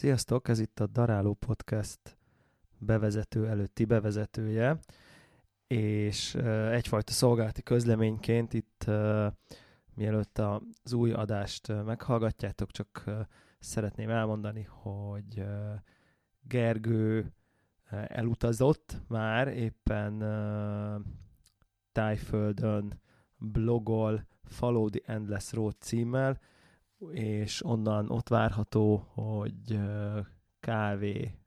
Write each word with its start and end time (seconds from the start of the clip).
Sziasztok, 0.00 0.48
ez 0.48 0.58
itt 0.58 0.80
a 0.80 0.86
Daráló 0.86 1.34
Podcast 1.34 2.18
bevezető 2.78 3.48
előtti 3.48 3.84
bevezetője, 3.84 4.78
és 5.66 6.34
egyfajta 6.70 7.12
szolgálati 7.12 7.62
közleményként 7.62 8.52
itt 8.52 8.84
mielőtt 9.94 10.38
az 10.38 10.92
új 10.92 11.12
adást 11.12 11.84
meghallgatjátok, 11.84 12.70
csak 12.70 13.04
szeretném 13.58 14.10
elmondani, 14.10 14.62
hogy 14.62 15.44
Gergő 16.42 17.32
elutazott 18.06 18.96
már 19.08 19.48
éppen 19.48 20.18
Tájföldön 21.92 23.00
blogol 23.36 24.26
Follow 24.44 24.88
the 24.88 25.12
Endless 25.12 25.52
Road 25.52 25.74
címmel, 25.80 26.40
és 27.10 27.64
onnan 27.64 28.10
ott 28.10 28.28
várható, 28.28 28.96
hogy 28.96 29.80
kávé 30.60 31.38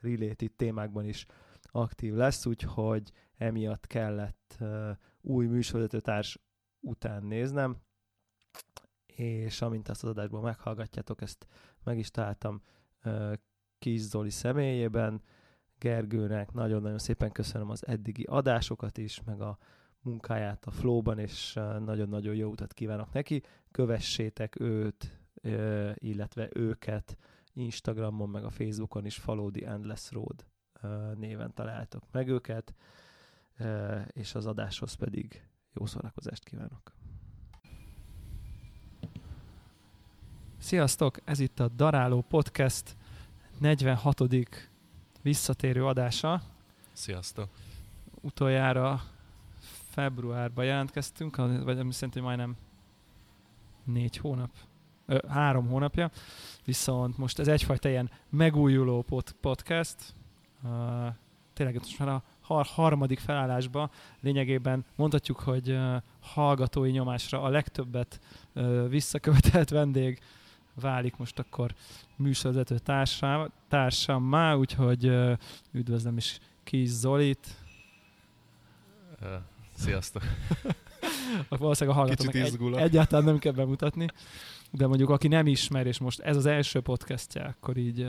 related 0.00 0.52
témákban 0.56 1.04
is 1.04 1.26
aktív 1.62 2.14
lesz, 2.14 2.46
úgyhogy 2.46 3.12
emiatt 3.36 3.86
kellett 3.86 4.58
új 5.20 5.46
műsorvezetőtárs 5.46 6.38
után 6.80 7.22
néznem, 7.22 7.76
és 9.06 9.62
amint 9.62 9.88
ezt 9.88 10.02
az 10.02 10.10
adásból 10.10 10.40
meghallgatjátok, 10.40 11.22
ezt 11.22 11.46
meg 11.84 11.98
is 11.98 12.10
találtam 12.10 12.62
Kis 13.78 14.00
Zoli 14.00 14.30
személyében, 14.30 15.22
Gergőnek 15.78 16.52
nagyon-nagyon 16.52 16.98
szépen 16.98 17.32
köszönöm 17.32 17.70
az 17.70 17.86
eddigi 17.86 18.22
adásokat 18.22 18.98
is, 18.98 19.22
meg 19.22 19.40
a 19.40 19.58
munkáját 20.06 20.64
a 20.64 20.70
Flow-ban, 20.70 21.18
és 21.18 21.52
nagyon-nagyon 21.84 22.34
jó 22.34 22.50
utat 22.50 22.72
kívánok 22.72 23.12
neki. 23.12 23.42
Kövessétek 23.70 24.60
őt, 24.60 25.20
illetve 25.94 26.48
őket 26.52 27.16
Instagramon, 27.52 28.28
meg 28.28 28.44
a 28.44 28.50
Facebookon 28.50 29.06
is 29.06 29.20
the 29.52 29.66
Endless 29.66 30.10
Road 30.10 30.46
néven 31.14 31.54
találtok 31.54 32.02
meg 32.12 32.28
őket, 32.28 32.74
és 34.06 34.34
az 34.34 34.46
adáshoz 34.46 34.94
pedig 34.94 35.48
jó 35.72 35.86
szórakozást 35.86 36.44
kívánok. 36.44 36.94
Sziasztok! 40.58 41.18
Ez 41.24 41.38
itt 41.38 41.60
a 41.60 41.68
Daráló 41.68 42.20
Podcast 42.20 42.96
46. 43.58 44.22
visszatérő 45.22 45.86
adása. 45.86 46.42
Sziasztok! 46.92 47.50
Utoljára 48.20 49.02
februárban 49.96 50.64
jelentkeztünk, 50.64 51.36
vagy 51.36 51.78
ami 51.78 51.92
szerint, 51.92 52.12
hogy 52.12 52.22
majdnem 52.22 52.56
négy 53.84 54.16
hónap, 54.16 54.50
ö, 55.06 55.18
három 55.28 55.68
hónapja, 55.68 56.10
viszont 56.64 57.18
most 57.18 57.38
ez 57.38 57.48
egyfajta 57.48 57.88
ilyen 57.88 58.10
megújuló 58.30 59.02
pod- 59.02 59.34
podcast, 59.40 60.14
uh, 60.62 60.70
tényleg 61.52 61.74
most 61.74 61.98
már 61.98 62.08
a 62.08 62.22
har- 62.40 62.66
harmadik 62.66 63.18
felállásban 63.18 63.90
lényegében 64.20 64.84
mondhatjuk, 64.96 65.40
hogy 65.40 65.70
uh, 65.70 65.96
hallgatói 66.20 66.90
nyomásra 66.90 67.42
a 67.42 67.48
legtöbbet 67.48 68.20
uh, 68.54 68.88
visszakövetelt 68.88 69.70
vendég 69.70 70.20
válik 70.74 71.16
most 71.16 71.38
akkor 71.38 71.74
műsorvezető 72.16 72.78
társam, 72.78 73.52
társammá, 73.68 74.54
úgyhogy 74.54 75.08
uh, 75.08 75.38
üdvözlöm 75.72 76.16
is 76.16 76.38
Kis 76.64 76.88
Zolit. 76.88 77.64
Sziasztok! 79.76 80.22
Valószínűleg 81.48 81.98
a 81.98 82.00
hallgatónak 82.00 82.34
egy, 82.34 82.74
egyáltalán 82.76 83.24
nem 83.24 83.38
kell 83.38 83.52
bemutatni, 83.52 84.06
de 84.70 84.86
mondjuk 84.86 85.10
aki 85.10 85.28
nem 85.28 85.46
ismer, 85.46 85.86
és 85.86 85.98
most 85.98 86.20
ez 86.20 86.36
az 86.36 86.46
első 86.46 86.80
podcastja, 86.80 87.44
akkor 87.44 87.76
így 87.76 88.06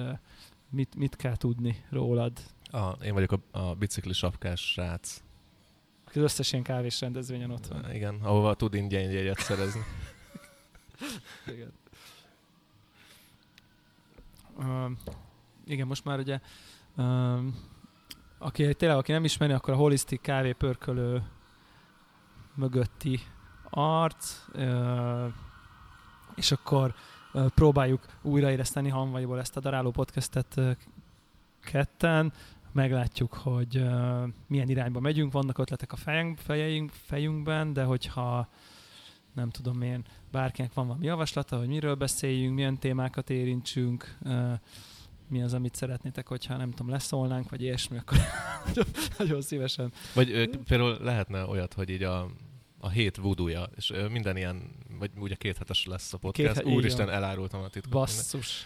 mit, 0.69 0.95
mit 0.95 1.15
kell 1.15 1.35
tudni 1.35 1.83
rólad? 1.89 2.31
Ah, 2.71 3.05
én 3.05 3.13
vagyok 3.13 3.31
a, 3.31 3.59
a 3.59 3.75
bicikli 3.75 4.13
sapkás 4.13 4.71
srác. 4.71 5.21
Az 6.05 6.15
összes 6.15 6.51
ilyen 6.51 6.63
kávés 6.63 7.01
rendezvényen 7.01 7.51
ott 7.51 7.67
van. 7.67 7.93
Igen, 7.93 8.19
ahova 8.21 8.53
tud 8.53 8.73
ingyen 8.73 9.11
jegyet 9.11 9.39
szerezni. 9.39 9.81
igen. 11.53 11.71
Uh, 14.57 14.91
igen, 15.65 15.87
most 15.87 16.03
már 16.03 16.19
ugye 16.19 16.39
uh, 16.97 17.39
aki 18.37 18.73
tényleg, 18.73 18.97
aki 18.97 19.11
nem 19.11 19.23
ismeri, 19.23 19.53
akkor 19.53 19.73
a 19.73 19.77
holisztik 19.77 20.21
kávé 20.21 20.51
pörkölő 20.51 21.23
mögötti 22.57 23.19
arc, 23.69 24.45
és 26.35 26.51
akkor 26.51 26.93
próbáljuk 27.33 28.05
újraéreszteni 28.21 28.89
hanvaiból 28.89 29.39
ezt 29.39 29.57
a 29.57 29.59
daráló 29.59 29.91
podcastet 29.91 30.59
ketten, 31.59 32.33
meglátjuk, 32.71 33.33
hogy 33.33 33.85
milyen 34.47 34.69
irányba 34.69 34.99
megyünk, 34.99 35.31
vannak 35.31 35.57
ötletek 35.57 35.91
a 35.91 35.95
fejünk, 35.95 36.37
fejeink, 36.37 36.91
fejünkben, 36.91 37.73
de 37.73 37.83
hogyha 37.83 38.47
nem 39.33 39.49
tudom 39.49 39.81
én, 39.81 40.05
bárkinek 40.31 40.73
van 40.73 40.87
valami 40.87 41.05
javaslata, 41.05 41.57
hogy 41.57 41.67
miről 41.67 41.95
beszéljünk, 41.95 42.55
milyen 42.55 42.79
témákat 42.79 43.29
érintsünk, 43.29 44.17
mi 45.29 45.41
az, 45.41 45.53
amit 45.53 45.75
szeretnétek, 45.75 46.27
hogyha 46.27 46.57
nem 46.57 46.71
tudom, 46.71 46.89
leszólnánk, 46.91 47.49
vagy 47.49 47.61
ilyesmi, 47.61 47.97
akkor 47.97 48.17
nagyon 49.17 49.41
szívesen. 49.41 49.91
Vagy 50.13 50.49
például 50.67 50.97
lehetne 51.01 51.45
olyat, 51.45 51.73
hogy 51.73 51.89
így 51.89 52.03
a 52.03 52.27
a 52.87 52.89
hét 52.89 53.17
vudúja, 53.17 53.69
és 53.75 53.93
minden 54.11 54.37
ilyen, 54.37 54.61
vagy 54.99 55.11
ugye 55.19 55.35
két 55.35 55.57
hetes 55.57 55.85
lesz 55.85 56.13
a 56.13 56.17
podcast. 56.17 56.61
Két, 56.61 56.73
Úristen, 56.73 57.09
elárultam 57.09 57.61
a 57.61 57.67
titkot. 57.67 57.91
Basszus. 57.91 58.65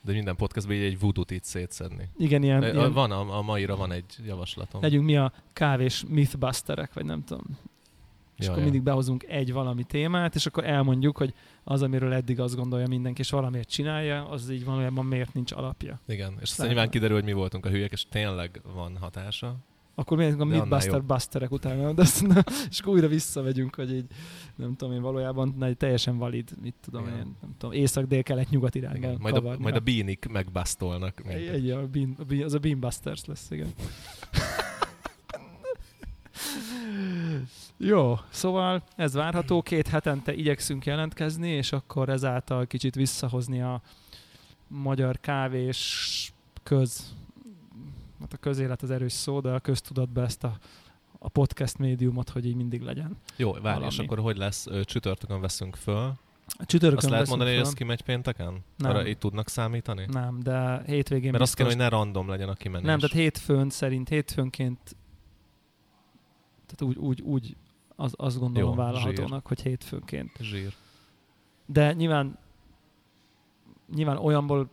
de 0.00 0.12
minden 0.12 0.36
podcastban 0.36 0.76
így 0.76 0.82
egy 0.82 0.98
vudut 0.98 1.30
itt 1.30 1.44
szétszedni. 1.44 2.08
Igen, 2.18 2.42
ilyen, 2.42 2.62
uh, 2.62 2.74
ilyen... 2.74 2.92
Van, 2.92 3.10
a, 3.10 3.36
a 3.36 3.42
maira 3.42 3.76
van 3.76 3.92
egy 3.92 4.16
javaslatom. 4.26 4.82
Legyünk 4.82 5.04
mi 5.04 5.16
a 5.16 5.32
kávés 5.52 6.04
mythbusterek, 6.08 6.92
vagy 6.92 7.04
nem 7.04 7.24
tudom. 7.24 7.58
És 8.36 8.44
ja, 8.44 8.50
akkor 8.50 8.62
mindig 8.62 8.82
behozunk 8.82 9.22
egy 9.22 9.52
valami 9.52 9.84
témát, 9.84 10.34
és 10.34 10.46
akkor 10.46 10.64
elmondjuk, 10.64 11.16
hogy 11.16 11.34
az, 11.64 11.82
amiről 11.82 12.12
eddig 12.12 12.40
azt 12.40 12.56
gondolja 12.56 12.86
mindenki, 12.86 13.20
és 13.20 13.30
valamiért 13.30 13.68
csinálja, 13.68 14.28
az 14.28 14.50
így 14.50 14.64
valójában 14.64 15.06
miért 15.06 15.34
nincs 15.34 15.52
alapja. 15.52 16.00
Igen, 16.06 16.32
és 16.40 16.50
aztán 16.50 16.66
nyilván 16.66 16.90
kiderül, 16.90 17.16
hogy 17.16 17.24
mi 17.24 17.32
voltunk 17.32 17.66
a 17.66 17.68
hülyek, 17.68 17.92
és 17.92 18.06
tényleg 18.10 18.60
van 18.74 18.96
hatása. 19.00 19.56
Akkor 19.98 20.16
miért 20.16 20.40
a 20.40 20.44
Midbuster 20.44 21.02
Busterek 21.02 21.50
utána, 21.50 21.92
de 21.92 22.02
azt, 22.02 22.26
na, 22.26 22.44
és 22.70 22.80
akkor 22.80 22.92
újra 22.92 23.08
visszamegyünk, 23.08 23.74
hogy 23.74 23.94
így, 23.94 24.04
nem 24.56 24.76
tudom 24.76 24.94
én, 24.94 25.02
valójában 25.02 25.54
na, 25.58 25.74
teljesen 25.74 26.18
valid, 26.18 26.50
mit 26.62 26.74
tudom 26.80 27.02
Igen. 27.02 27.16
én, 27.16 27.36
nem 27.40 27.54
tudom, 27.58 27.74
észak-dél-kelet-nyugat 27.74 28.74
irányán 28.74 29.16
majd 29.20 29.36
a, 29.36 29.56
majd 29.58 29.76
a 29.76 29.80
bínik 29.80 30.26
megbasztolnak. 30.30 31.22
Egy, 31.26 31.70
a 31.70 31.86
bean, 31.86 32.16
a 32.18 32.24
bean, 32.24 32.42
az 32.42 32.54
a 32.54 32.58
Beanbusters 32.58 33.24
lesz, 33.24 33.50
igen. 33.50 33.68
Jó, 37.76 38.14
szóval 38.30 38.82
ez 38.96 39.14
várható, 39.14 39.62
két 39.62 39.88
hetente 39.88 40.34
igyekszünk 40.34 40.86
jelentkezni, 40.86 41.48
és 41.48 41.72
akkor 41.72 42.08
ezáltal 42.08 42.66
kicsit 42.66 42.94
visszahozni 42.94 43.62
a 43.62 43.82
magyar 44.68 45.20
kávés 45.20 46.32
köz 46.62 47.14
hát 48.20 48.32
a 48.32 48.36
közélet 48.36 48.82
az 48.82 48.90
erős 48.90 49.12
szó, 49.12 49.40
de 49.40 49.50
a 49.50 49.58
köztudatban 49.58 50.24
ezt 50.24 50.44
a, 50.44 50.58
a 51.18 51.28
podcast 51.28 51.78
médiumot, 51.78 52.28
hogy 52.28 52.46
így 52.46 52.54
mindig 52.56 52.80
legyen. 52.80 53.16
Jó, 53.36 53.52
várj, 53.52 53.84
és 53.84 53.98
akkor 53.98 54.18
hogy 54.18 54.36
lesz? 54.36 54.66
Csütörtökön 54.84 55.40
veszünk 55.40 55.76
föl. 55.76 56.12
A 56.58 56.64
csütörtökön 56.64 56.96
Azt 56.96 57.08
lehet 57.08 57.28
mondani, 57.28 57.50
föl. 57.50 57.58
hogy 57.58 57.68
ez 57.68 57.74
kimegy 57.74 58.02
pénteken? 58.02 58.64
Nem. 58.76 58.90
Arra 58.90 59.06
így 59.06 59.18
tudnak 59.18 59.48
számítani? 59.48 60.04
Nem, 60.12 60.40
de 60.42 60.82
hétvégén 60.86 61.30
Mert 61.30 61.42
azt 61.42 61.54
kell, 61.54 61.66
hogy 61.66 61.76
ne 61.76 61.88
random 61.88 62.28
legyen 62.28 62.48
a 62.48 62.54
kimenés. 62.54 62.86
Nem, 62.86 62.98
tehát 62.98 63.16
hétfőn 63.16 63.70
szerint, 63.70 64.08
hétfőnként 64.08 64.96
tehát 66.68 66.94
úgy, 66.94 67.04
úgy, 67.04 67.20
úgy 67.20 67.56
az, 67.96 68.12
azt 68.16 68.38
gondolom 68.38 68.70
Jó, 68.70 68.76
vállalhatónak, 68.76 69.28
zsír. 69.28 69.42
hogy 69.42 69.62
hétfőnként. 69.62 70.32
Zsír. 70.40 70.74
De 71.66 71.92
nyilván 71.92 72.38
nyilván 73.94 74.16
olyanból, 74.16 74.70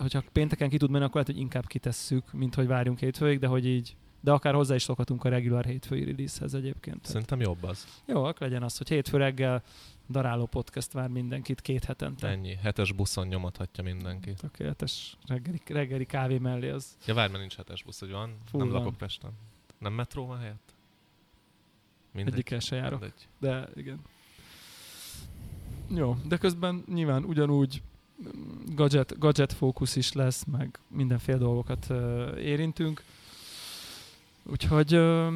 hogyha 0.00 0.22
pénteken 0.32 0.68
ki 0.68 0.76
tud 0.76 0.90
menni, 0.90 1.04
akkor 1.04 1.14
lehet, 1.20 1.30
hogy 1.30 1.40
inkább 1.40 1.66
kitesszük, 1.66 2.32
mint 2.32 2.54
hogy 2.54 2.66
várjunk 2.66 2.98
hétfőig, 2.98 3.38
de 3.38 3.46
hogy 3.46 3.66
így 3.66 3.96
de 4.22 4.30
akár 4.32 4.54
hozzá 4.54 4.74
is 4.74 4.82
szokhatunk 4.82 5.24
a 5.24 5.28
regular 5.28 5.64
hétfői 5.64 6.04
releasehez 6.04 6.54
egyébként. 6.54 7.04
Szerintem 7.04 7.40
jobb 7.40 7.62
az. 7.62 8.02
Jó, 8.06 8.24
akkor 8.24 8.40
legyen 8.40 8.62
az, 8.62 8.76
hogy 8.78 8.88
hétfő 8.88 9.16
reggel 9.16 9.62
daráló 10.10 10.46
podcast 10.46 10.92
vár 10.92 11.08
mindenkit 11.08 11.60
két 11.60 11.84
hetente. 11.84 12.28
Ennyi. 12.28 12.54
Hetes 12.54 12.92
buszon 12.92 13.26
nyomathatja 13.26 13.84
mindenkit. 13.84 14.36
Tökéletes 14.40 15.16
reggeli, 15.26 15.60
reggeli 15.66 16.04
kávé 16.06 16.38
mellé 16.38 16.70
az. 16.70 16.96
Ja, 17.06 17.14
várj, 17.14 17.28
mert 17.28 17.40
nincs 17.40 17.56
hetes 17.56 17.82
busz, 17.82 18.00
hogy 18.00 18.10
van? 18.10 18.36
Fú, 18.44 18.58
Nem 18.58 18.68
van. 18.68 18.78
lakok 18.78 18.96
Pesten. 18.96 19.30
Nem 19.78 19.92
metró 19.92 20.26
van 20.26 20.38
helyett? 20.38 20.74
Mindegy. 22.12 22.32
Egyikkel 22.32 22.58
se 22.58 22.76
járok. 22.76 23.00
Mindegy. 23.00 23.28
De 23.38 23.68
igen. 23.74 24.00
Jó, 25.88 26.16
de 26.24 26.36
közben 26.36 26.84
nyilván 26.86 27.24
ugyanúgy 27.24 27.82
gadget, 28.74 29.18
gadget 29.18 29.52
fókusz 29.52 29.96
is 29.96 30.12
lesz, 30.12 30.44
meg 30.44 30.78
mindenféle 30.88 31.38
dolgokat 31.38 31.86
uh, 31.90 31.96
érintünk. 32.38 33.02
Úgyhogy 34.42 34.94
uh, 34.94 35.32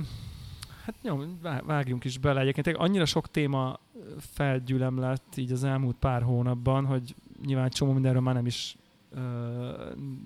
hát 0.84 0.94
jó, 1.02 1.20
vágjunk 1.64 2.04
is 2.04 2.18
bele. 2.18 2.40
Egyébként 2.40 2.76
annyira 2.76 3.04
sok 3.04 3.30
téma 3.30 3.78
felgyülem 4.18 4.98
lett 4.98 5.36
így 5.36 5.52
az 5.52 5.64
elmúlt 5.64 5.96
pár 5.96 6.22
hónapban, 6.22 6.84
hogy 6.86 7.14
nyilván 7.44 7.70
csomó 7.70 7.92
mindenről 7.92 8.20
már 8.20 8.34
nem 8.34 8.46
is, 8.46 8.76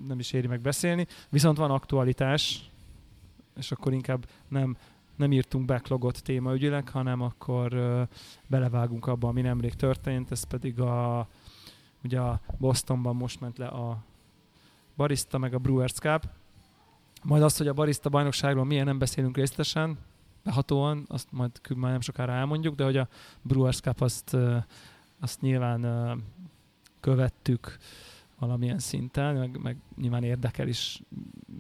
nem 0.07 0.19
is 0.19 0.33
éri 0.33 0.47
meg 0.47 0.61
beszélni, 0.61 1.07
viszont 1.29 1.57
van 1.57 1.71
aktualitás, 1.71 2.71
és 3.57 3.73
akkor 3.73 3.93
inkább 3.93 4.27
nem, 4.49 4.77
nem 5.17 5.33
írtunk 5.33 5.65
backlogot 5.65 6.23
témaügyileg, 6.23 6.89
hanem 6.89 7.21
akkor 7.21 7.73
belevágunk 8.47 9.07
abba, 9.07 9.29
ami 9.29 9.41
nemrég 9.41 9.75
történt, 9.75 10.31
ez 10.31 10.45
pedig 10.45 10.81
a, 10.81 11.29
ugye 12.05 12.21
a 12.21 12.41
Bostonban 12.59 13.17
most 13.17 13.41
ment 13.41 13.59
le 13.59 13.67
a 13.67 14.05
Barista 14.97 15.39
meg 15.39 15.55
a 15.55 15.59
Brewers 15.59 15.93
Cup, 15.93 16.29
majd 17.23 17.43
azt, 17.43 17.59
hogy 17.59 17.69
a 17.69 17.73
barista 17.73 18.09
bajnokságról 18.09 18.65
milyen 18.65 18.85
nem 18.85 18.99
beszélünk 18.99 19.37
részletesen, 19.37 19.99
behatóan, 20.45 21.05
azt 21.09 21.33
majd 21.33 21.51
már 21.77 21.91
nem 21.91 22.01
sokára 22.01 22.33
elmondjuk, 22.33 22.75
de 22.75 22.85
hogy 22.85 22.97
a 22.97 23.09
Brewers 23.43 23.81
Cup 23.81 24.01
azt, 24.01 24.37
azt 25.21 25.41
nyilván 25.41 26.23
követtük 27.01 27.77
valamilyen 28.39 28.79
szinten, 28.79 29.37
meg, 29.37 29.61
meg 29.63 29.77
nyilván 29.97 30.23
érdekel 30.23 30.69
is 30.69 31.03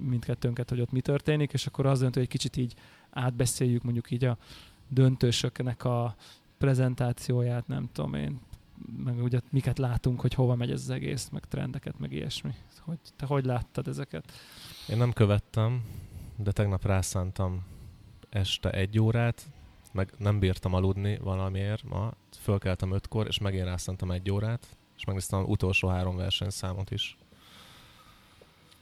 mindkettőnket, 0.08 0.70
hogy 0.70 0.80
ott 0.80 0.92
mi 0.92 1.00
történik, 1.00 1.52
és 1.52 1.66
akkor 1.66 1.86
az 1.86 1.98
dönt, 1.98 2.14
hogy 2.14 2.22
egy 2.22 2.28
kicsit 2.28 2.56
így 2.56 2.74
átbeszéljük 3.10 3.82
mondjuk 3.82 4.10
így 4.10 4.24
a 4.24 4.36
döntősöknek 4.88 5.84
a 5.84 6.14
prezentációját, 6.58 7.66
nem 7.66 7.88
tudom 7.92 8.14
én, 8.14 8.40
meg 9.04 9.22
ugye 9.22 9.40
miket 9.50 9.78
látunk, 9.78 10.20
hogy 10.20 10.34
hova 10.34 10.54
megy 10.54 10.70
ez 10.70 10.80
az 10.80 10.90
egész, 10.90 11.28
meg 11.28 11.44
trendeket, 11.44 11.98
meg 11.98 12.12
ilyesmi. 12.12 12.54
Hogy, 12.80 12.98
te 13.16 13.26
hogy 13.26 13.44
láttad 13.44 13.88
ezeket? 13.88 14.32
Én 14.88 14.96
nem 14.96 15.12
követtem, 15.12 15.84
de 16.36 16.52
tegnap 16.52 16.84
rászántam 16.84 17.64
este 18.30 18.70
egy 18.70 18.98
órát, 18.98 19.50
meg 19.92 20.12
nem 20.18 20.38
bírtam 20.38 20.74
aludni 20.74 21.18
valamiért 21.18 21.82
ma. 21.82 22.12
Fölkeltem 22.40 22.92
ötkor, 22.92 23.26
és 23.26 23.38
megint 23.38 23.64
rászántam 23.64 24.10
egy 24.10 24.30
órát, 24.30 24.66
és 24.96 25.04
megnéztem 25.04 25.38
az 25.40 25.48
utolsó 25.48 25.88
három 25.88 26.16
versenyszámot 26.16 26.90
is. 26.90 27.16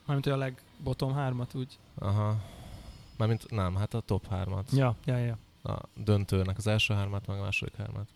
Mármint, 0.05 0.27
hogy 0.27 0.35
a 0.35 0.37
legbottom 0.37 1.13
hármat 1.13 1.55
úgy? 1.55 1.79
Aha. 1.95 2.37
Mármint 3.17 3.51
nem, 3.51 3.75
hát 3.75 3.95
a 3.95 4.01
top 4.01 4.29
hármat. 4.29 4.71
Ja, 4.73 4.97
ja, 5.05 5.17
ja. 5.17 5.39
A 5.63 5.79
döntőnek 5.95 6.57
az 6.57 6.67
első 6.67 6.95
hármat, 6.95 7.27
meg 7.27 7.39
a 7.39 7.43
második 7.43 7.77
hármat. 7.77 8.09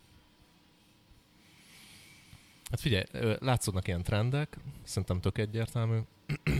Hát 2.72 2.80
figyelj, 2.80 3.04
látszódnak 3.40 3.86
ilyen 3.86 4.02
trendek, 4.02 4.58
szerintem 4.82 5.20
tök 5.20 5.38
egyértelmű. 5.38 5.98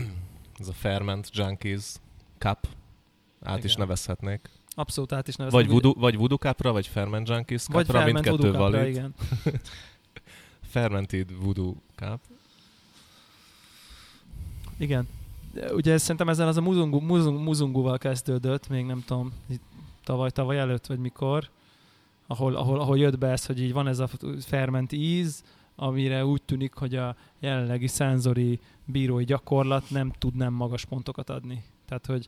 Ez 0.59 0.67
a 0.67 0.73
Ferment 0.73 1.29
Junkies 1.31 1.93
Cup, 2.37 2.67
át 3.41 3.57
Igen. 3.57 3.65
is 3.65 3.75
nevezhetnék. 3.75 4.49
Abszolút 4.75 5.11
át 5.11 5.27
is 5.27 5.35
nevezhetnék. 5.35 5.71
Vagy 5.71 5.81
Voodoo, 5.81 6.01
vagy 6.01 6.17
voodoo 6.17 6.37
Cupra, 6.37 6.71
vagy 6.71 6.87
Ferment 6.87 7.27
Junkies 7.27 7.61
Cupra, 7.61 7.77
vagy 7.77 7.85
Ferment 7.85 8.25
mindkettő 8.25 8.51
valid. 8.57 8.87
igen. 8.87 9.13
Fermented 10.73 11.35
Voodoo 11.41 11.73
Cup. 11.95 12.19
Igen. 14.77 15.07
Ugye 15.71 15.97
szerintem 15.97 16.29
ezzel 16.29 16.47
az 16.47 16.57
a 16.57 16.61
muzungu, 16.61 16.99
muzungu, 16.99 17.39
muzunguval 17.39 17.97
kezdődött, 17.97 18.69
még 18.69 18.85
nem 18.85 19.03
tudom, 19.05 19.33
tavaly, 20.03 20.29
tavaly 20.29 20.57
előtt, 20.59 20.85
vagy 20.85 20.99
mikor, 20.99 21.49
ahol, 22.27 22.55
ahol, 22.55 22.79
ahol 22.79 22.97
jött 22.97 23.17
be 23.17 23.27
ez, 23.27 23.45
hogy 23.45 23.61
így 23.61 23.73
van 23.73 23.87
ez 23.87 23.99
a 23.99 24.09
ferment 24.39 24.91
íz, 24.91 25.43
amire 25.75 26.25
úgy 26.25 26.41
tűnik, 26.43 26.73
hogy 26.73 26.95
a 26.95 27.15
jelenlegi 27.39 27.87
szenzori 27.87 28.59
bírói 28.85 29.23
gyakorlat 29.23 29.89
nem 29.89 30.11
tud 30.17 30.35
nem 30.35 30.53
magas 30.53 30.85
pontokat 30.85 31.29
adni. 31.29 31.63
Tehát, 31.85 32.05
hogy 32.05 32.27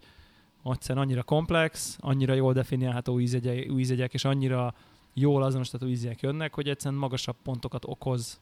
egyszerűen 0.64 1.06
annyira 1.06 1.24
komplex, 1.24 1.98
annyira 2.00 2.34
jól 2.34 2.54
definiálható 2.54 3.20
ízegyek, 3.20 3.72
ízegyek 3.78 4.14
és 4.14 4.26
annyira 4.26 4.74
jól 5.14 5.44
azonosítható 5.44 5.88
ízek 5.88 6.22
jönnek, 6.22 6.54
hogy 6.56 6.70
egyszerűen 6.70 7.00
magasabb 7.00 7.36
pontokat 7.44 7.86
okoz, 7.86 8.40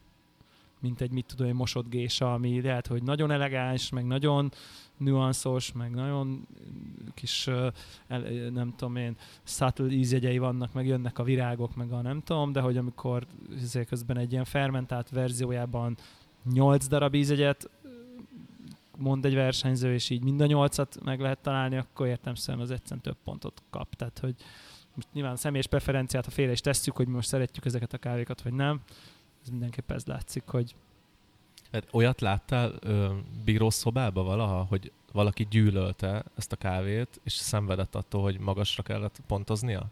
mint 0.84 1.02
egy 1.02 1.12
mit 1.12 1.26
tudom, 1.26 1.48
egy 1.48 1.54
mosott 1.54 1.90
gésa, 1.90 2.34
ami 2.34 2.62
lehet, 2.62 2.88
hogy 2.88 3.04
nagyon 3.04 3.32
elegáns, 3.32 3.90
meg 3.90 4.06
nagyon 4.06 4.52
nüanszos, 4.98 5.72
meg 5.72 5.92
nagyon 5.92 6.48
kis, 7.14 7.50
nem 8.54 8.74
tudom 8.76 8.96
én, 8.96 9.16
subtle 9.44 9.90
ízjegyei 9.90 10.38
vannak, 10.38 10.74
meg 10.74 10.86
jönnek 10.86 11.20
a 11.20 11.24
virágok, 11.24 11.76
meg 11.76 11.92
a 11.92 12.02
nem 12.02 12.22
tudom, 12.22 12.52
de 12.52 12.62
hogy 12.62 12.78
amikor 12.78 13.26
izé 13.58 13.84
közben 13.84 14.18
egy 14.18 14.32
ilyen 14.32 14.46
fermentált 14.46 15.10
verziójában 15.10 15.98
8 16.54 16.88
darab 16.88 17.14
ízjegyet 17.14 17.70
mond 18.98 19.26
egy 19.26 19.34
versenyző, 19.34 19.94
és 19.94 20.10
így 20.10 20.24
mind 20.24 20.42
a 20.42 20.46
nyolcat 20.46 21.04
meg 21.04 21.20
lehet 21.20 21.40
találni, 21.42 21.78
akkor 21.78 22.08
értem 22.08 22.36
szerintem 22.36 22.70
az 22.70 22.72
egyszerűen 22.72 23.02
több 23.02 23.18
pontot 23.24 23.62
kap. 23.70 23.96
Tehát, 23.96 24.20
hogy 24.20 24.36
most 24.96 25.08
nyilván 25.14 25.34
a 25.34 25.36
személyes 25.36 25.68
preferenciát, 25.68 26.26
ha 26.26 26.32
félre 26.32 26.52
is 26.52 26.62
tesszük, 26.62 26.96
hogy 26.96 27.08
mi 27.08 27.14
most 27.14 27.28
szeretjük 27.28 27.66
ezeket 27.66 27.94
a 27.94 27.98
kávékat, 27.98 28.42
vagy 28.42 28.54
nem, 28.54 28.82
ez 29.44 29.50
mindenképpen 29.50 29.96
ez 29.96 30.06
látszik, 30.06 30.44
hogy 30.46 30.76
Hát 31.74 31.88
olyat 31.92 32.22
láttál 32.22 32.74
ö, 32.80 33.14
bírószobába 33.44 34.24
valaha, 34.24 34.66
hogy 34.70 34.92
valaki 35.12 35.48
gyűlölte 35.50 36.24
ezt 36.36 36.52
a 36.52 36.56
kávét, 36.56 37.20
és 37.24 37.34
szenvedett 37.34 37.96
attól, 37.96 38.22
hogy 38.22 38.40
magasra 38.40 38.84
kellett 38.84 39.22
pontoznia? 39.28 39.86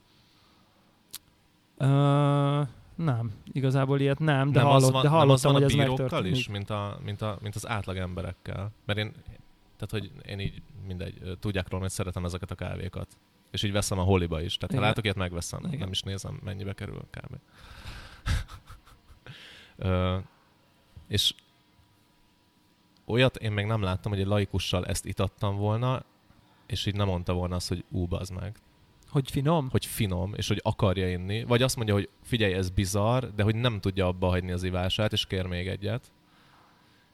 Uh, 1.77 2.67
nem, 2.95 3.31
igazából 3.51 3.99
ilyet 3.99 4.19
nem, 4.19 4.51
de, 4.51 4.59
nem 4.59 4.67
hallott, 4.67 4.91
van, 4.91 5.01
de 5.01 5.07
hallottam, 5.07 5.27
nem 5.27 5.35
az 5.35 5.43
van 5.43 5.53
hogy 5.53 5.63
ez 5.63 5.73
megtörténik. 5.97 6.35
is, 6.35 6.47
mint, 6.47 6.69
a, 6.69 6.99
mint, 7.03 7.21
a, 7.21 7.37
mint 7.41 7.55
az 7.55 7.67
átlag 7.67 7.97
emberekkel. 7.97 8.71
Mert 8.85 8.99
én, 8.99 9.11
tehát 9.77 9.89
hogy 9.89 10.11
én 10.25 10.39
így 10.39 10.61
mindegy, 10.87 11.37
tudják 11.39 11.69
róla, 11.69 11.83
hogy 11.83 11.91
szeretem 11.91 12.25
ezeket 12.25 12.51
a 12.51 12.55
kávékat. 12.55 13.07
És 13.51 13.63
így 13.63 13.71
veszem 13.71 13.99
a 13.99 14.03
holiba 14.03 14.41
is. 14.41 14.55
Tehát 14.57 14.69
Igen. 14.69 14.81
ha 14.81 14.87
látok 14.87 15.03
ilyet, 15.03 15.17
megveszem. 15.17 15.63
Igen. 15.65 15.79
Nem 15.79 15.91
is 15.91 16.01
nézem, 16.01 16.39
mennyibe 16.43 16.73
kerül 16.73 16.97
a 16.97 17.05
kávé. 17.09 17.35
és 21.07 21.33
olyat 23.05 23.35
én 23.35 23.51
még 23.51 23.65
nem 23.65 23.81
láttam, 23.81 24.11
hogy 24.11 24.21
egy 24.21 24.27
laikussal 24.27 24.85
ezt 24.85 25.05
itattam 25.05 25.55
volna, 25.55 26.03
és 26.65 26.85
így 26.85 26.95
nem 26.95 27.07
mondta 27.07 27.33
volna 27.33 27.55
azt, 27.55 27.67
hogy 27.67 27.83
ú, 27.89 28.05
az 28.09 28.29
meg. 28.29 28.55
Hogy 29.09 29.31
finom? 29.31 29.69
Hogy 29.69 29.85
finom, 29.85 30.33
és 30.35 30.47
hogy 30.47 30.59
akarja 30.63 31.09
inni. 31.09 31.43
Vagy 31.43 31.61
azt 31.61 31.75
mondja, 31.75 31.93
hogy 31.93 32.09
figyelj, 32.23 32.53
ez 32.53 32.69
bizarr, 32.69 33.25
de 33.25 33.43
hogy 33.43 33.55
nem 33.55 33.79
tudja 33.79 34.07
abba 34.07 34.27
hagyni 34.27 34.51
az 34.51 34.63
ivását, 34.63 35.11
és 35.11 35.25
kér 35.25 35.45
még 35.45 35.67
egyet. 35.67 36.11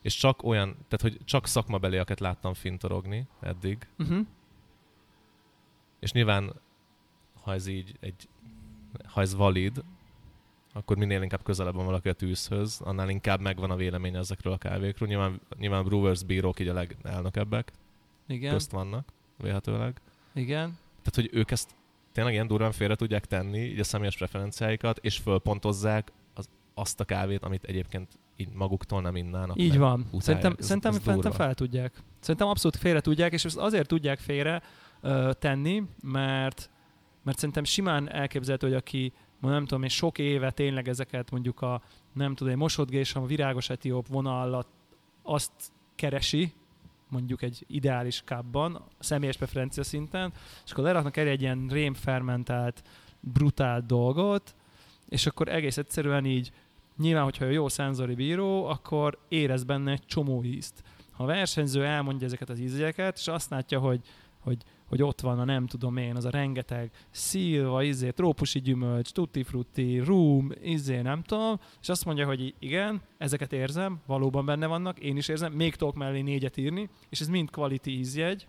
És 0.01 0.15
csak 0.15 0.43
olyan, 0.43 0.69
tehát 0.69 1.01
hogy 1.01 1.17
csak 1.25 1.47
szakmabelieket 1.47 2.19
láttam 2.19 2.53
fintorogni 2.53 3.27
eddig. 3.39 3.87
Uh-huh. 3.97 4.25
És 5.99 6.11
nyilván, 6.11 6.53
ha 7.41 7.53
ez 7.53 7.67
így 7.67 7.95
egy, 7.99 8.27
ha 9.05 9.21
ez 9.21 9.35
valid, 9.35 9.83
akkor 10.77 10.97
minél 10.97 11.21
inkább 11.21 11.43
közelebb 11.43 11.75
van 11.75 11.85
valaki 11.85 12.09
a 12.09 12.13
tűzhöz, 12.13 12.81
annál 12.83 13.09
inkább 13.09 13.39
megvan 13.39 13.71
a 13.71 13.75
vélemény 13.75 14.15
ezekről 14.15 14.53
a 14.53 14.57
kávékról. 14.57 15.09
Nyilván, 15.09 15.41
nyilván 15.57 15.83
Brewers 15.83 16.23
bírók 16.23 16.59
így 16.59 16.67
a 16.67 16.73
legelnökebbek. 16.73 17.71
Igen. 18.27 18.53
Közt 18.53 18.71
vannak, 18.71 19.07
véletőleg. 19.37 20.01
Igen. 20.33 20.77
Tehát, 21.01 21.15
hogy 21.15 21.29
ők 21.31 21.51
ezt 21.51 21.75
tényleg 22.11 22.33
ilyen 22.33 22.47
durván 22.47 22.71
félre 22.71 22.95
tudják 22.95 23.25
tenni, 23.25 23.59
így 23.59 23.79
a 23.79 23.83
személyes 23.83 24.17
preferenciáikat, 24.17 24.97
és 25.01 25.17
fölpontozzák 25.17 26.11
az, 26.33 26.49
azt 26.73 26.99
a 26.99 27.03
kávét, 27.03 27.43
amit 27.43 27.63
egyébként 27.63 28.19
így 28.35 28.49
maguktól 28.53 29.01
nem 29.01 29.15
innának. 29.15 29.59
Így 29.59 29.77
van. 29.77 29.99
Utálják. 29.99 30.21
Szerintem, 30.21 30.55
ez, 30.57 30.65
szerintem, 30.65 30.93
ez 30.93 31.01
szerintem 31.03 31.31
fel 31.31 31.53
tudják. 31.53 31.93
Szerintem 32.19 32.47
abszolút 32.47 32.77
félre 32.77 33.01
tudják, 33.01 33.33
és 33.33 33.45
ezt 33.45 33.57
azért 33.57 33.87
tudják 33.87 34.19
félre 34.19 34.61
uh, 35.01 35.31
tenni, 35.31 35.83
mert 36.01 36.69
mert 37.27 37.39
szerintem 37.39 37.63
simán 37.63 38.11
elképzelhető, 38.11 38.67
hogy 38.67 38.75
aki 38.75 39.13
nem 39.39 39.65
tudom, 39.65 39.83
és 39.83 39.93
sok 39.93 40.17
éve 40.17 40.51
tényleg 40.51 40.87
ezeket 40.87 41.31
mondjuk 41.31 41.61
a, 41.61 41.81
nem 42.13 42.35
tudom, 42.35 42.53
egy 42.53 42.59
mosodgés, 42.59 43.15
a 43.15 43.25
virágos 43.25 43.69
etióp 43.69 44.07
vonalat 44.07 44.67
azt 45.23 45.51
keresi, 45.95 46.53
mondjuk 47.09 47.41
egy 47.41 47.65
ideális 47.67 48.21
kábban, 48.25 48.81
személyes 48.99 49.37
preferencia 49.37 49.83
szinten, 49.83 50.33
és 50.65 50.71
akkor 50.71 50.83
leraknak 50.83 51.17
el 51.17 51.27
egy 51.27 51.41
ilyen 51.41 51.67
rémfermentált, 51.71 52.83
brutál 53.19 53.81
dolgot, 53.81 54.55
és 55.09 55.25
akkor 55.25 55.47
egész 55.47 55.77
egyszerűen 55.77 56.25
így, 56.25 56.51
nyilván, 56.97 57.23
hogyha 57.23 57.45
jó 57.45 57.67
szenzori 57.67 58.15
bíró, 58.15 58.65
akkor 58.65 59.19
érez 59.27 59.63
benne 59.63 59.91
egy 59.91 60.05
csomó 60.05 60.43
ízt. 60.43 60.83
Ha 61.11 61.23
a 61.23 61.27
versenyző 61.27 61.85
elmondja 61.85 62.27
ezeket 62.27 62.49
az 62.49 62.59
ízegyeket, 62.59 63.17
és 63.17 63.27
azt 63.27 63.49
látja, 63.49 63.79
hogy, 63.79 64.01
hogy 64.39 64.63
hogy 64.87 65.01
ott 65.03 65.21
van 65.21 65.39
a 65.39 65.43
nem 65.43 65.67
tudom 65.67 65.97
én, 65.97 66.15
az 66.15 66.25
a 66.25 66.29
rengeteg 66.29 66.91
szilva, 67.11 67.83
izé, 67.83 68.09
trópusi 68.09 68.59
gyümölcs, 68.59 69.11
tutti 69.11 69.43
frutti, 69.43 69.97
rum, 69.97 70.51
izé, 70.61 71.01
nem 71.01 71.23
tudom, 71.23 71.59
és 71.81 71.89
azt 71.89 72.05
mondja, 72.05 72.25
hogy 72.25 72.53
igen, 72.59 73.01
ezeket 73.17 73.53
érzem, 73.53 73.99
valóban 74.05 74.45
benne 74.45 74.67
vannak, 74.67 74.99
én 74.99 75.17
is 75.17 75.27
érzem, 75.27 75.53
még 75.53 75.75
tudok 75.75 75.95
mellé 75.95 76.21
négyet 76.21 76.57
írni, 76.57 76.89
és 77.09 77.21
ez 77.21 77.27
mind 77.27 77.51
quality 77.51 77.87
ízjegy, 77.87 78.47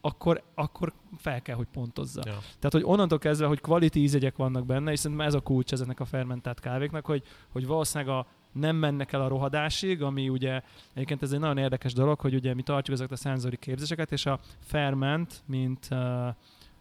akkor, 0.00 0.42
akkor 0.54 0.92
fel 1.16 1.42
kell, 1.42 1.56
hogy 1.56 1.66
pontozza. 1.72 2.22
Ja. 2.24 2.32
Tehát, 2.32 2.72
hogy 2.72 2.82
onnantól 2.84 3.18
kezdve, 3.18 3.46
hogy 3.46 3.60
quality 3.60 3.96
ízjegyek 3.96 4.36
vannak 4.36 4.66
benne, 4.66 4.92
és 4.92 4.98
szerintem 4.98 5.26
ez 5.26 5.34
a 5.34 5.40
kulcs 5.40 5.72
ezeknek 5.72 6.00
a 6.00 6.04
fermentált 6.04 6.60
kávéknak, 6.60 7.06
hogy, 7.06 7.22
hogy 7.48 7.66
valószínűleg 7.66 8.14
a 8.14 8.26
nem 8.52 8.76
mennek 8.76 9.12
el 9.12 9.20
a 9.20 9.28
rohadásig, 9.28 10.02
ami 10.02 10.28
ugye, 10.28 10.62
egyébként 10.94 11.22
ez 11.22 11.32
egy 11.32 11.40
nagyon 11.40 11.58
érdekes 11.58 11.92
dolog, 11.92 12.20
hogy 12.20 12.34
ugye 12.34 12.54
mi 12.54 12.62
tartjuk 12.62 12.96
ezeket 12.96 13.12
a 13.12 13.20
szenzori 13.20 13.56
képzéseket, 13.56 14.12
és 14.12 14.26
a 14.26 14.40
ferment, 14.60 15.42
mint, 15.46 15.88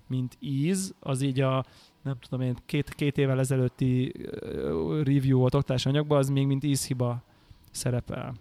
mint 0.07 0.37
íz, 0.39 0.93
az 0.99 1.21
így 1.21 1.41
a 1.41 1.65
nem 2.01 2.17
tudom 2.19 2.45
én, 2.45 2.55
két, 2.65 2.93
két 2.93 3.17
évvel 3.17 3.39
ezelőtti 3.39 4.11
review 5.03 5.37
volt 5.39 5.55
oktatás 5.55 5.85
anyagban, 5.85 6.17
az 6.17 6.29
még 6.29 6.47
mint 6.47 6.63
ízhiba 6.63 7.21
szerepel. 7.71 8.33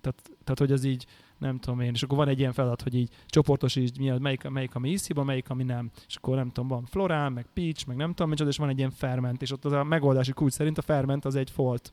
Tehát, 0.00 0.22
tehát, 0.44 0.58
hogy 0.58 0.72
az 0.72 0.84
így, 0.84 1.06
nem 1.38 1.58
tudom 1.58 1.80
én, 1.80 1.92
és 1.94 2.02
akkor 2.02 2.16
van 2.16 2.28
egy 2.28 2.38
ilyen 2.38 2.52
feladat, 2.52 2.82
hogy 2.82 2.94
így 2.94 3.10
csoportosítsd, 3.26 3.98
mi, 3.98 4.12
melyik, 4.18 4.48
melyik 4.48 4.74
ami 4.74 4.90
isziba, 4.90 5.24
melyik 5.24 5.50
ami 5.50 5.62
nem. 5.62 5.90
És 6.08 6.16
akkor 6.16 6.36
nem 6.36 6.50
tudom, 6.50 6.68
van 6.68 6.84
florán, 6.84 7.32
meg 7.32 7.46
peach, 7.54 7.86
meg 7.86 7.96
nem 7.96 8.08
tudom, 8.08 8.28
micsoda, 8.28 8.50
és 8.50 8.56
van 8.56 8.68
egy 8.68 8.78
ilyen 8.78 8.90
ferment, 8.90 9.42
és 9.42 9.52
ott 9.52 9.64
az 9.64 9.72
a 9.72 9.84
megoldási 9.84 10.32
kulcs 10.32 10.52
szerint 10.52 10.78
a 10.78 10.82
ferment 10.82 11.24
az 11.24 11.34
egy 11.34 11.50
folt. 11.50 11.92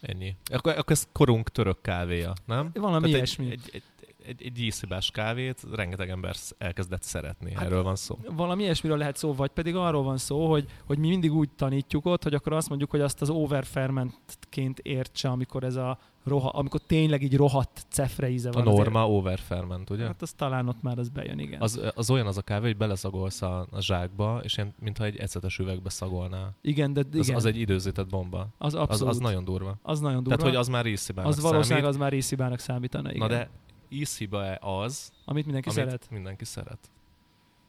Ennyi. 0.00 0.36
Akkor, 0.52 0.72
akkor 0.72 0.92
ez 0.92 1.08
korunk 1.12 1.48
török 1.48 1.80
kávéja, 1.80 2.32
nem? 2.46 2.70
Valami 2.74 3.00
Tehát 3.00 3.16
ilyesmi. 3.16 3.50
Egy, 3.50 3.70
egy, 3.72 3.82
egy, 4.26 4.42
egy 4.42 4.58
ízhibás 4.60 5.10
kávét 5.10 5.62
rengeteg 5.74 6.08
ember 6.08 6.34
elkezdett 6.58 7.02
szeretni. 7.02 7.52
Hát 7.54 7.64
Erről 7.64 7.82
van 7.82 7.96
szó. 7.96 8.18
Valami 8.30 8.62
ilyesmiről 8.62 8.98
lehet 8.98 9.16
szó, 9.16 9.34
vagy 9.34 9.50
pedig 9.50 9.76
arról 9.76 10.02
van 10.02 10.16
szó, 10.16 10.50
hogy, 10.50 10.66
hogy 10.84 10.98
mi 10.98 11.08
mindig 11.08 11.32
úgy 11.32 11.50
tanítjuk 11.50 12.06
ott, 12.06 12.22
hogy 12.22 12.34
akkor 12.34 12.52
azt 12.52 12.68
mondjuk, 12.68 12.90
hogy 12.90 13.00
azt 13.00 13.20
az 13.22 13.30
overfermentként 13.30 14.78
értse, 14.78 15.28
amikor 15.28 15.64
ez 15.64 15.76
a 15.76 15.98
roha, 16.28 16.48
amikor 16.48 16.80
tényleg 16.80 17.22
így 17.22 17.36
rohadt 17.36 17.86
cefre 17.88 18.28
íze 18.28 18.50
van. 18.50 18.66
A 18.66 18.70
norma 18.70 19.02
azért. 19.02 19.16
overferment, 19.18 19.90
ugye? 19.90 20.06
Hát 20.06 20.22
az 20.22 20.32
talán 20.32 20.68
ott 20.68 20.82
már 20.82 20.98
az 20.98 21.08
bejön, 21.08 21.38
igen. 21.38 21.60
Az, 21.60 21.80
az 21.94 22.10
olyan 22.10 22.26
az 22.26 22.36
a 22.36 22.42
kávé, 22.42 22.66
hogy 22.66 22.76
beleszagolsz 22.76 23.42
a, 23.42 23.66
a 23.70 23.80
zsákba, 23.80 24.40
és 24.42 24.56
ilyen, 24.56 24.74
mintha 24.80 25.04
egy 25.04 25.16
ecetes 25.16 25.58
üvegbe 25.58 25.90
szagolnál. 25.90 26.56
Igen, 26.62 26.92
de 26.92 27.00
igen. 27.00 27.20
Az, 27.20 27.28
az 27.28 27.44
egy 27.44 27.58
időzített 27.60 28.08
bomba. 28.08 28.46
Az 28.58 28.74
abszolút. 28.74 29.02
Az, 29.12 29.16
az 29.16 29.18
nagyon 29.18 29.44
durva. 29.44 29.78
Az 29.82 30.00
nagyon 30.00 30.22
durva. 30.22 30.36
Tehát, 30.36 30.52
hogy 30.52 30.60
az 30.60 30.68
már 30.68 30.86
ízhibának 30.86 31.30
Az 31.30 31.40
valószínűleg 31.40 31.82
számít. 31.82 31.94
az 31.94 31.96
már 31.96 32.12
ízhibának 32.12 32.58
számítana, 32.58 33.12
igen. 33.12 33.28
Na 33.28 33.34
de 33.34 33.50
ízhiba 33.88 34.54
az, 34.54 35.12
amit 35.24 35.44
mindenki 35.44 35.68
amit 35.68 35.80
szeret. 35.80 36.06
mindenki 36.10 36.44
szeret. 36.44 36.78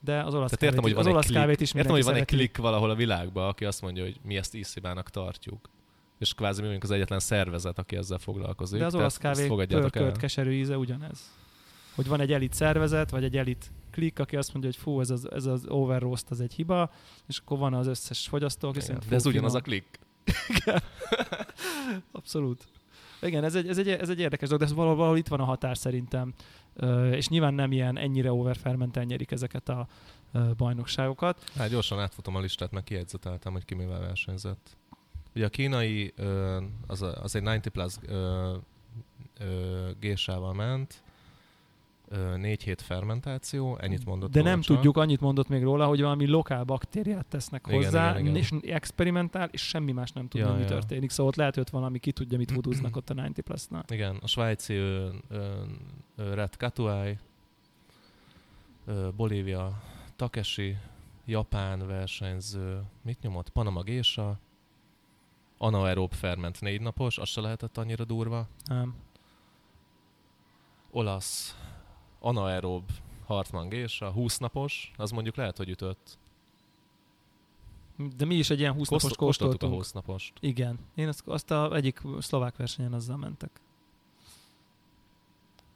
De 0.01 0.24
az 0.24 0.34
olasz, 0.36 0.51
Tehát 0.51 0.63
értem, 0.63 0.80
kávét, 0.80 0.84
hogy 0.84 0.94
van 0.94 1.06
az 1.06 1.12
olasz 1.12 1.32
kávét 1.32 1.62
is 1.62 1.74
értem, 1.74 1.92
hogy 1.92 2.04
van 2.04 2.16
egy 2.16 2.25
klik 2.25 2.58
valahol 2.58 2.89
a 2.89 2.96
világban, 2.96 3.48
aki 3.48 3.66
azt 3.66 3.82
mondja, 3.82 4.04
hogy 4.04 4.20
mi 4.24 4.38
ezt 4.38 4.56
ízhibának 4.56 5.10
tartjuk 5.10 5.70
és 6.20 6.34
kvázi 6.34 6.60
mi 6.60 6.66
vagyunk 6.66 6.84
az 6.84 6.92
egyetlen 6.92 7.20
szervezet, 7.20 7.80
aki 7.80 7.96
ezzel 7.96 8.18
foglalkozik. 8.18 8.80
De 8.80 8.86
az 8.86 8.96
olasz 8.96 9.18
kávé 9.18 9.48
pörkölt 9.48 10.18
keserű 10.18 10.52
íze 10.52 10.78
ugyanez. 10.78 11.32
Hogy 11.96 12.08
van 12.08 12.20
egy 12.20 12.32
elit 12.32 12.54
szervezet, 12.54 13.10
vagy 13.10 13.24
egy 13.24 13.38
elit 13.38 13.72
klik, 13.92 14.20
aki 14.20 14.36
azt 14.36 14.54
mondja, 14.54 14.72
hogy 14.72 14.82
fú, 14.82 15.00
ez 15.00 15.10
az, 15.10 15.32
ez 15.32 15.46
az 15.46 15.66
over 15.68 16.02
roast, 16.02 16.30
az 16.30 16.42
egy 16.42 16.54
hiba, 16.54 16.92
és 17.28 17.38
akkor 17.38 17.58
van 17.58 17.74
az 17.74 17.88
összes 17.88 18.28
fogyasztó, 18.28 18.68
aki 18.68 18.80
szerint, 18.80 19.08
De 19.08 19.16
ez 19.16 19.26
ugyanaz 19.26 19.56
a 19.56 19.62
klik. 19.62 20.00
Abszolút. 22.12 22.68
Igen, 23.22 23.44
ez 23.44 23.56
egy, 23.56 23.68
ez, 23.68 23.78
egy, 23.78 23.88
ez 23.90 24.10
egy 24.10 24.20
érdekes 24.20 24.48
dolog, 24.48 24.64
de 24.64 24.70
ez 24.70 24.76
valahol, 24.76 24.98
valahol 24.98 25.18
itt 25.18 25.28
van 25.28 25.40
a 25.40 25.44
határ 25.44 25.78
szerintem. 25.78 26.34
és 27.12 27.28
nyilván 27.28 27.54
nem 27.54 27.72
ilyen 27.72 27.98
ennyire 27.98 28.32
overfermenten 28.32 29.06
nyerik 29.06 29.32
ezeket 29.32 29.70
a 29.70 29.88
bajnokságokat. 30.58 31.52
Hát 31.56 31.70
gyorsan 31.70 32.00
átfutom 32.00 32.36
a 32.36 32.40
listát, 32.40 32.72
meg 32.72 32.84
kijegyzeteltem, 32.84 33.52
hogy 33.52 33.66
ki 33.66 33.74
mivel 33.74 34.00
versenyzett. 34.00 34.78
Ugye 35.36 35.45
a 35.45 35.50
kínai 35.50 36.13
az, 36.88 37.01
az 37.01 37.36
egy 37.36 37.41
90 37.41 37.62
plus 37.71 37.95
gésával 40.00 40.53
ment, 40.53 41.03
négy 42.38 42.63
hét 42.63 42.81
fermentáció, 42.81 43.77
ennyit 43.77 44.05
mondott 44.05 44.31
De 44.31 44.41
nem 44.41 44.62
csak. 44.62 44.75
tudjuk, 44.75 44.98
annyit 44.98 45.19
mondott 45.19 45.48
még 45.48 45.63
róla, 45.63 45.86
hogy 45.86 46.01
valami 46.01 46.27
lokál 46.27 46.63
baktériát 46.63 47.25
tesznek 47.25 47.65
igen, 47.67 47.83
hozzá, 47.83 48.09
igen, 48.19 48.36
igen. 48.36 48.36
és 48.36 48.51
experimentál, 48.69 49.50
és 49.51 49.62
semmi 49.62 49.91
más 49.91 50.12
nem 50.12 50.27
tudja, 50.27 50.48
ja, 50.48 50.53
mi 50.53 50.62
ja. 50.62 50.67
történik. 50.67 51.09
Szóval 51.09 51.31
ott 51.31 51.38
lehet, 51.38 51.53
hogy 51.53 51.63
ott 51.63 51.69
valami, 51.69 52.00
ki 52.00 52.12
tudja, 52.12 52.38
mit 52.38 52.51
hudúznak 52.51 52.95
ott 52.95 53.09
a 53.09 53.13
90 53.13 53.43
plus-nál. 53.45 53.86
Igen, 53.89 54.17
a 54.21 54.27
svájci 54.27 54.74
ö, 54.74 55.09
ö, 55.29 55.45
ö, 56.15 56.33
Red 56.33 56.57
Katuai, 56.57 57.17
Bolívia, 59.15 59.81
Takeshi, 60.15 60.77
Japán 61.25 61.88
versenyző, 61.88 62.81
mit 63.01 63.21
nyomott? 63.21 63.50
Panama 63.50 63.81
Gésa, 63.81 64.39
anaerób 65.60 66.13
ferment 66.13 66.62
négy 66.62 66.82
napos, 66.82 67.18
az 67.18 67.30
se 67.30 67.42
lehetett 67.42 67.78
annyira 67.78 68.04
durva. 68.04 68.48
Nem. 68.66 68.96
Olasz 70.92 71.56
anaerób 72.20 72.84
Hartmann 73.25 73.70
Gésa, 73.70 74.12
20 74.12 74.38
napos, 74.38 74.92
az 74.98 75.12
mondjuk 75.12 75.36
lehet, 75.36 75.58
hogy 75.58 75.70
ütött. 75.70 76.18
De 78.18 78.25
mi 78.25 78.36
is 78.36 78.50
egy 78.50 78.60
ilyen 78.60 78.74
20 78.74 78.89
napos 78.89 79.16
kóstoltunk. 79.16 79.74
a 79.74 79.75
20 79.75 79.92
napost. 79.92 80.34
Igen. 80.39 80.80
Én 80.96 81.08
azt, 81.08 81.24
azt 81.25 81.51
a 81.51 81.75
egyik 81.75 82.01
szlovák 82.20 82.56
versenyen 82.56 82.94
azzal 82.94 83.18
mentek. 83.18 83.62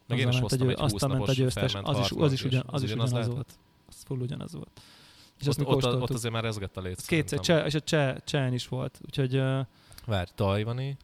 Meg 0.08 0.20
én 0.20 0.28
is 0.28 0.40
hoztam 0.40 0.70
egy 0.70 0.80
20 0.80 1.02
ment 1.02 1.28
a 1.28 1.34
győztes, 1.34 1.74
az 1.74 2.00
is, 2.00 2.12
az 2.12 2.32
is, 2.32 2.44
ugyan, 2.44 2.63
az 2.68 2.84
is 2.84 2.92
ugyanaz, 2.92 3.12
ugyanaz 3.12 3.34
volt. 3.34 3.60
Az 3.88 4.04
full 4.04 4.20
ugyanaz 4.20 4.54
volt. 4.54 4.82
És 5.40 5.48
ott, 5.48 5.66
ott, 5.66 6.02
ott, 6.02 6.10
azért 6.10 6.34
már 6.34 6.44
rezgett 6.44 6.78
a 6.78 6.82
léc. 6.82 7.06
Kétszer, 7.06 7.40
cseh, 7.40 7.66
és 7.66 7.74
a 7.74 7.82
cseh, 7.82 8.16
cseh 8.24 8.54
is 8.54 8.68
volt. 8.68 9.00
Úgyhogy... 9.06 9.38
Uh, 9.38 9.66
Várj, 10.06 10.30
tajvani, 10.36 10.98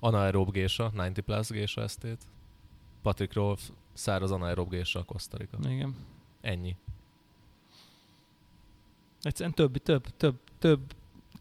anaerób 0.00 0.52
gésa, 0.52 0.90
90 0.90 1.24
plus 1.24 1.48
gésa 1.48 1.82
esztét, 1.82 2.26
Patrick 3.02 3.34
Rolf, 3.34 3.70
száraz 3.92 4.30
anaerób 4.30 4.70
gésa, 4.70 5.02
Kosztarika. 5.04 5.58
Igen. 5.68 5.96
Ennyi. 6.40 6.76
Egyszerűen 9.22 9.54
több, 9.54 9.76
több, 9.76 10.06
több, 10.16 10.38
több 10.58 10.80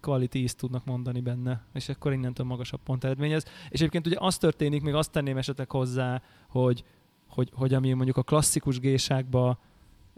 quality 0.01 0.35
ízt 0.35 0.57
tudnak 0.57 0.85
mondani 0.85 1.19
benne, 1.19 1.63
és 1.73 1.89
akkor 1.89 2.13
innentől 2.13 2.45
magasabb 2.45 2.79
pont 2.83 3.03
eredményez. 3.03 3.45
És 3.69 3.79
egyébként 3.79 4.07
ugye 4.07 4.17
az 4.19 4.37
történik, 4.37 4.81
még 4.81 4.93
azt 4.93 5.11
tenném 5.11 5.37
esetek 5.37 5.71
hozzá, 5.71 6.21
hogy, 6.47 6.83
hogy, 7.27 7.51
hogy 7.53 7.73
ami 7.73 7.93
mondjuk 7.93 8.17
a 8.17 8.23
klasszikus 8.23 8.79
gésákba 8.79 9.59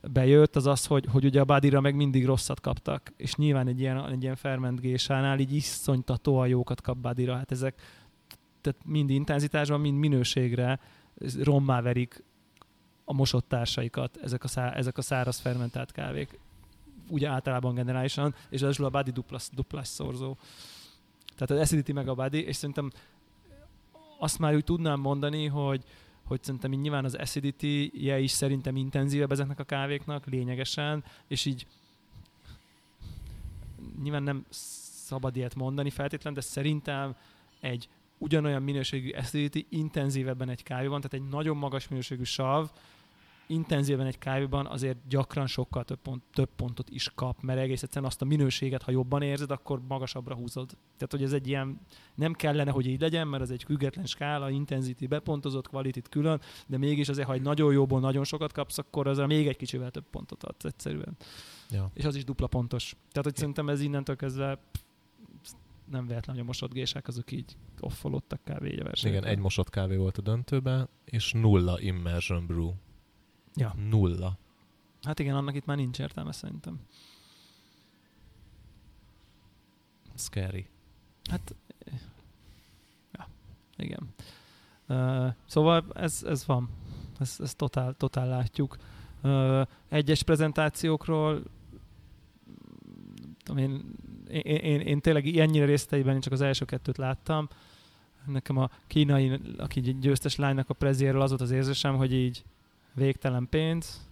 bejött, 0.01 0.55
az 0.55 0.65
az, 0.65 0.85
hogy, 0.85 1.05
hogy 1.11 1.25
ugye 1.25 1.39
a 1.39 1.45
Badira 1.45 1.81
meg 1.81 1.95
mindig 1.95 2.25
rosszat 2.25 2.59
kaptak, 2.59 3.13
és 3.17 3.35
nyilván 3.35 3.67
egy 3.67 3.79
ilyen, 3.79 4.11
egy 4.11 4.21
ilyen 4.21 4.35
ferment 4.35 4.79
gésánál 4.79 5.39
így 5.39 5.53
iszonytatóan 5.53 6.47
jókat 6.47 6.81
kap 6.81 6.97
Badira, 6.97 7.35
hát 7.35 7.51
ezek 7.51 7.81
tehát 8.61 8.79
mind 8.85 9.09
intenzitásban, 9.09 9.79
mind 9.79 9.97
minőségre 9.97 10.79
rommá 11.41 11.81
verik 11.81 12.23
a 13.05 13.13
mosott 13.13 13.47
társaikat 13.47 14.17
ezek 14.17 14.43
a, 14.43 14.47
szá, 14.47 14.71
ezek 14.71 14.97
a 14.97 15.01
száraz 15.01 15.39
fermentált 15.39 15.91
kávék, 15.91 16.39
ugye 17.09 17.27
általában 17.27 17.73
generálisan, 17.73 18.35
és 18.49 18.61
az 18.61 18.79
a 18.79 18.89
Badi 18.89 19.11
duplas, 19.11 19.47
duplas 19.51 19.87
szorzó. 19.87 20.37
Tehát 21.33 21.51
az 21.51 21.59
acidity 21.59 21.91
meg 21.91 22.07
a 22.07 22.13
Badi, 22.13 22.45
és 22.45 22.55
szerintem 22.55 22.91
azt 24.19 24.39
már 24.39 24.55
úgy 24.55 24.63
tudnám 24.63 24.99
mondani, 24.99 25.45
hogy, 25.45 25.83
hogy 26.29 26.43
szerintem 26.43 26.73
így 26.73 26.79
nyilván 26.79 27.05
az 27.05 27.15
acidity-je 27.15 28.19
is 28.19 28.31
szerintem 28.31 28.75
intenzívebb 28.75 29.31
ezeknek 29.31 29.59
a 29.59 29.63
kávéknak 29.63 30.25
lényegesen, 30.25 31.03
és 31.27 31.45
így 31.45 31.67
nyilván 34.01 34.23
nem 34.23 34.45
szabad 34.49 35.35
ilyet 35.35 35.55
mondani 35.55 35.89
feltétlenül, 35.89 36.39
de 36.39 36.45
szerintem 36.45 37.15
egy 37.59 37.89
ugyanolyan 38.17 38.63
minőségű 38.63 39.11
acidity 39.11 39.65
intenzívebben 39.69 40.49
egy 40.49 40.63
kávéban, 40.63 41.01
tehát 41.01 41.25
egy 41.25 41.31
nagyon 41.31 41.57
magas 41.57 41.87
minőségű 41.87 42.23
sav 42.23 42.69
intenzíven 43.49 44.05
egy 44.05 44.17
kávéban 44.17 44.65
azért 44.65 44.97
gyakran 45.07 45.47
sokkal 45.47 45.83
több, 45.83 45.99
pont, 46.01 46.23
több 46.33 46.49
pontot 46.55 46.89
is 46.89 47.11
kap, 47.15 47.41
mert 47.41 47.59
egész 47.59 47.83
egyszerűen 47.83 48.11
azt 48.11 48.21
a 48.21 48.25
minőséget, 48.25 48.81
ha 48.81 48.91
jobban 48.91 49.21
érzed, 49.21 49.51
akkor 49.51 49.81
magasabbra 49.87 50.35
húzod. 50.35 50.69
Tehát, 50.69 51.11
hogy 51.11 51.23
ez 51.23 51.33
egy 51.33 51.47
ilyen, 51.47 51.79
nem 52.15 52.33
kellene, 52.33 52.71
hogy 52.71 52.85
így 52.85 53.01
legyen, 53.01 53.27
mert 53.27 53.43
ez 53.43 53.49
egy 53.49 53.63
független 53.63 54.05
skála, 54.05 54.49
intenzity 54.49 55.07
bepontozott, 55.07 55.67
kvalitit 55.67 56.09
külön, 56.09 56.41
de 56.67 56.77
mégis 56.77 57.09
azért, 57.09 57.27
ha 57.27 57.33
egy 57.33 57.41
nagyon 57.41 57.73
jóból 57.73 57.99
nagyon 57.99 58.23
sokat 58.23 58.51
kapsz, 58.51 58.77
akkor 58.77 59.07
az 59.07 59.17
még 59.17 59.47
egy 59.47 59.57
kicsivel 59.57 59.91
több 59.91 60.05
pontot 60.11 60.43
adsz 60.43 60.65
egyszerűen. 60.65 61.17
Ja. 61.69 61.91
És 61.93 62.05
az 62.05 62.15
is 62.15 62.23
dupla 62.23 62.47
pontos. 62.47 62.95
Tehát, 63.11 63.23
hogy 63.23 63.35
szerintem 63.35 63.69
ez 63.69 63.81
innentől 63.81 64.15
kezdve 64.15 64.59
nem 65.91 66.07
véletlen, 66.07 66.35
hogy 66.35 66.43
a 66.43 66.47
mosott 66.47 66.73
gések 66.73 67.07
azok 67.07 67.31
így 67.31 67.57
offolódtak 67.79 68.43
kávé 68.43 68.83
Igen, 69.01 69.25
egy 69.25 69.39
mosott 69.39 69.69
kávé 69.69 69.95
volt 69.95 70.17
a 70.17 70.21
döntőben, 70.21 70.89
és 71.05 71.31
nulla 71.31 71.79
immersion 71.81 72.45
brew. 72.45 72.71
Ja. 73.55 73.75
Nulla. 73.89 74.37
Hát 75.01 75.19
igen, 75.19 75.35
annak 75.35 75.55
itt 75.55 75.65
már 75.65 75.77
nincs 75.77 75.99
értelme 75.99 76.31
szerintem. 76.31 76.79
Scary. 80.15 80.67
Hát, 81.29 81.55
ja, 83.11 83.27
igen. 83.77 84.13
Uh, 84.87 85.33
szóval 85.45 85.85
ez, 85.93 86.23
ez 86.23 86.45
van. 86.45 86.69
Ez, 87.19 87.35
ez 87.39 87.55
totál, 87.55 87.93
totál 87.93 88.27
látjuk. 88.27 88.77
Uh, 89.23 89.61
egyes 89.89 90.23
prezentációkról 90.23 91.43
tudom 93.43 93.63
én, 93.63 93.83
én, 94.29 94.55
én, 94.55 94.79
én 94.79 94.99
tényleg 94.99 95.37
ennyire 95.37 95.65
részleteiben 95.65 96.19
csak 96.19 96.33
az 96.33 96.41
első 96.41 96.65
kettőt 96.65 96.97
láttam. 96.97 97.47
Nekem 98.25 98.57
a 98.57 98.69
kínai, 98.87 99.39
aki 99.57 99.79
győztes 99.79 100.35
lánynak 100.35 100.69
a 100.69 100.73
prezéről 100.73 101.21
az 101.21 101.29
volt 101.29 101.41
az 101.41 101.51
érzésem, 101.51 101.95
hogy 101.95 102.13
így 102.13 102.43
végtelen 102.99 103.47
pénz, 103.49 104.09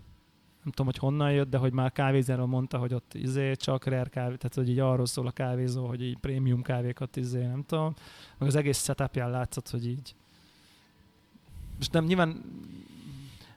nem 0.68 0.76
tudom, 0.76 0.86
hogy 0.86 0.98
honnan 0.98 1.32
jött, 1.32 1.50
de 1.50 1.58
hogy 1.58 1.74
már 1.74 1.92
kávézéről 1.92 2.46
mondta, 2.46 2.78
hogy 2.78 2.94
ott 2.94 3.14
izé 3.14 3.54
csak 3.56 3.86
rare 3.86 4.10
kávé, 4.10 4.36
tehát 4.36 4.54
hogy 4.56 4.70
így 4.70 4.80
arról 4.80 5.06
szól 5.06 5.28
a 5.28 5.32
kávézó, 5.32 5.88
hogy 5.88 6.04
így 6.04 6.18
prémium 6.18 6.62
kávékat 6.62 7.16
izé, 7.16 7.46
nem 7.46 7.64
tudom. 7.64 7.94
Meg 8.38 8.48
az 8.48 8.56
egész 8.56 8.84
setupján 8.84 9.30
látszott, 9.30 9.70
hogy 9.70 9.88
így. 9.88 10.16
Most 11.78 11.92
nem 11.92 12.04
nyilván 12.04 12.44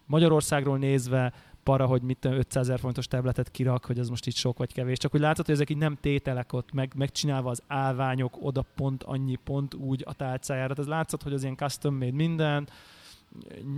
Magyarországról 0.07 0.79
nézve 0.79 1.33
para, 1.63 1.87
hogy 1.87 2.03
mit 2.03 2.25
500 2.25 2.69
ezer 2.69 2.79
fontos 2.79 3.07
tabletet 3.07 3.51
kirak, 3.51 3.85
hogy 3.85 3.99
az 3.99 4.09
most 4.09 4.27
így 4.27 4.37
sok 4.37 4.59
vagy 4.59 4.73
kevés. 4.73 4.99
Csak 4.99 5.11
hogy 5.11 5.21
látod, 5.21 5.45
hogy 5.45 5.55
ezek 5.55 5.71
így 5.71 5.77
nem 5.77 5.97
tételek 6.01 6.53
ott, 6.53 6.73
meg, 6.73 6.93
megcsinálva 6.97 7.51
az 7.51 7.63
állványok, 7.67 8.37
oda 8.41 8.65
pont 8.75 9.03
annyi, 9.03 9.37
pont 9.37 9.75
úgy 9.75 10.03
a 10.07 10.13
tálcájára. 10.13 10.75
Ez 10.79 10.87
látszott, 10.87 11.23
hogy 11.23 11.33
az 11.33 11.43
ilyen 11.43 11.57
custom 11.57 11.95
made 11.95 12.13
minden. 12.13 12.69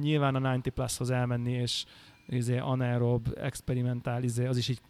Nyilván 0.00 0.34
a 0.34 0.38
90 0.38 0.72
Plus-hoz 0.74 1.10
elmenni, 1.10 1.52
és 1.52 1.84
izé, 2.28 2.58
anaerob, 2.58 3.28
experimentál, 3.40 4.22
izé, 4.22 4.46
az 4.46 4.56
is 4.56 4.68
így 4.68 4.80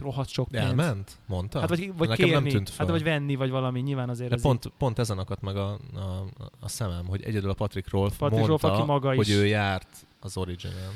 rohadt 0.00 0.28
sok 0.28 0.48
pénz. 0.48 0.64
Elment? 0.64 1.18
Mondta? 1.26 1.60
Hát 1.60 1.68
vagy, 1.68 1.92
vagy 1.96 2.08
Nekem 2.08 2.26
kérni, 2.26 2.42
nem 2.42 2.52
tűnt 2.52 2.68
fel. 2.68 2.86
Hát 2.86 2.94
vagy 2.94 3.02
venni, 3.02 3.34
vagy 3.34 3.50
valami, 3.50 3.80
nyilván 3.80 4.08
azért. 4.08 4.32
ez 4.32 4.42
pont, 4.42 4.64
így... 4.64 4.72
pont 4.78 4.98
ezen 4.98 5.18
akadt 5.18 5.42
meg 5.42 5.56
a, 5.56 5.72
a, 5.94 6.26
a 6.60 6.68
szemem, 6.68 7.06
hogy 7.06 7.22
egyedül 7.22 7.50
a 7.50 7.54
Patrick 7.54 7.90
Rolf 7.90 8.16
Patrick 8.16 8.46
mondta, 8.46 8.68
Rolf, 8.68 8.78
aki 8.78 8.86
maga 8.86 9.14
hogy 9.14 9.28
is. 9.28 9.34
ő 9.34 9.46
járt 9.46 10.06
az 10.20 10.36
Origin-en. 10.36 10.92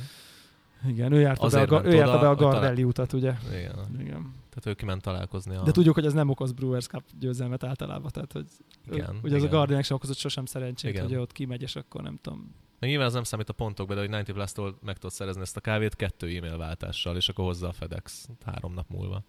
Igen, 0.88 1.12
ő 1.12 1.20
járta 1.20 1.48
be 1.48 1.76
a, 1.76 1.84
ő 1.84 1.94
járta 1.94 2.18
be 2.18 2.28
a 2.28 2.34
Gardelli 2.34 2.74
talál... 2.74 2.84
utat, 2.84 3.12
ugye? 3.12 3.34
Igen. 3.48 3.96
Igen. 3.98 4.34
Tehát 4.48 4.66
ő 4.66 4.74
kiment 4.74 5.02
találkozni. 5.02 5.56
A... 5.56 5.62
De 5.62 5.70
tudjuk, 5.70 5.94
hogy 5.94 6.06
ez 6.06 6.12
nem 6.12 6.28
okoz 6.28 6.52
Brewers 6.52 6.86
Cup 6.86 7.02
győzelmet 7.18 7.64
általában. 7.64 8.10
Tehát, 8.10 8.32
hogy 8.32 8.46
igen, 8.90 9.18
ugye 9.22 9.36
igen. 9.36 9.38
az 9.38 9.42
a 9.42 9.48
Guardian 9.48 9.82
sem 9.82 9.96
okozott 9.96 10.16
sosem 10.16 10.44
szerencsét, 10.44 10.90
igen. 10.90 11.04
hogy 11.04 11.16
ott 11.16 11.32
kimegy, 11.32 11.62
és 11.62 11.76
akkor 11.76 12.02
nem 12.02 12.18
tudom. 12.22 12.54
Na, 12.84 12.90
nyilván 12.90 13.08
ez 13.08 13.14
nem 13.14 13.24
számít 13.24 13.48
a 13.48 13.52
pontokba, 13.52 13.94
de 13.94 14.00
hogy 14.00 14.08
90 14.08 14.34
Plus-tól 14.36 14.78
meg 14.82 14.94
tudod 14.94 15.12
szerezni 15.12 15.42
ezt 15.42 15.56
a 15.56 15.60
kávét 15.60 15.96
kettő 15.96 16.36
e-mail 16.36 16.56
váltással, 16.56 17.16
és 17.16 17.28
akkor 17.28 17.44
hozza 17.44 17.68
a 17.68 17.72
FedEx 17.72 18.28
három 18.44 18.74
nap 18.74 18.88
múlva. 18.88 19.22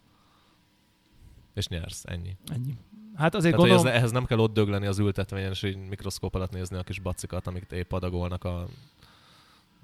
És 1.54 1.68
nyersz, 1.68 2.04
ennyi. 2.06 2.38
Ennyi. 2.48 2.78
Hát 3.16 3.36
azért 3.36 3.56
Tehát, 3.56 3.70
gondolom... 3.70 3.94
ez, 3.94 4.00
ehhez 4.00 4.12
nem 4.12 4.26
kell 4.26 4.38
ott 4.38 4.54
dögleni 4.54 4.86
az 4.86 5.00
ültetvényen, 5.00 5.52
és 5.52 5.64
egy 5.64 5.78
mikroszkóp 5.78 6.36
alatt 6.36 6.52
nézni 6.52 6.78
a 6.78 6.84
kis 6.84 7.00
bacikat, 7.00 7.48
amik 7.48 7.72
épp 7.72 7.92
adagolnak 7.92 8.44
a 8.44 8.68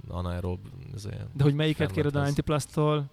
anaerob. 0.08 0.60
De 1.34 1.44
hogy 1.44 1.54
melyiket 1.54 1.92
kéred 1.92 2.16
a 2.16 2.24
90 2.24 2.46
Plus-tól, 2.46 3.06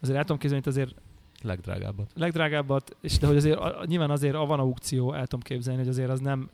azért 0.00 0.16
el 0.16 0.22
tudom 0.22 0.38
képzelni, 0.38 0.64
hogy 0.64 0.72
azért 0.72 0.94
legdrágábbat. 1.42 2.10
Legdrágábbat, 2.14 2.96
és 3.00 3.18
de 3.18 3.26
hogy 3.26 3.36
azért 3.36 3.58
a, 3.58 3.84
nyilván 3.86 4.10
azért 4.10 4.34
a 4.34 4.46
van 4.46 4.60
aukció, 4.60 5.12
el 5.12 5.26
tudom 5.26 5.40
képzelni, 5.40 5.80
hogy 5.80 5.88
azért 5.88 6.10
az 6.10 6.20
nem 6.20 6.50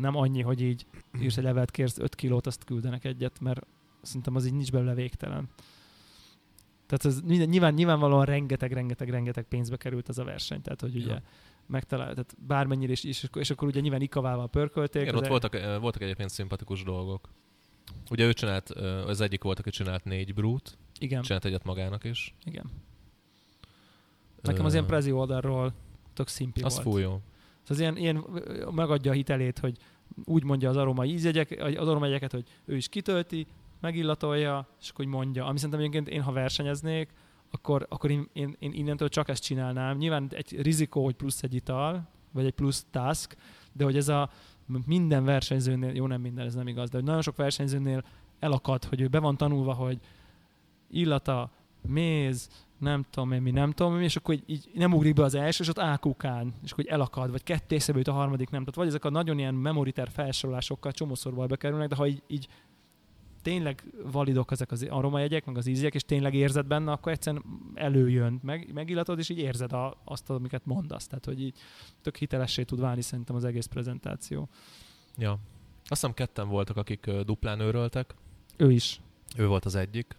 nem 0.00 0.16
annyi, 0.16 0.42
hogy 0.42 0.60
így 0.60 0.86
írsz 1.20 1.36
egy 1.36 1.44
levelet, 1.44 1.70
kérsz 1.70 1.98
5 1.98 2.14
kilót, 2.14 2.46
azt 2.46 2.64
küldenek 2.64 3.04
egyet, 3.04 3.40
mert 3.40 3.66
szerintem 4.02 4.34
az 4.34 4.46
így 4.46 4.52
nincs 4.52 4.72
belőle 4.72 4.94
végtelen. 4.94 5.48
Tehát 6.86 7.04
ez 7.04 7.22
nyilván, 7.46 7.74
nyilvánvalóan 7.74 8.24
rengeteg, 8.24 8.72
rengeteg, 8.72 9.08
rengeteg 9.08 9.44
pénzbe 9.44 9.76
került 9.76 10.08
ez 10.08 10.18
a 10.18 10.24
verseny. 10.24 10.62
Tehát, 10.62 10.80
hogy 10.80 10.96
ugye 10.96 11.12
ja. 11.12 11.22
megtalál, 11.66 12.10
tehát 12.10 12.36
bármennyire 12.46 12.92
is, 12.92 13.04
és, 13.04 13.28
és 13.34 13.50
akkor 13.50 13.68
ugye 13.68 13.80
nyilván 13.80 14.00
ikavával 14.00 14.48
pörkölték. 14.48 15.02
Igen, 15.02 15.14
ott 15.14 15.26
voltak, 15.26 15.52
voltak 15.80 16.02
egyébként 16.02 16.30
szimpatikus 16.30 16.82
dolgok. 16.82 17.28
Ugye 18.10 18.26
ő 18.26 18.32
csinált, 18.32 18.70
az 19.06 19.20
egyik 19.20 19.42
volt, 19.42 19.58
aki 19.58 19.70
csinált 19.70 20.04
négy 20.04 20.34
brút. 20.34 20.78
Igen. 20.98 21.22
Csinált 21.22 21.44
egyet 21.44 21.64
magának 21.64 22.04
is. 22.04 22.34
Igen. 22.44 22.70
Nekem 24.42 24.64
az 24.64 24.72
ilyen 24.72 24.86
prezi 24.86 25.12
oldalról 25.12 25.72
tök 26.14 26.28
szimpi 26.28 26.62
az 26.62 26.74
volt. 26.74 26.86
Az 26.86 26.92
fúj 26.92 27.04
Az 27.68 27.80
ilyen, 27.80 27.96
ilyen 27.96 28.24
megadja 28.70 29.10
a 29.10 29.14
hitelét, 29.14 29.58
hogy 29.58 29.76
úgy 30.24 30.44
mondja 30.44 30.68
az 30.68 30.76
aromai 30.76 31.10
ízjegyek, 31.10 31.56
az 31.60 31.88
aromajegyeket, 31.88 32.32
hogy 32.32 32.44
ő 32.64 32.76
is 32.76 32.88
kitölti, 32.88 33.46
megillatolja, 33.80 34.68
és 34.80 34.90
akkor 34.90 35.04
mondja. 35.04 35.46
Ami 35.46 35.56
szerintem 35.56 35.80
egyébként 35.80 36.08
én, 36.08 36.22
ha 36.22 36.32
versenyeznék, 36.32 37.12
akkor, 37.50 37.86
akkor 37.88 38.10
én, 38.10 38.28
én, 38.32 38.56
én 38.58 38.72
innentől 38.72 39.08
csak 39.08 39.28
ezt 39.28 39.42
csinálnám. 39.42 39.96
Nyilván 39.96 40.28
egy 40.30 40.62
rizikó, 40.62 41.04
hogy 41.04 41.14
plusz 41.14 41.42
egy 41.42 41.54
ital, 41.54 42.08
vagy 42.32 42.44
egy 42.44 42.52
plusz 42.52 42.86
task, 42.90 43.36
de 43.72 43.84
hogy 43.84 43.96
ez 43.96 44.08
a 44.08 44.30
minden 44.86 45.24
versenyzőnél, 45.24 45.94
jó 45.94 46.06
nem 46.06 46.20
minden, 46.20 46.46
ez 46.46 46.54
nem 46.54 46.68
igaz, 46.68 46.90
de 46.90 46.96
hogy 46.96 47.06
nagyon 47.06 47.22
sok 47.22 47.36
versenyzőnél 47.36 48.04
elakad, 48.38 48.84
hogy 48.84 49.00
ő 49.00 49.08
be 49.08 49.18
van 49.18 49.36
tanulva, 49.36 49.72
hogy 49.72 49.98
illata, 50.90 51.50
méz, 51.88 52.48
nem 52.80 53.04
tudom 53.10 53.32
én 53.32 53.42
mi, 53.42 53.50
nem 53.50 53.72
tudom 53.72 53.96
én, 53.96 54.02
és 54.02 54.16
akkor 54.16 54.34
így, 54.34 54.42
így 54.46 54.70
nem 54.74 54.92
ugrik 54.92 55.14
be 55.14 55.22
az 55.22 55.34
első, 55.34 55.62
és 55.62 55.68
ott 55.68 55.78
ákukán, 55.78 56.54
és 56.64 56.72
akkor 56.72 56.84
elakad, 56.88 57.30
vagy 57.30 57.42
ketté 57.42 57.78
a 58.04 58.12
harmadik 58.12 58.50
nem. 58.50 58.60
Tehát 58.60 58.74
vagy 58.74 58.86
ezek 58.86 59.04
a 59.04 59.10
nagyon 59.10 59.38
ilyen 59.38 59.54
memoriter 59.54 60.08
felsorolásokkal 60.10 60.92
csomószor 60.92 61.46
bekerülnek, 61.46 61.88
de 61.88 61.94
ha 61.94 62.06
így, 62.06 62.22
így 62.26 62.48
tényleg 63.42 63.84
validok 64.12 64.50
ezek 64.50 64.70
az 64.70 64.86
aromajegyek, 64.90 65.44
meg 65.44 65.56
az 65.56 65.66
ízek, 65.66 65.94
és 65.94 66.02
tényleg 66.02 66.34
érzed 66.34 66.66
benne, 66.66 66.92
akkor 66.92 67.12
egyszerűen 67.12 67.44
előjön, 67.74 68.40
meg, 68.42 68.72
megillatod, 68.72 69.18
és 69.18 69.28
így 69.28 69.38
érzed 69.38 69.72
a, 69.72 70.00
azt, 70.04 70.30
amiket 70.30 70.66
mondasz. 70.66 71.06
Tehát, 71.06 71.24
hogy 71.24 71.42
így 71.42 71.58
tök 72.02 72.16
hitelessé 72.16 72.62
tud 72.62 72.80
válni 72.80 73.02
szerintem 73.02 73.36
az 73.36 73.44
egész 73.44 73.66
prezentáció. 73.66 74.48
Ja. 75.16 75.30
Azt 75.30 76.00
hiszem 76.00 76.14
ketten 76.14 76.48
voltak, 76.48 76.76
akik 76.76 77.10
duplán 77.10 77.60
őröltek. 77.60 78.14
Ő 78.56 78.72
is. 78.72 79.00
Ő 79.36 79.46
volt 79.46 79.64
az 79.64 79.74
egyik. 79.74 80.16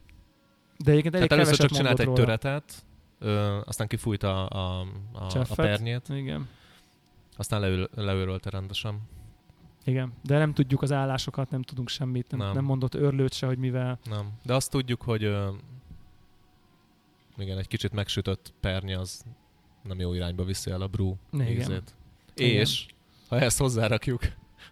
De 0.83 0.91
egyébként 0.91 1.15
elég 1.15 1.27
Tehát 1.27 1.45
először 1.45 1.67
csak 1.67 1.77
csinált 1.77 1.99
egy 1.99 2.13
töretet, 2.13 2.85
ö, 3.19 3.59
aztán 3.65 3.87
kifújta 3.87 4.45
a, 4.45 4.79
a, 4.81 4.87
a, 5.13 5.45
a 5.49 5.55
pernyét. 5.55 6.09
Igen. 6.09 6.47
Aztán 7.37 7.59
leül, 7.59 7.89
leőrölte 7.95 8.49
rendesen. 8.49 9.01
Igen, 9.85 10.13
de 10.23 10.37
nem 10.37 10.53
tudjuk 10.53 10.81
az 10.81 10.91
állásokat, 10.91 11.49
nem 11.49 11.61
tudunk 11.61 11.89
semmit, 11.89 12.31
nem, 12.31 12.39
nem. 12.39 12.53
nem 12.53 12.63
mondott 12.63 12.95
örlőt 12.95 13.33
se, 13.33 13.45
hogy 13.45 13.57
mivel. 13.57 13.99
Nem, 14.03 14.31
de 14.43 14.53
azt 14.53 14.71
tudjuk, 14.71 15.01
hogy 15.01 15.23
ö, 15.23 15.49
igen, 17.37 17.57
egy 17.57 17.67
kicsit 17.67 17.91
megsütött 17.91 18.53
pernye 18.59 18.99
az 18.99 19.25
nem 19.83 19.99
jó 19.99 20.13
irányba 20.13 20.43
viszi 20.43 20.71
el 20.71 20.81
a 20.81 20.87
brú 20.87 21.17
ízét. 21.33 21.95
És 22.35 22.83
igen. 22.83 22.95
ha 23.27 23.39
ezt 23.39 23.57
hozzárakjuk 23.57 24.21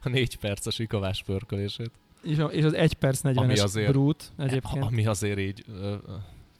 a 0.03 0.09
négy 0.09 0.37
perces 0.37 0.79
ikavás 0.79 1.23
pörkölését. 1.23 1.91
És, 2.21 2.37
a, 2.37 2.45
és 2.45 2.63
az 2.63 2.73
1 2.73 2.93
perc 2.93 3.19
40-es 3.23 3.63
azért, 3.63 3.91
brút 3.91 4.31
egyébként. 4.37 4.83
Ami 4.83 5.05
azért 5.05 5.39
így 5.39 5.65
uh, 5.67 5.93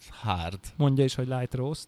hard. 0.10 0.60
Mondja 0.76 1.04
is, 1.04 1.16
hogy 1.16 1.28
light 1.28 1.54
roast. 1.54 1.88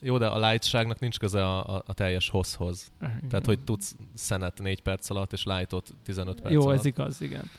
Jó, 0.00 0.18
de 0.18 0.26
a 0.26 0.48
lightságnak 0.48 0.98
nincs 0.98 1.18
köze 1.18 1.44
a, 1.44 1.76
a, 1.76 1.82
a 1.86 1.94
teljes 1.94 2.28
hosszhoz. 2.28 2.92
Igen. 3.00 3.28
Tehát, 3.28 3.46
hogy 3.46 3.60
tudsz 3.60 3.96
szenet 4.14 4.58
4 4.58 4.80
perc 4.80 5.10
alatt, 5.10 5.32
és 5.32 5.44
lightot 5.44 5.94
15 6.04 6.40
perc 6.40 6.54
Jó, 6.54 6.62
alatt. 6.62 6.78
ez 6.78 6.84
igaz, 6.84 7.20
igen. 7.20 7.50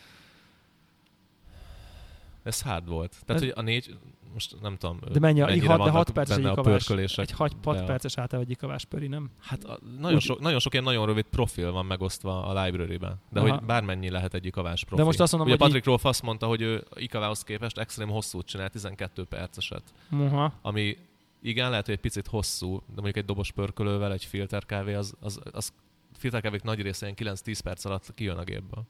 Ez 2.43 2.62
hard 2.62 2.88
volt. 2.88 3.15
Tehát, 3.25 3.41
ez... 3.41 3.47
hogy 3.47 3.58
a 3.58 3.62
négy, 3.62 3.97
most 4.34 4.62
nem 4.62 4.78
tudom, 4.78 5.00
De 5.12 5.19
mennyi, 5.19 5.41
a, 5.41 5.46
hat, 5.65 5.84
de 5.84 5.89
6 5.89 6.12
perces 6.12 6.38
egy 6.38 6.46
ikavás, 6.46 6.89
egy 7.17 7.32
6, 7.32 7.56
6 7.63 7.84
perces 7.86 8.17
általában 8.17 8.52
egy 8.52 8.56
ikavás 8.58 8.86
pöri, 8.86 9.08
nem? 9.08 9.30
Hát 9.39 9.63
a, 9.63 9.80
nagyon, 10.00 10.15
Úgy... 10.15 10.22
so, 10.22 10.36
nagyon 10.39 10.60
sok 10.60 10.74
ilyen 10.74 10.86
nagyon 10.86 11.06
rövid 11.06 11.26
profil 11.26 11.72
van 11.72 11.86
megosztva 11.86 12.46
a 12.46 12.63
library-ben. 12.63 13.15
De 13.30 13.39
Aha. 13.39 13.50
hogy 13.50 13.65
bármennyi 13.65 14.10
lehet 14.10 14.34
egy 14.34 14.46
ikavás 14.46 14.80
profil. 14.80 14.98
De 14.98 15.04
most 15.04 15.19
azt 15.19 15.32
mondom, 15.32 15.50
Ugye 15.50 15.58
hogy 15.58 15.67
Patrick 15.67 15.86
így... 15.86 15.89
Rolf 15.89 16.06
azt 16.06 16.22
mondta, 16.22 16.48
hogy 16.48 16.62
ő 16.62 16.84
ikavához 16.96 17.43
képest 17.43 17.78
extrém 17.78 18.10
hosszút 18.10 18.46
csinál, 18.46 18.69
12 18.69 19.24
perceset. 19.24 19.84
Aha. 20.12 20.54
Ami 20.62 20.98
igen, 21.41 21.69
lehet, 21.69 21.86
hogy 21.86 21.93
egy 21.93 22.02
picit 22.02 22.28
hosszú, 22.28 22.76
de 22.76 22.93
mondjuk 23.02 23.17
egy 23.17 23.26
dobos 23.26 23.52
pörkölővel, 23.52 24.12
egy 24.12 24.26
filterkávé, 24.26 24.93
az, 24.93 25.13
az, 25.19 25.39
az 25.52 25.74
filterkávék 26.17 26.62
nagy 26.62 26.82
része 26.82 27.13
ilyen 27.17 27.36
9-10 27.36 27.60
perc 27.63 27.86
alatt 27.86 28.13
kijön 28.13 28.38
a 28.38 28.43
gépből. 28.43 28.84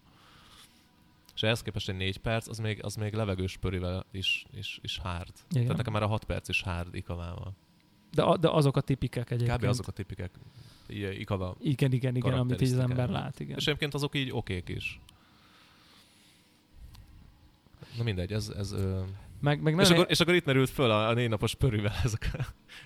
És 1.35 1.43
ehhez 1.43 1.61
képest 1.61 1.89
egy 1.89 1.95
4 1.95 2.17
perc, 2.17 2.47
az 2.47 2.57
még, 2.57 2.83
az 2.83 2.95
még 2.95 3.13
levegős 3.13 3.57
pörivel 3.57 4.05
is, 4.11 4.45
is, 4.51 4.79
is 4.81 4.97
hard. 4.97 5.33
Igen. 5.49 5.61
Tehát 5.61 5.77
nekem 5.77 5.93
már 5.93 6.03
a 6.03 6.07
6 6.07 6.23
perc 6.23 6.49
is 6.49 6.61
hard 6.61 6.95
ikavával. 6.95 7.53
De, 8.11 8.37
de 8.39 8.49
azok 8.49 8.77
a 8.77 8.81
tipikek 8.81 9.31
egyébként. 9.31 9.57
Kb. 9.57 9.67
azok 9.67 9.87
a 9.87 9.91
tipikek. 9.91 10.31
Ikava 10.87 11.55
igen, 11.59 11.91
igen, 11.91 12.15
igen, 12.15 12.33
amit 12.33 12.61
így 12.61 12.71
az 12.71 12.79
ember 12.79 13.09
lát. 13.09 13.39
Igen. 13.39 13.57
És 13.57 13.67
egyébként 13.67 13.93
azok 13.93 14.15
így 14.15 14.31
okék 14.31 14.69
is. 14.69 14.99
Na 17.97 18.03
mindegy, 18.03 18.31
ez... 18.31 18.49
ez 18.49 18.75
meg, 19.39 19.61
meg 19.61 19.79
és, 19.79 19.89
akkor, 19.89 20.05
és 20.09 20.19
akkor 20.19 20.33
itt 20.33 20.45
merült 20.45 20.69
föl 20.69 20.91
a, 20.91 21.07
a 21.07 21.13
négy 21.13 21.29
napos 21.29 21.55
pörűvel 21.55 21.93
ezek, 22.03 22.31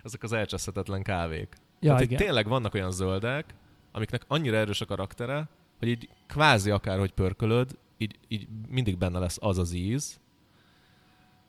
ezek 0.03 0.23
az 0.23 0.33
elcseszhetetlen 0.33 1.03
kávék. 1.03 1.55
Ja, 1.79 1.89
Tehát 1.89 2.01
igen. 2.01 2.17
tényleg 2.17 2.47
vannak 2.47 2.73
olyan 2.73 2.91
zöldek, 2.91 3.53
amiknek 3.91 4.21
annyira 4.27 4.57
erős 4.57 4.81
a 4.81 4.85
karaktere, 4.85 5.47
hogy 5.79 5.87
így 5.87 6.09
kvázi 6.27 6.71
akárhogy 6.71 7.11
pörkölöd, 7.11 7.77
így, 7.97 8.19
így 8.27 8.47
mindig 8.67 8.97
benne 8.97 9.19
lesz 9.19 9.37
az 9.41 9.57
az 9.57 9.73
íz, 9.73 10.19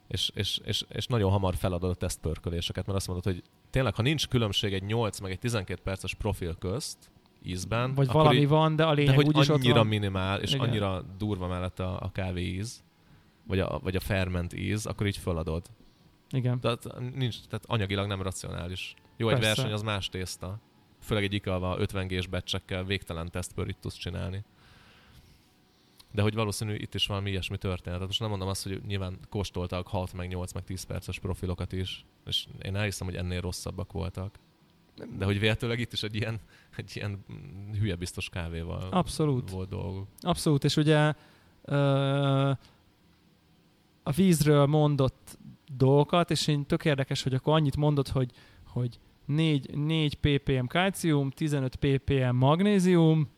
és, 0.09 0.31
és, 0.35 0.61
és, 0.65 0.85
és 0.89 1.07
nagyon 1.07 1.31
hamar 1.31 1.55
feladod 1.55 1.91
a 1.91 1.95
tesztpörköléseket, 1.95 2.87
mert 2.87 2.99
azt 2.99 3.07
mondod, 3.07 3.25
hogy 3.25 3.43
tényleg, 3.71 3.95
ha 3.95 4.03
nincs 4.03 4.29
különbség 4.29 4.73
egy 4.73 4.83
8 4.83 5.21
meg 5.21 5.31
egy 5.31 5.39
12 5.39 5.83
perces 5.83 6.15
profil 6.15 6.55
közt, 6.55 7.11
ízben. 7.43 7.95
Vagy 7.95 8.07
valami 8.07 8.37
így, 8.37 8.49
van, 8.49 8.77
de 8.77 8.85
a 8.85 8.93
lényeg 8.93 9.11
de 9.11 9.17
hogy 9.17 9.27
úgyis 9.27 9.49
annyira 9.49 9.71
ott 9.71 9.79
van. 9.79 9.87
minimál, 9.87 10.41
és 10.41 10.53
Igen. 10.53 10.69
annyira 10.69 11.03
durva 11.19 11.47
mellett 11.47 11.81
a, 11.81 12.01
a 12.01 12.11
kávé 12.13 12.43
íz, 12.43 12.85
vagy 13.47 13.59
a, 13.59 13.79
vagy 13.83 13.97
a 13.97 14.01
ferment 14.01 14.53
íz, 14.53 14.87
akkor 14.87 15.07
így 15.07 15.17
feladod. 15.17 15.67
Igen. 16.31 16.61
Tehát, 16.61 17.01
nincs, 17.15 17.37
tehát 17.49 17.65
anyagilag 17.67 18.07
nem 18.07 18.23
racionális. 18.23 18.95
Jó, 19.17 19.29
Persze. 19.29 19.49
egy 19.49 19.55
verseny 19.57 19.73
az 19.73 19.83
más 19.83 20.09
tészta. 20.09 20.61
Főleg 21.01 21.25
egy 21.25 21.33
ikalva 21.33 21.79
50 21.79 22.07
g 22.07 22.29
becsekkel 22.31 22.85
végtelen 22.85 23.31
tudsz 23.81 23.97
csinálni 23.97 24.45
de 26.19 26.25
hogy 26.25 26.35
valószínű 26.35 26.75
itt 26.75 26.95
is 26.95 27.07
valami 27.07 27.31
ilyesmi 27.31 27.59
történet. 27.59 28.01
Most 28.01 28.21
nem 28.21 28.29
mondom 28.29 28.49
azt, 28.49 28.63
hogy 28.63 28.81
nyilván 28.87 29.19
kóstoltak 29.29 29.87
6, 29.87 30.13
meg 30.13 30.29
8, 30.29 30.53
meg 30.53 30.65
10 30.65 30.83
perces 30.83 31.19
profilokat 31.19 31.73
is, 31.73 32.05
és 32.27 32.47
én 32.63 32.77
elhiszem, 32.77 33.07
hogy 33.07 33.17
ennél 33.17 33.41
rosszabbak 33.41 33.93
voltak. 33.93 34.39
De 35.19 35.25
hogy 35.25 35.39
véletőleg 35.39 35.81
itt 35.81 35.93
is 35.93 36.03
egy 36.03 36.15
ilyen, 36.15 36.41
egy 36.77 36.93
ilyen 36.95 37.25
hülye 37.79 37.97
biztos 37.97 38.29
kávéval 38.29 38.89
Abszolút. 38.91 39.51
volt 39.51 39.69
dolguk. 39.69 40.07
Abszolút, 40.21 40.65
és 40.65 40.77
ugye 40.77 41.13
a 44.03 44.11
vízről 44.15 44.67
mondott 44.67 45.39
dolgokat, 45.77 46.31
és 46.31 46.47
én 46.47 46.67
tök 46.67 46.85
érdekes, 46.85 47.23
hogy 47.23 47.35
akkor 47.35 47.55
annyit 47.55 47.77
mondod, 47.77 48.09
hogy, 48.09 48.31
hogy 48.65 48.99
4, 49.25 49.77
4 49.77 50.15
ppm 50.15 50.67
kalcium, 50.67 51.31
15 51.31 51.77
ppm 51.77 52.37
magnézium, 52.37 53.29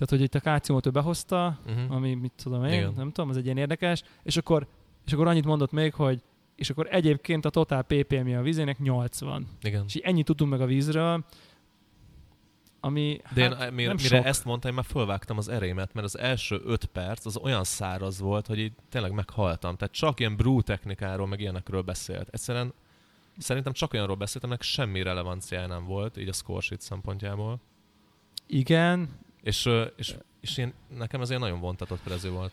tehát 0.00 0.14
hogy 0.14 0.20
itt 0.20 0.34
a 0.34 0.40
kálciumot 0.40 0.86
ő 0.86 0.90
behozta, 0.90 1.58
uh-huh. 1.66 1.94
ami 1.94 2.14
mit 2.14 2.32
tudom 2.42 2.64
én, 2.64 2.72
Igen. 2.72 2.92
nem 2.96 3.10
tudom, 3.12 3.30
az 3.30 3.36
egy 3.36 3.44
ilyen 3.44 3.56
érdekes, 3.56 4.02
és 4.22 4.36
akkor, 4.36 4.66
és 5.06 5.12
akkor 5.12 5.26
annyit 5.26 5.44
mondott 5.44 5.72
még, 5.72 5.94
hogy 5.94 6.22
és 6.54 6.70
akkor 6.70 6.86
egyébként 6.90 7.44
a 7.44 7.50
totál 7.50 7.82
ppm 7.82 8.36
a 8.36 8.42
vízének 8.42 8.78
80. 8.78 9.46
Igen. 9.62 9.84
És 9.86 9.94
így 9.94 10.02
ennyit 10.04 10.24
tudunk 10.24 10.50
meg 10.50 10.60
a 10.60 10.66
vízről, 10.66 11.24
ami 12.80 13.20
De 13.34 13.42
hát 13.42 13.68
én, 13.68 13.72
mire, 13.72 13.92
mire 13.92 14.24
ezt 14.24 14.44
mondta, 14.44 14.68
én 14.68 14.74
már 14.74 14.84
fölvágtam 14.84 15.36
az 15.38 15.48
erémet, 15.48 15.94
mert 15.94 16.06
az 16.06 16.18
első 16.18 16.60
öt 16.64 16.84
perc 16.84 17.26
az 17.26 17.36
olyan 17.36 17.64
száraz 17.64 18.20
volt, 18.20 18.46
hogy 18.46 18.58
így 18.58 18.72
tényleg 18.88 19.12
meghaltam. 19.12 19.76
Tehát 19.76 19.94
csak 19.94 20.20
ilyen 20.20 20.36
brú 20.36 20.62
technikáról, 20.62 21.26
meg 21.26 21.40
ilyenekről 21.40 21.82
beszélt. 21.82 22.28
Egyszerűen 22.30 22.72
szerintem 23.38 23.72
csak 23.72 23.92
olyanról 23.92 24.16
beszélt, 24.16 24.44
aminek 24.44 24.62
semmi 24.62 25.02
relevanciája 25.02 25.66
nem 25.66 25.84
volt, 25.84 26.16
így 26.16 26.28
a 26.28 26.32
score 26.32 26.60
sheet 26.60 26.80
szempontjából. 26.80 27.60
Igen. 28.46 29.08
És, 29.42 29.68
és, 29.96 30.14
és 30.40 30.56
én, 30.56 30.72
nekem 30.98 31.20
ez 31.20 31.28
ilyen 31.28 31.40
nagyon 31.40 31.60
vontatott 31.60 32.00
prező 32.00 32.30
volt. 32.30 32.52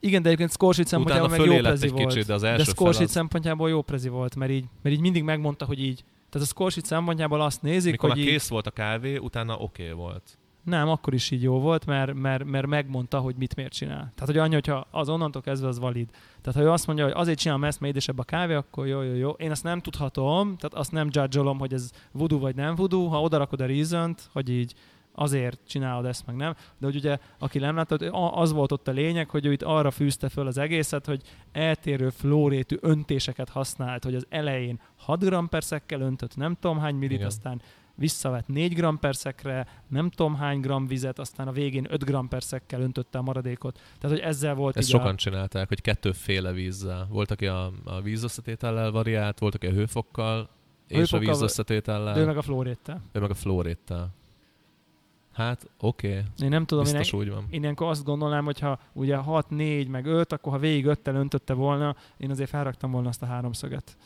Igen, 0.00 0.22
de 0.22 0.26
egyébként 0.28 0.52
score 0.52 0.84
szempontjából 0.84 1.28
meg 1.28 1.40
jó 1.40 1.56
prezi 1.56 1.84
egy 1.84 1.92
volt. 1.92 2.06
Kicsit, 2.06 2.26
de 2.26 2.34
az 2.34 2.42
első 2.42 2.64
de 2.64 2.70
score 2.70 2.88
az... 2.88 3.10
szempontjából 3.10 3.68
jó 3.68 3.82
prezi 3.82 4.08
volt, 4.08 4.36
mert 4.36 4.50
így, 4.50 4.64
mert 4.82 4.94
így 4.94 5.00
mindig 5.00 5.22
megmondta, 5.22 5.64
hogy 5.64 5.80
így, 5.80 6.04
tehát 6.30 6.46
a 6.46 6.50
score 6.50 6.70
szempontjából 6.82 7.40
azt 7.40 7.62
nézik, 7.62 7.90
Mikor 7.90 8.08
hogy 8.08 8.18
már 8.18 8.28
így... 8.28 8.32
kész 8.32 8.48
volt 8.48 8.66
a 8.66 8.70
kávé, 8.70 9.16
utána 9.16 9.56
oké 9.56 9.82
okay 9.82 9.94
volt. 9.94 10.38
Nem, 10.64 10.88
akkor 10.88 11.14
is 11.14 11.30
így 11.30 11.42
jó 11.42 11.60
volt, 11.60 11.86
mert, 11.86 12.14
mert, 12.14 12.44
mert 12.44 12.66
megmondta, 12.66 13.18
hogy 13.18 13.34
mit 13.36 13.56
miért 13.56 13.72
csinál. 13.72 14.12
Tehát, 14.14 14.26
hogy 14.26 14.36
annyi, 14.36 14.54
hogyha 14.54 14.86
az 14.90 15.08
onnantól 15.08 15.42
kezdve 15.42 15.68
az 15.68 15.78
valid. 15.78 16.08
Tehát, 16.40 16.58
ha 16.58 16.64
ő 16.64 16.70
azt 16.70 16.86
mondja, 16.86 17.04
hogy 17.04 17.14
azért 17.16 17.38
csinálom 17.38 17.64
ezt, 17.64 17.80
mert 17.80 17.92
édesebb 17.92 18.18
a 18.18 18.22
kávé, 18.22 18.54
akkor 18.54 18.86
jó, 18.86 19.02
jó, 19.02 19.14
jó. 19.14 19.30
Én 19.30 19.50
azt 19.50 19.62
nem 19.62 19.80
tudhatom, 19.80 20.56
tehát 20.56 20.74
azt 20.74 20.92
nem 20.92 21.08
judge 21.10 21.40
hogy 21.40 21.72
ez 21.72 21.90
voodoo 22.12 22.38
vagy 22.38 22.54
nem 22.54 22.74
voodoo. 22.74 23.06
Ha 23.06 23.20
odarakod 23.20 23.60
a 23.60 23.66
reason 23.66 24.16
hogy 24.32 24.48
így 24.48 24.74
azért 25.14 25.60
csinálod 25.66 26.04
ezt, 26.04 26.26
meg 26.26 26.36
nem. 26.36 26.54
De 26.78 26.86
hogy 26.86 26.96
ugye, 26.96 27.18
aki 27.38 27.58
nem 27.58 27.76
látta, 27.76 28.10
az 28.30 28.52
volt 28.52 28.72
ott 28.72 28.88
a 28.88 28.92
lényeg, 28.92 29.30
hogy 29.30 29.46
ő 29.46 29.52
itt 29.52 29.62
arra 29.62 29.90
fűzte 29.90 30.28
föl 30.28 30.46
az 30.46 30.58
egészet, 30.58 31.06
hogy 31.06 31.22
eltérő 31.52 32.10
flórétű 32.10 32.76
öntéseket 32.80 33.48
használt, 33.48 34.04
hogy 34.04 34.14
az 34.14 34.26
elején 34.28 34.80
6 34.96 35.24
g 35.24 35.48
per 35.48 35.64
szekkel 35.64 36.00
öntött, 36.00 36.36
nem 36.36 36.56
tudom 36.60 36.78
hány 36.78 36.94
millit, 36.94 37.16
Igen. 37.16 37.26
aztán 37.26 37.62
visszavett 37.94 38.46
4 38.46 38.74
g 38.74 38.98
per 38.98 39.16
szekre, 39.16 39.66
nem 39.88 40.10
tudom 40.10 40.34
hány 40.34 40.60
gram 40.60 40.86
vizet, 40.86 41.18
aztán 41.18 41.48
a 41.48 41.52
végén 41.52 41.86
5 41.90 42.04
g 42.04 42.28
per 42.28 42.42
szekkel 42.42 42.80
öntötte 42.80 43.18
a 43.18 43.22
maradékot. 43.22 43.80
Tehát, 43.98 44.16
hogy 44.16 44.26
ezzel 44.26 44.54
volt 44.54 44.76
Ezt 44.76 44.88
sokan 44.88 45.12
a... 45.12 45.14
csinálták, 45.14 45.68
hogy 45.68 45.80
kettőféle 45.80 46.52
vízzel. 46.52 47.06
Volt, 47.10 47.30
aki 47.30 47.46
a, 47.46 47.72
a 47.84 48.00
vízösszetétellel 48.00 48.90
variált, 48.90 49.38
volt, 49.38 49.54
aki 49.54 49.66
a 49.66 49.70
hőfokkal, 49.70 50.48
és 50.86 50.96
hőfokkal, 50.96 51.28
a 51.28 51.30
vízösszetétellel. 51.32 52.16
Ő 52.18 52.24
meg 52.24 52.36
a 52.36 52.42
flóréttel. 52.42 53.02
Ő 53.12 53.20
meg 53.20 53.30
a 53.30 53.34
flóréttel. 53.34 54.14
Hát, 55.32 55.70
oké. 55.80 56.08
Okay. 56.08 56.22
Én 56.38 56.48
nem 56.48 56.64
tudom, 56.64 56.84
Biztos 56.84 57.12
én, 57.12 57.20
úgy 57.20 57.30
van. 57.30 57.46
én 57.50 57.62
ilyenkor 57.62 57.88
azt 57.88 58.04
gondolnám, 58.04 58.44
hogy 58.44 58.58
ha 58.58 58.78
ugye 58.92 59.16
6, 59.16 59.50
4, 59.50 59.88
meg 59.88 60.06
5, 60.06 60.32
akkor 60.32 60.52
ha 60.52 60.58
végig 60.58 60.86
5 60.86 61.08
öntötte 61.08 61.52
volna, 61.52 61.96
én 62.16 62.30
azért 62.30 62.48
felraktam 62.48 62.90
volna 62.90 63.08
azt 63.08 63.22
a 63.22 63.26
háromszöget. 63.26 63.96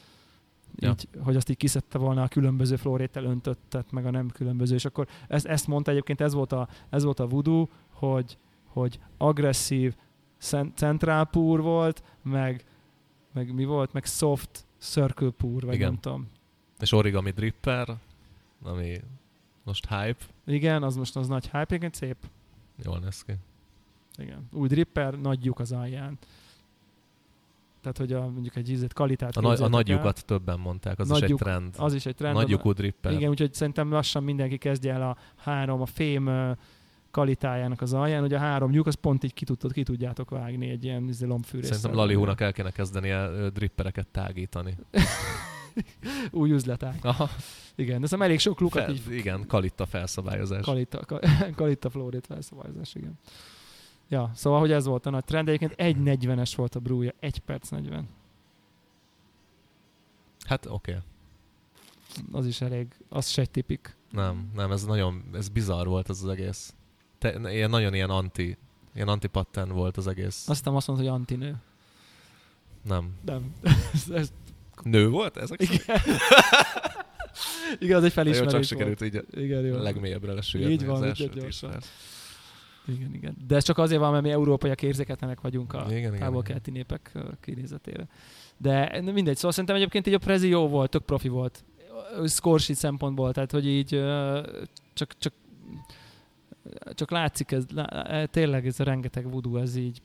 Ja. 0.76 0.90
Így, 0.90 1.08
hogy 1.22 1.36
azt 1.36 1.48
így 1.48 1.56
kiszedte 1.56 1.98
volna 1.98 2.22
a 2.22 2.28
különböző 2.28 2.76
flóréttel 2.76 3.24
öntöttet, 3.24 3.90
meg 3.90 4.06
a 4.06 4.10
nem 4.10 4.28
különböző. 4.28 4.74
És 4.74 4.84
akkor 4.84 5.06
ezt, 5.28 5.46
ezt 5.46 5.66
mondta 5.66 5.90
egyébként, 5.90 6.20
ez 6.20 6.32
volt 6.32 6.52
a, 6.52 6.68
ez 6.90 7.04
volt 7.04 7.20
a 7.20 7.26
voodoo, 7.26 7.68
hogy, 7.92 8.38
hogy 8.66 8.98
agresszív 9.16 9.94
central 10.74 11.24
púr 11.24 11.60
volt, 11.60 12.02
meg, 12.22 12.64
meg 13.32 13.54
mi 13.54 13.64
volt, 13.64 13.92
meg 13.92 14.04
soft 14.04 14.66
circle 14.78 15.30
púr, 15.30 15.64
vagy 15.64 15.74
Igen. 15.74 15.88
nem 15.88 16.00
tudom. 16.00 16.28
És 16.80 16.92
origami 16.92 17.30
dripper, 17.30 17.96
ami 18.62 19.00
most 19.66 19.86
hype. 19.88 20.24
Igen, 20.44 20.82
az 20.82 20.96
most 20.96 21.16
az 21.16 21.28
nagy 21.28 21.44
hype, 21.50 21.74
igen, 21.74 21.90
szép. 21.92 22.16
Jól 22.84 22.98
néz 22.98 23.22
ki. 23.22 23.32
Igen. 24.18 24.48
Új 24.52 24.68
dripper, 24.68 25.20
nagy 25.20 25.44
lyuk 25.44 25.58
az 25.58 25.72
alján. 25.72 26.18
Tehát, 27.80 27.98
hogy 27.98 28.12
a, 28.12 28.30
mondjuk 28.30 28.56
egy 28.56 28.70
ízét 28.70 28.92
kvalitát 28.92 29.36
A, 29.36 29.40
nagy, 29.40 29.62
a 29.62 29.68
nagy 29.68 29.88
lyukat 29.88 30.24
többen 30.24 30.58
mondták, 30.58 30.98
az 30.98 31.08
nagy 31.08 31.16
is 31.16 31.22
egy 31.22 31.28
lyuk, 31.28 31.40
trend. 31.40 31.74
Az 31.78 31.94
is 31.94 32.06
egy 32.06 32.14
trend. 32.14 32.34
Nagy 32.34 32.48
lyukú 32.48 32.72
dripper. 32.72 33.12
Igen, 33.12 33.30
úgyhogy 33.30 33.54
szerintem 33.54 33.90
lassan 33.90 34.22
mindenki 34.22 34.56
kezdje 34.56 34.92
el 34.92 35.02
a 35.02 35.16
három, 35.36 35.80
a 35.80 35.86
fém 35.86 36.54
kalitájának 37.10 37.80
az 37.80 37.92
alján, 37.92 38.20
hogy 38.20 38.34
a 38.34 38.38
három 38.38 38.72
lyuk, 38.72 38.86
az 38.86 38.94
pont 38.94 39.24
így 39.24 39.34
ki, 39.34 39.44
tudtad, 39.44 39.72
ki 39.72 39.82
tudjátok 39.82 40.30
vágni 40.30 40.68
egy 40.68 40.84
ilyen 40.84 41.08
izé, 41.08 41.26
lombfűrészsel. 41.26 41.76
Szerintem 41.76 41.98
Lali 41.98 42.14
húnak 42.14 42.40
el 42.40 42.52
kéne 42.52 42.70
kezdenie 42.70 43.48
drippereket 43.48 44.06
tágítani. 44.06 44.76
Új 46.30 46.50
üzleták. 46.50 47.04
Aha. 47.04 47.28
Igen, 47.74 48.00
de 48.00 48.16
elég 48.18 48.38
sok 48.38 48.60
lukat 48.60 48.84
Fel, 48.84 48.92
így... 48.92 49.10
Igen, 49.10 49.46
kalitta 49.46 49.86
felszabályozás. 49.86 50.64
Kalitta, 50.64 51.20
kalitta 51.56 51.90
fluorid 51.90 52.24
felszabályozás, 52.26 52.94
igen. 52.94 53.18
Ja, 54.08 54.30
szóval, 54.34 54.60
hogy 54.60 54.72
ez 54.72 54.86
volt 54.86 55.06
a 55.06 55.10
nagy 55.10 55.24
trend. 55.24 55.48
Egyébként 55.48 55.96
1.40-es 55.96 56.52
volt 56.56 56.74
a 56.74 56.80
brúja, 56.80 57.12
1 57.20 57.38
perc 57.38 57.68
40. 57.68 58.08
Hát 60.46 60.66
oké. 60.66 60.90
Okay. 60.90 61.02
Az 62.32 62.46
is 62.46 62.60
elég, 62.60 62.86
az 63.08 63.28
se 63.28 63.40
egy 63.40 63.50
tipik. 63.50 63.96
Nem, 64.10 64.50
nem, 64.54 64.72
ez 64.72 64.84
nagyon, 64.84 65.24
ez 65.32 65.48
bizarr 65.48 65.86
volt 65.86 66.10
ez 66.10 66.22
az 66.22 66.28
egész. 66.28 66.74
Te, 67.18 67.52
ilyen 67.52 67.70
nagyon 67.70 67.94
ilyen 67.94 68.10
anti, 68.10 68.56
ilyen 68.94 69.08
antipatten 69.08 69.68
volt 69.68 69.96
az 69.96 70.06
egész. 70.06 70.48
Aztán 70.48 70.74
azt 70.74 70.86
mondta, 70.86 71.06
hogy 71.06 71.14
antinő. 71.14 71.56
Nem. 72.82 73.14
Nem. 73.24 73.54
ez, 73.92 74.10
ez... 74.10 74.32
Nő 74.82 75.08
volt 75.08 75.36
ezek? 75.36 75.62
Igen. 75.62 76.00
Igen, 77.78 77.96
az 77.96 78.04
egy 78.04 78.12
felismerés 78.12 78.52
jó, 78.52 78.60
csak 78.60 78.78
volt. 78.78 78.98
sikerült 78.98 79.00
így 79.00 79.42
igen, 79.44 79.64
jó. 79.64 79.76
legmélyebbre 79.76 80.32
lesüllyedni 80.32 80.74
Így 80.74 80.86
van, 80.86 81.02
az 81.02 81.28
gyorsan. 81.34 81.80
Igen, 82.86 83.14
igen. 83.14 83.36
De 83.46 83.56
ez 83.56 83.64
csak 83.64 83.78
azért 83.78 84.00
van, 84.00 84.10
mert 84.12 84.22
mi 84.22 84.30
európaiak 84.30 84.82
érzéketlenek 84.82 85.40
vagyunk 85.40 85.72
a 85.72 85.86
távol-keleti 86.18 86.70
népek 86.70 87.12
kinézetére. 87.40 88.06
De 88.56 89.00
mindegy, 89.00 89.36
szóval 89.36 89.50
szerintem 89.50 89.76
egyébként 89.76 90.06
így 90.06 90.14
a 90.14 90.18
Prezi 90.18 90.48
jó 90.48 90.68
volt, 90.68 90.90
tök 90.90 91.02
profi 91.02 91.28
volt. 91.28 91.64
Score 92.26 92.58
sheet 92.58 92.78
szempontból, 92.78 93.32
tehát 93.32 93.50
hogy 93.50 93.66
így 93.66 93.88
csak, 94.94 95.18
csak 95.18 95.32
csak 96.94 97.10
látszik, 97.10 97.52
ez, 97.52 97.64
tényleg 98.30 98.66
ez 98.66 98.80
a 98.80 98.84
rengeteg 98.84 99.30
voodoo, 99.30 99.56
ez 99.56 99.76
így 99.76 100.00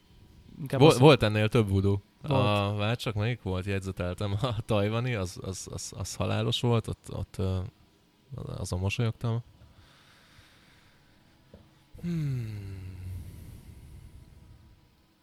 Vol, 0.77 0.97
volt 0.97 1.23
ennél 1.23 1.47
több 1.47 1.69
voodoo. 1.69 1.97
A 2.21 2.73
Vácsak 2.75 3.13
melyik 3.13 3.41
volt? 3.41 3.65
Jegyzeteltem. 3.65 4.35
A 4.41 4.61
tajvani, 4.65 5.13
az, 5.13 5.39
az, 5.41 5.67
az, 5.71 5.93
az 5.97 6.15
halálos 6.15 6.61
volt, 6.61 6.87
ott, 6.87 7.13
ott 7.13 7.41
azon 8.57 8.79
mosolyogtam. 8.79 9.43
Hmm. 12.01 12.89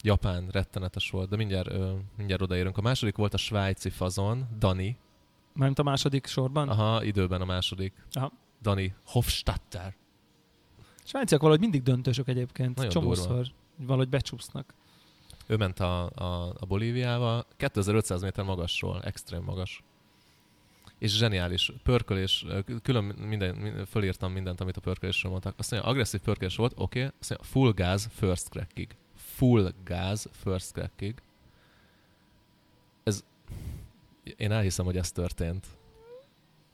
Japán 0.03 0.47
rettenetes 0.51 1.09
volt, 1.09 1.29
de 1.29 1.35
mindjárt, 1.35 1.69
mindjárt 2.17 2.41
odaérünk. 2.41 2.77
A 2.77 2.81
második 2.81 3.15
volt 3.15 3.33
a 3.33 3.37
svájci 3.37 3.89
fazon, 3.89 4.47
Dani. 4.57 4.97
Mármint 5.53 5.79
a 5.79 5.83
második 5.83 6.27
sorban? 6.27 6.69
Aha, 6.69 7.03
időben 7.03 7.41
a 7.41 7.45
második. 7.45 7.93
Aha. 8.11 8.31
Dani 8.61 8.95
Hofstadter. 9.05 9.95
Svájciak 11.03 11.41
valahogy 11.41 11.61
mindig 11.61 11.83
döntősök 11.83 12.27
egyébként. 12.27 12.75
Nagyon 12.75 12.91
Csomószor. 12.91 13.27
Durva. 13.27 13.51
Valahogy 13.75 14.09
becsúsznak. 14.09 14.73
Ő 15.49 15.55
ment 15.55 15.79
a, 15.79 16.09
a, 16.15 16.53
a 16.59 16.65
Bolíviával, 16.67 17.45
2500 17.57 18.21
méter 18.21 18.45
magasról, 18.45 19.01
extrém 19.03 19.43
magas. 19.43 19.83
És 20.97 21.17
zseniális. 21.17 21.71
Pörkölés, 21.83 22.45
külön 22.81 23.03
minden, 23.03 23.85
fölírtam 23.85 24.31
mindent, 24.31 24.61
amit 24.61 24.77
a 24.77 24.81
pörkölésről 24.81 25.31
mondtak. 25.31 25.53
Azt 25.57 25.71
mondja, 25.71 25.89
agresszív 25.89 26.19
pörkölés 26.19 26.55
volt, 26.55 26.71
oké, 26.75 26.99
okay. 26.99 27.11
azt 27.19 27.29
mondja, 27.29 27.47
full 27.47 27.73
gáz 27.73 28.09
first 28.13 28.49
crackig. 28.49 28.95
Full 29.15 29.73
gáz 29.83 30.29
first 30.31 30.71
crackig. 30.71 31.21
Ez, 33.03 33.23
én 34.37 34.51
elhiszem, 34.51 34.85
hogy 34.85 34.97
ez 34.97 35.11
történt. 35.11 35.67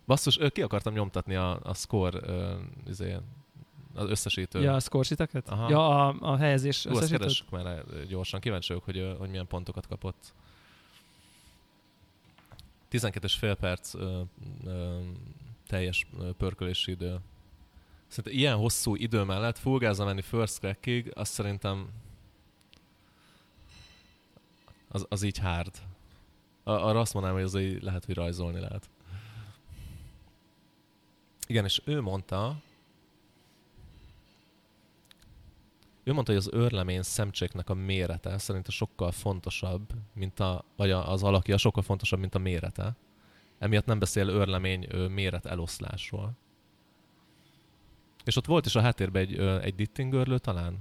Basszus, 0.06 0.40
ki 0.50 0.62
akartam 0.62 0.94
nyomtatni 0.94 1.36
a, 1.36 1.60
a 1.64 1.74
score 1.74 2.20
uh, 2.20 2.60
izé, 2.88 3.16
az 3.96 4.10
összesítő. 4.10 4.62
Ja, 4.62 4.74
a 4.74 4.80
score 4.80 5.28
Aha. 5.46 5.70
Ja, 5.70 6.08
a, 6.08 6.16
a 6.20 6.38
helyezés 6.38 6.84
Hú, 6.84 6.96
összesítőt? 6.98 7.52
már 7.52 7.84
gyorsan. 8.08 8.40
Kíváncsi 8.40 8.68
vagyok, 8.68 8.84
hogy, 8.84 9.18
hogy 9.20 9.30
milyen 9.30 9.48
pontokat 9.48 9.88
kapott. 9.88 10.34
12 12.88 13.26
és 13.26 13.34
fél 13.34 13.56
perc 13.56 13.94
ö, 13.94 14.22
ö, 14.66 15.00
teljes 15.68 16.08
pörkölési 16.38 16.92
idő. 16.92 17.20
Szerintem 18.08 18.40
ilyen 18.40 18.56
hosszú 18.56 18.96
idő 18.96 19.24
mellett 19.24 19.58
full 19.58 19.78
gázra 19.78 20.06
menni 20.06 20.22
first 20.22 20.60
crackig, 20.60 21.12
azt 21.16 21.32
szerintem 21.32 21.90
az, 24.88 25.06
az 25.10 25.24
így 25.24 25.38
hard. 25.38 25.76
Arra 26.64 27.00
azt 27.00 27.14
mondanám, 27.14 27.38
hogy 27.38 27.46
az 27.46 27.56
így 27.56 27.82
lehet, 27.84 28.06
hogy 28.06 28.16
rajzolni 28.16 28.60
lehet. 28.60 28.90
Igen, 31.48 31.64
és 31.64 31.82
ő 31.86 32.02
mondta, 32.02 32.56
ő 36.06 36.14
mondta, 36.14 36.32
hogy 36.32 36.42
az 36.42 36.50
őrlemény 36.54 37.02
szemcséknek 37.02 37.70
a 37.70 37.74
mérete 37.74 38.38
szerint 38.38 38.70
sokkal 38.70 39.12
fontosabb, 39.12 39.94
mint 40.14 40.40
a, 40.40 40.66
vagy 40.76 40.92
az 40.92 41.24
alakja 41.24 41.58
sokkal 41.58 41.84
fontosabb, 41.84 42.20
mint 42.20 42.36
a 42.36 42.40
mérete. 42.40 42.96
Emiatt 43.58 43.86
nem 43.86 44.00
beszél 44.00 44.30
őrlemény 44.30 44.88
méret 45.10 45.46
eloszlásról. 45.46 46.38
És 48.24 48.36
ott 48.36 48.46
volt 48.46 48.66
is 48.66 48.76
a 48.76 48.82
háttérben 48.82 49.22
egy, 49.22 49.40
egy 49.40 49.76
dittingörlő 49.76 50.38
talán? 50.38 50.78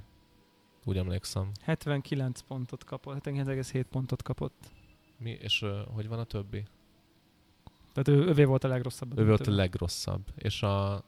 Úgy 0.85 0.97
emlékszem. 0.97 1.51
79 1.63 2.41
pontot 2.41 2.85
kapott, 2.85 3.25
79,7 3.25 3.85
pontot 3.91 4.23
kapott. 4.23 4.71
Mi, 5.17 5.31
és 5.31 5.63
uh, 5.63 5.79
hogy 5.95 6.09
van 6.09 6.19
a 6.19 6.25
többi? 6.25 6.65
Tehát 7.93 8.09
ő, 8.09 8.27
övé 8.29 8.45
volt 8.45 8.65
a 8.65 8.69
legrosszabb. 8.69 9.19
Ő 9.19 9.27
volt 9.27 9.47
a 9.47 9.51
legrosszabb. 9.51 10.27
És 10.37 10.63
a... 10.63 11.05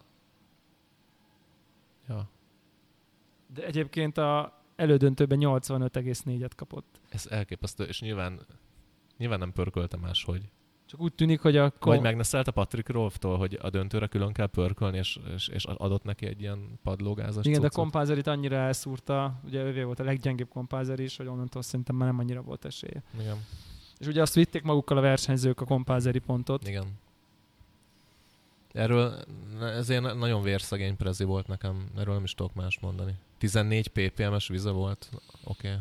Ja. 2.09 2.29
De 3.54 3.64
egyébként 3.66 4.18
a 4.18 4.62
elődöntőben 4.76 5.38
85,4-et 5.40 6.50
kapott. 6.56 7.00
Ez 7.09 7.26
elképesztő, 7.30 7.85
és 7.85 8.00
nyilván, 8.00 8.40
nyilván 9.18 9.38
nem 9.38 9.52
pörkölte 9.52 9.96
máshogy. 9.96 10.48
Csak 10.87 11.00
úgy 11.00 11.12
tűnik, 11.12 11.40
hogy 11.40 11.56
akkor... 11.56 11.94
Vagy 11.94 12.02
megneszelte 12.02 12.50
Patrick 12.50 12.88
Rolftól, 12.88 13.38
hogy 13.38 13.59
a 13.62 13.70
döntőre 13.70 14.06
külön 14.06 14.32
kell 14.32 14.46
pörkölni, 14.46 14.96
és, 14.96 15.18
és, 15.35 15.48
és 15.48 15.64
adott 15.64 16.04
neki 16.04 16.26
egy 16.26 16.40
ilyen 16.40 16.78
padlógázas 16.82 17.44
Igen, 17.44 17.59
cuccot. 17.59 17.72
de 17.74 17.80
a 17.80 17.82
kompázerit 17.82 18.26
annyira 18.26 18.56
elszúrta, 18.56 19.40
ugye 19.44 19.62
ővé 19.62 19.82
volt 19.82 20.00
a 20.00 20.04
leggyengébb 20.04 20.48
kompázer 20.48 20.98
is, 21.00 21.16
hogy 21.16 21.26
onnantól 21.26 21.62
szerintem 21.62 21.96
már 21.96 22.09
nem 22.09 22.18
annyira 22.18 22.42
volt 22.42 22.64
esélye. 22.64 23.02
Igen. 23.20 23.37
És 23.98 24.06
ugye 24.06 24.22
azt 24.22 24.35
vitték 24.35 24.62
magukkal 24.62 24.96
a 24.96 25.00
versenyzők 25.00 25.61
a 25.61 25.64
kompázeri 25.64 26.18
pontot. 26.18 26.68
Igen. 26.68 26.85
Erről 28.76 29.24
ez 29.60 29.88
ilyen 29.88 30.16
nagyon 30.16 30.42
vérszegény 30.42 30.96
prezi 30.96 31.24
volt 31.24 31.46
nekem, 31.46 31.90
erről 31.96 32.14
nem 32.14 32.24
is 32.24 32.34
tudok 32.34 32.54
más 32.54 32.78
mondani. 32.80 33.14
14 33.38 33.88
ppm-es 33.88 34.48
vize 34.48 34.70
volt, 34.70 35.10
oké. 35.44 35.68
Okay. 35.68 35.80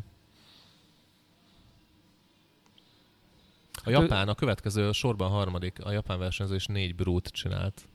A 3.84 3.90
japán, 3.90 4.30
a 4.30 4.36
következő 4.36 4.92
sorban 4.92 5.32
a 5.32 5.34
harmadik, 5.34 5.86
a 5.86 5.92
japán 5.92 6.20
versenyző 6.20 6.56
is 6.56 6.66
négy 6.66 6.96
brút 6.96 7.28
csinált. 7.28 7.88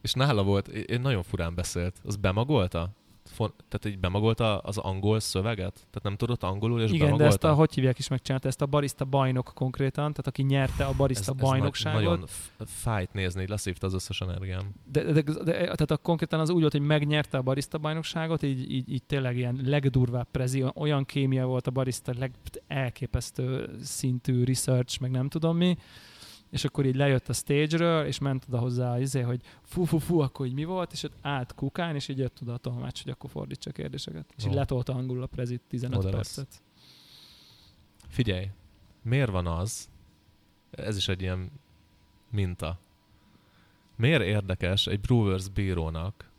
És 0.00 0.12
nála 0.12 0.42
volt, 0.42 0.68
én 0.68 1.00
nagyon 1.00 1.22
furán 1.22 1.54
beszélt. 1.54 2.00
Az 2.04 2.16
bemagolta? 2.16 2.90
Tehát 3.36 3.84
így 3.86 3.98
bemagolta 3.98 4.58
az 4.58 4.78
angol 4.78 5.20
szöveget? 5.20 5.72
Tehát 5.74 6.02
nem 6.02 6.16
tudott 6.16 6.42
angolul, 6.42 6.80
és 6.80 6.90
Igen, 6.90 6.98
bemagolta? 6.98 7.22
de 7.22 7.28
ezt 7.28 7.44
a, 7.44 7.54
hogy 7.54 7.74
hívják 7.74 7.98
is 7.98 8.08
megcsinálta, 8.08 8.48
ezt 8.48 8.62
a 8.62 8.66
barista 8.66 9.04
bajnok 9.04 9.50
konkrétan, 9.54 10.10
tehát 10.10 10.26
aki 10.26 10.42
nyerte 10.42 10.84
a 10.84 10.92
barista 10.96 11.32
ez, 11.32 11.40
bajnokságot. 11.40 12.00
Ez 12.00 12.08
nagyon 12.08 12.26
fájt 12.66 13.12
nézni, 13.12 13.46
leszívta 13.46 13.86
az 13.86 13.94
összes 13.94 14.20
energiám. 14.20 14.74
De, 14.92 15.02
de, 15.02 15.12
de, 15.12 15.22
de 15.22 15.52
tehát 15.52 15.90
a, 15.90 15.96
konkrétan 15.96 16.40
az 16.40 16.50
úgy 16.50 16.60
volt, 16.60 16.72
hogy 16.72 16.80
megnyerte 16.80 17.38
a 17.38 17.42
barista 17.42 17.78
bajnokságot, 17.78 18.42
így, 18.42 18.70
így, 18.72 18.92
így 18.92 19.02
tényleg 19.02 19.36
ilyen 19.36 19.60
legdurvább 19.64 20.26
prezi, 20.30 20.64
olyan 20.74 21.04
kémia 21.04 21.46
volt 21.46 21.66
a 21.66 21.70
barista, 21.70 22.12
leg 22.18 22.32
elképesztő 22.66 23.76
szintű 23.82 24.44
research, 24.44 25.00
meg 25.00 25.10
nem 25.10 25.28
tudom 25.28 25.56
mi 25.56 25.76
és 26.50 26.64
akkor 26.64 26.86
így 26.86 26.96
lejött 26.96 27.28
a 27.28 27.32
stage-ről, 27.32 28.06
és 28.06 28.18
ment 28.18 28.44
oda 28.48 28.58
hozzá, 28.58 29.00
izé, 29.00 29.20
hogy 29.20 29.40
fú, 29.62 29.84
fú, 29.84 29.98
fú, 29.98 30.20
akkor 30.20 30.46
így 30.46 30.52
mi 30.52 30.64
volt, 30.64 30.92
és 30.92 31.02
ott 31.02 31.16
állt 31.20 31.54
kukán, 31.54 31.94
és 31.94 32.08
így 32.08 32.18
jött 32.18 32.38
oda 32.42 32.52
a 32.52 32.58
tolmács, 32.58 33.02
hogy 33.02 33.12
akkor 33.12 33.30
fordítsa 33.30 33.70
a 33.70 33.72
kérdéseket. 33.72 34.32
És 34.36 34.44
oh. 34.44 34.50
így 34.50 34.56
letolta 34.56 34.94
angolul 34.94 35.22
a 35.22 35.26
prezit 35.26 35.62
15 35.68 35.98
oda 35.98 36.10
percet. 36.10 36.46
Lesz. 36.48 36.62
Figyelj, 38.08 38.50
miért 39.02 39.30
van 39.30 39.46
az, 39.46 39.88
ez 40.70 40.96
is 40.96 41.08
egy 41.08 41.20
ilyen 41.20 41.50
minta, 42.30 42.78
miért 43.96 44.22
érdekes 44.22 44.86
egy 44.86 45.00
Brewers 45.00 45.48
bírónak 45.48 46.30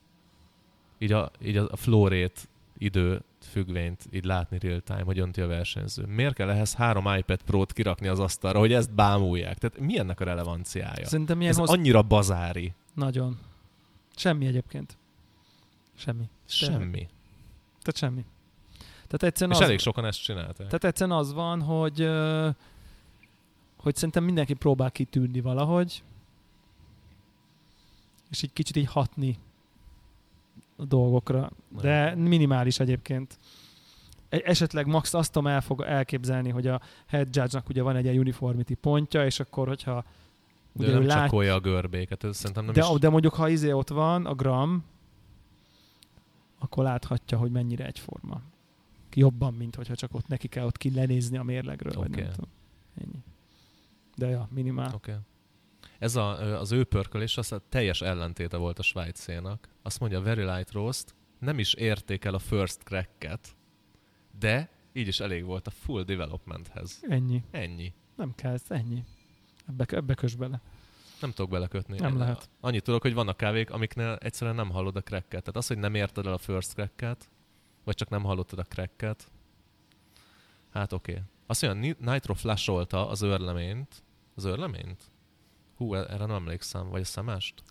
így 0.98 1.12
a, 1.12 1.32
így 1.42 1.58
a 1.58 1.76
flórét 1.76 2.50
idő 2.78 3.22
függvényt 3.50 4.08
így 4.12 4.24
látni 4.24 4.58
real 4.60 4.80
time, 4.80 5.04
hogy 5.04 5.20
önti 5.20 5.42
a 5.42 5.48
versenyző. 5.48 6.06
Miért 6.06 6.34
kell 6.34 6.50
ehhez 6.50 6.74
három 6.74 7.16
iPad 7.18 7.42
Pro-t 7.42 7.74
kirakni 7.74 8.08
az 8.08 8.20
asztalra, 8.20 8.60
hogy 8.60 8.74
ezt 8.74 8.94
bámulják? 8.94 9.58
Tehát 9.58 9.80
mi 9.80 10.00
ennek 10.00 10.20
a 10.20 10.24
relevanciája? 10.24 11.06
Szerintem 11.06 11.42
Ez 11.42 11.58
hoz... 11.58 11.70
annyira 11.70 12.02
bazári. 12.02 12.74
Nagyon. 12.94 13.40
Semmi 14.16 14.46
egyébként. 14.46 14.98
Semmi. 15.96 16.24
Semmi. 16.46 17.08
Tehát 17.82 17.98
semmi. 17.98 18.26
Tehát 18.92 19.24
egyszerűen 19.24 19.56
És 19.56 19.62
az... 19.62 19.68
elég 19.68 19.80
sokan 19.80 20.06
ezt 20.06 20.24
csinálták. 20.24 20.68
Tehát 20.68 20.84
egyszerűen 20.84 21.18
az 21.18 21.34
van, 21.34 21.62
hogy, 21.62 22.10
hogy 23.78 23.96
szerintem 23.96 24.24
mindenki 24.24 24.54
próbál 24.54 24.92
kitűnni 24.92 25.42
valahogy, 25.42 26.04
és 28.30 28.44
így 28.44 28.54
kicsit 28.54 28.76
így 28.76 28.88
hatni 28.88 29.38
dolgokra, 30.86 31.52
de 31.82 32.16
minimális 32.16 32.80
egyébként. 32.80 33.38
E, 34.30 34.42
esetleg 34.44 34.88
max 34.88 35.14
azt 35.14 35.32
tudom 35.32 35.48
elfog, 35.48 35.82
elképzelni, 35.82 36.50
hogy 36.50 36.68
a 36.68 36.82
head 37.06 37.36
judge-nak 37.36 37.70
ugye 37.70 37.82
van 37.82 37.96
egy 37.96 38.04
ilyen 38.04 38.18
uniformity 38.18 38.74
pontja, 38.74 39.26
és 39.26 39.40
akkor, 39.40 39.68
hogyha 39.68 40.04
de 40.72 40.84
ugye 40.84 40.94
nem 40.94 41.06
lát... 41.06 41.24
csakolja 41.24 41.54
a 41.54 41.60
görbéket, 41.60 42.24
ez 42.24 42.38
szerintem 42.38 42.66
nem 42.66 42.74
de, 42.74 42.82
is... 42.94 43.00
de 43.00 43.10
mondjuk, 43.10 43.34
ha 43.34 43.50
izé 43.50 43.72
ott 43.72 43.90
van, 43.90 44.26
a 44.26 44.34
gram, 44.34 44.84
akkor 46.60 46.84
láthatja, 46.84 47.38
hogy 47.38 47.52
mennyire 47.52 47.86
egyforma. 47.86 48.42
Jobban, 49.14 49.54
mint 49.54 49.76
hogyha 49.76 49.96
csak 49.96 50.14
ott 50.14 50.28
neki 50.28 50.48
kell 50.48 50.66
ott 50.66 50.78
ki 50.78 50.94
lenézni 50.94 51.38
a 51.38 51.44
mérlegről, 51.44 51.94
okay. 51.96 52.10
vagy 52.10 52.18
nem 52.18 52.32
tudom. 52.32 52.50
Ennyi. 53.02 53.24
De 54.16 54.28
ja, 54.28 54.48
minimál. 54.52 54.94
Okay. 54.96 55.16
Ez 56.00 56.16
a, 56.16 56.60
az 56.60 56.72
ő 56.72 56.84
pörkölés 56.84 57.38
az 57.38 57.52
a 57.52 57.62
teljes 57.70 58.02
ellentéte 58.02 58.58
volt 58.58 58.80
a 58.80 58.84
svájcénak. 58.84 59.68
Azt 59.82 60.00
mondja, 60.00 60.22
Very 60.22 60.44
Light 60.44 60.72
Roast 60.72 61.16
nem 61.40 61.60
is 61.60 61.74
értékel 61.74 62.34
a 62.34 62.40
first 62.40 62.84
cracket, 62.84 63.56
de 64.40 64.70
így 64.94 65.08
is 65.08 65.20
elég 65.20 65.46
volt 65.46 65.68
a 65.68 65.72
full 65.72 66.04
developmenthez. 66.04 67.00
Ennyi. 67.10 67.44
Ennyi. 67.52 67.94
Nem 68.16 68.36
kell, 68.36 68.54
ez 68.54 68.64
ennyi. 68.68 69.04
Ebbe, 69.68 69.86
ebbe 69.90 70.14
kös 70.14 70.36
bele. 70.36 70.62
Nem 71.22 71.32
tudok 71.32 71.52
belekötni. 71.52 72.00
Nem 72.00 72.12
Én 72.12 72.18
lehet. 72.18 72.50
Annyit 72.60 72.84
tudok, 72.84 73.02
hogy 73.02 73.14
vannak 73.14 73.38
kávék, 73.38 73.72
amiknél 73.72 74.18
egyszerűen 74.22 74.56
nem 74.56 74.70
hallod 74.70 74.96
a 74.96 75.02
cracket. 75.02 75.30
Tehát 75.30 75.56
az, 75.56 75.68
hogy 75.68 75.78
nem 75.78 75.96
érted 75.96 76.26
el 76.26 76.34
a 76.34 76.38
first 76.38 76.74
cracket, 76.74 77.30
vagy 77.84 77.96
csak 77.96 78.10
nem 78.10 78.24
hallottad 78.24 78.60
a 78.60 78.64
cracket, 78.64 79.32
hát 80.70 80.94
oké. 80.94 81.12
Okay. 81.12 81.24
Azt 81.46 81.62
mondja, 81.62 81.96
Nitro 82.00 82.34
flasholta 82.34 83.10
az 83.10 83.22
őrleményt. 83.22 84.04
Az 84.36 84.46
őrleményt? 84.46 85.09
Hú, 85.80 85.94
e- 85.96 86.06
erre 86.10 86.26
nem 86.26 86.36
emlékszem. 86.36 86.90
Vagy 86.90 87.02
a 87.02 87.06
szemest? 87.06 87.64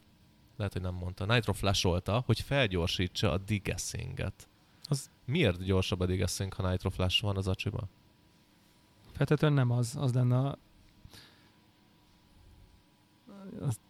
Lehet, 0.56 0.72
hogy 0.72 0.82
nem 0.82 0.94
mondta. 0.94 1.24
Nitro 1.24 1.52
flasholta, 1.52 2.22
hogy 2.26 2.40
felgyorsítsa 2.40 3.32
a 3.32 3.38
degassinget. 3.38 4.48
Az... 4.82 5.10
Miért 5.24 5.62
gyorsabb 5.62 6.00
a 6.00 6.06
degassing, 6.06 6.52
ha 6.52 6.70
Nitro 6.70 6.90
Flash 6.90 7.22
van 7.22 7.36
az 7.36 7.48
acsiba? 7.48 7.88
Feltetően 9.12 9.52
nem 9.52 9.70
az. 9.70 9.96
Az 9.98 10.12
lenne 10.12 10.38
a... 10.38 10.58
Az 13.60 13.80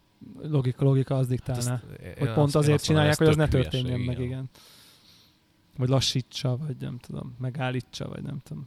logika, 0.40 0.85
logika 0.85 1.16
az 1.16 1.26
diktálná. 1.26 1.70
Hát 1.70 1.90
ezt, 2.00 2.18
hogy 2.18 2.33
pont 2.33 2.54
azért 2.54 2.83
csinálják, 2.83 3.18
hogy 3.18 3.26
az 3.26 3.37
ne 3.37 3.48
történjen 3.48 4.00
meg, 4.00 4.18
igen. 4.18 4.50
Vagy 5.76 5.88
lassítsa, 5.88 6.57
vagy 6.57 6.76
nem 6.76 6.98
tudom, 6.98 7.35
megállítsa, 7.38 8.09
vagy 8.09 8.22
nem 8.22 8.38
tudom 8.38 8.66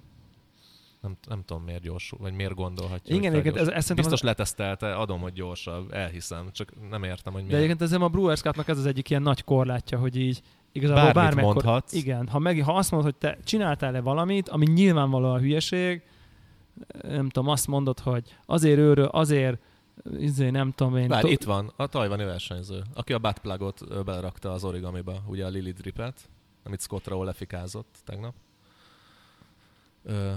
nem, 1.01 1.17
nem 1.27 1.43
tudom 1.45 1.63
miért 1.63 1.81
gyorsul, 1.81 2.17
vagy 2.21 2.33
miért 2.33 2.53
gondolhatja. 2.53 3.15
Igen, 3.15 3.35
igen, 3.35 3.57
ez, 3.57 3.67
ez 3.67 3.91
Biztos 3.91 4.13
az... 4.13 4.21
letesztelte, 4.21 4.95
adom, 4.95 5.19
hogy 5.19 5.33
gyorsabb, 5.33 5.93
elhiszem, 5.93 6.49
csak 6.51 6.89
nem 6.89 7.03
értem, 7.03 7.33
hogy 7.33 7.41
miért. 7.41 7.57
De 7.57 7.63
egyébként 7.63 7.91
ez 7.91 8.01
a 8.01 8.09
Brewers 8.09 8.41
Cup-nak 8.41 8.67
ez 8.67 8.77
az 8.77 8.85
egyik 8.85 9.09
ilyen 9.09 9.21
nagy 9.21 9.43
korlátja, 9.43 9.97
hogy 9.97 10.15
így 10.15 10.41
igazából 10.71 11.03
Bármit 11.03 11.23
bármekkor... 11.23 11.53
mondhatsz. 11.53 11.93
Igen, 11.93 12.27
ha, 12.27 12.39
meg, 12.39 12.63
ha 12.63 12.73
azt 12.73 12.91
mondod, 12.91 13.11
hogy 13.11 13.19
te 13.19 13.37
csináltál-e 13.43 14.01
valamit, 14.01 14.49
ami 14.49 14.65
nyilvánvalóan 14.65 15.39
hülyeség, 15.39 16.01
nem 17.01 17.29
tudom, 17.29 17.49
azt 17.49 17.67
mondod, 17.67 17.99
hogy 17.99 18.37
azért 18.45 18.77
őről, 18.77 19.05
azért 19.05 19.59
izé, 20.17 20.49
nem 20.49 20.71
tudom 20.71 20.97
én... 20.97 21.07
Bár 21.07 21.21
to- 21.21 21.31
itt 21.31 21.43
van 21.43 21.73
a 21.75 21.87
tajvani 21.87 22.23
versenyző, 22.23 22.83
aki 22.93 23.13
a 23.13 23.19
buttplugot 23.19 24.03
belerakta 24.05 24.51
az 24.51 24.63
origamiba, 24.63 25.23
ugye 25.27 25.45
a 25.45 25.49
Lily 25.49 25.71
Dripet, 25.71 26.29
amit 26.63 26.81
Scott 26.81 27.07
Rowe 27.07 27.25
lefikázott 27.25 27.95
tegnap. 28.05 28.33
Ö, 30.03 30.31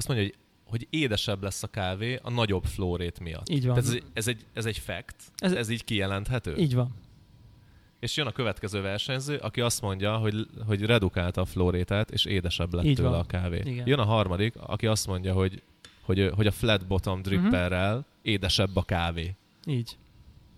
azt 0.00 0.08
mondja, 0.08 0.26
hogy 0.26 0.38
hogy 0.70 0.86
édesebb 0.90 1.42
lesz 1.42 1.62
a 1.62 1.66
kávé 1.66 2.18
a 2.22 2.30
nagyobb 2.30 2.64
flórét 2.64 3.20
miatt. 3.20 3.48
Így 3.48 3.66
van. 3.66 3.74
Tehát 3.74 3.90
ez, 3.90 4.02
ez, 4.12 4.28
egy, 4.28 4.46
ez 4.52 4.66
egy 4.66 4.78
fact? 4.78 5.14
Ez, 5.36 5.52
ez 5.52 5.68
így 5.68 5.84
kijelenthető? 5.84 6.56
Így 6.56 6.74
van. 6.74 6.94
És 8.00 8.16
jön 8.16 8.26
a 8.26 8.32
következő 8.32 8.80
versenyző, 8.80 9.36
aki 9.36 9.60
azt 9.60 9.80
mondja, 9.80 10.16
hogy, 10.16 10.46
hogy 10.66 10.82
redukálta 10.82 11.40
a 11.40 11.44
flórétát, 11.44 12.10
és 12.10 12.24
édesebb 12.24 12.74
lett 12.74 12.84
így 12.84 12.96
tőle 12.96 13.08
van. 13.08 13.18
a 13.18 13.24
kávé. 13.24 13.62
Igen. 13.64 13.86
Jön 13.86 13.98
a 13.98 14.04
harmadik, 14.04 14.54
aki 14.56 14.86
azt 14.86 15.06
mondja, 15.06 15.32
hogy, 15.32 15.62
hogy, 16.00 16.30
hogy 16.34 16.46
a 16.46 16.50
flat 16.50 16.86
bottom 16.86 17.22
dripperrel 17.22 17.96
uh-huh. 17.96 18.06
édesebb 18.22 18.76
a 18.76 18.82
kávé. 18.82 19.34
Így. 19.66 19.96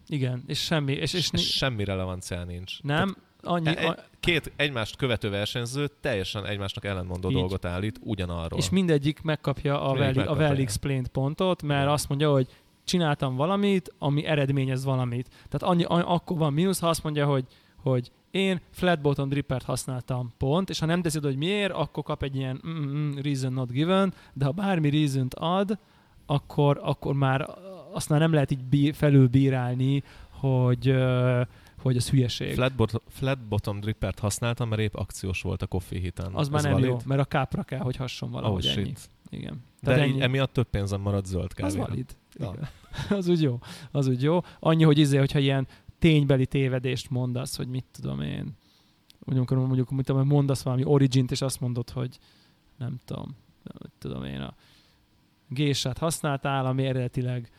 Igen, 0.09 0.43
és 0.47 0.59
semmi... 0.59 0.93
És, 0.93 1.13
és, 1.13 1.31
és 1.33 1.57
semmi 1.57 1.85
relevanciá 1.85 2.45
nincs. 2.45 2.83
Nem, 2.83 2.97
Tehát 2.97 3.19
annyi... 3.43 3.77
E, 3.77 3.89
a... 3.89 3.97
Két 4.21 4.53
egymást 4.57 4.97
követő 4.97 5.31
versenyző 5.31 5.89
teljesen 6.01 6.47
egymásnak 6.47 6.85
ellentmondó 6.85 7.29
Így. 7.29 7.37
dolgot 7.37 7.65
állít 7.65 7.99
ugyanarról. 8.03 8.59
És 8.59 8.71
mindegyik 8.71 9.23
megkapja 9.23 9.83
a, 9.83 9.93
well, 9.93 10.19
a 10.19 10.35
well 10.35 10.57
explained 10.57 11.09
pontot, 11.09 11.63
mert 11.63 11.89
azt 11.89 12.09
mondja, 12.09 12.31
hogy 12.31 12.47
csináltam 12.85 13.37
valamit, 13.37 13.95
ami 13.99 14.25
eredményez 14.25 14.85
valamit. 14.85 15.29
Tehát 15.29 15.63
annyi, 15.63 15.85
annyi, 15.85 16.05
akkor 16.07 16.39
van 16.39 16.53
mínusz, 16.53 16.81
ha 16.81 16.89
azt 16.89 17.03
mondja, 17.03 17.27
hogy, 17.27 17.45
hogy 17.77 18.11
én 18.31 18.61
flat 18.71 19.01
bottom 19.01 19.29
drippert 19.29 19.65
használtam 19.65 20.33
pont, 20.39 20.71
és 20.71 20.79
ha 20.79 20.87
nem 20.87 21.03
teszed, 21.03 21.25
hogy 21.25 21.37
miért, 21.37 21.73
akkor 21.73 22.03
kap 22.03 22.23
egy 22.23 22.37
ilyen 22.37 22.61
mm, 22.67 23.13
reason 23.23 23.53
not 23.53 23.73
given, 23.73 24.15
de 24.33 24.45
ha 24.45 24.51
bármi 24.51 24.91
reason 24.91 25.29
ad, 25.35 25.79
akkor, 26.27 26.81
akkor 26.83 27.15
már 27.15 27.49
azt 27.93 28.09
már 28.09 28.21
nem 28.21 28.33
lehet 28.33 28.51
így 28.51 28.65
bí- 28.65 28.97
felülbírálni, 28.97 30.03
hogy, 30.31 30.95
hogy 31.83 31.97
az 31.97 32.11
hülyeség. 32.11 32.55
Flat, 32.55 32.75
bot- 32.75 33.03
flat 33.09 33.39
bottom 33.39 33.81
drippert 33.81 34.19
használtam, 34.19 34.69
mert 34.69 34.81
épp 34.81 34.95
akciós 34.95 35.43
volt 35.43 35.63
a 35.63 35.67
coffee 35.67 36.01
hiten. 36.01 36.35
Az 36.35 36.49
már 36.49 36.63
nem 36.63 36.73
valid? 36.73 36.87
jó, 36.87 36.99
mert 37.05 37.21
a 37.21 37.25
kápra 37.25 37.63
kell, 37.63 37.81
hogy 37.81 37.97
hasson 37.97 38.31
valahogy 38.31 38.67
oh, 38.67 38.77
ennyi. 38.77 38.93
Igen. 39.31 39.65
De 39.81 39.93
ennyi. 39.93 40.21
emiatt 40.21 40.53
több 40.53 40.69
pénzem 40.69 41.01
marad 41.01 41.25
zöld 41.25 41.53
kávéra. 41.53 41.83
Az 41.83 41.89
valid. 41.89 42.17
Igen. 42.35 42.69
az 43.19 43.29
úgy 43.29 43.43
jó. 43.43 43.59
Az 43.91 44.07
úgy 44.07 44.23
jó. 44.23 44.41
Annyi, 44.61 44.83
hogy 44.83 44.99
izé, 44.99 45.17
hogyha 45.19 45.39
ilyen 45.39 45.67
ténybeli 45.99 46.47
tévedést 46.47 47.11
mondasz, 47.11 47.57
hogy 47.57 47.69
mit 47.69 47.85
tudom 47.91 48.21
én, 48.21 48.57
mondjuk, 49.19 49.51
mondjuk 49.51 49.91
mit 49.91 50.07
tudom, 50.07 50.27
mondasz 50.27 50.63
valami 50.63 50.85
origint, 50.85 51.31
és 51.31 51.43
azt 51.43 51.61
mondod, 51.61 51.91
hogy 51.91 52.19
nem 52.79 53.01
tudom, 53.05 53.37
nem 53.63 53.93
tudom 53.99 54.25
én, 54.25 54.41
a 54.41 54.55
gésát 55.49 55.99
használtál, 55.99 56.67
ami 56.67 56.85
eredetileg 56.85 57.51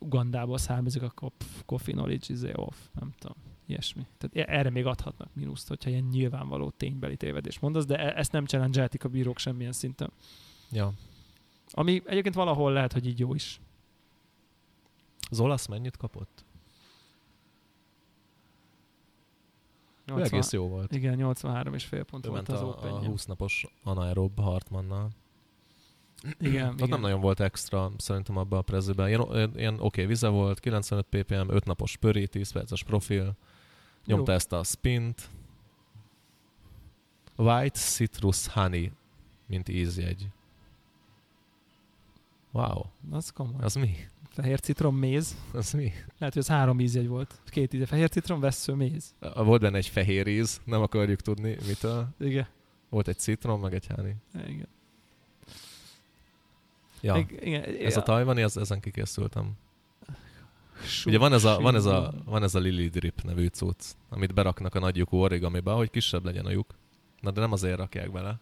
Ugandából 0.00 0.58
származik, 0.58 1.02
akkor 1.02 1.30
pff, 1.36 1.62
coffee 1.66 1.94
knowledge 1.94 2.34
is 2.34 2.40
off, 2.54 2.76
nem 2.92 3.12
tudom, 3.18 3.36
ilyesmi. 3.66 4.06
Tehát 4.18 4.48
e- 4.48 4.58
erre 4.58 4.70
még 4.70 4.86
adhatnak 4.86 5.28
mínuszt, 5.34 5.68
hogyha 5.68 5.90
ilyen 5.90 6.04
nyilvánvaló 6.04 6.70
ténybeli 6.70 7.16
tévedést 7.16 7.60
mondasz, 7.60 7.84
de 7.86 7.96
e- 7.98 8.18
ezt 8.18 8.32
nem 8.32 8.46
challenge 8.46 8.88
a 9.02 9.08
bírók 9.08 9.38
semmilyen 9.38 9.72
szinten. 9.72 10.12
Ja. 10.70 10.92
Ami 11.70 12.02
egyébként 12.06 12.34
valahol 12.34 12.72
lehet, 12.72 12.92
hogy 12.92 13.06
így 13.06 13.18
jó 13.18 13.34
is. 13.34 13.60
Az 15.30 15.40
olasz 15.40 15.66
mennyit 15.66 15.96
kapott? 15.96 16.44
80, 20.06 20.26
egész 20.26 20.52
jó 20.52 20.68
volt. 20.68 20.92
Igen, 20.92 21.14
83 21.14 21.74
és 21.74 21.84
fél 21.84 22.04
pont 22.04 22.26
volt 22.26 22.48
az 22.48 22.60
a, 22.60 22.66
open 22.66 22.92
a 22.92 23.04
20 23.04 23.24
napos 23.24 23.66
anaerob 23.82 24.40
Hartmannnal. 24.40 25.10
Igen, 26.40 26.68
Ott 26.68 26.74
igen. 26.74 26.88
nem 26.88 27.00
nagyon 27.00 27.20
volt 27.20 27.40
extra 27.40 27.90
szerintem 27.96 28.36
abban 28.36 28.58
a 28.58 28.62
prezőben. 28.62 29.08
Ilyen, 29.08 29.52
ilyen 29.56 29.74
oké, 29.74 29.82
okay, 29.82 30.06
vize 30.06 30.28
volt, 30.28 30.60
95 30.60 31.06
ppm, 31.10 31.48
5 31.48 31.64
napos 31.64 31.96
pöri, 31.96 32.26
10 32.26 32.50
perces 32.50 32.82
profil. 32.82 33.36
Nyomta 34.06 34.30
Jó. 34.30 34.36
ezt 34.36 34.52
a 34.52 34.62
spint. 34.62 35.28
White 37.36 37.78
Citrus 37.78 38.46
Honey, 38.46 38.92
mint 39.46 39.68
ízjegy. 39.68 40.28
Wow. 42.52 42.82
Az 43.10 43.30
komoly. 43.30 43.62
Az 43.62 43.74
mi? 43.74 43.96
Fehér 44.28 44.60
citrom, 44.60 44.96
méz. 44.96 45.36
Az 45.52 45.72
mi? 45.72 45.92
Lehet, 46.18 46.34
hogy 46.34 46.38
az 46.38 46.46
három 46.48 46.80
ízjegy 46.80 47.06
volt. 47.06 47.40
Két 47.46 47.72
íze. 47.72 47.86
Fehér 47.86 48.08
citrom, 48.08 48.40
vesző, 48.40 48.72
méz. 48.72 49.14
Volt 49.34 49.60
benne 49.60 49.76
egy 49.76 49.86
fehér 49.86 50.26
íz, 50.26 50.60
nem 50.64 50.82
akarjuk 50.82 51.20
tudni 51.20 51.56
mitől. 51.66 52.08
Igen. 52.18 52.46
Volt 52.88 53.08
egy 53.08 53.18
citrom, 53.18 53.60
meg 53.60 53.74
egy 53.74 53.86
honey. 53.86 54.14
Igen. 54.34 54.68
Ja. 57.04 57.26
Igen, 57.40 57.62
ez 57.62 57.96
a 57.96 58.02
tajvani, 58.02 58.42
az, 58.42 58.56
ezen 58.56 58.80
kikészültem. 58.80 59.52
Ugye 61.04 61.18
van 61.18 61.32
ez, 61.32 61.44
a, 61.44 61.60
van, 61.60 61.74
ez 61.74 61.84
a, 61.84 62.12
van 62.24 62.42
ez 62.42 62.54
a 62.54 62.58
Lily 62.58 62.88
Drip 62.88 63.22
nevű 63.22 63.46
cucc, 63.46 63.84
amit 64.08 64.34
beraknak 64.34 64.74
a 64.74 64.78
nagy 64.78 64.96
lyukú 64.96 65.16
origamiba, 65.16 65.74
hogy 65.74 65.90
kisebb 65.90 66.24
legyen 66.24 66.46
a 66.46 66.50
lyuk. 66.50 66.74
Na 67.20 67.30
de 67.30 67.40
nem 67.40 67.52
azért 67.52 67.76
rakják 67.76 68.12
bele. 68.12 68.40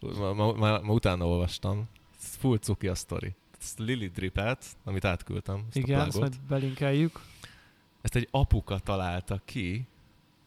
Ma, 0.00 0.32
ma, 0.32 0.52
ma, 0.52 0.80
ma 0.80 0.92
utána 0.92 1.26
olvastam. 1.26 1.88
Full 2.16 2.58
cuki 2.58 2.88
a 2.88 2.94
sztori. 2.94 3.34
Ezt 3.60 3.78
Lily 3.78 4.08
Dripet, 4.08 4.64
amit 4.84 5.04
átküldtem. 5.04 5.64
Ezt 5.68 5.76
Igen, 5.76 6.00
ezt 6.00 6.18
majd 6.18 6.40
belinkeljük. 6.48 7.20
Ezt 8.00 8.16
egy 8.16 8.28
apuka 8.30 8.78
találta 8.78 9.40
ki, 9.44 9.86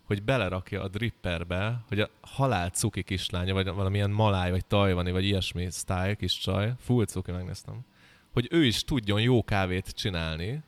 hogy 0.07 0.23
belerakja 0.23 0.81
a 0.81 0.87
dripperbe, 0.87 1.83
hogy 1.87 1.99
a 1.99 2.09
halál 2.21 2.69
cuki 2.69 3.03
kislánya, 3.03 3.53
vagy 3.53 3.67
valamilyen 3.67 4.09
maláj, 4.09 4.51
vagy 4.51 4.65
tajvani, 4.65 5.11
vagy 5.11 5.25
ilyesmi 5.25 5.67
style 5.71 6.15
kis 6.15 6.37
csaj, 6.37 6.73
full 6.79 7.05
cuki 7.05 7.31
megnéztem, 7.31 7.85
hogy 8.33 8.47
ő 8.51 8.65
is 8.65 8.83
tudjon 8.83 9.21
jó 9.21 9.43
kávét 9.43 9.89
csinálni, 9.89 10.63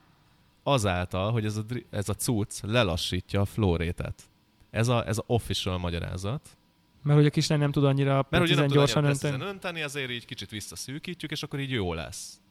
azáltal, 0.63 1.31
hogy 1.31 1.45
ez 1.45 1.57
a, 1.57 1.63
ez 1.89 2.09
a 2.09 2.13
cucc 2.13 2.61
lelassítja 2.61 3.41
a 3.41 3.45
flórétet. 3.45 4.23
Ez 4.69 4.87
a, 4.87 5.07
ez 5.07 5.17
a 5.17 5.23
official 5.25 5.77
magyarázat. 5.77 6.57
Mert 7.03 7.17
hogy 7.17 7.27
a 7.27 7.29
kislány 7.29 7.59
nem 7.59 7.71
tud 7.71 7.83
annyira 7.83 8.27
Mert 8.29 8.43
ugye 8.43 8.55
nem 8.55 8.67
tud 8.67 8.75
gyorsan 8.75 9.03
önteni. 9.03 9.43
önteni, 9.43 9.81
ezért 9.81 10.09
így 10.09 10.25
kicsit 10.25 10.49
visszaszűkítjük, 10.49 11.31
és 11.31 11.43
akkor 11.43 11.59
így 11.59 11.71
jó 11.71 11.93
lesz. 11.93 12.41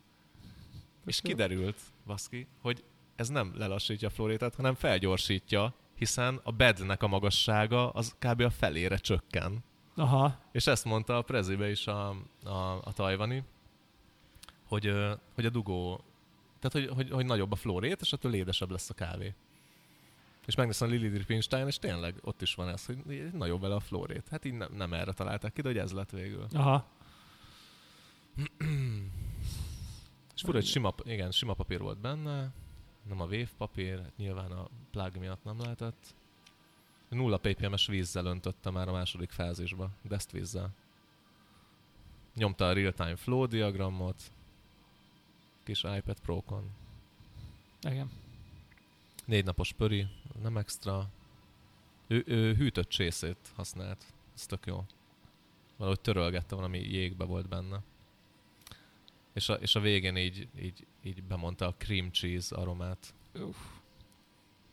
És 1.06 1.20
kiderült, 1.20 1.76
baszki, 2.06 2.46
hogy 2.60 2.84
ez 3.16 3.28
nem 3.28 3.52
lelassítja 3.56 4.08
a 4.08 4.10
flórétet, 4.10 4.54
hanem 4.54 4.74
felgyorsítja 4.74 5.74
hiszen 5.98 6.40
a 6.42 6.50
bednek 6.50 7.02
a 7.02 7.08
magassága 7.08 7.90
az 7.90 8.16
kb. 8.18 8.40
a 8.40 8.50
felére 8.50 8.96
csökken. 8.96 9.64
Aha. 9.94 10.38
És 10.52 10.66
ezt 10.66 10.84
mondta 10.84 11.16
a 11.16 11.22
prezibe 11.22 11.70
is 11.70 11.86
a, 11.86 12.08
a, 12.44 12.80
a 12.84 12.92
tajvani, 12.92 13.44
hogy, 14.66 14.92
hogy 15.34 15.46
a 15.46 15.50
dugó, 15.50 16.04
tehát 16.60 16.88
hogy, 16.88 16.96
hogy, 16.96 17.10
hogy 17.10 17.26
nagyobb 17.26 17.52
a 17.52 17.56
flórét, 17.56 18.00
és 18.00 18.12
attól 18.12 18.34
édesebb 18.34 18.70
lesz 18.70 18.90
a 18.90 18.94
kávé. 18.94 19.34
És 20.46 20.54
megnéztem 20.54 20.88
a 20.88 20.90
Lili 20.90 21.08
Dripinstein, 21.08 21.66
és 21.66 21.78
tényleg 21.78 22.14
ott 22.22 22.42
is 22.42 22.54
van 22.54 22.68
ez, 22.68 22.86
hogy 22.86 23.30
nagyobb 23.32 23.60
vele 23.60 23.74
a 23.74 23.80
flórét. 23.80 24.28
Hát 24.30 24.44
így 24.44 24.52
nem, 24.52 24.72
nem 24.74 24.92
erre 24.92 25.12
találták 25.12 25.52
ki, 25.52 25.60
de 25.60 25.68
hogy 25.68 25.78
ez 25.78 25.92
lett 25.92 26.10
végül. 26.10 26.46
Aha. 26.52 26.86
és 30.34 30.40
fura, 30.40 30.52
hogy 30.52 30.66
sima, 30.66 30.94
igen, 31.02 31.30
sima 31.30 31.54
papír 31.54 31.80
volt 31.80 31.98
benne, 31.98 32.52
nem 33.08 33.20
a 33.20 33.24
wave 33.24 33.48
papír, 33.56 34.02
nyilván 34.16 34.52
a 34.52 34.68
plug 34.90 35.16
miatt 35.16 35.44
nem 35.44 35.60
lehetett. 35.60 36.14
Nulla 37.08 37.38
ppm-es 37.38 37.86
vízzel 37.86 38.26
öntötte 38.26 38.70
már 38.70 38.88
a 38.88 38.92
második 38.92 39.30
fázisba, 39.30 39.90
ezt 40.10 40.30
vízzel. 40.30 40.74
Nyomta 42.34 42.66
a 42.66 42.72
real-time 42.72 43.16
flow 43.16 43.46
diagramot, 43.46 44.22
kis 45.62 45.84
iPad 45.84 46.20
Pro-kon. 46.20 46.70
Igen. 47.80 48.10
Négy 49.24 49.44
napos 49.44 49.72
pöri, 49.72 50.06
nem 50.42 50.56
extra. 50.56 51.08
Ő, 52.06 52.22
ő 52.26 52.54
hűtött 52.54 52.88
csészét 52.88 53.52
használt, 53.54 54.04
ez 54.34 54.46
tök 54.46 54.66
jó. 54.66 54.84
Valahogy 55.76 56.00
törölgette, 56.00 56.54
valami 56.54 56.78
jégbe 56.78 57.24
volt 57.24 57.48
benne. 57.48 57.82
És 59.38 59.48
a, 59.48 59.54
és 59.54 59.74
a 59.74 59.80
végén 59.80 60.16
így, 60.16 60.48
így, 60.60 60.86
így 61.02 61.22
bemondta 61.22 61.66
a 61.66 61.74
cream 61.74 62.10
cheese 62.10 62.56
aromát. 62.56 63.14
Uff. 63.34 63.56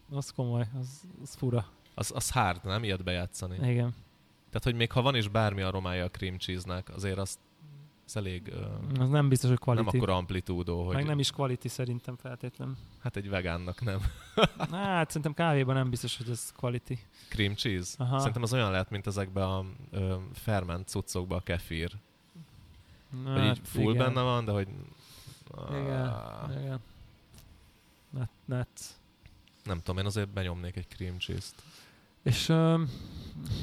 Az 0.09 0.31
komoly, 0.31 0.67
az, 0.79 1.03
az 1.21 1.35
fura. 1.35 1.65
Az, 1.93 2.11
az 2.15 2.31
hard, 2.31 2.63
nem? 2.63 2.83
Ilyet 2.83 3.03
bejátszani. 3.03 3.55
Igen. 3.55 3.95
Tehát, 4.49 4.63
hogy 4.63 4.75
még 4.75 4.91
ha 4.91 5.01
van 5.01 5.15
is 5.15 5.27
bármi 5.27 5.61
aromája 5.61 6.03
a 6.03 6.09
cream 6.09 6.37
cheese-nek, 6.37 6.89
azért 6.89 7.17
azt 7.17 7.39
ez 8.05 8.15
elég... 8.15 8.53
Uh, 8.53 9.01
az 9.01 9.09
nem 9.09 9.29
biztos, 9.29 9.49
hogy 9.49 9.59
quality. 9.59 9.85
Nem 9.85 9.95
akkor 9.95 10.09
amplitúdó, 10.09 10.85
hogy... 10.85 10.95
Meg 10.95 11.05
nem 11.05 11.19
is 11.19 11.31
quality 11.31 11.67
szerintem 11.67 12.15
feltétlen. 12.15 12.77
Hát 12.99 13.15
egy 13.15 13.29
vegánnak 13.29 13.81
nem. 13.81 13.99
hát 14.71 15.07
szerintem 15.07 15.33
kávéban 15.33 15.75
nem 15.75 15.89
biztos, 15.89 16.17
hogy 16.17 16.29
ez 16.29 16.51
quality. 16.55 16.93
Cream 17.29 17.55
cheese? 17.55 17.95
Aha. 17.97 18.17
Szerintem 18.17 18.43
az 18.43 18.53
olyan 18.53 18.71
lehet, 18.71 18.89
mint 18.89 19.07
ezekben 19.07 19.43
a 19.43 19.65
ö, 19.91 20.15
ferment 20.33 20.87
cuccokban 20.87 21.37
a 21.37 21.41
kefir. 21.41 21.91
Na, 23.23 23.33
hogy 23.33 23.41
így 23.41 23.47
hát 23.47 23.67
full 23.67 23.93
igen. 23.93 24.05
benne 24.05 24.21
van, 24.21 24.45
de 24.45 24.51
hogy... 24.51 24.67
Igen, 25.69 26.07
ah. 26.07 26.61
igen. 26.61 26.79
Net, 28.09 28.29
net. 28.45 28.69
Nem 29.63 29.77
tudom, 29.77 29.97
én 29.97 30.05
azért 30.05 30.29
benyomnék 30.29 30.75
egy 30.75 30.87
cream 30.87 31.17
cheese-t. 31.17 31.63
És 32.23 32.49
um, 32.49 32.89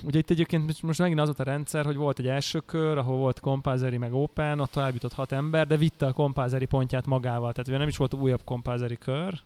ugye 0.03 0.19
itt 0.19 0.31
egyébként 0.31 0.83
most 0.83 0.99
megint 0.99 1.21
az 1.21 1.27
volt 1.27 1.41
a 1.41 1.43
rendszer, 1.43 1.85
hogy 1.85 1.97
volt 1.97 2.19
egy 2.19 2.27
első 2.27 2.61
kör, 2.61 2.99
ahol 2.99 3.17
volt 3.17 3.41
kompázeri 3.41 3.97
meg 3.97 4.13
open, 4.13 4.61
ott 4.61 4.71
tovább 4.71 4.93
jutott 4.93 5.13
hat 5.13 5.33
ember, 5.33 5.67
de 5.67 5.77
vitte 5.77 6.07
a 6.07 6.13
kompázeri 6.13 6.67
pontját 6.67 7.07
magával. 7.07 7.53
Tehát 7.53 7.69
ugye 7.69 7.79
nem 7.79 7.89
is 7.89 7.97
volt 7.97 8.15
újabb 8.15 8.45
kompázeri 8.45 8.97
kör, 8.97 9.43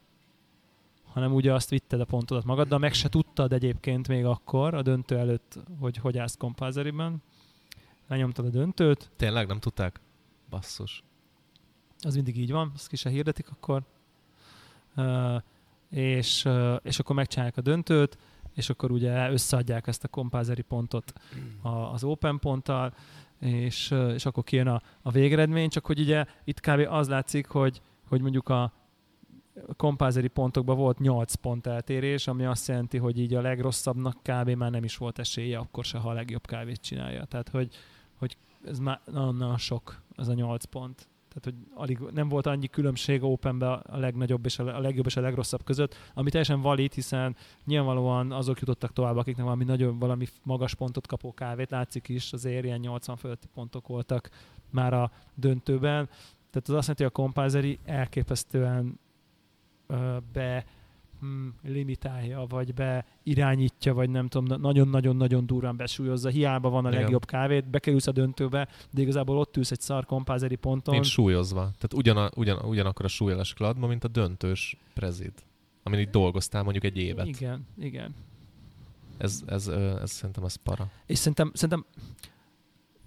hanem 1.12 1.34
ugye 1.34 1.52
azt 1.54 1.70
vitted 1.70 2.00
a 2.00 2.04
pontodat 2.04 2.44
magaddal, 2.44 2.78
meg 2.78 2.92
se 2.92 3.08
tudtad 3.08 3.52
egyébként 3.52 4.08
még 4.08 4.24
akkor, 4.24 4.74
a 4.74 4.82
döntő 4.82 5.16
előtt, 5.16 5.58
hogy 5.80 5.96
hogy 5.96 6.18
állsz 6.18 6.36
kompázeriben 6.36 7.22
lenyomtad 8.06 8.44
a 8.44 8.48
döntőt. 8.48 9.10
Tényleg 9.16 9.46
nem 9.46 9.58
tudták? 9.58 10.00
Basszus. 10.50 11.02
Az 11.98 12.14
mindig 12.14 12.38
így 12.38 12.50
van, 12.50 12.70
azt 12.74 12.88
ki 12.88 12.96
se 12.96 13.10
hirdetik 13.10 13.50
akkor. 13.50 13.82
Uh, 14.96 15.42
és, 15.90 16.44
uh, 16.44 16.76
és 16.82 16.98
akkor 16.98 17.16
megcsinálják 17.16 17.56
a 17.56 17.60
döntőt, 17.60 18.18
és 18.54 18.70
akkor 18.70 18.90
ugye 18.90 19.30
összeadják 19.30 19.86
ezt 19.86 20.04
a 20.04 20.08
kompázeri 20.08 20.62
pontot 20.62 21.12
a, 21.62 21.68
az 21.68 22.04
open 22.04 22.38
ponttal, 22.38 22.94
és, 23.38 23.90
uh, 23.90 24.12
és 24.12 24.26
akkor 24.26 24.44
kijön 24.44 24.66
a, 24.66 24.82
a 25.02 25.10
végeredmény, 25.10 25.68
csak 25.68 25.86
hogy 25.86 26.00
ugye 26.00 26.24
itt 26.44 26.60
kb. 26.60 26.86
az 26.88 27.08
látszik, 27.08 27.46
hogy, 27.46 27.80
hogy 28.08 28.20
mondjuk 28.20 28.48
a 28.48 28.72
kompázeri 29.76 30.28
pontokban 30.28 30.76
volt 30.76 30.98
8 30.98 31.34
pont 31.34 31.66
eltérés, 31.66 32.26
ami 32.26 32.44
azt 32.44 32.68
jelenti, 32.68 32.98
hogy 32.98 33.18
így 33.18 33.34
a 33.34 33.40
legrosszabbnak 33.40 34.16
kb. 34.22 34.50
már 34.50 34.70
nem 34.70 34.84
is 34.84 34.96
volt 34.96 35.18
esélye, 35.18 35.58
akkor 35.58 35.84
se, 35.84 35.98
ha 35.98 36.08
a 36.08 36.12
legjobb 36.12 36.46
kávét 36.46 36.80
csinálja. 36.80 37.24
Tehát, 37.24 37.48
hogy, 37.48 37.74
hogy 38.18 38.36
ez 38.64 38.78
már 38.78 39.00
nagyon-nagyon 39.04 39.58
sok, 39.58 40.02
az 40.14 40.28
a 40.28 40.34
8 40.34 40.64
pont. 40.64 41.08
Tehát, 41.28 41.58
hogy 41.58 41.82
alig, 41.82 41.98
nem 42.12 42.28
volt 42.28 42.46
annyi 42.46 42.66
különbség 42.66 43.22
Openbe 43.22 43.72
a 43.72 43.98
legnagyobb 43.98 44.44
és 44.44 44.58
a 44.58 44.80
legjobb 44.80 45.06
és 45.06 45.16
a 45.16 45.20
legrosszabb 45.20 45.64
között, 45.64 45.94
ami 46.14 46.30
teljesen 46.30 46.60
valid, 46.60 46.92
hiszen 46.92 47.36
nyilvánvalóan 47.64 48.32
azok 48.32 48.58
jutottak 48.58 48.92
tovább, 48.92 49.16
akiknek 49.16 49.44
valami 49.44 49.64
nagyon 49.64 49.98
valami 49.98 50.26
magas 50.42 50.74
pontot 50.74 51.06
kapó 51.06 51.34
kávét, 51.34 51.70
látszik 51.70 52.08
is, 52.08 52.32
azért 52.32 52.64
ilyen 52.64 52.78
80 52.78 53.16
fölötti 53.16 53.46
pontok 53.54 53.86
voltak 53.86 54.30
már 54.70 54.94
a 54.94 55.10
döntőben. 55.34 56.06
Tehát 56.50 56.68
az 56.68 56.74
azt 56.74 56.88
jelenti, 56.88 57.02
hogy 57.02 57.12
a 57.14 57.22
Compulsory 57.22 57.78
elképesztően 57.84 58.98
ö, 59.86 60.16
be 60.32 60.64
hmm, 61.20 61.54
limitálja, 61.62 62.46
vagy 62.48 62.74
be 62.74 63.06
irányítja, 63.22 63.94
vagy 63.94 64.10
nem 64.10 64.28
tudom, 64.28 64.60
nagyon-nagyon-nagyon 64.60 65.46
durván 65.46 65.76
besúlyozza. 65.76 66.28
Hiába 66.28 66.68
van 66.68 66.84
a 66.84 66.88
Igen. 66.88 67.00
legjobb 67.00 67.24
kávét, 67.24 67.70
bekerülsz 67.70 68.06
a 68.06 68.12
döntőbe, 68.12 68.68
de 68.90 69.00
igazából 69.00 69.38
ott 69.38 69.56
ülsz 69.56 69.70
egy 69.70 69.80
szar 69.80 70.04
kompázeri 70.06 70.56
ponton. 70.56 70.94
Nincs 70.94 71.06
súlyozva. 71.06 71.60
Tehát 71.60 71.94
ugyan, 71.94 72.30
ugyan, 72.36 72.64
ugyanakkor 72.64 73.04
a 73.04 73.08
súlyos 73.08 73.54
kladma, 73.54 73.86
mint 73.86 74.04
a 74.04 74.08
döntős 74.08 74.76
prezid, 74.94 75.32
amin 75.82 76.00
itt 76.00 76.10
dolgoztál 76.10 76.62
mondjuk 76.62 76.84
egy 76.84 76.96
évet. 76.96 77.26
Igen, 77.26 77.66
igen. 77.78 78.14
Ez, 79.18 79.42
ez, 79.46 79.68
ez, 79.68 79.96
ez 80.00 80.10
szerintem 80.10 80.44
az 80.44 80.54
para. 80.54 80.90
És 81.06 81.18
szerintem, 81.18 81.50
szerintem 81.54 81.86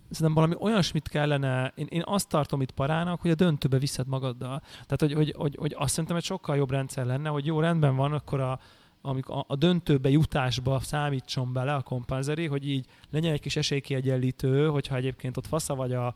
szerintem 0.10 0.34
valami 0.34 0.56
olyasmit 0.60 1.08
kellene, 1.08 1.74
én, 1.76 1.88
én 1.90 2.04
azt 2.06 2.30
tartom 2.30 2.62
itt 2.62 2.72
parának, 2.72 3.22
hogy 3.22 3.32
a 3.32 3.36
döntőbe 3.36 3.78
viszed 3.78 4.08
magaddal. 4.08 4.62
Tehát, 4.72 5.00
hogy, 5.00 5.14
hogy, 5.14 5.34
hogy, 5.38 5.56
hogy 5.60 5.76
azt 5.78 5.90
szerintem 5.90 6.18
egy 6.18 6.24
sokkal 6.24 6.56
jobb 6.56 6.72
rendszer 6.72 7.06
lenne, 7.06 7.30
hogy 7.30 7.46
jó, 7.46 7.60
rendben 7.60 7.96
van, 7.96 8.14
akkor 8.14 8.40
a, 8.40 8.60
amikor 9.02 9.36
a, 9.36 9.46
a 9.48 9.56
döntőbe 9.56 10.10
jutásba 10.10 10.80
számítson 10.80 11.54
bele 11.54 11.74
a 11.74 11.82
kompázeri, 11.82 12.48
hogy 12.48 12.70
így 12.70 12.86
legyen 13.10 13.34
egy 13.34 13.42
kis 13.42 13.56
esélykiegyenlítő, 13.56 14.68
hogyha 14.68 14.96
egyébként 14.96 15.38
ott 15.38 15.48
fasza 15.48 15.76
vagy 15.76 15.94
a, 15.94 16.16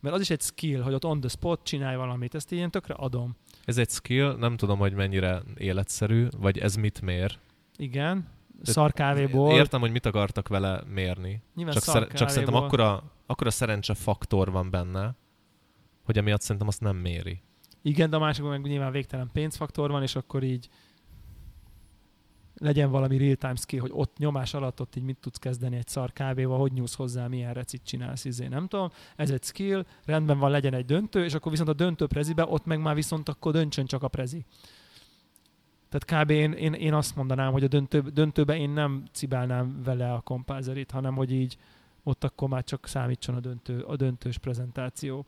mert 0.00 0.14
az 0.14 0.20
is 0.20 0.30
egy 0.30 0.40
skill, 0.40 0.80
hogy 0.82 0.94
ott 0.94 1.04
on 1.04 1.20
the 1.20 1.28
spot 1.28 1.60
csinálj 1.62 1.96
valamit, 1.96 2.34
ezt 2.34 2.52
ilyen 2.52 2.70
tökre 2.70 2.94
adom. 2.94 3.36
Ez 3.64 3.78
egy 3.78 3.90
skill, 3.90 4.36
nem 4.38 4.56
tudom, 4.56 4.78
hogy 4.78 4.92
mennyire 4.92 5.42
életszerű, 5.56 6.26
vagy 6.38 6.58
ez 6.58 6.74
mit 6.74 7.00
mér. 7.00 7.38
Igen, 7.76 8.28
szarkávéból. 8.62 9.52
Értem, 9.52 9.80
hogy 9.80 9.90
mit 9.90 10.06
akartak 10.06 10.48
vele 10.48 10.82
mérni. 10.94 11.42
Nyilván 11.54 11.74
csak, 11.74 11.82
szer- 11.82 12.12
csak 12.12 12.28
szerintem 12.28 12.54
akkora, 12.54 13.02
akkora 13.26 13.50
szerencse 13.50 13.94
faktor 13.94 14.50
van 14.50 14.70
benne, 14.70 15.14
hogy 16.04 16.18
emiatt 16.18 16.40
szerintem 16.40 16.68
azt 16.68 16.80
nem 16.80 16.96
méri. 16.96 17.42
Igen, 17.82 18.10
de 18.10 18.16
a 18.16 18.18
másikban 18.18 18.50
meg 18.50 18.70
nyilván 18.70 18.92
végtelen 18.92 19.30
pénzfaktor 19.32 19.90
van, 19.90 20.02
és 20.02 20.16
akkor 20.16 20.42
így 20.42 20.68
legyen 22.54 22.90
valami 22.90 23.18
real-time 23.18 23.54
skill, 23.54 23.80
hogy 23.80 23.90
ott 23.94 24.18
nyomás 24.18 24.54
alatt 24.54 24.80
ott 24.80 24.96
így 24.96 25.02
mit 25.02 25.16
tudsz 25.20 25.38
kezdeni 25.38 25.76
egy 25.76 25.88
szar 25.88 26.12
kávéval, 26.12 26.58
hogy 26.58 26.72
nyúlsz 26.72 26.94
hozzá, 26.94 27.26
milyen 27.26 27.54
recit 27.54 27.84
csinálsz, 27.84 28.24
izé, 28.24 28.46
nem 28.46 28.68
tudom. 28.68 28.90
Ez 29.16 29.30
egy 29.30 29.42
skill, 29.42 29.84
rendben 30.04 30.38
van, 30.38 30.50
legyen 30.50 30.74
egy 30.74 30.84
döntő, 30.84 31.24
és 31.24 31.34
akkor 31.34 31.50
viszont 31.50 31.68
a 31.68 31.72
döntő 31.72 32.06
prezibe, 32.06 32.44
ott 32.46 32.64
meg 32.64 32.80
már 32.80 32.94
viszont 32.94 33.28
akkor 33.28 33.52
döntsön 33.52 33.86
csak 33.86 34.02
a 34.02 34.08
prezi. 34.08 34.44
Tehát 35.88 36.24
kb. 36.24 36.30
Én, 36.30 36.52
én, 36.52 36.72
én 36.72 36.94
azt 36.94 37.16
mondanám, 37.16 37.52
hogy 37.52 37.64
a 37.64 37.68
döntő, 37.68 38.00
döntőbe 38.00 38.56
én 38.56 38.70
nem 38.70 39.04
cibálnám 39.12 39.82
vele 39.84 40.12
a 40.12 40.20
kompázerit, 40.20 40.90
hanem 40.90 41.14
hogy 41.14 41.32
így 41.32 41.56
ott 42.04 42.24
akkor 42.24 42.48
már 42.48 42.64
csak 42.64 42.86
számítson 42.86 43.34
a, 43.34 43.40
döntő, 43.40 43.80
a 43.80 43.96
döntős 43.96 44.38
prezentáció. 44.38 45.26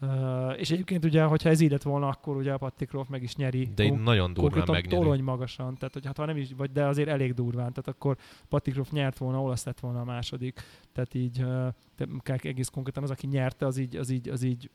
Uh, 0.00 0.58
és 0.58 0.70
egyébként 0.70 1.04
ugye, 1.04 1.22
hogyha 1.22 1.48
ez 1.48 1.60
így 1.60 1.70
lett 1.70 1.82
volna, 1.82 2.08
akkor 2.08 2.36
ugye 2.36 2.52
a 2.52 2.58
Pattikroff 2.58 3.08
meg 3.08 3.22
is 3.22 3.36
nyeri. 3.36 3.70
De 3.74 3.84
így 3.84 3.92
nagyon 3.92 4.32
durván 4.32 4.64
megnyeri. 4.66 4.96
torony 4.96 5.22
magasan, 5.22 5.74
tehát 5.74 5.92
hogy 5.92 6.06
hát 6.06 6.16
ha 6.16 6.24
nem 6.24 6.36
is, 6.36 6.48
vagy 6.56 6.72
de 6.72 6.86
azért 6.86 7.08
elég 7.08 7.34
durván, 7.34 7.72
tehát 7.72 7.88
akkor 7.88 8.16
Pattikroff 8.48 8.90
nyert 8.90 9.18
volna, 9.18 9.42
olasz 9.42 9.64
lett 9.64 9.80
volna 9.80 10.00
a 10.00 10.04
második. 10.04 10.60
Tehát 10.92 11.14
így 11.14 11.42
uh, 11.42 11.74
egész 12.24 12.68
konkrétan 12.68 13.02
az, 13.02 13.10
aki 13.10 13.26
nyerte, 13.26 13.66
az 13.66 13.76
így, 13.78 13.96
az 13.96 14.10
így, 14.10 14.28
az 14.28 14.42
így 14.42 14.70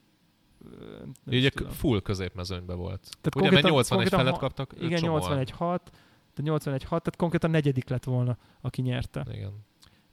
Ugye 1.26 1.50
full 1.70 2.02
középmezőnybe 2.02 2.74
volt. 2.74 3.18
Tehát 3.22 3.36
Ugye, 3.36 3.52
mert 3.52 3.70
81 3.70 4.10
felet 4.10 4.38
kaptak. 4.38 4.74
Igen, 4.80 5.02
81 5.02 5.52
6, 5.52 5.92
de 6.36 6.42
81 6.42 6.84
6, 6.84 7.04
tehát 7.04 7.20
konkrétan 7.20 7.50
negyedik 7.50 7.90
lett 7.90 8.04
volna, 8.04 8.38
aki 8.62 8.82
nyerte. 8.82 9.26
Igen. 9.32 9.66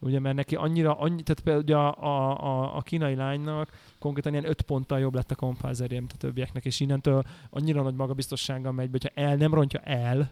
Ugye, 0.04 0.18
mert 0.20 0.36
neki 0.36 0.56
annyira, 0.56 0.98
annyi, 0.98 1.22
tehát 1.22 1.40
például 1.40 1.62
ugye 1.62 1.76
a, 1.76 2.42
a, 2.42 2.76
a, 2.76 2.80
kínai 2.80 3.14
lánynak 3.14 3.70
konkrétan 3.98 4.32
ilyen 4.32 4.48
5 4.48 4.62
ponttal 4.62 4.98
jobb 4.98 5.14
lett 5.14 5.30
a 5.30 5.34
kompázerje, 5.34 5.98
mint 5.98 6.12
a 6.12 6.16
többieknek, 6.16 6.64
és 6.64 6.80
innentől 6.80 7.22
annyira 7.50 7.82
nagy 7.82 7.94
magabiztossággal 7.94 8.72
megy, 8.72 8.90
hogyha 8.90 9.08
el 9.14 9.36
nem 9.36 9.54
rontja 9.54 9.80
el, 9.80 10.30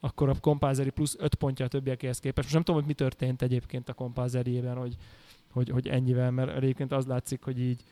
akkor 0.00 0.28
a 0.28 0.34
kompázeri 0.40 0.90
plusz 0.90 1.16
5 1.18 1.34
pontja 1.34 1.64
a 1.64 1.68
többiekhez 1.68 2.18
képest. 2.18 2.42
Most 2.42 2.52
nem 2.52 2.62
tudom, 2.62 2.80
hogy 2.80 2.88
mi 2.88 2.94
történt 2.94 3.42
egyébként 3.42 3.88
a 3.88 3.92
kompázerjében, 3.92 4.76
hogy, 4.76 4.96
hogy, 5.52 5.68
hogy 5.68 5.88
ennyivel, 5.88 6.30
mert 6.30 6.56
egyébként 6.56 6.92
az 6.92 7.06
látszik, 7.06 7.42
hogy 7.44 7.60
így 7.60 7.82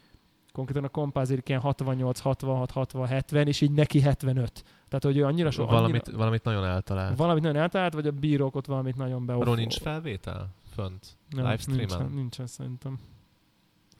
konkrétan 0.53 0.85
a 0.85 0.89
kompázérik 0.89 1.49
ilyen 1.49 1.61
68, 1.61 2.21
66, 2.21 2.71
60, 2.71 3.07
70, 3.07 3.47
és 3.47 3.61
így 3.61 3.73
neki 3.73 4.01
75. 4.01 4.65
Tehát, 4.89 5.05
hogy 5.05 5.17
ő 5.17 5.25
annyira 5.25 5.51
sok... 5.51 5.71
Valamit, 5.71 6.03
annyira, 6.03 6.19
valamit 6.19 6.45
nagyon 6.45 6.65
eltalált. 6.65 7.17
Valamit 7.17 7.43
nagyon 7.43 7.63
eltalált, 7.63 7.93
vagy 7.93 8.07
a 8.07 8.11
bírók 8.11 8.57
ott 8.57 8.67
valamit 8.67 8.97
nagyon 8.97 9.27
be. 9.27 9.35
Arról 9.35 9.57
nincs 9.57 9.79
felvétel? 9.79 10.49
Fönt? 10.81 11.17
Nem, 11.29 11.45
Livestreamen? 11.45 11.87
Nincsen, 11.87 12.11
nincsen 12.11 12.47
szerintem. 12.47 12.99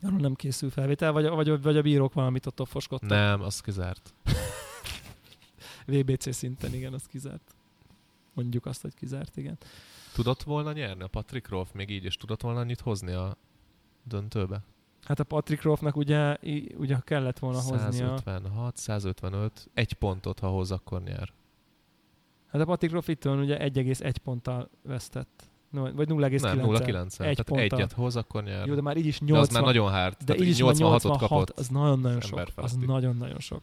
Arról 0.01 0.19
nem 0.19 0.35
készül 0.35 0.69
felvétel, 0.69 1.11
vagy, 1.11 1.27
vagy, 1.27 1.61
vagy 1.61 1.77
a 1.77 1.81
bírók 1.81 2.13
valamit 2.13 2.45
ott 2.45 2.67
foskottak. 2.67 3.09
Nem, 3.09 3.41
az 3.41 3.61
kizárt. 3.61 4.13
VBC 5.85 6.33
szinten, 6.33 6.73
igen, 6.73 6.93
az 6.93 7.05
kizárt. 7.05 7.55
Mondjuk 8.33 8.65
azt, 8.65 8.81
hogy 8.81 8.93
kizárt, 8.93 9.37
igen. 9.37 9.57
Tudott 10.13 10.43
volna 10.43 10.71
nyerni 10.71 11.03
a 11.03 11.07
Patrick 11.07 11.49
Rolf 11.49 11.71
még 11.71 11.89
így, 11.89 12.03
és 12.03 12.17
tudott 12.17 12.41
volna 12.41 12.59
annyit 12.59 12.79
hozni 12.79 13.11
a 13.11 13.37
döntőbe? 14.03 14.63
Hát 15.03 15.19
a 15.19 15.23
Patrick 15.23 15.61
Rolfnak 15.61 15.95
ugye, 15.95 16.37
ugye 16.77 16.97
kellett 17.03 17.39
volna 17.39 17.59
156, 17.59 17.85
hoznia. 17.85 18.17
156, 18.17 18.77
155, 18.77 19.69
egy 19.73 19.93
pontot, 19.93 20.39
ha 20.39 20.47
hoz, 20.47 20.71
akkor 20.71 21.01
nyer. 21.03 21.33
Hát 22.47 22.61
a 22.61 22.65
Patrick 22.65 22.93
Rolf 22.93 23.07
itt 23.07 23.25
ugye 23.25 23.57
1,1 23.69 24.15
ponttal 24.23 24.69
vesztett. 24.81 25.50
No, 25.71 25.91
vagy 25.91 26.07
0,9. 26.09 26.41
Nem, 26.41 26.59
0,9. 26.59 27.19
Egy 27.19 27.43
Tehát 27.43 27.71
egyet 27.71 27.91
hoz, 27.91 28.15
akkor 28.15 28.43
nyer. 28.43 28.67
Jó, 28.67 28.75
de 28.75 28.81
már 28.81 28.97
így 28.97 29.05
is 29.05 29.19
80. 29.19 29.33
De 29.35 29.39
az 29.39 29.49
már 29.49 29.63
nagyon 29.63 29.91
hard. 29.91 30.17
De 30.25 30.35
így 30.35 30.47
is 30.47 30.57
86 30.57 31.03
86 31.03 31.29
kapott. 31.29 31.49
Az 31.59 31.67
nagyon-nagyon 31.67 32.21
sok. 32.21 32.47
Az 32.55 32.77
nagyon-nagyon 32.85 33.39
sok. 33.39 33.61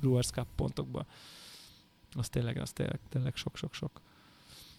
Brewers 0.00 0.30
Cup 0.30 0.46
pontokban. 0.56 1.06
Az 2.16 2.28
tényleg, 2.28 2.58
az 2.58 2.70
tényleg, 2.70 3.00
tényleg 3.08 3.36
sok-sok-sok. 3.36 3.90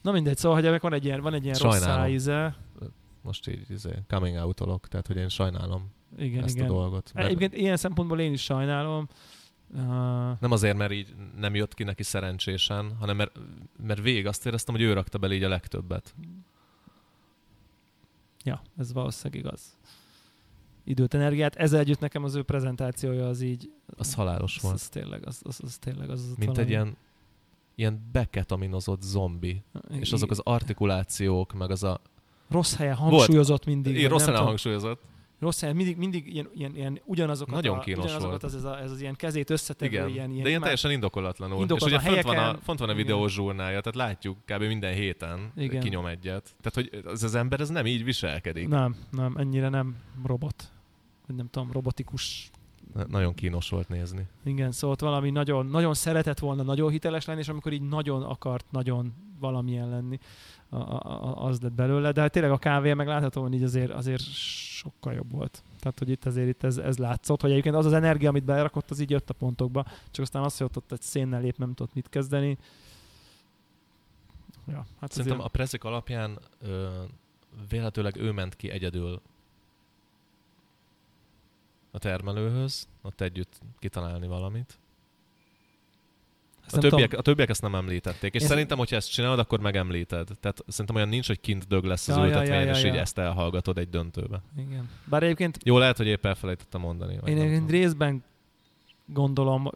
Na 0.02 0.12
mindegy, 0.12 0.38
szóval, 0.38 0.62
hogy 0.62 0.80
van 0.80 0.94
egy 0.94 1.06
ilyen, 1.06 1.22
van 1.22 1.34
egy 1.34 1.44
ilyen 1.44 1.58
rossz 1.58 1.80
szájíze 1.80 2.56
most 3.22 3.48
így 3.48 3.66
izé, 3.70 3.90
coming 4.08 4.38
out 4.38 4.90
tehát 4.90 5.08
hogy 5.08 5.18
én 5.18 5.30
sajnálom 5.30 5.92
igen, 6.18 6.44
ezt 6.44 6.56
igen. 6.56 6.70
a 6.70 6.74
dolgot. 6.74 7.12
Mert... 7.14 7.28
Egyébként 7.28 7.56
ilyen 7.56 7.78
szempontból 7.78 8.20
én 8.20 8.34
is 8.34 8.44
sajnálom. 8.44 9.08
Uh... 9.70 10.40
Nem 10.40 10.52
azért, 10.52 10.78
mert 10.78 10.92
így 10.92 11.16
nem 11.40 11.56
jött 11.56 11.74
ki 11.74 11.84
neki 11.84 12.04
szerencsésen, 12.04 12.96
hanem 13.00 13.16
mert, 13.16 13.40
mert 13.84 14.02
végig 14.02 14.28
azt 14.28 14.46
éreztem, 14.46 14.76
hogy 14.76 14.84
ő 14.84 14.94
rakta 14.94 15.18
bele 15.18 15.34
így 15.34 15.44
a 15.44 15.50
legtöbbet. 15.50 16.16
Ja, 18.44 18.62
ez 18.78 18.94
valószínűleg 18.94 19.44
igaz. 19.46 19.78
Időt, 20.84 21.14
energiát. 21.14 21.56
Ezzel 21.56 21.80
együtt 21.80 22.00
nekem 22.00 22.24
az 22.24 22.36
ő 22.36 22.44
prezentációja 22.44 23.28
az 23.28 23.42
így... 23.42 23.72
Az 23.98 24.14
halálos 24.14 24.56
az, 24.56 24.62
volt. 24.62 24.76
Az, 24.76 24.90
tényleg, 24.90 25.28
az, 25.28 25.42
az, 25.44 25.60
az 25.64 25.78
tényleg. 25.78 26.10
Az, 26.10 26.20
az 26.20 26.36
Mint 26.38 26.50
valami... 26.50 26.62
egy 26.62 26.70
ilyen 26.70 26.98
ilyen 27.76 28.10
beketaminozott 28.12 29.02
zombi. 29.02 29.64
I- 29.92 30.00
és 30.00 30.12
azok 30.12 30.32
az 30.32 30.40
artikulációk, 30.40 31.54
meg 31.54 31.72
az 31.72 31.84
a 31.84 32.02
rossz 32.50 32.76
helyen 32.76 32.96
hangsúlyozott 32.96 33.64
Volt. 33.64 33.66
mindig. 33.66 33.96
Igen, 33.96 34.10
rossz 34.10 34.26
helyen 34.26 34.42
hangsúlyozott. 34.44 35.02
Rossz 35.42 35.60
helyen, 35.60 35.76
mindig, 35.76 35.98
mindig 35.98 36.34
ilyen, 36.34 36.50
ilyen, 36.54 36.76
ilyen 36.76 37.02
ugyanazokat, 37.06 37.56
Nagyon 37.56 37.78
a, 37.78 37.84
ugyanazokat. 37.86 38.44
Az, 38.44 38.56
ez, 38.56 38.64
a, 38.64 38.80
ez 38.80 38.92
az 38.92 39.02
ilyen 39.02 39.16
kezét 39.16 39.50
összetevő, 39.50 39.92
Igen. 39.92 40.10
ilyen, 40.10 40.30
ilyen 40.32 40.44
De 40.44 40.50
ilyen 40.50 40.62
teljesen 40.62 40.92
indokolatlanul. 40.92 41.60
Indokolatlan 41.60 42.00
és 42.02 42.08
ugye 42.08 42.10
helyeken, 42.10 42.34
font 42.34 42.46
van 42.46 42.56
a, 42.56 42.60
font 42.64 42.80
van 42.80 42.90
a 42.90 42.94
videós 42.94 43.34
zsurnálja, 43.34 43.82
tehát 43.82 43.96
látjuk 43.96 44.38
kb. 44.46 44.64
minden 44.64 44.94
héten 44.94 45.52
Igen. 45.56 45.82
kinyom 45.82 46.06
egyet. 46.06 46.56
Tehát, 46.62 46.74
hogy 46.74 47.12
ez 47.12 47.24
az 47.24 47.36
ember 47.36 47.60
ez 47.60 47.70
nem 47.70 47.86
így 47.86 48.04
viselkedik. 48.04 48.68
Nem, 48.68 48.96
nem, 49.12 49.36
ennyire 49.38 49.70
nem 49.70 49.96
robot. 50.26 50.72
Nem 51.36 51.50
tudom, 51.50 51.72
robotikus 51.72 52.52
nagyon 53.08 53.34
kínos 53.34 53.70
volt 53.70 53.90
nézni. 53.90 54.28
Igen, 54.44 54.72
szóval 54.72 54.96
ott 54.96 55.02
valami 55.02 55.30
nagyon, 55.30 55.66
nagyon 55.66 55.94
szeretett 55.94 56.40
volna 56.40 56.64
nagyon 56.64 56.92
hiteles 56.92 57.26
lenni, 57.26 57.40
és 57.40 57.48
amikor 57.48 57.74
így 57.74 57.82
nagyon 57.82 58.24
akart 58.24 58.66
nagyon 58.72 59.14
valamilyen 59.42 59.90
lenni, 59.90 60.20
a, 60.70 60.78
a, 60.78 61.46
az 61.46 61.62
lett 61.62 61.74
belőle, 61.74 62.12
de 62.12 62.22
hát 62.22 62.32
tényleg 62.32 62.52
a 62.52 62.58
kávé 62.58 62.94
meg 62.94 63.08
láthatóan 63.08 63.54
így 63.54 63.64
azért, 63.64 63.92
azért 63.92 64.24
sokkal 64.82 65.14
jobb 65.14 65.32
volt. 65.32 65.64
Tehát, 65.80 66.00
hogy 66.00 66.10
itt 66.10 66.26
azért 66.26 66.48
itt 66.48 66.64
ez, 66.64 66.78
ez 66.78 66.98
látszott, 66.98 67.42
hogy 67.42 67.52
egyébként 67.52 67.76
az 67.76 67.86
az 67.86 67.94
energia, 67.94 68.30
amit 68.30 68.44
berakott, 68.44 68.90
az 68.90 69.00
így 69.00 69.10
jött 69.10 69.30
a 69.30 69.34
pontokba, 69.34 69.86
csak 70.12 70.24
aztán 70.24 70.44
azt, 70.44 70.58
hogy 70.58 70.68
ott, 70.68 70.78
ott 70.78 70.92
egy 70.92 71.02
szénnel 71.02 71.42
lép, 71.42 71.58
nem 71.58 71.74
tudott 71.74 71.94
mit 71.94 72.10
kezdeni. 72.10 72.58
Ja, 74.68 74.86
hát 75.00 75.12
Szerintem 75.12 75.40
azért... 75.40 75.54
a 75.54 75.58
prezik 75.58 75.84
alapján 75.84 76.40
ö, 76.62 76.88
véletőleg 77.70 78.16
ő 78.16 78.32
ment 78.32 78.56
ki 78.56 78.70
egyedül 78.70 79.22
a 81.92 82.00
termelőhöz, 82.00 82.88
ott 83.02 83.22
együtt 83.22 83.62
kitalálni 83.80 84.28
valamit. 84.28 84.80
A 86.70 86.78
többiek, 86.78 87.14
a 87.14 87.22
többiek 87.22 87.50
ezt 87.50 87.62
nem 87.62 87.76
említették, 87.76 88.34
és 88.34 88.42
Én 88.42 88.48
szerintem, 88.48 88.78
hogyha 88.78 88.96
ezt 88.96 89.12
csinálod, 89.12 89.40
akkor 89.40 89.60
megemlíted. 89.60 90.28
Tehát 90.40 90.64
szerintem 90.68 90.96
olyan 90.96 91.10
nincs, 91.10 91.28
hogy 91.28 91.40
kint 91.40 91.68
dög 91.68 91.84
lesz 91.84 92.08
az 92.08 92.16
ja, 92.16 92.24
ültetvényen, 92.24 92.60
ja, 92.60 92.66
ja, 92.66 92.72
ja, 92.72 92.78
és 92.78 92.84
így 92.84 92.96
ezt 92.96 93.18
elhallgatod 93.18 93.78
egy 93.78 93.90
döntőbe. 93.90 94.42
Igen. 94.58 94.90
Bár 95.06 95.24
egyébként... 95.24 95.58
Jó, 95.64 95.78
lehet, 95.78 95.98
hogy 95.98 96.08
épp 96.08 96.26
elfelejtettem 96.26 96.82
mondani. 96.82 97.20
Én 97.26 97.38
egyébként 97.38 97.70
részben 97.70 98.24
gondolom, 99.06 99.72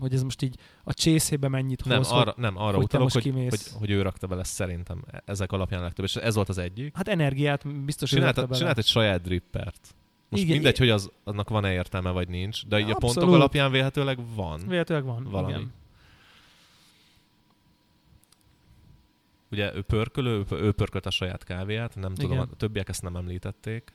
hogy 0.00 0.14
ez 0.14 0.22
most 0.22 0.42
így 0.42 0.56
a 0.84 0.94
csészébe 0.94 1.48
mennyit 1.48 1.84
nem, 1.84 1.96
hoz. 1.96 2.10
Arra, 2.10 2.34
nem, 2.36 2.56
arra 2.56 2.76
hogy 2.76 2.84
utalok, 2.84 3.12
hogy, 3.12 3.32
hogy, 3.48 3.60
hogy, 3.78 3.90
ő 3.90 4.02
rakta 4.02 4.26
bele 4.26 4.44
szerintem 4.44 5.04
ezek 5.24 5.52
alapján 5.52 5.82
legtöbb, 5.82 6.04
és 6.04 6.16
ez 6.16 6.34
volt 6.34 6.48
az 6.48 6.58
egyik. 6.58 6.96
Hát 6.96 7.08
energiát 7.08 7.84
biztos, 7.84 8.10
csinált, 8.10 8.34
bele. 8.34 8.56
csinált 8.56 8.78
egy 8.78 8.86
saját 8.86 9.20
drippert. 9.20 9.94
Most 10.28 10.42
igen, 10.42 10.54
mindegy, 10.54 10.78
hogy 10.78 10.90
az, 10.90 11.10
annak 11.24 11.48
van-e 11.48 11.72
értelme, 11.72 12.10
vagy 12.10 12.28
nincs, 12.28 12.66
de 12.66 12.78
így 12.78 12.90
a 12.90 12.94
pontok 12.94 13.32
alapján 13.32 13.70
véletőleg 13.70 14.18
van. 14.34 14.60
Véletőleg 14.68 15.04
van, 15.04 15.24
valami. 15.30 15.52
igen. 15.52 15.72
Ugye 19.54 19.74
ő 19.74 19.82
pörkölő, 19.82 20.44
ő 20.50 20.72
pörkölt 20.72 21.06
a 21.06 21.10
saját 21.10 21.44
kávéját, 21.44 21.94
nem 21.94 22.12
Igen. 22.16 22.28
tudom, 22.28 22.38
a 22.38 22.56
többiek 22.56 22.88
ezt 22.88 23.02
nem 23.02 23.16
említették, 23.16 23.92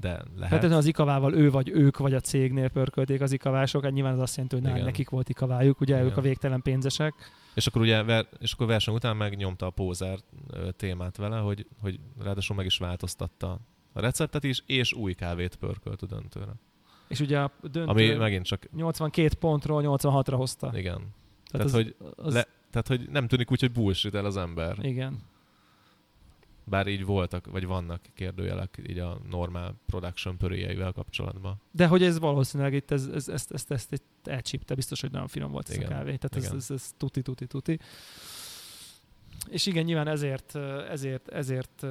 de 0.00 0.08
lehet. 0.08 0.24
Feltétlenül 0.38 0.76
az 0.76 0.86
ikavával 0.86 1.34
ő 1.34 1.50
vagy 1.50 1.68
ők 1.68 1.98
vagy 1.98 2.14
a 2.14 2.20
cégnél 2.20 2.68
pörkölték 2.68 3.20
az 3.20 3.32
ikavások, 3.32 3.82
hát 3.82 3.92
nyilván 3.92 4.12
az 4.12 4.18
azt 4.18 4.36
jelenti, 4.36 4.56
hogy 4.56 4.64
Igen. 4.64 4.84
nekik 4.84 5.08
volt 5.08 5.28
ikavájuk, 5.28 5.80
ugye 5.80 5.94
Igen. 5.94 6.06
ők 6.06 6.16
a 6.16 6.20
végtelen 6.20 6.62
pénzesek. 6.62 7.14
És 7.54 7.66
akkor 7.66 7.80
ugye 7.82 8.02
ver, 8.02 8.26
és 8.38 8.52
akkor 8.52 8.66
verseny 8.66 8.94
után 8.94 9.16
megnyomta 9.16 9.66
a 9.66 9.70
pózer 9.70 10.18
témát 10.76 11.16
vele, 11.16 11.38
hogy, 11.38 11.66
hogy 11.80 12.00
ráadásul 12.22 12.56
meg 12.56 12.66
is 12.66 12.78
változtatta 12.78 13.58
a 13.92 14.00
receptet 14.00 14.44
is, 14.44 14.62
és 14.66 14.92
új 14.92 15.12
kávét 15.12 15.56
pörkölt 15.56 16.02
a 16.02 16.06
döntőre. 16.06 16.52
És 17.08 17.20
ugye 17.20 17.38
a 17.38 17.52
döntő 17.62 17.90
Ami 17.90 18.14
megint 18.14 18.44
csak... 18.44 18.68
82 18.72 19.28
pontról 19.38 19.82
86-ra 19.84 20.34
hozta. 20.36 20.70
Igen. 20.74 20.96
Tehát, 20.96 21.12
Tehát 21.50 21.66
az, 21.66 21.72
hogy 21.72 21.96
az... 22.16 22.34
Le, 22.34 22.46
tehát, 22.82 23.00
hogy 23.00 23.10
nem 23.10 23.26
tűnik 23.28 23.50
úgy, 23.50 23.60
hogy 23.60 23.72
bullshit 23.72 24.14
el 24.14 24.24
az 24.24 24.36
ember. 24.36 24.84
Igen. 24.84 25.18
Bár 26.64 26.86
így 26.86 27.04
voltak, 27.04 27.46
vagy 27.46 27.66
vannak 27.66 28.00
kérdőjelek 28.14 28.78
így 28.88 28.98
a 28.98 29.20
normál 29.30 29.74
production 29.86 30.36
pöréjeivel 30.36 30.92
kapcsolatban. 30.92 31.60
De 31.70 31.86
hogy 31.86 32.02
ez 32.02 32.18
valószínűleg 32.18 32.74
itt 32.74 32.90
ez, 32.90 33.06
ez, 33.06 33.28
ezt, 33.28 33.52
ezt, 33.52 33.70
ezt, 33.70 33.92
ezt 33.92 34.02
elcsípte, 34.24 34.74
biztos, 34.74 35.00
hogy 35.00 35.10
nagyon 35.10 35.28
finom 35.28 35.50
volt 35.50 35.68
igen, 35.68 35.82
ez 35.82 35.88
a 35.88 35.92
kávé. 35.92 36.16
Tehát 36.16 36.36
ez, 36.36 36.52
ez, 36.52 36.70
ez, 36.70 36.92
tuti, 36.96 37.22
tuti, 37.22 37.46
tuti. 37.46 37.78
És 39.48 39.66
igen, 39.66 39.84
nyilván 39.84 40.08
ezért, 40.08 40.54
ezért, 40.90 41.28
ezért 41.28 41.86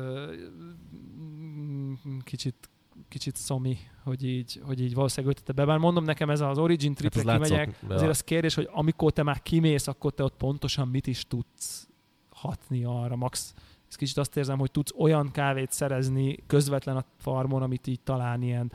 kicsit 2.24 2.70
kicsit 3.08 3.36
szomi, 3.36 3.78
hogy 4.04 4.24
így, 4.24 4.62
hogy 4.66 4.82
így 4.82 4.94
valószínűleg 4.94 5.36
ötete 5.36 5.54
be. 5.54 5.66
Bár 5.66 5.78
mondom 5.78 6.04
nekem 6.04 6.30
ez 6.30 6.42
az 6.42 6.58
Origin 6.58 6.94
tripre 6.94 7.32
hát 7.32 7.42
kimegyek, 7.42 7.68
látszott, 7.68 7.92
azért 7.92 8.10
az 8.10 8.22
kérdés, 8.22 8.56
hogy 8.56 8.70
amikor 8.72 9.12
te 9.12 9.24
már 9.24 9.42
kimész, 9.42 9.88
akkor 9.88 10.14
te 10.14 10.24
ott 10.24 10.38
pontosan 10.38 10.88
mit 10.88 11.08
is 11.08 11.24
tudsz 11.28 11.90
hatni 12.30 12.84
arra. 12.84 13.16
Max, 13.16 13.54
ez 13.88 13.96
kicsit 13.96 14.18
azt 14.18 14.38
érzem, 14.38 14.58
hogy 14.58 14.72
tudsz 14.72 14.94
olyan 14.98 15.32
kávét 15.32 15.72
szerezni 15.72 16.38
közvetlen 16.48 16.98
a 16.98 17.06
farmon, 17.18 17.62
amit 17.62 17.88
így 17.88 18.00
talán 18.00 18.42
ilyen 18.42 18.72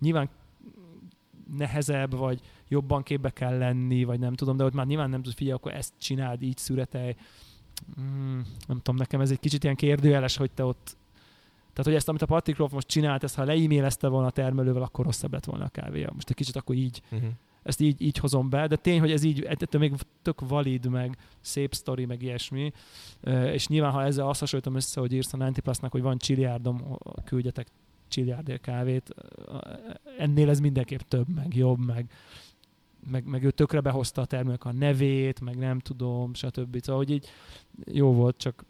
nyilván 0.00 0.28
nehezebb, 1.56 2.16
vagy 2.16 2.40
jobban 2.68 3.02
képbe 3.02 3.30
kell 3.30 3.58
lenni, 3.58 4.04
vagy 4.04 4.18
nem 4.18 4.34
tudom, 4.34 4.56
de 4.56 4.64
ott 4.64 4.74
már 4.74 4.86
nyilván 4.86 5.10
nem 5.10 5.22
tudsz, 5.22 5.36
figyelj, 5.36 5.56
akkor 5.56 5.74
ezt 5.74 5.92
csináld, 5.98 6.42
így 6.42 6.56
szüretelj. 6.56 7.14
Mm, 8.00 8.40
nem 8.66 8.76
tudom, 8.76 8.96
nekem 8.96 9.20
ez 9.20 9.30
egy 9.30 9.40
kicsit 9.40 9.64
ilyen 9.64 9.76
kérdőjeles, 9.76 10.36
hogy 10.36 10.50
te 10.50 10.64
ott 10.64 10.96
tehát, 11.74 11.90
hogy 11.90 11.94
ezt, 11.94 12.08
amit 12.08 12.22
a 12.22 12.26
Patrick 12.26 12.70
most 12.72 12.86
csinált, 12.86 13.22
ezt 13.22 13.34
ha 13.34 13.44
leimélezte 13.44 14.08
volna 14.08 14.26
a 14.26 14.30
termelővel, 14.30 14.82
akkor 14.82 15.04
rosszabb 15.04 15.32
lett 15.32 15.44
volna 15.44 15.64
a 15.64 15.68
kávéja. 15.68 16.10
Most 16.14 16.28
egy 16.28 16.36
kicsit 16.36 16.56
akkor 16.56 16.74
így, 16.74 17.02
uh-huh. 17.10 17.28
ezt 17.62 17.80
így, 17.80 18.02
így 18.02 18.18
hozom 18.18 18.48
be, 18.50 18.66
de 18.66 18.76
tény, 18.76 19.00
hogy 19.00 19.10
ez 19.10 19.22
így, 19.22 19.42
ettől 19.42 19.80
még 19.80 19.92
tök 20.22 20.48
valid, 20.48 20.86
meg 20.86 21.16
szép 21.40 21.74
sztori, 21.74 22.04
meg 22.04 22.22
ilyesmi. 22.22 22.72
És 23.52 23.68
nyilván, 23.68 23.92
ha 23.92 24.04
ezzel 24.04 24.28
azt 24.28 24.40
hasonlítom 24.40 24.74
össze, 24.74 25.00
hogy 25.00 25.12
írsz 25.12 25.32
a 25.32 25.36
90 25.36 25.62
Plus-nak, 25.62 25.92
hogy 25.92 26.02
van 26.02 26.18
csiliárdom, 26.18 26.98
küldjetek 27.24 27.66
csiliárdér 28.08 28.60
kávét, 28.60 29.14
ennél 30.18 30.48
ez 30.48 30.60
mindenképp 30.60 31.00
több, 31.00 31.28
meg 31.34 31.54
jobb, 31.54 31.86
meg, 31.86 32.10
meg, 33.10 33.24
meg 33.24 33.44
ő 33.44 33.50
tökre 33.50 33.80
behozta 33.80 34.20
a 34.20 34.24
termelők 34.24 34.64
a 34.64 34.72
nevét, 34.72 35.40
meg 35.40 35.56
nem 35.56 35.78
tudom, 35.78 36.34
stb. 36.34 36.80
Szóval, 36.80 37.04
hogy 37.04 37.10
így 37.10 37.28
jó 37.84 38.12
volt, 38.12 38.36
csak 38.36 38.64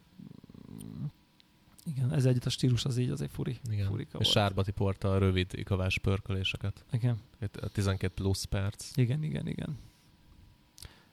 igen, 1.87 2.13
ez 2.13 2.25
egyet 2.25 2.45
a 2.45 2.49
stílus 2.49 2.85
az 2.85 2.97
így 2.97 3.09
azért 3.09 3.31
furi. 3.31 3.57
Igen. 3.71 3.87
Furika 3.87 4.17
és 4.17 4.27
Sárbati 4.27 4.71
porta 4.71 5.11
a 5.11 5.17
rövid 5.17 5.47
ikavás 5.51 5.99
pörköléseket. 5.99 6.85
Igen. 6.91 7.17
A 7.61 7.67
12 7.67 8.13
plusz 8.13 8.43
perc. 8.43 8.97
Igen, 8.97 9.23
igen, 9.23 9.47
igen. 9.47 9.77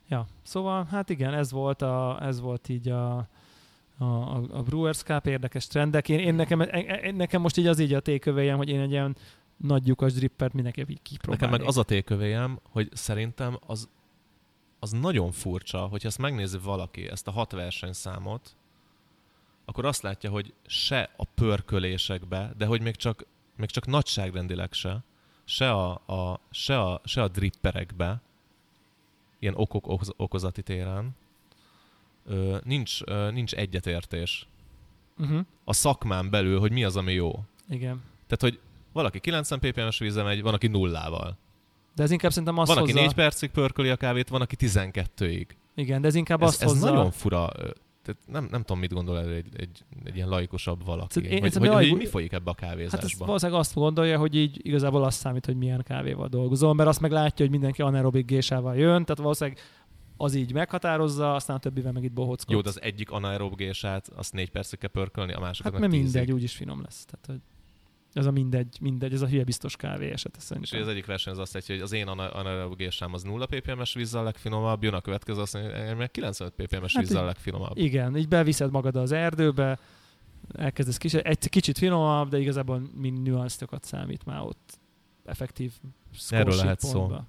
Ja, 0.08 0.26
szóval 0.42 0.84
hát 0.84 1.10
igen, 1.10 1.34
ez 1.34 1.50
volt, 1.50 1.82
a, 1.82 2.18
ez 2.22 2.40
volt 2.40 2.68
így 2.68 2.88
a, 2.88 3.16
a, 3.98 4.04
a 4.50 4.62
Brewers 4.62 5.02
Cup 5.02 5.26
érdekes 5.26 5.66
trendek. 5.66 6.08
Én, 6.08 6.18
én 6.18 6.34
nekem, 6.34 6.60
én, 6.60 6.68
e, 6.68 7.10
nekem 7.10 7.40
most 7.40 7.56
így 7.56 7.66
az 7.66 7.78
így 7.78 7.94
a 7.94 8.00
tékövéjem, 8.00 8.56
hogy 8.56 8.68
én 8.68 8.80
egy 8.80 8.90
ilyen 8.90 9.16
nagy 9.56 9.86
lyukas 9.86 10.12
drippert 10.12 10.52
mindenképp 10.52 10.88
így 10.88 11.02
kipróbálnék. 11.02 11.40
Nekem 11.40 11.58
meg 11.58 11.68
az 11.68 11.78
a 11.78 11.82
tékövéjem, 11.82 12.58
hogy 12.62 12.88
szerintem 12.92 13.58
az, 13.66 13.88
az 14.78 14.90
nagyon 14.90 15.30
furcsa, 15.30 15.86
hogyha 15.86 16.08
ezt 16.08 16.18
megnézi 16.18 16.58
valaki, 16.62 17.08
ezt 17.08 17.28
a 17.28 17.30
hat 17.30 17.52
versenyszámot, 17.52 18.56
akkor 19.64 19.84
azt 19.84 20.02
látja, 20.02 20.30
hogy 20.30 20.52
se 20.66 21.10
a 21.16 21.24
pörkölésekbe, 21.24 22.52
de 22.56 22.66
hogy 22.66 22.80
még 22.80 22.96
csak, 22.96 23.26
még 23.56 23.70
csak 23.70 23.86
nagyságrendileg 23.86 24.72
se, 24.72 25.04
se 25.44 25.70
a, 25.70 25.90
a, 25.92 26.40
se 26.50 26.80
a, 26.80 27.00
se 27.04 27.22
a 27.22 27.28
dripperekbe, 27.28 28.22
ilyen 29.38 29.54
okok 29.56 30.12
okozati 30.16 30.62
téren, 30.62 31.16
ö, 32.26 32.58
nincs, 32.64 33.00
ö, 33.04 33.30
nincs 33.30 33.54
egyetértés. 33.54 34.46
Uh-huh. 35.18 35.40
A 35.64 35.72
szakmán 35.72 36.30
belül, 36.30 36.60
hogy 36.60 36.72
mi 36.72 36.84
az, 36.84 36.96
ami 36.96 37.12
jó. 37.12 37.44
Igen. 37.68 38.02
Tehát, 38.26 38.40
hogy 38.40 38.60
valaki 38.92 39.20
90 39.20 39.58
ppm-es 39.58 39.98
vízzel 39.98 40.24
megy, 40.24 40.42
van, 40.42 40.54
aki 40.54 40.66
nullával. 40.66 41.38
De 41.94 42.02
ez 42.02 42.10
inkább 42.10 42.30
szerintem 42.30 42.58
azt 42.58 42.74
Van, 42.74 42.82
aki 42.82 42.92
hozza... 42.92 43.04
4 43.04 43.14
percig 43.14 43.50
pörköli 43.50 43.88
a 43.88 43.96
kávét, 43.96 44.28
van, 44.28 44.40
aki 44.40 44.56
12-ig. 44.58 45.46
Igen, 45.74 46.00
de 46.00 46.06
ez 46.06 46.14
inkább 46.14 46.42
ez, 46.42 46.48
azt 46.48 46.62
ez 46.62 46.68
hozza... 46.68 46.90
nagyon 46.90 47.10
fura 47.10 47.50
tehát 48.02 48.20
nem, 48.26 48.48
nem 48.50 48.60
tudom, 48.60 48.78
mit 48.78 48.92
gondol 48.92 49.18
el 49.18 49.30
egy, 49.30 49.46
egy, 49.56 49.84
egy 50.04 50.16
ilyen 50.16 50.28
laikusabb 50.28 50.84
valaki. 50.84 51.20
Én, 51.20 51.40
hogy, 51.40 51.54
hogy, 51.54 51.68
hogy, 51.68 51.88
hogy, 51.88 51.98
mi 51.98 52.06
folyik 52.06 52.32
ebbe 52.32 52.50
a 52.50 52.54
kávézásba? 52.54 53.08
Hát 53.08 53.26
valószínűleg 53.26 53.60
azt 53.60 53.74
gondolja, 53.74 54.18
hogy 54.18 54.34
így 54.34 54.60
igazából 54.62 55.04
azt 55.04 55.18
számít, 55.18 55.46
hogy 55.46 55.56
milyen 55.56 55.82
kávéval 55.82 56.28
dolgozol, 56.28 56.74
mert 56.74 56.88
azt 56.88 57.00
meg 57.00 57.10
látja, 57.10 57.44
hogy 57.44 57.50
mindenki 57.54 57.82
anaerobik 57.82 58.26
gésával 58.26 58.76
jön, 58.76 59.04
tehát 59.04 59.18
valószínűleg 59.18 59.60
az 60.16 60.34
így 60.34 60.52
meghatározza, 60.52 61.34
aztán 61.34 61.56
a 61.56 61.58
többivel 61.58 61.92
meg 61.92 62.04
itt 62.04 62.12
bohockodsz. 62.12 62.52
Jó, 62.52 62.60
de 62.60 62.68
az 62.68 62.82
egyik 62.82 63.10
anaerob 63.10 63.56
gésát 63.56 64.08
azt 64.16 64.32
négy 64.32 64.50
percig 64.50 64.78
kell 64.78 64.90
pörkölni, 64.90 65.32
a 65.32 65.40
másikat 65.40 65.72
Hát 65.72 65.80
mert 65.80 65.92
mindegy, 65.92 66.32
úgyis 66.32 66.56
finom 66.56 66.82
lesz. 66.82 67.04
Tehát, 67.04 67.26
hogy 67.26 67.51
ez 68.12 68.26
a 68.26 68.30
mindegy, 68.30 68.78
mindegy, 68.80 69.12
ez 69.12 69.22
a 69.22 69.28
hülye 69.28 69.44
biztos 69.44 69.76
kávé 69.76 70.10
eset 70.10 70.36
szerintem. 70.38 70.78
És 70.78 70.84
az 70.84 70.92
egyik 70.92 71.06
verseny 71.06 71.32
az 71.32 71.38
azt 71.38 71.52
jelenti, 71.52 71.72
hogy 71.72 71.82
az 71.82 71.92
én 71.92 72.06
anaerogésám 72.08 73.12
az 73.12 73.22
0 73.22 73.46
ppm-es 73.46 73.94
vízzel 73.94 74.20
a 74.20 74.24
legfinomabb, 74.24 74.82
jön 74.82 74.94
a 74.94 75.00
következő 75.00 75.40
azt 75.40 75.54
mondja, 75.54 75.96
hogy 75.96 76.10
95 76.10 76.52
ppm-es 76.52 76.94
hát 76.94 77.02
vízzel 77.02 77.22
a 77.22 77.26
legfinomabb. 77.26 77.78
Igen, 77.78 78.16
így 78.16 78.28
beviszed 78.28 78.70
magad 78.70 78.96
az 78.96 79.12
erdőbe, 79.12 79.78
elkezdesz 80.52 80.96
kicsit, 80.96 81.20
egy 81.20 81.48
kicsit 81.48 81.78
finomabb, 81.78 82.28
de 82.28 82.38
igazából 82.38 82.82
mind 82.94 83.22
nüanszokat 83.22 83.84
számít 83.84 84.24
már 84.24 84.40
ott 84.40 84.78
effektív 85.24 85.72
Erről 86.28 86.54
lehet 86.54 86.80
pontba. 86.80 87.16
szó. 87.16 87.24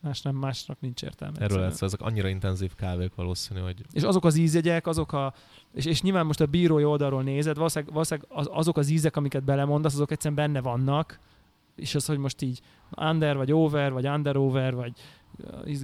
Más 0.00 0.22
nem, 0.22 0.36
másnak 0.36 0.80
nincs 0.80 1.02
értelme. 1.02 1.38
Erről 1.38 1.60
lesz, 1.60 1.82
ezek 1.82 2.00
annyira 2.00 2.28
intenzív 2.28 2.74
kávék 2.74 3.14
valószínű, 3.14 3.60
hogy... 3.60 3.84
És 3.92 4.02
azok 4.02 4.24
az 4.24 4.36
ízjegyek, 4.36 4.86
azok 4.86 5.12
a... 5.12 5.34
És, 5.72 5.84
és 5.84 6.02
nyilván 6.02 6.26
most 6.26 6.40
a 6.40 6.46
bírói 6.46 6.84
oldalról 6.84 7.22
nézed, 7.22 7.56
valószínűleg, 7.56 7.92
valószínűleg 7.92 8.30
az, 8.32 8.48
azok 8.52 8.76
az 8.76 8.88
ízek, 8.88 9.16
amiket 9.16 9.44
belemondasz, 9.44 9.94
azok 9.94 10.10
egyszerűen 10.10 10.46
benne 10.46 10.60
vannak, 10.60 11.18
és 11.76 11.94
az, 11.94 12.06
hogy 12.06 12.18
most 12.18 12.42
így 12.42 12.60
under, 12.96 13.36
vagy 13.36 13.52
over, 13.52 13.92
vagy 13.92 14.06
under 14.06 14.36
over, 14.36 14.74
vagy 14.74 14.92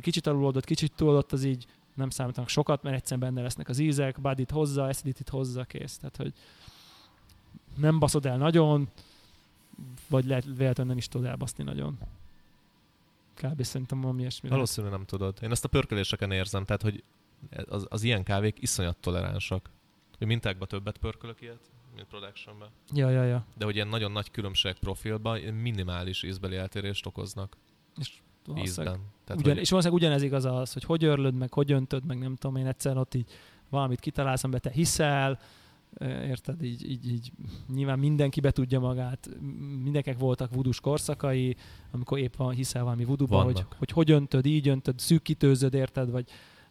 kicsit 0.01 0.27
alulodott, 0.27 0.65
kicsit 0.65 0.93
túlodott, 0.97 1.33
az 1.33 1.45
így 1.45 1.67
nem 1.95 2.11
számítanak 2.11 2.49
sokat, 2.49 2.83
mert 2.83 2.97
egyszerűen 2.97 3.29
benne 3.29 3.43
lesznek 3.43 3.69
az 3.69 3.79
ízek, 3.79 4.21
bodyt 4.21 4.51
hozza, 4.51 4.85
acidity 4.85 5.31
hozza, 5.31 5.65
kész. 5.65 5.97
Tehát, 5.97 6.17
hogy 6.17 6.33
nem 7.77 7.99
baszod 7.99 8.27
el 8.27 8.37
nagyon, 8.37 8.89
vagy 10.09 10.25
lehet 10.25 10.45
véletlenül 10.45 10.87
nem 10.87 10.97
is 10.97 11.09
tudod 11.09 11.27
elbaszni 11.27 11.65
nagyon. 11.65 11.99
Kb. 13.37 13.63
szerintem 13.63 14.01
valami 14.01 14.21
ilyesmi. 14.21 14.49
Valószínűleg 14.49 14.97
nem 14.97 15.07
tudod. 15.07 15.39
Én 15.43 15.51
ezt 15.51 15.65
a 15.65 15.69
pörköléseken 15.69 16.31
érzem, 16.31 16.65
tehát 16.65 16.83
hogy 16.83 17.05
az, 17.69 17.87
az 17.89 18.03
ilyen 18.03 18.23
kávék 18.23 18.57
iszonyat 18.61 18.97
toleránsak. 18.97 19.71
Hogy 20.19 20.27
mintákban 20.27 20.69
többet 20.69 20.99
pörkölök 20.99 21.41
ilyet, 21.41 21.71
mint 21.95 22.07
productionben. 22.07 22.69
Ja, 22.93 23.11
ja, 23.11 23.25
ja. 23.25 23.47
De 23.57 23.65
hogy 23.65 23.75
ilyen 23.75 23.89
nagyon 23.89 24.13
nagy 24.13 24.31
különbség 24.31 24.73
profilban 24.73 25.41
minimális 25.41 26.23
ízbeli 26.23 26.57
eltérést 26.57 27.07
okoznak. 27.07 27.57
És 28.01 28.13
ízben. 28.57 29.01
Tehát, 29.25 29.43
ugyan, 29.43 29.53
hogy... 29.53 29.63
És 29.63 29.71
valószínűleg 29.71 29.93
ugyanez 29.93 30.23
igaz 30.23 30.45
az, 30.45 30.73
hogy 30.73 30.85
hogy 30.85 31.05
örlöd 31.05 31.35
meg, 31.35 31.53
hogy 31.53 31.73
öntöd 31.73 32.05
meg, 32.05 32.19
nem 32.19 32.37
tudom 32.37 32.57
én 32.57 32.67
egyszer 32.67 32.97
ott 32.97 33.15
így 33.15 33.31
valamit 33.69 34.01
kitalálsz, 34.01 34.45
amiben 34.45 34.61
te 34.61 34.71
hiszel, 34.71 35.39
érted, 36.05 36.63
így, 36.63 36.91
így, 36.91 37.11
így 37.11 37.33
nyilván 37.75 37.99
mindenki 37.99 38.41
be 38.41 38.51
tudja 38.51 38.81
magát, 38.81 39.29
mindenkinek 39.83 40.19
voltak 40.19 40.55
vudus 40.55 40.81
korszakai, 40.81 41.57
amikor 41.91 42.19
épp 42.19 42.35
van, 42.35 42.53
hiszel 42.55 42.83
valami 42.83 43.05
vuduban, 43.05 43.45
hogy, 43.45 43.65
hogy 43.79 43.91
hogy 43.91 44.11
öntöd, 44.11 44.47
így 44.47 44.69
öntöd, 44.69 44.99
szűkítőzöd, 44.99 45.75
érted, 45.75 46.11
vagy 46.11 46.25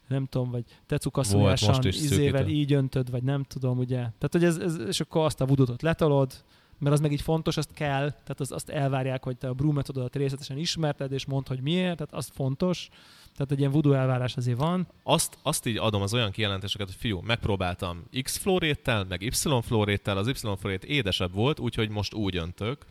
nem 0.07 0.25
tudom, 0.25 0.51
vagy 0.51 0.63
tecukaszójásan 0.85 1.83
izével 1.83 2.47
így 2.47 2.73
öntöd, 2.73 3.11
vagy 3.11 3.23
nem 3.23 3.43
tudom, 3.43 3.77
ugye. 3.77 3.95
Tehát, 3.95 4.29
hogy 4.31 4.43
ez, 4.43 4.57
ez, 4.57 4.79
és 4.87 4.99
akkor 4.99 5.25
azt 5.25 5.41
a 5.41 5.45
vudutot 5.45 5.81
letolod, 5.81 6.43
mert 6.77 6.93
az 6.93 6.99
meg 6.99 7.11
így 7.11 7.21
fontos, 7.21 7.57
azt 7.57 7.73
kell, 7.73 8.09
tehát 8.09 8.39
az, 8.39 8.51
azt 8.51 8.69
elvárják, 8.69 9.23
hogy 9.23 9.37
te 9.37 9.47
a 9.47 9.53
brew 9.53 9.71
metododat 9.71 10.15
részletesen 10.15 10.57
ismerted, 10.57 11.11
és 11.11 11.25
mondd, 11.25 11.47
hogy 11.47 11.61
miért, 11.61 11.97
tehát 11.97 12.13
az 12.13 12.29
fontos. 12.33 12.89
Tehát 13.33 13.51
egy 13.51 13.59
ilyen 13.59 13.71
voodoo 13.71 13.93
elvárás 13.93 14.37
azért 14.37 14.57
van. 14.57 14.87
Azt, 15.03 15.37
azt 15.41 15.65
így 15.65 15.77
adom 15.77 16.01
az 16.01 16.13
olyan 16.13 16.31
kijelentéseket, 16.31 16.87
hogy 16.87 16.95
fiú, 16.95 17.19
megpróbáltam 17.19 18.03
X 18.21 18.37
floréttel, 18.37 19.03
meg 19.03 19.21
Y 19.21 19.61
floréttel, 19.61 20.17
az 20.17 20.27
Y 20.27 20.33
florét 20.57 20.83
édesebb 20.83 21.33
volt, 21.33 21.59
úgyhogy 21.59 21.89
most 21.89 22.13
úgy 22.13 22.35
öntök, 22.35 22.85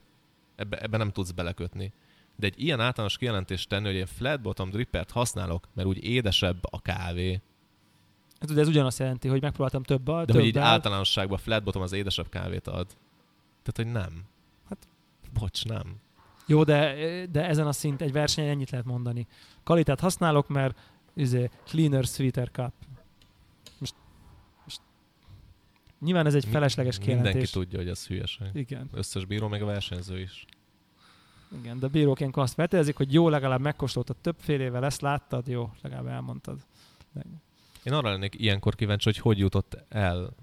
ebbe, 0.57 0.81
ebbe 0.81 0.97
nem 0.97 1.11
tudsz 1.11 1.31
belekötni. 1.31 1.93
De 2.37 2.47
egy 2.47 2.63
ilyen 2.63 2.81
általános 2.81 3.17
kijelentést 3.17 3.69
tenni, 3.69 3.87
hogy 3.87 3.95
én 3.95 4.07
flat 4.07 4.41
bottom 4.41 4.71
drippert 4.71 5.11
használok, 5.11 5.69
mert 5.75 5.89
úgy 5.89 6.05
édesebb 6.05 6.59
a 6.71 6.81
kávé. 6.81 7.41
Hát, 8.41 8.59
ez 8.59 8.69
ugyanazt 8.69 8.99
jelenti, 8.99 9.29
hogy 9.29 9.41
megpróbáltam 9.41 9.83
több 9.83 10.05
De 10.05 10.25
több 10.25 10.35
hogy 10.35 10.45
így 10.45 10.59
általánosságban 10.59 11.39
flat 11.39 11.65
bottom 11.65 11.83
az 11.83 11.93
édesebb 11.93 12.29
kávét 12.29 12.67
ad. 12.69 12.87
Tehát, 13.65 13.93
hogy 13.93 14.03
nem. 14.03 14.25
Hát, 14.69 14.89
bocs, 15.33 15.65
nem. 15.65 16.01
Jó, 16.47 16.65
de, 16.65 16.95
de 17.27 17.47
ezen 17.47 17.67
a 17.67 17.73
szint 17.73 18.01
egy 18.01 18.13
versenyen 18.13 18.51
ennyit 18.51 18.71
lehet 18.71 18.87
mondani. 18.87 19.27
Kvalitát 19.63 20.01
használok, 20.01 20.49
mert 20.49 20.79
izé, 21.15 21.51
cleaner, 21.65 22.05
sweeter 22.05 22.51
cup. 22.51 22.73
Most, 23.79 23.95
most 24.65 24.81
nyilván 26.01 26.27
ez 26.27 26.35
egy 26.35 26.45
felesleges 26.45 26.99
kijelentés. 26.99 27.33
Mindenki 27.33 27.53
tudja, 27.53 27.79
hogy 27.79 27.89
ez 27.89 28.07
hülyeség. 28.07 28.47
Igen. 28.53 28.89
Összes 28.93 29.25
bíró, 29.25 29.49
meg 29.49 29.63
a 29.63 29.67
versenyző 29.67 30.21
is. 30.21 30.45
Igen, 31.61 31.79
de 31.79 31.87
bírók 31.87 32.21
ilyenkor 32.21 32.43
azt 32.43 32.55
vetezik, 32.55 32.97
hogy 32.97 33.13
jó, 33.13 33.29
legalább 33.29 33.61
megkóstoltad 33.61 34.17
többfélével, 34.17 34.85
ezt 34.85 35.01
láttad, 35.01 35.49
jó, 35.49 35.71
legalább 35.83 36.07
elmondtad. 36.07 36.59
Én 37.83 37.93
arra 37.93 38.11
lennék 38.11 38.35
ilyenkor 38.41 38.75
kíváncsi, 38.75 39.05
hogy 39.05 39.19
hogy 39.19 39.39
jutott 39.39 39.85
el 39.89 40.35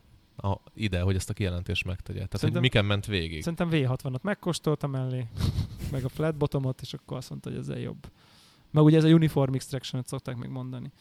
a, 0.41 0.61
ide, 0.73 1.01
hogy 1.01 1.15
ezt 1.15 1.29
a 1.29 1.33
kijelentést 1.33 1.85
megtegye. 1.85 2.15
Tehát, 2.15 2.31
szerintem, 2.31 2.61
hogy 2.61 2.71
miken 2.71 2.85
ment 2.85 3.05
végig. 3.05 3.41
Szerintem 3.41 3.69
V60-ot 3.71 4.21
megkóstoltam 4.21 4.91
mellé, 4.91 5.27
meg 5.91 6.03
a 6.03 6.09
flat 6.09 6.35
bottomot, 6.35 6.81
és 6.81 6.93
akkor 6.93 7.17
azt 7.17 7.29
mondta, 7.29 7.49
hogy 7.49 7.59
ez 7.59 7.69
a 7.69 7.75
jobb. 7.75 8.11
Meg 8.71 8.83
ugye 8.83 8.97
ez 8.97 9.03
a 9.03 9.07
uniform 9.07 9.53
extraction 9.53 10.03
szokták 10.03 10.35
még 10.35 10.49
mondani. 10.49 10.91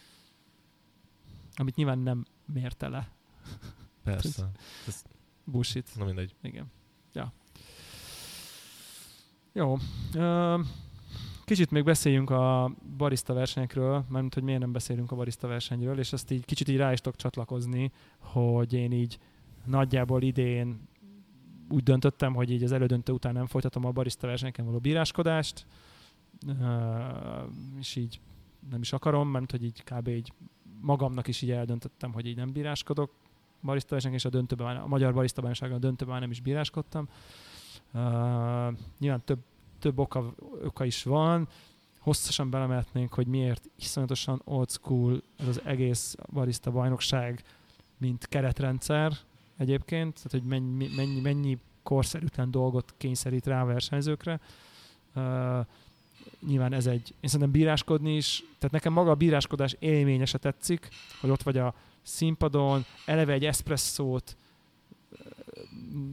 Amit 1.54 1.74
nyilván 1.76 1.98
nem 1.98 2.24
mérte 2.44 2.88
le. 2.88 3.12
Persze. 4.04 4.50
ez 4.86 5.02
bullshit. 5.44 5.90
Na 5.96 6.04
mindegy. 6.04 6.34
Igen. 6.42 6.66
Ja. 7.12 7.32
Jó. 9.52 9.78
Uh, 10.14 10.60
Kicsit 11.50 11.70
még 11.70 11.84
beszéljünk 11.84 12.30
a 12.30 12.74
barista 12.96 13.34
versenyekről, 13.34 14.04
mert 14.08 14.34
hogy 14.34 14.42
miért 14.42 14.60
nem 14.60 14.72
beszélünk 14.72 15.12
a 15.12 15.16
barista 15.16 15.48
versenyről, 15.48 15.98
és 15.98 16.12
azt 16.12 16.30
így 16.30 16.44
kicsit 16.44 16.68
így 16.68 16.76
rá 16.76 16.92
is 16.92 17.00
tudok 17.00 17.18
csatlakozni, 17.18 17.92
hogy 18.18 18.72
én 18.72 18.92
így 18.92 19.18
nagyjából 19.64 20.22
idén 20.22 20.88
úgy 21.68 21.82
döntöttem, 21.82 22.34
hogy 22.34 22.50
így 22.50 22.62
az 22.62 22.72
elődöntő 22.72 23.12
után 23.12 23.32
nem 23.32 23.46
folytatom 23.46 23.84
a 23.84 23.90
barista 23.90 24.26
versenyeken 24.26 24.64
való 24.64 24.78
bíráskodást, 24.78 25.66
és 27.78 27.96
így 27.96 28.20
nem 28.70 28.80
is 28.80 28.92
akarom, 28.92 29.28
mert 29.28 29.50
hogy 29.50 29.64
így 29.64 29.82
kb. 29.82 30.08
így 30.08 30.32
magamnak 30.80 31.28
is 31.28 31.42
így 31.42 31.50
eldöntöttem, 31.50 32.12
hogy 32.12 32.26
így 32.26 32.36
nem 32.36 32.52
bíráskodok 32.52 33.12
barista 33.62 33.90
versenyeken, 33.90 34.20
és 34.20 34.24
a 34.24 34.36
döntőben, 34.36 34.76
a 34.76 34.86
magyar 34.86 35.14
barista 35.14 35.42
a 35.42 35.78
döntőben 35.78 36.08
már 36.08 36.20
nem 36.20 36.30
is 36.30 36.40
bíráskodtam. 36.40 37.08
Nyilván 38.98 39.24
több 39.24 39.38
több 39.80 39.98
oka, 39.98 40.34
oka 40.64 40.84
is 40.84 41.02
van. 41.02 41.48
Hosszasan 41.98 42.50
belemetnénk, 42.50 43.14
hogy 43.14 43.26
miért 43.26 43.70
iszonyatosan 43.76 44.42
old 44.44 44.70
school 44.70 45.22
ez 45.38 45.46
az 45.46 45.60
egész 45.64 46.16
barista 46.32 46.70
bajnokság, 46.70 47.42
mint 47.98 48.26
keretrendszer 48.26 49.12
egyébként, 49.60 50.14
tehát 50.14 50.30
hogy 50.30 50.42
mennyi, 50.42 50.88
mennyi, 50.96 51.20
mennyi 51.20 51.58
korszerűtlen 51.82 52.50
dolgot 52.50 52.94
kényszerít 52.96 53.46
rá 53.46 53.62
a 53.62 53.66
versenyzőkre. 53.66 54.40
Uh, 55.14 55.66
nyilván 56.46 56.72
ez 56.72 56.86
egy, 56.86 57.14
én 57.20 57.28
szerintem 57.30 57.50
bíráskodni 57.50 58.16
is, 58.16 58.44
tehát 58.58 58.70
nekem 58.70 58.92
maga 58.92 59.10
a 59.10 59.14
bíráskodás 59.14 59.76
élménye 59.78 60.24
se 60.24 60.38
tetszik, 60.38 60.88
hogy 61.20 61.30
ott 61.30 61.42
vagy 61.42 61.56
a 61.56 61.74
színpadon, 62.02 62.84
eleve 63.06 63.32
egy 63.32 63.44
eszpresszót 63.44 64.36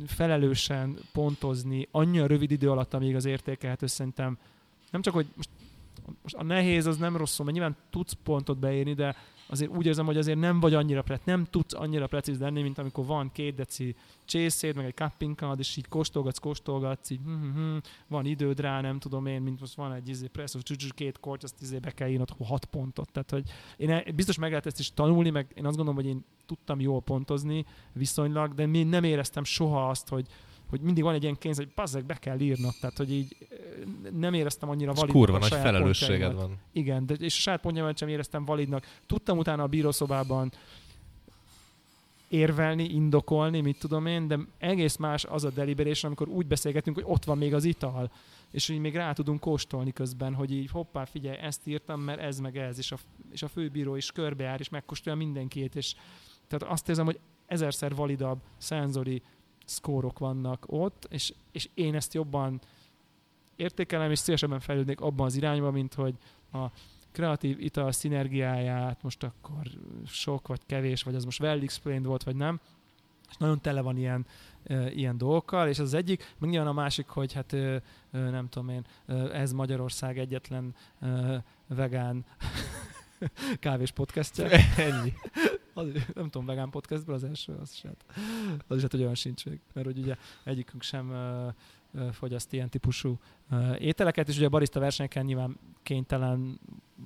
felelősen 0.07 0.97
pontozni 1.11 1.87
annyira 1.91 2.25
rövid 2.25 2.51
idő 2.51 2.71
alatt, 2.71 2.93
amíg 2.93 3.15
az 3.15 3.25
értékelhető 3.25 3.87
szerintem 3.87 4.37
nem 4.91 5.01
csak, 5.01 5.13
hogy 5.13 5.27
most, 5.35 5.49
most 6.21 6.35
a 6.35 6.43
nehéz 6.43 6.85
az 6.85 6.97
nem 6.97 7.17
rosszul, 7.17 7.45
mert 7.45 7.57
nyilván 7.57 7.77
tudsz 7.89 8.17
pontot 8.23 8.57
beírni, 8.57 8.93
de 8.93 9.15
azért 9.47 9.71
úgy 9.71 9.85
érzem, 9.85 10.05
hogy 10.05 10.17
azért 10.17 10.39
nem 10.39 10.59
vagy 10.59 10.73
annyira 10.73 11.01
pre, 11.01 11.19
nem 11.23 11.45
tudsz 11.45 11.73
annyira 11.73 12.07
precíz 12.07 12.39
lenni, 12.39 12.61
mint 12.61 12.77
amikor 12.77 13.05
van 13.05 13.31
két 13.31 13.55
deci 13.55 13.95
csészéd, 14.25 14.75
meg 14.75 14.85
egy 14.85 14.95
cupping 14.95 15.55
és 15.57 15.77
így 15.77 15.87
kóstolgatsz, 15.87 16.37
kóstolgatsz, 16.37 17.09
így 17.09 17.19
hm, 17.23 17.31
hm, 17.31 17.53
hm, 17.53 17.77
van 18.07 18.25
időd 18.25 18.59
rá, 18.59 18.81
nem 18.81 18.99
tudom 18.99 19.25
én, 19.25 19.41
mint 19.41 19.59
most 19.59 19.75
van 19.75 19.93
egy 19.93 20.09
izé, 20.09 20.27
presszó, 20.27 20.59
két 20.95 21.19
kort, 21.19 21.43
azt 21.43 21.61
izé 21.61 21.77
be 21.77 21.91
kell 21.91 22.09
írnod 22.09 22.29
hat 22.45 22.65
pontot. 22.65 23.11
Tehát, 23.11 23.29
hogy 23.29 23.49
én 23.77 23.89
e, 23.89 24.11
biztos 24.15 24.37
meg 24.37 24.49
lehet 24.49 24.65
ezt 24.65 24.79
is 24.79 24.93
tanulni, 24.93 25.29
meg 25.29 25.51
én 25.55 25.65
azt 25.65 25.75
gondolom, 25.75 26.01
hogy 26.01 26.09
én 26.09 26.25
tudtam 26.45 26.79
jól 26.79 27.01
pontozni 27.01 27.65
viszonylag, 27.93 28.53
de 28.53 28.67
én 28.67 28.87
nem 28.87 29.03
éreztem 29.03 29.43
soha 29.43 29.89
azt, 29.89 30.07
hogy, 30.07 30.27
hogy 30.69 30.81
mindig 30.81 31.03
van 31.03 31.13
egy 31.13 31.23
ilyen 31.23 31.37
kényszer, 31.37 31.63
hogy 31.63 31.73
bazzeg, 31.75 32.05
be 32.05 32.13
kell 32.13 32.39
írnod, 32.39 32.73
tehát 32.79 32.97
hogy 32.97 33.11
így 33.11 33.37
nem 34.13 34.33
éreztem 34.33 34.69
annyira 34.69 34.93
validnak 34.93 35.15
kurva 35.15 35.37
nagy 35.37 35.49
felelősséged 35.49 36.33
van. 36.33 36.57
Igen, 36.71 37.05
de, 37.05 37.13
és 37.13 37.37
a 37.37 37.41
saját 37.41 37.61
pontjaimat 37.61 37.97
sem 37.97 38.07
éreztem 38.07 38.45
validnak. 38.45 38.85
Tudtam 39.05 39.37
utána 39.37 39.63
a 39.63 39.67
bírószobában 39.67 40.51
érvelni, 42.29 42.83
indokolni, 42.83 43.61
mit 43.61 43.79
tudom 43.79 44.05
én, 44.05 44.27
de 44.27 44.39
egész 44.57 44.95
más 44.95 45.25
az 45.25 45.43
a 45.43 45.49
deliberation, 45.49 46.11
amikor 46.11 46.35
úgy 46.35 46.47
beszélgetünk, 46.47 46.95
hogy 46.95 47.05
ott 47.07 47.23
van 47.23 47.37
még 47.37 47.53
az 47.53 47.63
ital, 47.63 48.11
és 48.51 48.67
hogy 48.67 48.79
még 48.79 48.95
rá 48.95 49.13
tudunk 49.13 49.39
kóstolni 49.39 49.91
közben, 49.91 50.33
hogy 50.33 50.51
így 50.51 50.69
hoppá, 50.71 51.05
figyelj, 51.05 51.37
ezt 51.37 51.67
írtam, 51.67 52.01
mert 52.01 52.19
ez 52.19 52.39
meg 52.39 52.57
ez, 52.57 52.77
és 52.77 52.91
a, 52.91 52.97
és 53.31 53.43
a 53.43 53.47
főbíró 53.47 53.95
is 53.95 54.11
körbejár, 54.11 54.59
és 54.59 54.69
megkóstolja 54.69 55.19
mindenkit, 55.19 55.75
és 55.75 55.95
tehát 56.47 56.73
azt 56.73 56.89
érzem, 56.89 57.05
hogy 57.05 57.19
ezerszer 57.45 57.95
validabb 57.95 58.39
szenzori 58.57 59.21
szkórok 59.67 60.19
vannak 60.19 60.65
ott, 60.67 61.07
és, 61.09 61.33
és 61.51 61.69
én 61.73 61.95
ezt 61.95 62.13
jobban 62.13 62.61
értékelem, 63.55 64.11
és 64.11 64.19
szívesebben 64.19 64.59
fejlődnék 64.59 65.01
abban 65.01 65.25
az 65.25 65.35
irányba, 65.35 65.71
mint 65.71 65.93
hogy 65.93 66.15
a 66.53 66.65
kreatív 67.11 67.59
ital 67.59 67.91
szinergiáját 67.91 69.03
most 69.03 69.23
akkor 69.23 69.61
sok 70.05 70.47
vagy 70.47 70.61
kevés, 70.65 71.03
vagy 71.03 71.15
az 71.15 71.23
most 71.23 71.39
well 71.39 71.61
explained 71.61 72.05
volt, 72.05 72.23
vagy 72.23 72.35
nem. 72.35 72.59
És 73.29 73.35
nagyon 73.37 73.61
tele 73.61 73.81
van 73.81 73.97
ilyen, 73.97 74.25
e, 74.63 74.91
ilyen 74.91 75.17
dolgokkal, 75.17 75.67
és 75.67 75.79
az 75.79 75.93
egyik, 75.93 76.33
meg 76.37 76.49
nyilván 76.49 76.69
a 76.69 76.73
másik, 76.73 77.07
hogy 77.07 77.33
hát 77.33 77.53
e, 77.53 77.81
nem 78.11 78.49
tudom 78.49 78.69
én, 78.69 78.85
ez 79.31 79.51
Magyarország 79.51 80.19
egyetlen 80.19 80.75
e, 80.99 81.43
vegán 81.67 82.25
kávés 83.59 83.91
podcastja. 83.91 84.49
Ennyi. 84.77 85.13
Az, 85.77 85.87
nem 86.13 86.29
tudom, 86.29 86.45
vegán 86.45 86.69
podcastből 86.69 87.15
az 87.15 87.23
első, 87.23 87.57
az 87.61 87.71
is 87.73 87.81
hát, 87.81 88.05
az 88.67 88.75
is 88.75 88.81
hát, 88.81 88.91
hogy 88.91 89.01
olyan 89.01 89.15
sincs 89.15 89.45
még, 89.45 89.59
mert 89.73 89.85
hogy 89.87 89.97
ugye 89.97 90.15
egyikünk 90.43 90.83
sem 90.83 91.09
uh, 91.09 91.53
fogyaszt 92.11 92.53
ilyen 92.53 92.69
típusú 92.69 93.19
ételeket, 93.77 94.27
és 94.27 94.37
ugye 94.37 94.45
a 94.45 94.49
barista 94.49 94.79
versenyeken 94.79 95.25
nyilván 95.25 95.57
kénytelen 95.83 96.59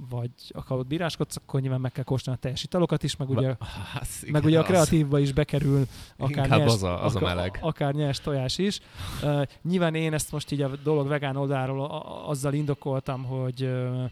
vagy 0.09 0.31
akarod 0.49 0.87
bíráskodsz, 0.87 1.35
akkor 1.35 1.61
nyilván 1.61 1.81
meg 1.81 1.91
kell 1.91 2.03
kóstolni 2.03 2.39
a 2.39 2.41
teljes 2.41 2.63
italokat 2.63 3.03
is, 3.03 3.15
meg 3.15 3.29
ugye, 3.29 3.47
hát, 3.93 4.07
igen, 4.21 4.31
meg 4.31 4.43
ugye 4.43 4.59
a 4.59 4.63
kreatívba 4.63 5.19
is 5.19 5.33
bekerül 5.33 5.85
akár 6.17 6.49
nyers, 6.49 6.73
az 6.73 6.83
a, 6.83 7.05
az 7.05 7.15
a 7.15 7.19
meleg. 7.19 7.57
akár 7.61 7.93
nyers 7.93 8.19
tojás 8.19 8.57
is. 8.57 8.79
Uh, 9.23 9.41
nyilván 9.61 9.95
én 9.95 10.13
ezt 10.13 10.31
most 10.31 10.51
így 10.51 10.61
a 10.61 10.75
dolog 10.83 11.07
vegán 11.07 11.35
oldalról 11.35 11.85
azzal 12.25 12.53
indokoltam, 12.53 13.23
hogy 13.23 13.63
uh, 13.63 14.03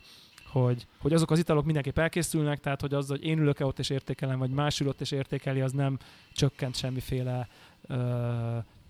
hogy, 0.52 0.88
hogy 0.98 1.14
azok 1.14 1.32
az 1.32 1.40
italok 1.40 1.66
mindenképp 1.66 1.98
elkészülnek, 1.98 2.60
tehát 2.60 2.82
hogy 2.82 2.94
az, 2.94 3.08
hogy 3.08 3.24
én 3.24 3.40
ülök-e 3.40 3.66
ott 3.66 3.80
és 3.80 3.90
értékelem, 3.90 4.40
vagy 4.40 4.52
más 4.52 4.80
ülött 4.80 5.02
és 5.02 5.12
értékeli, 5.12 5.62
az 5.62 5.72
nem 5.72 5.98
csökkent 6.34 6.76
semmiféle 6.76 7.48
uh, 7.90 7.98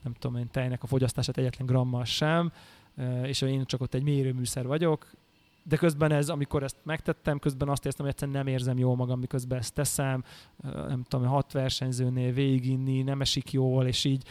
nem 0.03 0.13
tudom 0.19 0.37
én, 0.37 0.49
tejnek 0.51 0.83
a 0.83 0.87
fogyasztását 0.87 1.37
egyetlen 1.37 1.67
grammal 1.67 2.05
sem, 2.05 2.51
és 3.23 3.41
én 3.41 3.65
csak 3.65 3.81
ott 3.81 3.93
egy 3.93 4.03
mérőműszer 4.03 4.67
vagyok, 4.67 5.11
de 5.63 5.75
közben 5.75 6.11
ez, 6.11 6.29
amikor 6.29 6.63
ezt 6.63 6.77
megtettem, 6.83 7.39
közben 7.39 7.69
azt 7.69 7.85
érzem, 7.85 8.01
hogy 8.05 8.13
egyszerűen 8.13 8.37
nem 8.37 8.47
érzem 8.47 8.77
jól 8.77 8.95
magam, 8.95 9.19
miközben 9.19 9.57
ezt 9.57 9.73
teszem, 9.73 10.23
nem 10.63 11.03
tudom, 11.07 11.25
hat 11.25 11.51
versenyzőnél 11.51 12.33
végiginni, 12.33 13.01
nem 13.01 13.21
esik 13.21 13.51
jól, 13.51 13.85
és 13.87 14.03
így 14.03 14.23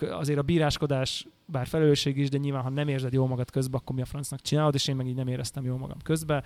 azért 0.00 0.38
a 0.38 0.42
bíráskodás, 0.42 1.26
bár 1.44 1.66
felelősség 1.66 2.18
is, 2.18 2.28
de 2.28 2.38
nyilván, 2.38 2.62
ha 2.62 2.68
nem 2.68 2.88
érzed 2.88 3.12
jól 3.12 3.28
magad 3.28 3.50
közben, 3.50 3.80
akkor 3.80 3.96
mi 3.96 4.02
a 4.02 4.04
francnak 4.04 4.40
csinálod, 4.40 4.74
és 4.74 4.88
én 4.88 4.96
meg 4.96 5.06
így 5.06 5.14
nem 5.14 5.28
éreztem 5.28 5.64
jól 5.64 5.78
magam 5.78 5.98
közben. 6.02 6.44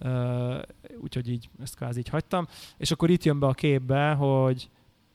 Uh, 0.00 0.62
úgyhogy 1.00 1.28
így 1.28 1.48
ezt 1.62 1.76
kvázi 1.76 1.98
így 1.98 2.08
hagytam. 2.08 2.46
És 2.76 2.90
akkor 2.90 3.10
itt 3.10 3.24
jön 3.24 3.38
be 3.38 3.46
a 3.46 3.52
képbe, 3.52 4.12
hogy 4.12 4.70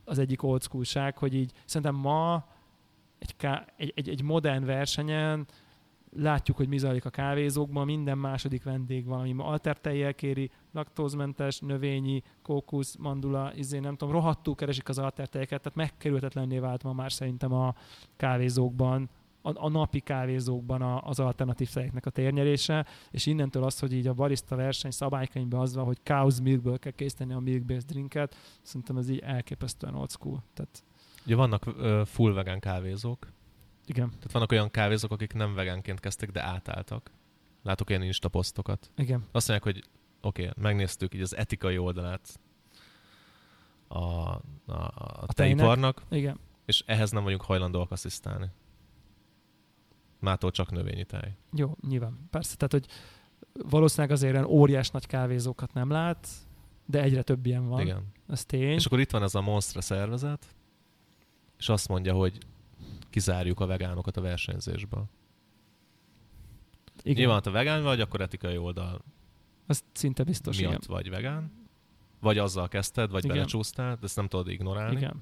az 0.06 0.20
egyik 0.20 0.44
old 0.44 0.62
schoolság, 0.62 1.18
hogy 1.18 1.34
így 1.34 1.52
szerintem 1.66 1.96
ma 1.96 2.48
egy, 3.20 3.36
egy, 3.78 3.94
egy, 3.96 4.10
egy 4.10 4.22
modern 4.22 4.66
versenyen 4.66 5.48
látjuk, 6.12 6.58
hogy 6.58 6.68
mi 6.68 6.78
zajlik 6.78 7.06
a 7.06 7.10
kávézókban, 7.10 7.86
minden 7.86 8.18
második 8.18 8.64
vendég 8.64 9.06
valami 9.06 9.36
altertejjel 9.38 10.14
kéri, 10.14 10.52
laktózmentes, 10.72 11.60
növényi, 11.60 12.24
kókusz, 12.42 12.96
mandula, 12.96 13.52
izé, 13.56 13.80
nem 13.80 13.96
tudom, 13.96 14.14
rohadtul 14.14 14.56
keresik 14.56 14.90
az 14.90 14.98
altertejeket, 14.98 15.62
tehát 15.62 15.78
megkerülhetetlenné 15.78 16.60
vált 16.60 16.84
ma 16.84 16.94
már 16.94 17.12
szerintem 17.12 17.54
a 17.54 17.76
kávézókban, 18.18 19.10
a, 19.42 19.66
a 19.66 19.70
napi 19.70 20.00
kávézókban 20.00 20.82
a, 20.82 21.02
az 21.02 21.20
alternatív 21.20 21.70
tejeknek 21.70 22.06
a 22.06 22.10
térnyerése, 22.10 22.86
és 23.12 23.26
innentől 23.26 23.64
az, 23.64 23.80
hogy 23.80 23.94
így 23.94 24.08
a 24.08 24.14
barista 24.14 24.56
verseny 24.56 24.92
szabálykönyvben 24.92 25.60
az 25.60 25.76
van, 25.76 25.86
hogy 25.86 25.98
cow's 26.06 26.44
milkből 26.44 26.80
kell 26.80 26.92
készíteni 26.92 27.34
a 27.34 27.40
milk-based 27.40 27.90
drinket, 27.90 28.36
szerintem 28.62 28.98
ez 28.98 29.10
így 29.10 29.20
elképesztően 29.20 29.96
old 29.96 30.10
school. 30.10 30.44
Tehát... 30.54 30.84
Ugye 31.26 31.36
vannak 31.36 31.68
uh, 31.68 32.06
full 32.06 32.34
vegán 32.34 32.60
kávézók, 32.60 33.28
igen. 33.90 34.10
Tehát 34.10 34.32
vannak 34.32 34.52
olyan 34.52 34.72
kávézók, 34.72 35.12
akik 35.12 35.34
nem 35.34 35.54
vegánként 35.54 36.00
kezdtek, 36.00 36.32
de 36.32 36.44
átálltak. 36.44 37.12
Látok 37.64 37.90
ilyen 37.90 38.02
Insta 38.02 38.30
posztokat. 38.30 38.92
Igen. 38.96 39.26
Azt 39.32 39.48
mondják, 39.48 39.76
hogy 39.76 39.90
oké, 40.22 40.48
okay, 40.48 40.64
megnéztük 40.64 41.14
így 41.14 41.22
az 41.22 41.36
etikai 41.36 41.78
oldalát 41.78 42.40
a, 43.88 43.98
a, 43.98 44.42
a, 44.66 45.24
a 45.28 45.34
tejiparnak, 45.34 46.04
Igen. 46.10 46.40
és 46.66 46.84
ehhez 46.86 47.12
nem 47.12 47.24
vagyunk 47.24 47.42
hajlandóak 47.42 47.92
asszisztálni. 47.92 48.50
Mától 50.20 50.52
csak 50.52 50.72
növényi 50.72 51.06
tej. 51.06 51.36
Jó, 51.54 51.76
nyilván. 51.88 52.28
Persze, 52.30 52.56
tehát, 52.56 52.72
hogy 52.72 52.86
valószínűleg 53.70 54.12
azért 54.12 54.34
olyan 54.34 54.46
óriás 54.46 54.90
nagy 54.90 55.06
kávézókat 55.06 55.74
nem 55.74 55.90
lát, 55.90 56.28
de 56.86 57.02
egyre 57.02 57.22
több 57.22 57.46
ilyen 57.46 57.68
van. 57.68 57.82
Igen. 57.82 58.04
Ez 58.28 58.46
tény. 58.46 58.74
És 58.74 58.86
akkor 58.86 59.00
itt 59.00 59.12
van 59.12 59.24
ez 59.24 59.36
a 59.36 59.42
Monstra 59.42 59.82
szervezet, 59.82 60.56
és 61.58 61.70
azt 61.70 61.88
mondja, 61.88 62.14
hogy 62.14 62.38
kizárjuk 63.10 63.60
a 63.60 63.66
vegánokat 63.66 64.18
a 64.18 64.22
versenyzésből. 64.22 65.06
Igen. 67.02 67.18
Nyilván, 67.18 67.42
ha 67.44 67.52
vegán 67.52 67.84
vagy, 67.84 68.02
akkor 68.02 68.22
etikai 68.22 68.58
oldal 68.58 69.02
az 69.68 69.84
szinte 69.92 70.24
biztos, 70.24 70.58
miatt 70.58 70.84
igen. 70.84 70.96
vagy 70.96 71.10
vegán. 71.10 71.52
Vagy 72.20 72.38
azzal 72.38 72.68
kezdted, 72.68 73.12
vagy 73.12 73.24
igen. 73.24 73.36
belecsúsztál, 73.36 73.96
de 73.96 74.02
ezt 74.04 74.16
nem 74.16 74.28
tudod 74.28 74.48
ignorálni. 74.48 74.96
Igen 74.96 75.22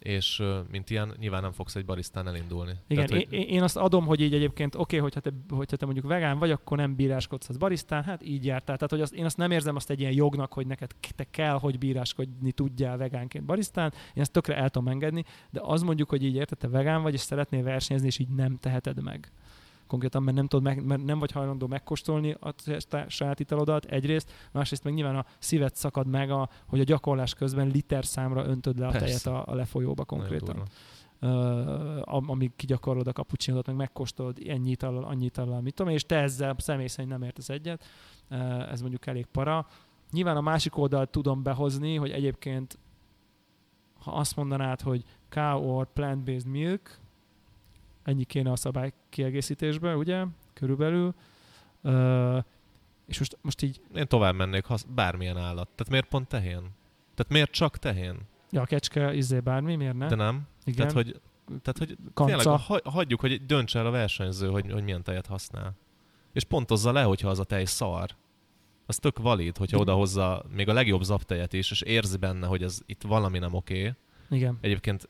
és 0.00 0.42
mint 0.70 0.90
ilyen 0.90 1.14
nyilván 1.18 1.42
nem 1.42 1.52
fogsz 1.52 1.74
egy 1.74 1.84
barisztán 1.84 2.28
elindulni. 2.28 2.72
Igen, 2.88 3.06
Tehát, 3.06 3.24
hogy... 3.24 3.38
én, 3.38 3.48
én 3.48 3.62
azt 3.62 3.76
adom, 3.76 4.06
hogy 4.06 4.20
így 4.20 4.34
egyébként 4.34 4.74
oké, 4.74 4.82
okay, 4.82 4.98
hogyha, 4.98 5.20
te, 5.20 5.30
hogyha 5.54 5.76
te 5.76 5.84
mondjuk 5.84 6.06
vegán 6.06 6.38
vagy, 6.38 6.50
akkor 6.50 6.76
nem 6.76 6.94
bíráskodsz 6.94 7.48
az 7.48 7.56
barisztán, 7.56 8.02
hát 8.02 8.22
így 8.24 8.44
jártál. 8.44 8.76
Tehát 8.76 8.90
hogy 8.90 9.00
azt, 9.00 9.14
én 9.14 9.24
azt 9.24 9.36
nem 9.36 9.50
érzem 9.50 9.76
azt 9.76 9.90
egy 9.90 10.00
ilyen 10.00 10.12
jognak, 10.12 10.52
hogy 10.52 10.66
neked 10.66 10.90
te 11.16 11.26
kell, 11.30 11.58
hogy 11.58 11.78
bíráskodni 11.78 12.52
tudjál 12.52 12.96
vegánként 12.96 13.44
barisztán, 13.44 13.92
én 14.14 14.22
ezt 14.22 14.32
tökre 14.32 14.56
el 14.56 14.70
tudom 14.70 14.88
engedni, 14.88 15.24
de 15.50 15.60
az 15.62 15.82
mondjuk, 15.82 16.08
hogy 16.08 16.24
így 16.24 16.34
érted, 16.34 16.58
te 16.58 16.68
vegán 16.68 17.02
vagy, 17.02 17.14
és 17.14 17.20
szeretnél 17.20 17.62
versenyezni, 17.62 18.08
és 18.08 18.18
így 18.18 18.28
nem 18.28 18.56
teheted 18.56 19.02
meg 19.02 19.32
konkrétan, 19.90 20.22
mert 20.22 20.36
nem, 20.36 20.46
tudod 20.46 20.64
meg, 20.64 20.84
mert 20.84 21.04
nem 21.04 21.18
vagy 21.18 21.30
hajlandó 21.30 21.66
megkóstolni 21.66 22.36
a 22.40 22.54
saját 23.06 23.40
italodat 23.40 23.84
egyrészt, 23.84 24.32
másrészt 24.52 24.84
meg 24.84 24.94
nyilván 24.94 25.16
a 25.16 25.24
szívet 25.38 25.74
szakad 25.76 26.06
meg, 26.06 26.30
a, 26.30 26.48
hogy 26.66 26.80
a 26.80 26.84
gyakorlás 26.84 27.34
közben 27.34 27.66
liter 27.66 28.04
számra 28.04 28.46
öntöd 28.46 28.78
le 28.78 28.86
a 28.86 28.90
Persze. 28.90 29.06
tejet 29.06 29.26
a, 29.26 29.52
a 29.52 29.54
lefolyóba 29.54 30.04
konkrétan. 30.04 30.62
Uh, 31.22 32.30
amíg 32.30 32.52
kigyakorolod 32.56 33.06
a 33.06 33.12
kapucsinódat, 33.12 33.66
meg 33.66 33.76
megkóstolod 33.76 34.38
ennyi 34.46 34.70
itallal, 34.70 35.04
annyi 35.04 35.24
itallal, 35.24 35.60
mit 35.60 35.74
tudom, 35.74 35.92
és 35.92 36.02
te 36.02 36.16
ezzel 36.16 36.54
személy 36.58 36.86
szerint 36.86 37.12
nem 37.12 37.22
értesz 37.22 37.48
egyet, 37.48 37.84
uh, 38.30 38.72
ez 38.72 38.80
mondjuk 38.80 39.06
elég 39.06 39.26
para. 39.26 39.66
Nyilván 40.10 40.36
a 40.36 40.40
másik 40.40 40.76
oldalt 40.76 41.10
tudom 41.10 41.42
behozni, 41.42 41.96
hogy 41.96 42.10
egyébként 42.10 42.78
ha 44.00 44.12
azt 44.12 44.36
mondanád, 44.36 44.80
hogy 44.80 45.04
cow 45.28 45.62
or 45.62 45.92
plant-based 45.92 46.46
milk, 46.46 46.99
ennyi 48.02 48.24
kéne 48.24 48.50
a 48.50 48.56
szabály 48.56 48.92
kiegészítésbe, 49.08 49.96
ugye? 49.96 50.24
Körülbelül. 50.52 51.14
Uh, 51.82 52.44
és 53.06 53.18
most, 53.18 53.38
most 53.42 53.62
így... 53.62 53.80
Én 53.94 54.06
tovább 54.06 54.34
mennék, 54.34 54.64
ha 54.64 54.76
bármilyen 54.94 55.36
állat. 55.36 55.68
Tehát 55.68 55.88
miért 55.88 56.08
pont 56.08 56.28
tehén? 56.28 56.60
Tehát 57.14 57.28
miért 57.28 57.50
csak 57.50 57.76
tehén? 57.76 58.16
Ja, 58.50 58.60
a 58.60 58.64
kecske, 58.64 59.14
izé 59.14 59.40
bármi, 59.40 59.76
miért 59.76 59.96
ne? 59.96 60.06
De 60.06 60.14
nem. 60.14 60.46
Igen. 60.64 60.76
Tehát, 60.76 60.92
hogy, 60.92 61.20
tehát, 61.62 61.78
hogy 61.78 61.96
tényleg 62.26 62.46
ha, 62.46 62.80
hagyjuk, 62.84 63.20
hogy 63.20 63.46
döntse 63.46 63.78
el 63.78 63.86
a 63.86 63.90
versenyző, 63.90 64.48
hogy, 64.48 64.72
hogy 64.72 64.82
milyen 64.82 65.02
tejet 65.02 65.26
használ. 65.26 65.76
És 66.32 66.44
pontozza 66.44 66.92
le, 66.92 67.02
hogyha 67.02 67.28
az 67.28 67.38
a 67.38 67.44
tej 67.44 67.64
szar. 67.64 68.10
Az 68.86 68.96
tök 68.96 69.18
valid, 69.18 69.56
hogyha 69.56 69.78
odahozza 69.78 70.44
még 70.54 70.68
a 70.68 70.72
legjobb 70.72 71.02
zaptejet 71.02 71.52
is, 71.52 71.70
és 71.70 71.80
érzi 71.80 72.16
benne, 72.16 72.46
hogy 72.46 72.62
ez 72.62 72.80
itt 72.86 73.02
valami 73.02 73.38
nem 73.38 73.54
oké. 73.54 73.78
Okay. 73.78 73.92
Igen. 74.38 74.58
Egyébként 74.60 75.08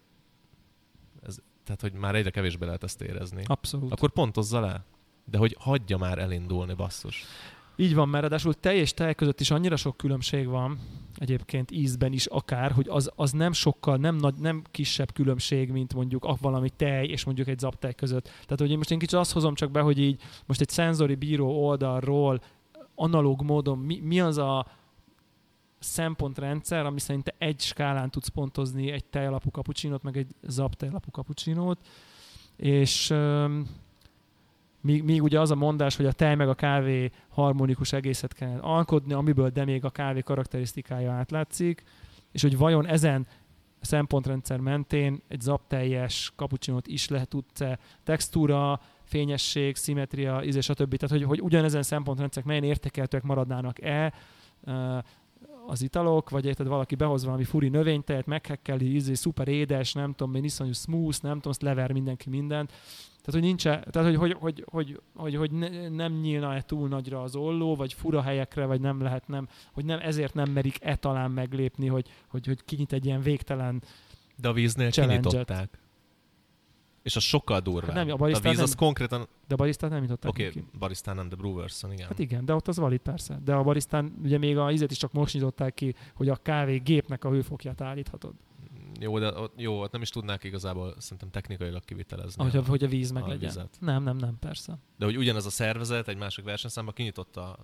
tehát 1.65 1.81
hogy 1.81 1.93
már 1.93 2.15
egyre 2.15 2.31
kevésbé 2.31 2.65
lehet 2.65 2.83
ezt 2.83 3.03
érezni. 3.03 3.43
Abszolút. 3.47 3.93
Akkor 3.93 4.11
pontozza 4.11 4.61
le. 4.61 4.85
De 5.25 5.39
hogy 5.39 5.57
hagyja 5.59 5.97
már 5.97 6.19
elindulni, 6.19 6.75
basszus. 6.75 7.25
Így 7.77 7.95
van, 7.95 8.09
mert 8.09 8.23
ráadásul 8.23 8.55
tej 8.55 8.77
és 8.77 8.95
tej 8.95 9.15
között 9.15 9.41
is 9.41 9.51
annyira 9.51 9.77
sok 9.77 9.97
különbség 9.97 10.47
van, 10.47 10.79
egyébként 11.17 11.71
ízben 11.71 12.13
is 12.13 12.27
akár, 12.27 12.73
hogy 12.73 12.87
az, 12.89 13.11
az 13.17 13.33
nem 13.33 13.53
sokkal, 13.53 13.97
nem, 13.97 14.17
nagy, 14.17 14.35
nem 14.35 14.63
kisebb 14.71 15.13
különbség, 15.13 15.71
mint 15.71 15.95
mondjuk 15.95 16.39
valami 16.41 16.71
tej 16.71 17.07
és 17.07 17.25
mondjuk 17.25 17.49
egy 17.49 17.59
zaptej 17.59 17.95
között. 17.95 18.23
Tehát, 18.25 18.59
hogy 18.59 18.71
én 18.71 18.77
most 18.77 18.91
én 18.91 18.99
kicsit 18.99 19.19
azt 19.19 19.33
hozom 19.33 19.55
csak 19.55 19.71
be, 19.71 19.81
hogy 19.81 19.99
így 19.99 20.21
most 20.47 20.61
egy 20.61 20.69
szenzori 20.69 21.15
bíró 21.15 21.67
oldalról 21.67 22.41
analóg 22.95 23.43
módon 23.43 23.79
mi, 23.79 24.01
mi 24.01 24.21
az 24.21 24.39
a 24.39 24.67
szempontrendszer, 25.81 26.87
ami 26.87 27.01
szerint 27.01 27.25
te 27.25 27.35
egy 27.39 27.61
skálán 27.61 28.11
tudsz 28.11 28.29
pontozni 28.29 28.91
egy 28.91 29.05
tejalapú 29.05 29.51
kapucsinót, 29.51 30.03
meg 30.03 30.17
egy 30.17 30.35
zap 30.43 30.75
tejalapú 30.75 31.11
kapucsinót, 31.11 31.79
és 32.57 33.11
um, 33.11 33.69
míg, 34.81 35.03
míg 35.03 35.23
ugye 35.23 35.41
az 35.41 35.51
a 35.51 35.55
mondás, 35.55 35.97
hogy 35.97 36.07
a 36.07 36.13
tej 36.13 36.35
meg 36.35 36.49
a 36.49 36.55
kávé 36.55 37.11
harmonikus 37.29 37.93
egészet 37.93 38.33
kell 38.33 38.59
alkotni, 38.61 39.13
amiből 39.13 39.49
de 39.49 39.65
még 39.65 39.85
a 39.85 39.91
kávé 39.91 40.21
karakterisztikája 40.21 41.13
átlátszik, 41.13 41.83
és 42.33 42.43
hogy 42.43 42.57
vajon 42.57 42.87
ezen 42.87 43.27
szempontrendszer 43.81 44.59
mentén 44.59 45.23
egy 45.29 45.41
zapteljes 45.41 46.33
kapucsinót 46.37 46.87
is 46.87 47.09
lehet 47.09 47.29
tudsz 47.29 47.61
textúra, 48.05 48.81
fényesség, 49.03 49.77
szimmetria, 49.77 50.43
íz 50.45 50.57
és 50.57 50.69
a 50.69 50.75
többi. 50.75 50.97
Tehát, 50.97 51.17
hogy, 51.17 51.25
hogy 51.25 51.41
ugyanezen 51.41 51.83
szempontrendszerek 51.83 52.49
melyen 52.49 52.65
értékeltőek 52.65 53.23
maradnának-e, 53.23 54.13
az 55.71 55.83
italok, 55.83 56.31
vagy 56.31 56.45
érted, 56.45 56.67
valaki 56.67 56.95
behoz 56.95 57.25
valami 57.25 57.45
furi 57.45 57.69
növénytejet, 57.69 58.27
meghekkeli, 58.27 58.95
ízé, 58.95 59.15
szuper 59.15 59.49
édes, 59.49 59.93
nem 59.93 60.13
tudom, 60.13 60.35
én 60.35 60.45
iszonyú 60.45 60.73
smooth, 60.73 61.23
nem 61.23 61.35
tudom, 61.35 61.51
azt 61.51 61.63
lever 61.63 61.93
mindenki 61.93 62.29
mindent. 62.29 62.69
Tehát, 63.23 63.41
hogy 63.41 63.43
nincs 63.43 63.63
tehát, 63.63 63.95
hogy, 63.95 64.17
hogy, 64.17 64.37
hogy, 64.41 64.65
hogy, 64.71 65.01
hogy, 65.15 65.35
hogy 65.37 65.51
ne, 65.51 65.89
nem 65.89 66.13
nyílna-e 66.13 66.63
túl 66.63 66.89
nagyra 66.89 67.23
az 67.23 67.37
olló, 67.37 67.77
vagy 67.77 67.93
fura 67.93 68.23
helyekre, 68.23 68.65
vagy 68.65 68.81
nem 68.81 69.03
lehet, 69.03 69.29
nem, 69.29 69.49
hogy 69.73 69.85
nem, 69.85 69.99
ezért 70.03 70.35
nem 70.35 70.51
merik-e 70.51 70.97
talán 70.97 71.31
meglépni, 71.31 71.87
hogy, 71.87 72.09
hogy, 72.29 72.47
hogy 72.47 72.65
kinyit 72.65 72.93
egy 72.93 73.07
ilyen 73.07 73.21
végtelen 73.21 73.83
De 74.37 74.49
a 74.49 74.53
víznél 74.53 74.91
kinyitották. 74.91 75.80
És 77.03 77.17
az 77.17 77.23
sokkal 77.23 77.61
durvább. 77.61 77.97
Hát 77.97 78.07
nem, 78.07 78.21
a, 78.21 78.25
a 78.25 78.27
víz 78.27 78.41
nem, 78.41 78.63
az 78.63 78.75
konkrétan... 78.75 79.29
De 79.49 79.55
a 79.55 79.57
barisztát 79.57 79.91
nem 79.91 80.03
jutották 80.03 80.31
Oké, 80.31 80.47
okay, 80.47 80.65
barisztán 80.79 81.17
nem, 81.17 81.29
de 81.29 81.37
Brewerson, 81.37 81.93
igen. 81.93 82.07
Hát 82.07 82.19
igen, 82.19 82.45
de 82.45 82.55
ott 82.55 82.69
az 82.69 82.77
valid 82.77 83.01
persze. 83.01 83.41
De 83.45 83.55
a 83.55 83.63
barisztán 83.63 84.15
ugye 84.23 84.39
még 84.39 84.59
a 84.59 84.73
ízet 84.73 84.91
is 84.91 84.97
csak 84.97 85.13
most 85.13 85.35
nyitották 85.35 85.75
ki, 85.75 85.95
hogy 86.15 86.29
a 86.29 86.37
kávé 86.37 86.77
gépnek 86.77 87.25
a 87.25 87.31
hőfokját 87.31 87.81
állíthatod. 87.81 88.35
Jó, 89.01 89.19
de 89.19 89.33
jó, 89.57 89.81
ott 89.81 89.93
nem 89.93 90.03
is 90.03 90.09
tudnák 90.09 90.45
igazából 90.45 90.95
szerintem 90.99 91.31
technikailag 91.31 91.85
kivitelezni. 91.85 92.43
Ahogy 92.43 92.57
a, 92.57 92.65
hogy 92.65 92.85
a 92.85 92.89
víz 92.89 93.11
meg 93.11 93.23
a 93.23 93.27
legyen. 93.27 93.49
Vizet. 93.49 93.77
Nem, 93.81 94.03
nem, 94.03 94.17
nem, 94.17 94.39
persze. 94.39 94.79
De 94.99 95.05
hogy 95.05 95.17
ugyanez 95.17 95.47
a 95.47 95.51
szervezet 95.51 96.09
egy 96.09 96.17
másik 96.17 96.45
versenyszámban 96.45 96.95
kinyitotta 96.95 97.59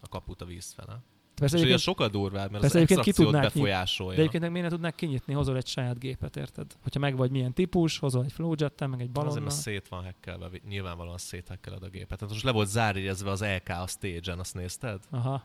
a 0.00 0.08
kaput 0.08 0.40
a 0.40 0.44
víz 0.44 0.72
fele. 0.72 1.02
Persze 1.40 1.58
és 1.58 1.82
sokkal 1.82 2.08
durvább, 2.08 2.50
mert 2.50 2.60
persze 2.60 2.66
az 2.66 2.74
egyébként 2.74 3.00
ki 3.00 3.12
tudnák 3.22 3.42
befolyásolja. 3.42 4.16
De 4.16 4.20
egyébként 4.20 4.52
miért 4.52 4.66
ne 4.66 4.72
tudnák 4.72 4.94
kinyitni, 4.94 5.34
hozol 5.34 5.56
egy 5.56 5.66
saját 5.66 5.98
gépet, 5.98 6.36
érted? 6.36 6.76
Hogyha 6.82 7.00
meg 7.00 7.16
vagy 7.16 7.30
milyen 7.30 7.52
típus, 7.52 7.98
hozol 7.98 8.24
egy 8.24 8.32
flowjet 8.32 8.86
meg 8.86 9.00
egy 9.00 9.10
balonnal. 9.10 9.26
Azért, 9.26 9.44
mert 9.44 9.56
szét 9.56 9.88
van 9.88 10.04
hekkelve, 10.04 10.48
nyilvánvalóan 10.68 11.18
széthekkeled 11.18 11.82
a 11.82 11.88
gépet. 11.88 12.18
Tehát 12.18 12.34
most 12.34 12.44
le 12.44 12.50
volt 12.50 12.68
zárjegyezve 12.68 13.30
az 13.30 13.42
LK 13.42 13.68
a 13.68 13.86
stage-en, 13.86 14.38
azt 14.38 14.54
nézted? 14.54 15.00
Aha. 15.10 15.42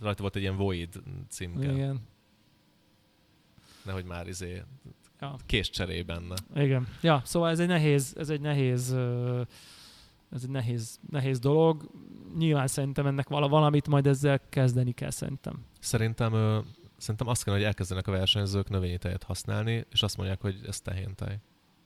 Rajta 0.00 0.20
volt 0.20 0.36
egy 0.36 0.42
ilyen 0.42 0.56
Void 0.56 1.02
címke. 1.28 1.72
Igen. 1.72 2.00
Nehogy 3.84 4.04
már 4.04 4.28
izé 4.28 4.62
ja. 5.20 5.36
kés 5.46 5.70
cseré 5.70 6.02
benne. 6.02 6.34
Igen. 6.54 6.88
Ja, 7.00 7.22
szóval 7.24 7.50
ez 7.50 7.58
egy 7.58 7.68
nehéz, 7.68 8.14
ez 8.18 8.30
egy 8.30 8.40
nehéz 8.40 8.96
ez 10.34 10.42
egy 10.42 10.50
nehéz, 10.50 10.98
nehéz 11.10 11.38
dolog 11.38 11.90
nyilván 12.36 12.66
szerintem 12.66 13.06
ennek 13.06 13.28
valamit 13.28 13.88
majd 13.88 14.06
ezzel 14.06 14.40
kezdeni 14.48 14.92
kell 14.92 15.10
szerintem. 15.10 15.64
Szerintem, 15.80 16.32
ö, 16.32 16.58
szerintem 16.96 17.28
azt 17.28 17.44
kell, 17.44 17.54
hogy 17.54 17.62
elkezdenek 17.62 18.06
a 18.06 18.10
versenyzők 18.10 18.68
növényi 18.68 18.98
tejet 18.98 19.22
használni, 19.22 19.84
és 19.90 20.02
azt 20.02 20.16
mondják, 20.16 20.40
hogy 20.40 20.60
ez 20.66 20.80
tehéntej. 20.80 21.38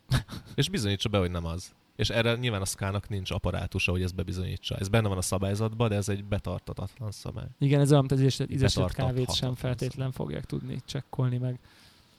és 0.55 0.69
bizonyítsa 0.69 1.09
be, 1.09 1.19
hogy 1.19 1.31
nem 1.31 1.45
az. 1.45 1.73
És 1.97 2.11
erre 2.11 2.37
nyilván 2.37 2.61
a 2.61 2.65
szkának 2.65 3.09
nincs 3.09 3.31
apparátusa, 3.31 3.93
hogy 3.93 4.03
ezt 4.03 4.15
bebizonyítsa. 4.15 4.77
Ez 4.77 4.89
benne 4.89 5.09
van 5.09 5.17
a 5.17 5.23
szabályzatban, 5.23 5.89
de 5.89 5.95
ez 5.95 6.09
egy 6.09 6.25
betartatatlan 6.25 7.11
szabály. 7.11 7.47
Igen, 7.59 7.81
ez 7.81 7.91
olyan, 7.91 8.07
mint 8.09 8.23
az 8.23 8.51
ízesített 8.51 8.93
kávét 8.93 9.35
sem 9.35 9.55
feltétlen 9.55 10.13
fogják 10.13 10.45
tudni 10.45 10.81
csekkolni 10.85 11.39
meg. 11.39 11.59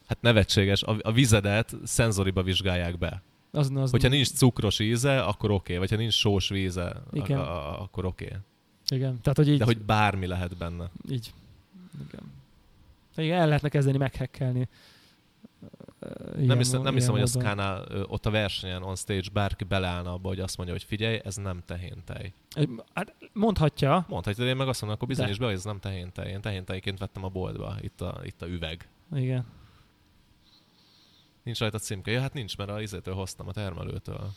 Hát 0.08 0.22
nevetséges, 0.22 0.84
a, 0.84 0.98
a 1.02 1.12
vizedet 1.12 1.76
szenzoriba 1.84 2.44
vizsgálják 2.44 2.98
be. 2.98 3.22
Az, 3.52 3.72
az 3.76 3.92
Hogyha 3.92 4.08
nincs 4.08 4.28
cukros 4.28 4.80
íze, 4.80 5.22
akkor 5.24 5.52
oké, 5.52 5.62
okay. 5.62 5.78
vagy 5.78 5.90
ha 5.90 5.96
nincs 5.96 6.14
sós 6.14 6.50
víze, 6.50 7.04
Igen. 7.12 7.40
akkor 7.40 8.06
oké. 8.06 8.26
Okay. 8.26 8.38
Igen, 8.90 9.20
tehát 9.22 9.38
hogy 9.38 9.50
így... 9.50 9.58
De 9.58 9.66
hogy 9.66 9.78
bármi 9.78 10.28
lehet 10.28 10.58
benne. 10.58 10.90
Így. 11.10 11.34
Igen. 12.08 12.32
Igen, 13.16 13.40
el 13.40 13.48
lehetne 13.48 13.70
kezdeni 13.70 13.98
meghekkelni. 13.98 14.68
Ilyen, 16.36 16.48
nem 16.48 16.58
hiszem, 16.58 16.82
nem 16.82 16.94
hiszem 16.94 17.12
hogy 17.12 17.22
a 17.22 17.26
Skánál 17.26 17.86
ott 18.08 18.26
a 18.26 18.30
versenyen 18.30 18.84
on 18.84 18.96
stage 18.96 19.30
bárki 19.34 19.64
beleállna 19.64 20.14
abba, 20.14 20.28
hogy 20.28 20.40
azt 20.40 20.58
mondja, 20.58 20.76
hogy 20.76 20.84
figyelj, 20.84 21.20
ez 21.24 21.36
nem 21.36 21.62
tehéntej. 21.66 22.34
Hát 22.94 23.16
mondhatja. 23.34 24.06
Mondhatja, 24.08 24.44
de 24.44 24.50
én 24.50 24.56
meg 24.56 24.68
azt 24.68 24.82
mondom, 24.82 24.98
akkor 24.98 25.16
bizonyos 25.16 25.38
be, 25.38 25.46
hogy 25.46 25.54
ez 25.54 25.64
nem 25.64 25.80
tehéntej. 25.80 26.32
Én 26.32 26.42
tehéntejként 26.42 27.00
vettem 27.00 27.24
a 27.24 27.30
boltba, 27.30 27.76
itt 27.82 28.02
a, 28.02 28.20
itt 28.24 28.42
a 28.42 28.48
üveg. 28.48 28.88
Igen. 29.16 29.46
Nincs 31.50 31.62
rajta 31.62 31.80
címke. 31.80 32.12
Ja, 32.12 32.22
hát 32.22 32.34
nincs, 32.34 32.58
mert 32.58 32.70
a 32.70 32.82
izétől 32.82 33.14
hoztam, 33.14 33.48
a 33.48 33.52
termelőtől. 33.52 34.32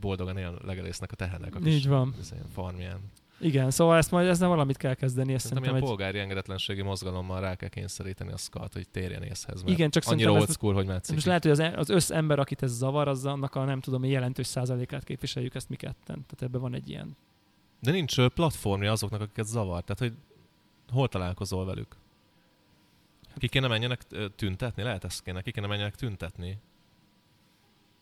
Boldogan 0.00 0.38
él 0.38 0.58
legelésznek 0.64 1.12
a 1.12 1.14
tehenek 1.14 1.54
a 1.54 1.58
Így 1.66 1.88
van. 1.88 2.14
farmján. 2.52 3.00
Igen, 3.40 3.70
szóval 3.70 3.96
ezt 3.96 4.10
majd 4.10 4.28
ezzel 4.28 4.48
valamit 4.48 4.76
kell 4.76 4.94
kezdeni. 4.94 5.32
Ezt 5.32 5.46
szerintem 5.46 5.72
ilyen 5.72 5.82
egy... 5.82 5.88
polgári 5.88 6.18
engedetlenségi 6.18 6.82
mozgalommal 6.82 7.40
rá 7.40 7.54
kell 7.54 7.68
kényszeríteni 7.68 8.32
a 8.32 8.36
skat, 8.36 8.72
hogy 8.72 8.88
térjen 8.88 9.22
észhez. 9.22 9.62
Mert 9.62 9.74
Igen, 9.76 9.90
csak 9.90 10.02
annyira 10.06 10.32
old 10.32 10.50
school, 10.50 10.74
hogy 10.74 10.86
már 10.86 11.00
Most 11.12 11.26
lehet, 11.26 11.42
hogy 11.42 11.52
az, 11.52 11.58
e- 11.58 11.74
az 11.76 11.88
összember, 11.88 12.38
akit 12.38 12.62
ez 12.62 12.70
zavar, 12.70 13.08
az 13.08 13.26
annak 13.26 13.54
a 13.54 13.64
nem 13.64 13.80
tudom, 13.80 14.04
jelentős 14.04 14.46
százalékát 14.46 15.04
képviseljük 15.04 15.54
ezt 15.54 15.68
mi 15.68 15.76
ketten. 15.76 16.24
Tehát 16.26 16.42
ebben 16.42 16.60
van 16.60 16.74
egy 16.74 16.88
ilyen. 16.88 17.16
De 17.80 17.90
nincs 17.90 18.20
platformja 18.20 18.92
azoknak, 18.92 19.20
akiket 19.20 19.46
zavar. 19.46 19.82
Tehát, 19.82 19.98
hogy 19.98 20.12
hol 20.92 21.08
találkozol 21.08 21.64
velük? 21.64 21.96
Ki 23.40 23.48
kéne 23.48 23.66
menjenek 23.66 24.00
tüntetni? 24.36 24.82
Lehet 24.82 25.04
ezt 25.04 25.22
kéne, 25.22 25.42
ki 25.42 25.50
kéne 25.50 25.66
menjenek 25.66 25.94
tüntetni? 25.94 26.58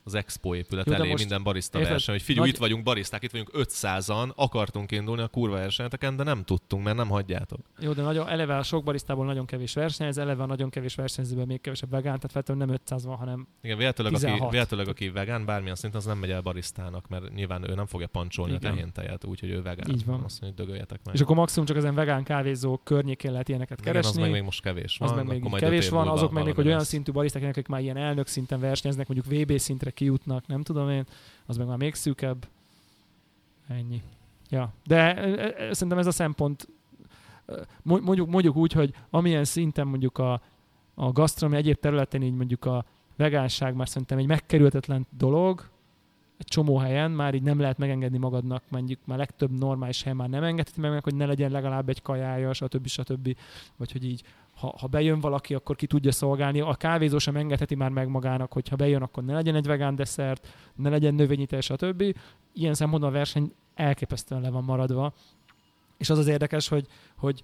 Az 0.08 0.14
expo 0.14 0.54
épület 0.54 0.86
Jó, 0.86 0.92
elé 0.92 1.12
minden 1.12 1.42
barista 1.42 1.78
érted, 1.78 1.92
verseny, 1.92 2.14
hogy 2.14 2.24
figyelj, 2.24 2.46
nagy... 2.46 2.54
itt 2.54 2.60
vagyunk 2.60 2.84
baristák, 2.84 3.22
itt 3.22 3.30
vagyunk 3.30 3.50
500-an, 3.54 4.34
akartunk 4.34 4.92
indulni 4.92 5.22
a 5.22 5.28
kurva 5.28 5.56
versenyeteken, 5.56 6.16
de 6.16 6.22
nem 6.22 6.44
tudtunk, 6.44 6.84
mert 6.84 6.96
nem 6.96 7.08
hagyjátok. 7.08 7.60
Jó, 7.80 7.92
de 7.92 8.02
nagyon, 8.02 8.28
eleve 8.28 8.56
a 8.56 8.62
sok 8.62 8.84
baristából 8.84 9.24
nagyon 9.24 9.46
kevés 9.46 9.74
verseny, 9.74 10.06
ez 10.06 10.18
eleve 10.18 10.42
a 10.42 10.46
nagyon 10.46 10.70
kevés 10.70 10.94
versenyzőből 10.94 11.44
még 11.44 11.60
kevesebb 11.60 11.90
vegán, 11.90 12.16
tehát 12.16 12.32
feltétlenül 12.32 12.64
nem 12.64 12.74
500 12.74 13.04
van, 13.04 13.16
hanem 13.16 13.46
Igen, 13.62 13.78
véletlenül 13.78 14.14
aki, 14.14 14.42
véletlenül, 14.50 14.88
aki 14.88 15.08
vegán, 15.10 15.44
bármilyen 15.44 15.74
szinten, 15.74 16.00
az 16.00 16.06
nem 16.06 16.18
megy 16.18 16.30
el 16.30 16.40
barisztának, 16.40 17.08
mert 17.08 17.34
nyilván 17.34 17.70
ő 17.70 17.74
nem 17.74 17.86
fogja 17.86 18.06
pancsolni 18.06 18.54
Igen. 18.54 18.70
a 18.70 18.74
tehéntejet, 18.74 19.24
úgyhogy 19.24 19.50
ő 19.50 19.62
vegán. 19.62 19.90
Így 19.90 20.04
van. 20.04 20.22
Azt 20.24 20.40
mondja, 20.40 20.64
hogy 20.64 20.86
meg. 20.88 21.14
És 21.14 21.20
akkor 21.20 21.36
maximum 21.36 21.66
csak 21.66 21.76
ezen 21.76 21.94
vegán 21.94 22.22
kávézó 22.22 22.76
környékén 22.76 23.30
lehet 23.30 23.48
ilyeneket 23.48 23.80
keresni. 23.80 24.10
Igen, 24.10 24.22
az 24.22 24.28
meg 24.28 24.30
még 24.30 24.42
most 24.42 24.62
kevés 24.62 24.96
van. 24.98 25.08
Az 25.08 25.16
meg 25.16 25.26
még 25.26 25.54
kevés 25.54 25.88
van, 25.88 26.08
azok 26.08 26.32
meg 26.32 26.44
még, 26.44 26.54
hogy 26.54 26.66
olyan 26.66 26.84
szintű 26.84 27.12
bariszták, 27.12 27.42
akik 27.42 27.68
már 27.68 27.80
ilyen 27.80 27.96
elnök 27.96 28.26
szinten 28.26 28.60
versenyeznek, 28.60 29.08
mondjuk 29.08 29.40
VB 29.40 29.58
szintre 29.58 29.90
kijutnak, 29.98 30.46
nem 30.46 30.62
tudom 30.62 30.90
én, 30.90 31.04
az 31.46 31.56
meg 31.56 31.66
már 31.66 31.76
még 31.76 31.94
szűkebb. 31.94 32.48
Ennyi. 33.68 34.02
Ja, 34.50 34.72
de 34.86 35.14
szerintem 35.72 35.98
ez 35.98 36.06
a 36.06 36.10
szempont, 36.10 36.68
mondjuk, 37.82 38.28
mondjuk 38.28 38.56
úgy, 38.56 38.72
hogy 38.72 38.94
amilyen 39.10 39.44
szinten 39.44 39.86
mondjuk 39.86 40.18
a, 40.18 40.40
a 40.94 41.12
gasztronomi 41.12 41.58
egyéb 41.58 41.76
területen 41.76 42.22
így 42.22 42.34
mondjuk 42.34 42.64
a 42.64 42.84
vegánság 43.16 43.74
már 43.74 43.88
szerintem 43.88 44.18
egy 44.18 44.26
megkerülhetetlen 44.26 45.06
dolog, 45.16 45.68
egy 46.36 46.46
csomó 46.46 46.76
helyen 46.76 47.10
már 47.10 47.34
így 47.34 47.42
nem 47.42 47.60
lehet 47.60 47.78
megengedni 47.78 48.18
magadnak, 48.18 48.62
mondjuk 48.68 48.98
már 49.04 49.18
legtöbb 49.18 49.58
normális 49.58 50.02
helyen 50.02 50.16
már 50.16 50.28
nem 50.28 50.42
engedheti 50.42 50.80
meg, 50.80 51.02
hogy 51.02 51.14
ne 51.14 51.26
legyen 51.26 51.50
legalább 51.50 51.88
egy 51.88 52.02
kajája, 52.02 52.52
stb. 52.52 52.86
stb. 52.86 53.36
Vagy 53.76 53.92
hogy 53.92 54.04
így 54.04 54.22
ha, 54.58 54.74
ha 54.80 54.86
bejön 54.86 55.20
valaki, 55.20 55.54
akkor 55.54 55.76
ki 55.76 55.86
tudja 55.86 56.12
szolgálni. 56.12 56.60
A 56.60 56.74
kávézó 56.74 57.18
sem 57.18 57.36
engedheti 57.36 57.74
már 57.74 57.90
meg 57.90 58.08
magának, 58.08 58.52
hogy 58.52 58.68
ha 58.68 58.76
bejön, 58.76 59.02
akkor 59.02 59.24
ne 59.24 59.32
legyen 59.32 59.54
egy 59.54 59.66
vegán 59.66 59.94
desszert, 59.94 60.48
ne 60.74 60.88
legyen 60.88 61.14
növényi 61.14 61.46
tej, 61.46 61.60
stb. 61.60 62.16
Ilyen 62.52 62.74
szempontból 62.74 63.10
a 63.10 63.12
verseny 63.12 63.52
elképesztően 63.74 64.40
le 64.40 64.50
van 64.50 64.64
maradva. 64.64 65.12
És 65.96 66.10
az 66.10 66.18
az 66.18 66.26
érdekes, 66.26 66.68
hogy, 66.68 66.86
hogy 67.16 67.42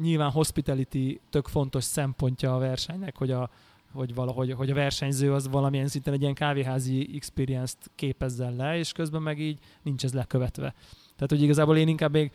nyilván 0.00 0.30
hospitality 0.30 1.20
tök 1.30 1.46
fontos 1.46 1.84
szempontja 1.84 2.54
a 2.54 2.58
versenynek, 2.58 3.16
hogy 3.16 3.30
a, 3.30 3.50
hogy 3.92 4.14
valahogy 4.14 4.52
hogy 4.52 4.70
a 4.70 4.74
versenyző 4.74 5.32
az 5.32 5.48
valamilyen 5.48 5.88
szinten 5.88 6.14
egy 6.14 6.20
ilyen 6.20 6.34
kávéházi 6.34 7.10
experience-t 7.14 7.90
képezzen 7.94 8.56
le, 8.56 8.78
és 8.78 8.92
közben 8.92 9.22
meg 9.22 9.40
így 9.40 9.58
nincs 9.82 10.04
ez 10.04 10.12
lekövetve. 10.12 10.74
Tehát, 11.14 11.30
hogy 11.30 11.42
igazából 11.42 11.76
én 11.76 11.88
inkább 11.88 12.12
még 12.12 12.32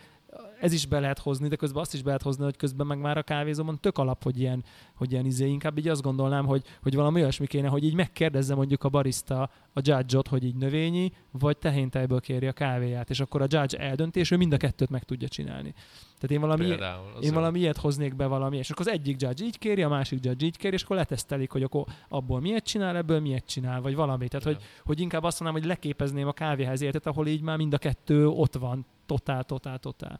ez 0.61 0.73
is 0.73 0.85
be 0.85 0.99
lehet 0.99 1.19
hozni, 1.19 1.47
de 1.47 1.55
közben 1.55 1.81
azt 1.81 1.93
is 1.93 2.01
be 2.01 2.05
lehet 2.05 2.21
hozni, 2.21 2.43
hogy 2.43 2.55
közben 2.55 2.87
meg 2.87 2.99
már 2.99 3.17
a 3.17 3.23
kávézóban 3.23 3.79
tök 3.79 3.97
alap, 3.97 4.23
hogy 4.23 4.39
ilyen, 4.39 4.63
hogy 4.95 5.11
ilyen 5.11 5.25
izé, 5.25 5.47
inkább 5.47 5.77
így 5.77 5.87
azt 5.87 6.01
gondolnám, 6.01 6.45
hogy, 6.45 6.63
hogy 6.81 6.95
valami 6.95 7.21
olyasmi 7.21 7.47
kéne, 7.47 7.67
hogy 7.67 7.83
így 7.83 7.93
megkérdezze 7.93 8.55
mondjuk 8.55 8.83
a 8.83 8.89
barista 8.89 9.49
a 9.73 9.79
judge 9.83 10.21
hogy 10.29 10.43
így 10.43 10.55
növényi, 10.55 11.11
vagy 11.31 11.57
tehéntejből 11.57 12.19
kéri 12.19 12.47
a 12.47 12.51
kávéját, 12.51 13.09
és 13.09 13.19
akkor 13.19 13.41
a 13.41 13.47
judge 13.49 13.77
eldönti, 13.77 14.19
és 14.19 14.31
ő 14.31 14.37
mind 14.37 14.53
a 14.53 14.57
kettőt 14.57 14.89
meg 14.89 15.03
tudja 15.03 15.27
csinálni. 15.27 15.73
Tehát 16.19 16.31
én 16.31 16.39
valami, 16.39 16.65
Például, 16.65 17.09
én 17.21 17.33
valami 17.33 17.59
ilyet 17.59 17.77
hoznék 17.77 18.15
be 18.15 18.25
valami, 18.25 18.57
és 18.57 18.69
akkor 18.69 18.87
az 18.87 18.93
egyik 18.93 19.21
judge 19.21 19.45
így 19.45 19.57
kéri, 19.57 19.81
a 19.81 19.89
másik 19.89 20.25
judge 20.25 20.45
így 20.45 20.57
kéri, 20.57 20.75
és 20.75 20.83
akkor 20.83 20.95
letesztelik, 20.95 21.51
hogy 21.51 21.63
akkor 21.63 21.85
abból 22.09 22.39
miért 22.39 22.65
csinál, 22.65 22.97
ebből 22.97 23.19
miért 23.19 23.45
csinál, 23.45 23.81
vagy 23.81 23.95
valami. 23.95 24.27
Tehát, 24.27 24.45
hogy, 24.45 24.57
hogy 24.85 24.99
inkább 24.99 25.23
azt 25.23 25.39
mondanám, 25.39 25.63
hogy 25.63 25.75
leképezném 25.75 26.27
a 26.27 26.31
kávéház 26.31 26.81
életet, 26.81 27.07
ahol 27.07 27.27
így 27.27 27.41
már 27.41 27.57
mind 27.57 27.73
a 27.73 27.77
kettő 27.77 28.27
ott 28.27 28.55
van, 28.55 28.85
totál, 29.11 29.43
totál, 29.43 29.79
totál 29.79 30.19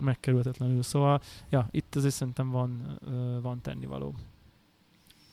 megkerülhetetlenül. 0.00 0.82
Szóval, 0.82 1.20
ja, 1.48 1.68
itt 1.70 1.94
azért 1.94 2.14
szerintem 2.14 2.50
van, 2.50 2.98
van 3.42 3.60
tennivaló. 3.60 4.14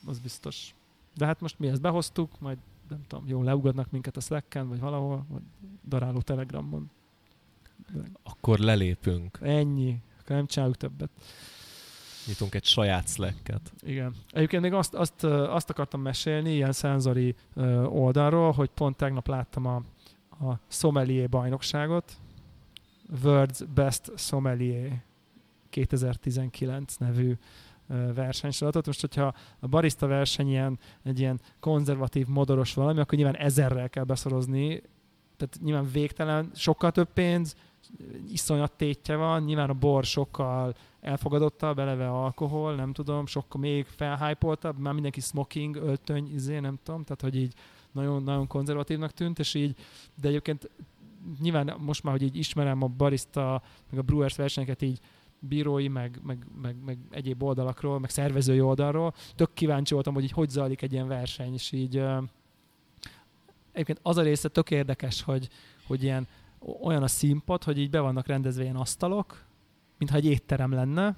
Az 0.06 0.18
biztos. 0.18 0.74
De 1.14 1.26
hát 1.26 1.40
most 1.40 1.58
mi 1.58 1.68
ezt 1.68 1.80
behoztuk, 1.80 2.40
majd 2.40 2.58
nem 2.88 3.02
tudom, 3.06 3.28
jól 3.28 3.44
leugadnak 3.44 3.90
minket 3.90 4.16
a 4.16 4.20
Slack-en, 4.20 4.68
vagy 4.68 4.80
valahol, 4.80 5.24
vagy 5.28 5.42
daráló 5.88 6.20
Telegramon. 6.20 6.90
De... 7.92 8.00
Akkor 8.22 8.58
lelépünk. 8.58 9.38
Ennyi. 9.42 10.02
Akkor 10.20 10.36
nem 10.36 10.46
csináljuk 10.46 10.76
többet. 10.76 11.10
Nyitunk 12.26 12.54
egy 12.54 12.64
saját 12.64 13.08
Slack-et. 13.08 13.72
Igen. 13.80 14.14
Egyébként 14.30 14.62
még 14.62 14.72
azt, 14.72 14.94
azt, 14.94 15.24
azt 15.24 15.70
akartam 15.70 16.00
mesélni 16.00 16.52
ilyen 16.52 16.72
szenzori 16.72 17.34
oldalról, 17.84 18.52
hogy 18.52 18.70
pont 18.70 18.96
tegnap 18.96 19.26
láttam 19.26 19.66
a, 19.66 19.76
a 20.30 20.58
sommelier 20.68 21.28
bajnokságot, 21.28 22.16
World's 23.24 23.60
Best 23.74 24.12
Sommelier 24.16 25.02
2019 25.70 26.96
nevű 26.96 27.36
versenysorozatot. 28.14 28.86
Most, 28.86 29.00
hogyha 29.00 29.34
a 29.58 29.66
barista 29.66 30.06
verseny 30.06 30.48
ilyen, 30.48 30.78
egy 31.02 31.20
ilyen 31.20 31.40
konzervatív, 31.60 32.26
modoros 32.26 32.74
valami, 32.74 33.00
akkor 33.00 33.18
nyilván 33.18 33.36
ezerrel 33.36 33.88
kell 33.88 34.04
beszorozni, 34.04 34.82
tehát 35.36 35.58
nyilván 35.62 35.90
végtelen, 35.92 36.50
sokkal 36.54 36.92
több 36.92 37.08
pénz, 37.12 37.54
iszonyat 38.32 38.72
tétje 38.72 39.16
van, 39.16 39.42
nyilván 39.42 39.70
a 39.70 39.74
bor 39.74 40.04
sokkal 40.04 40.74
elfogadottabb, 41.00 41.78
eleve 41.78 42.10
alkohol, 42.10 42.74
nem 42.74 42.92
tudom, 42.92 43.26
sokkal 43.26 43.60
még 43.60 43.86
felhájpoltabb, 43.86 44.78
már 44.78 44.92
mindenki 44.92 45.20
smoking, 45.20 45.76
öltöny, 45.76 46.34
izé, 46.34 46.58
nem 46.58 46.78
tudom, 46.82 47.02
tehát 47.02 47.20
hogy 47.20 47.36
így 47.36 47.54
nagyon, 47.92 48.22
nagyon 48.22 48.46
konzervatívnak 48.46 49.10
tűnt, 49.10 49.38
és 49.38 49.54
így, 49.54 49.76
de 50.20 50.28
egyébként 50.28 50.70
nyilván 51.40 51.74
most 51.78 52.02
már, 52.02 52.12
hogy 52.12 52.22
így 52.22 52.36
ismerem 52.36 52.82
a 52.82 52.86
barista, 52.86 53.62
meg 53.90 53.98
a 53.98 54.02
Brewers 54.02 54.36
versenyeket 54.36 54.82
így 54.82 55.00
bírói, 55.38 55.88
meg, 55.88 56.20
meg, 56.22 56.46
meg, 56.62 56.76
meg 56.84 56.98
egyéb 57.10 57.42
oldalakról, 57.42 57.98
meg 57.98 58.10
szervezői 58.10 58.60
oldalról. 58.60 59.14
Tök 59.34 59.54
kíváncsi 59.54 59.94
voltam, 59.94 60.14
hogy 60.14 60.22
így 60.22 60.32
hogy 60.32 60.48
zajlik 60.48 60.82
egy 60.82 60.92
ilyen 60.92 61.08
verseny, 61.08 61.52
és 61.52 61.72
így 61.72 61.96
egyébként 63.72 64.00
az 64.02 64.16
a 64.16 64.22
része 64.22 64.48
tök 64.48 64.70
érdekes, 64.70 65.22
hogy, 65.22 65.48
hogy 65.86 66.02
ilyen 66.02 66.28
olyan 66.82 67.02
a 67.02 67.08
színpad, 67.08 67.64
hogy 67.64 67.78
így 67.78 67.90
be 67.90 68.00
vannak 68.00 68.26
rendezve 68.26 68.62
ilyen 68.62 68.76
asztalok, 68.76 69.44
mintha 69.98 70.16
egy 70.16 70.26
étterem 70.26 70.72
lenne, 70.72 71.16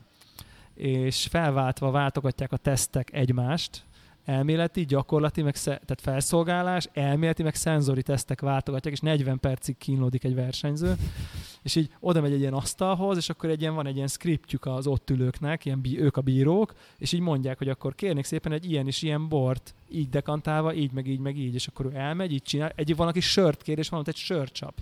és 0.75 1.27
felváltva 1.27 1.91
váltogatják 1.91 2.53
a 2.53 2.57
tesztek 2.57 3.13
egymást, 3.13 3.85
elméleti, 4.25 4.85
gyakorlati, 4.85 5.43
meg 5.43 5.55
sze- 5.55 5.81
tehát 5.85 6.01
felszolgálás, 6.01 6.89
elméleti, 6.93 7.43
meg 7.43 7.55
szenzori 7.55 8.03
tesztek 8.03 8.41
váltogatják, 8.41 8.95
és 8.95 9.01
40 9.01 9.41
percig 9.41 9.77
kínlódik 9.79 10.25
egy 10.25 10.35
versenyző, 10.35 10.95
és 11.63 11.75
így 11.75 11.91
oda 12.01 12.21
megy 12.21 12.33
egy 12.33 12.41
ilyen 12.41 12.53
asztalhoz, 12.53 13.17
és 13.17 13.29
akkor 13.29 13.51
egy 13.51 13.61
ilyen, 13.61 13.75
van 13.75 13.87
egy 13.87 13.97
ilyen 13.97 14.09
skriptjük 14.09 14.67
az 14.67 14.87
ott 14.87 15.11
ülőknek, 15.11 15.65
ilyen 15.65 15.81
bí- 15.81 15.99
ők 15.99 16.17
a 16.17 16.21
bírók, 16.21 16.75
és 16.99 17.13
így 17.13 17.21
mondják, 17.21 17.59
hogy 17.59 17.69
akkor 17.69 17.95
kérnék 17.95 18.25
szépen 18.25 18.53
egy 18.53 18.71
ilyen 18.71 18.87
és 18.87 19.03
ilyen 19.03 19.29
bort, 19.29 19.75
így 19.89 20.09
dekantálva, 20.09 20.75
így, 20.75 20.93
meg 20.93 21.07
így, 21.07 21.21
meg 21.21 21.37
így, 21.39 21.55
és 21.55 21.67
akkor 21.67 21.87
ő 21.87 21.91
elmegy, 21.95 22.33
így 22.33 22.43
csinál, 22.43 22.73
egy 22.75 22.97
van, 22.97 23.09
aki 23.09 23.21
sört 23.21 23.63
kér, 23.63 23.79
és 23.79 23.89
van 23.89 24.01
ott 24.01 24.09
egy 24.09 24.17
sörcsap 24.17 24.75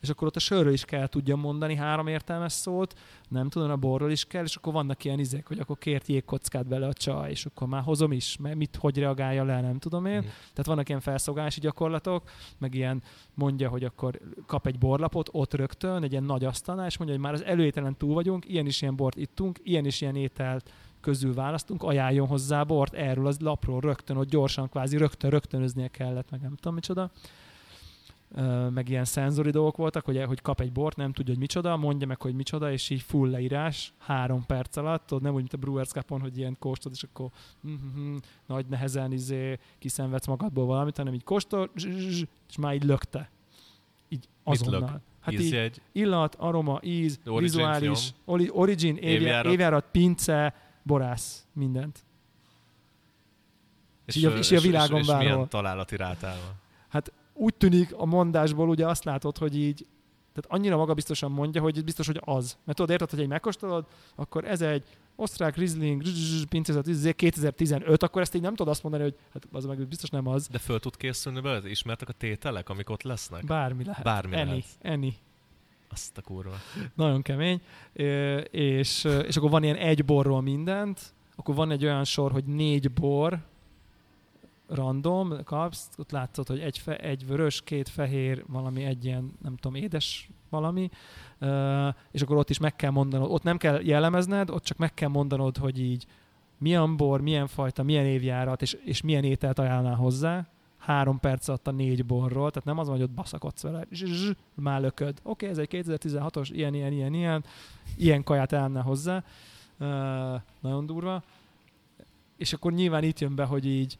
és 0.00 0.08
akkor 0.08 0.26
ott 0.26 0.36
a 0.36 0.40
sörről 0.40 0.72
is 0.72 0.84
kell 0.84 1.06
tudja 1.06 1.36
mondani 1.36 1.74
három 1.74 2.06
értelmes 2.06 2.52
szót, 2.52 2.98
nem 3.28 3.48
tudom, 3.48 3.70
a 3.70 3.76
borról 3.76 4.10
is 4.10 4.24
kell, 4.24 4.44
és 4.44 4.56
akkor 4.56 4.72
vannak 4.72 5.04
ilyen 5.04 5.18
izék, 5.18 5.46
hogy 5.46 5.58
akkor 5.58 5.78
kért 5.78 6.06
jégkockát 6.06 6.66
bele 6.66 6.86
a 6.86 6.92
csaj, 6.92 7.30
és 7.30 7.44
akkor 7.44 7.68
már 7.68 7.82
hozom 7.82 8.12
is, 8.12 8.36
mert 8.36 8.56
mit, 8.56 8.76
hogy 8.76 8.98
reagálja 8.98 9.44
le, 9.44 9.60
nem 9.60 9.78
tudom 9.78 10.06
én. 10.06 10.16
Mm. 10.16 10.20
Tehát 10.20 10.66
vannak 10.66 10.88
ilyen 10.88 11.00
felszolgálási 11.00 11.60
gyakorlatok, 11.60 12.30
meg 12.58 12.74
ilyen 12.74 13.02
mondja, 13.34 13.68
hogy 13.68 13.84
akkor 13.84 14.20
kap 14.46 14.66
egy 14.66 14.78
borlapot 14.78 15.28
ott 15.32 15.54
rögtön, 15.54 16.02
egy 16.02 16.10
ilyen 16.10 16.24
nagy 16.24 16.44
asztalnál, 16.44 16.86
és 16.86 16.98
mondja, 16.98 17.16
hogy 17.16 17.24
már 17.24 17.34
az 17.34 17.44
előételen 17.44 17.96
túl 17.96 18.14
vagyunk, 18.14 18.48
ilyen 18.48 18.66
is 18.66 18.82
ilyen 18.82 18.96
bort 18.96 19.16
ittunk, 19.16 19.60
ilyen 19.62 19.84
is 19.84 20.00
ilyen 20.00 20.16
ételt 20.16 20.72
közül 21.00 21.34
választunk, 21.34 21.82
ajánljon 21.82 22.26
hozzá 22.26 22.62
bort 22.62 22.94
erről 22.94 23.26
az 23.26 23.38
lapról 23.38 23.80
rögtön, 23.80 24.16
hogy 24.16 24.28
gyorsan 24.28 24.68
kvázi 24.68 24.96
rögtön 24.96 25.30
rögtönöznie 25.30 25.88
kellett, 25.88 26.30
meg 26.30 26.40
nem 26.40 26.54
tudom 26.54 26.74
micsoda 26.74 27.10
meg 28.70 28.88
ilyen 28.88 29.04
szenzori 29.04 29.50
dolgok 29.50 29.76
voltak, 29.76 30.04
hogy, 30.04 30.22
hogy 30.22 30.40
kap 30.40 30.60
egy 30.60 30.72
bort, 30.72 30.96
nem 30.96 31.12
tudja, 31.12 31.32
hogy 31.32 31.42
micsoda, 31.42 31.76
mondja 31.76 32.06
meg, 32.06 32.20
hogy 32.20 32.34
micsoda, 32.34 32.72
és 32.72 32.90
így 32.90 33.02
full 33.02 33.30
leírás, 33.30 33.92
három 33.98 34.46
perc 34.46 34.76
alatt, 34.76 35.06
tudod, 35.06 35.22
nem 35.22 35.32
úgy, 35.32 35.38
mint 35.38 35.52
a 35.52 35.56
Brewers 35.56 35.88
Cup-on, 35.88 36.20
hogy 36.20 36.38
ilyen 36.38 36.56
kóstol, 36.58 36.92
és 36.92 37.02
akkor 37.02 37.30
mm-hmm, 37.66 38.16
nagy 38.46 38.66
nehezen 38.66 39.12
izé, 39.12 39.58
kiszenvedsz 39.78 40.26
magadból 40.26 40.66
valamit, 40.66 40.96
hanem 40.96 41.14
így 41.14 41.24
kóstol, 41.24 41.70
és 42.48 42.56
már 42.58 42.74
így 42.74 42.84
lökte. 42.84 43.30
Így 44.08 44.28
azonnal. 44.42 45.00
Hát 45.20 45.32
így 45.32 45.80
illat, 45.92 46.34
aroma, 46.34 46.78
íz, 46.82 47.20
origin, 47.24 47.42
vizuális, 47.42 48.14
oli, 48.24 48.50
origin, 48.52 48.96
évjárat. 48.96 49.52
évjárat, 49.52 49.84
pince, 49.90 50.54
borász, 50.82 51.46
mindent. 51.52 52.04
És, 54.04 54.16
és, 54.16 54.22
és, 54.22 54.50
és 54.50 54.58
a 54.58 54.60
világon 54.60 55.00
és, 55.00 55.08
és 55.08 55.14
milyen 55.14 55.48
találati 55.48 55.96
rátálva? 55.96 56.54
Hát 56.88 57.12
úgy 57.40 57.54
tűnik 57.54 57.94
a 57.96 58.04
mondásból 58.04 58.68
ugye 58.68 58.86
azt 58.86 59.04
látod, 59.04 59.38
hogy 59.38 59.56
így 59.56 59.86
tehát 60.34 60.60
annyira 60.60 60.76
magabiztosan 60.76 61.30
mondja, 61.30 61.60
hogy 61.60 61.84
biztos, 61.84 62.06
hogy 62.06 62.20
az. 62.24 62.58
Mert 62.64 62.78
tudod, 62.78 62.90
érted, 62.90 63.10
hogy 63.10 63.20
egy 63.20 63.28
megkóstolod, 63.28 63.86
akkor 64.14 64.44
ez 64.44 64.60
egy 64.60 64.84
osztrák 65.16 65.56
Riesling 65.56 66.02
pincézet 66.48 67.14
2015, 67.16 68.02
akkor 68.02 68.22
ezt 68.22 68.34
így 68.34 68.42
nem 68.42 68.54
tudod 68.54 68.72
azt 68.72 68.82
mondani, 68.82 69.02
hogy 69.02 69.14
hát 69.32 69.46
az 69.52 69.64
meg 69.64 69.88
biztos 69.88 70.10
nem 70.10 70.26
az. 70.26 70.48
De 70.48 70.58
föl 70.58 70.80
tud 70.80 70.96
készülni 70.96 71.40
belőle? 71.40 71.70
Ismertek 71.70 72.08
a 72.08 72.12
tételek, 72.12 72.68
amik 72.68 72.90
ott 72.90 73.02
lesznek? 73.02 73.44
Bármi 73.44 73.84
lehet. 73.84 74.02
Bármi 74.02 74.36
Eni, 74.36 74.48
lehet. 74.48 74.64
Eni. 74.80 75.16
Azt 75.90 76.18
a 76.18 76.22
kurva. 76.22 76.56
Nagyon 76.94 77.22
kemény. 77.22 77.60
És, 78.50 79.04
és 79.04 79.36
akkor 79.36 79.50
van 79.50 79.62
ilyen 79.62 79.76
egy 79.76 80.04
borról 80.04 80.40
mindent, 80.40 81.14
akkor 81.36 81.54
van 81.54 81.70
egy 81.70 81.84
olyan 81.84 82.04
sor, 82.04 82.32
hogy 82.32 82.44
négy 82.44 82.90
bor, 82.90 83.38
random 84.70 85.44
kapsz, 85.44 85.88
ott 85.96 86.10
látszod, 86.10 86.46
hogy 86.46 86.60
egy, 86.60 86.78
fe, 86.78 86.96
egy 86.96 87.26
vörös, 87.26 87.62
két 87.62 87.88
fehér, 87.88 88.44
valami 88.46 88.84
egy 88.84 89.04
ilyen, 89.04 89.32
nem 89.42 89.56
tudom, 89.56 89.74
édes 89.74 90.30
valami, 90.48 90.90
és 92.10 92.22
akkor 92.22 92.36
ott 92.36 92.50
is 92.50 92.58
meg 92.58 92.76
kell 92.76 92.90
mondanod, 92.90 93.30
ott 93.30 93.42
nem 93.42 93.56
kell 93.56 93.80
jellemezned, 93.82 94.50
ott 94.50 94.64
csak 94.64 94.78
meg 94.78 94.94
kell 94.94 95.08
mondanod, 95.08 95.56
hogy 95.56 95.80
így 95.80 96.06
milyen 96.58 96.96
bor, 96.96 97.20
milyen 97.20 97.46
fajta, 97.46 97.82
milyen 97.82 98.04
évjárat, 98.04 98.62
és, 98.62 98.76
és 98.84 99.00
milyen 99.00 99.24
ételt 99.24 99.58
ajánlnál 99.58 99.94
hozzá, 99.94 100.48
három 100.78 101.20
perc 101.20 101.48
alatt 101.48 101.66
a 101.66 101.70
négy 101.70 102.06
borról, 102.06 102.50
tehát 102.50 102.64
nem 102.64 102.78
az 102.78 102.86
van, 102.86 102.96
hogy 102.96 103.04
ott 103.04 103.14
baszakodsz 103.14 103.62
vele, 103.62 103.86
zs, 103.92 104.30
már 104.54 104.80
lököd. 104.80 105.18
Oké, 105.22 105.48
okay, 105.48 105.48
ez 105.48 105.58
egy 105.58 105.68
2016-os, 105.86 106.48
ilyen, 106.52 106.74
ilyen, 106.74 106.92
ilyen, 106.92 107.14
ilyen, 107.14 107.44
ilyen 107.96 108.24
kaját 108.24 108.52
ajánlnál 108.52 108.82
hozzá. 108.82 109.24
Uh, 109.78 109.86
nagyon 110.60 110.86
durva. 110.86 111.22
És 112.36 112.52
akkor 112.52 112.72
nyilván 112.72 113.02
itt 113.02 113.18
jön 113.18 113.34
be, 113.34 113.44
hogy 113.44 113.66
így 113.66 113.98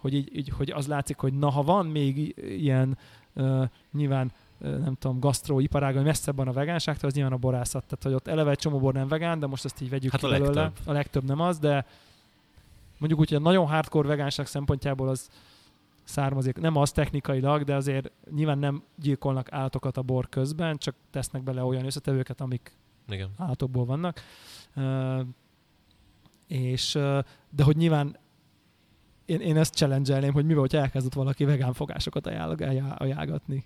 hogy, 0.00 0.14
így, 0.14 0.36
így, 0.36 0.48
hogy 0.48 0.70
az 0.70 0.86
látszik, 0.86 1.16
hogy 1.16 1.32
na, 1.32 1.50
ha 1.50 1.62
van 1.62 1.86
még 1.86 2.34
ilyen 2.36 2.98
uh, 3.34 3.68
nyilván 3.92 4.32
uh, 4.60 4.78
nem 4.78 4.94
tudom, 4.94 5.20
gasztróiparág, 5.20 6.02
messzebb 6.02 6.36
van 6.36 6.48
a 6.48 6.52
vegánságtól, 6.52 7.08
az 7.08 7.14
nyilván 7.14 7.32
a 7.32 7.36
borászat. 7.36 7.84
Tehát, 7.84 8.02
hogy 8.02 8.12
ott 8.12 8.28
eleve 8.28 8.50
egy 8.50 8.58
csomó 8.58 8.78
bor 8.78 8.92
nem 8.92 9.08
vegán, 9.08 9.38
de 9.38 9.46
most 9.46 9.64
ezt 9.64 9.80
így 9.80 9.90
vegyük 9.90 10.10
hát 10.10 10.20
ki 10.20 10.26
a 10.26 10.30
belőle. 10.30 10.62
legtöbb. 10.62 10.86
A 10.86 10.92
legtöbb 10.92 11.24
nem 11.24 11.40
az, 11.40 11.58
de 11.58 11.86
mondjuk 12.98 13.20
úgy, 13.20 13.28
hogy 13.28 13.38
a 13.38 13.40
nagyon 13.40 13.66
hardcore 13.66 14.08
vegánság 14.08 14.46
szempontjából 14.46 15.08
az 15.08 15.30
származik. 16.04 16.56
Nem 16.56 16.76
az 16.76 16.92
technikailag, 16.92 17.64
de 17.64 17.74
azért 17.74 18.10
nyilván 18.34 18.58
nem 18.58 18.82
gyilkolnak 18.96 19.52
állatokat 19.52 19.96
a 19.96 20.02
bor 20.02 20.28
közben, 20.28 20.76
csak 20.76 20.94
tesznek 21.10 21.42
bele 21.42 21.62
olyan 21.62 21.84
összetevőket, 21.84 22.40
amik 22.40 22.76
Igen. 23.08 23.30
állatokból 23.36 23.84
vannak. 23.84 24.20
Uh, 24.76 25.20
és, 26.46 26.92
de 27.50 27.62
hogy 27.62 27.76
nyilván 27.76 28.16
én, 29.30 29.40
én 29.40 29.56
ezt 29.56 29.74
challenge 29.74 30.30
hogy 30.30 30.44
mivel, 30.44 30.60
hogy 30.60 30.76
elkezdett 30.76 31.14
valaki 31.14 31.44
vegán 31.44 31.72
fogásokat 31.72 32.26
ajánl, 32.26 32.54
ajánlgatni. 32.96 33.64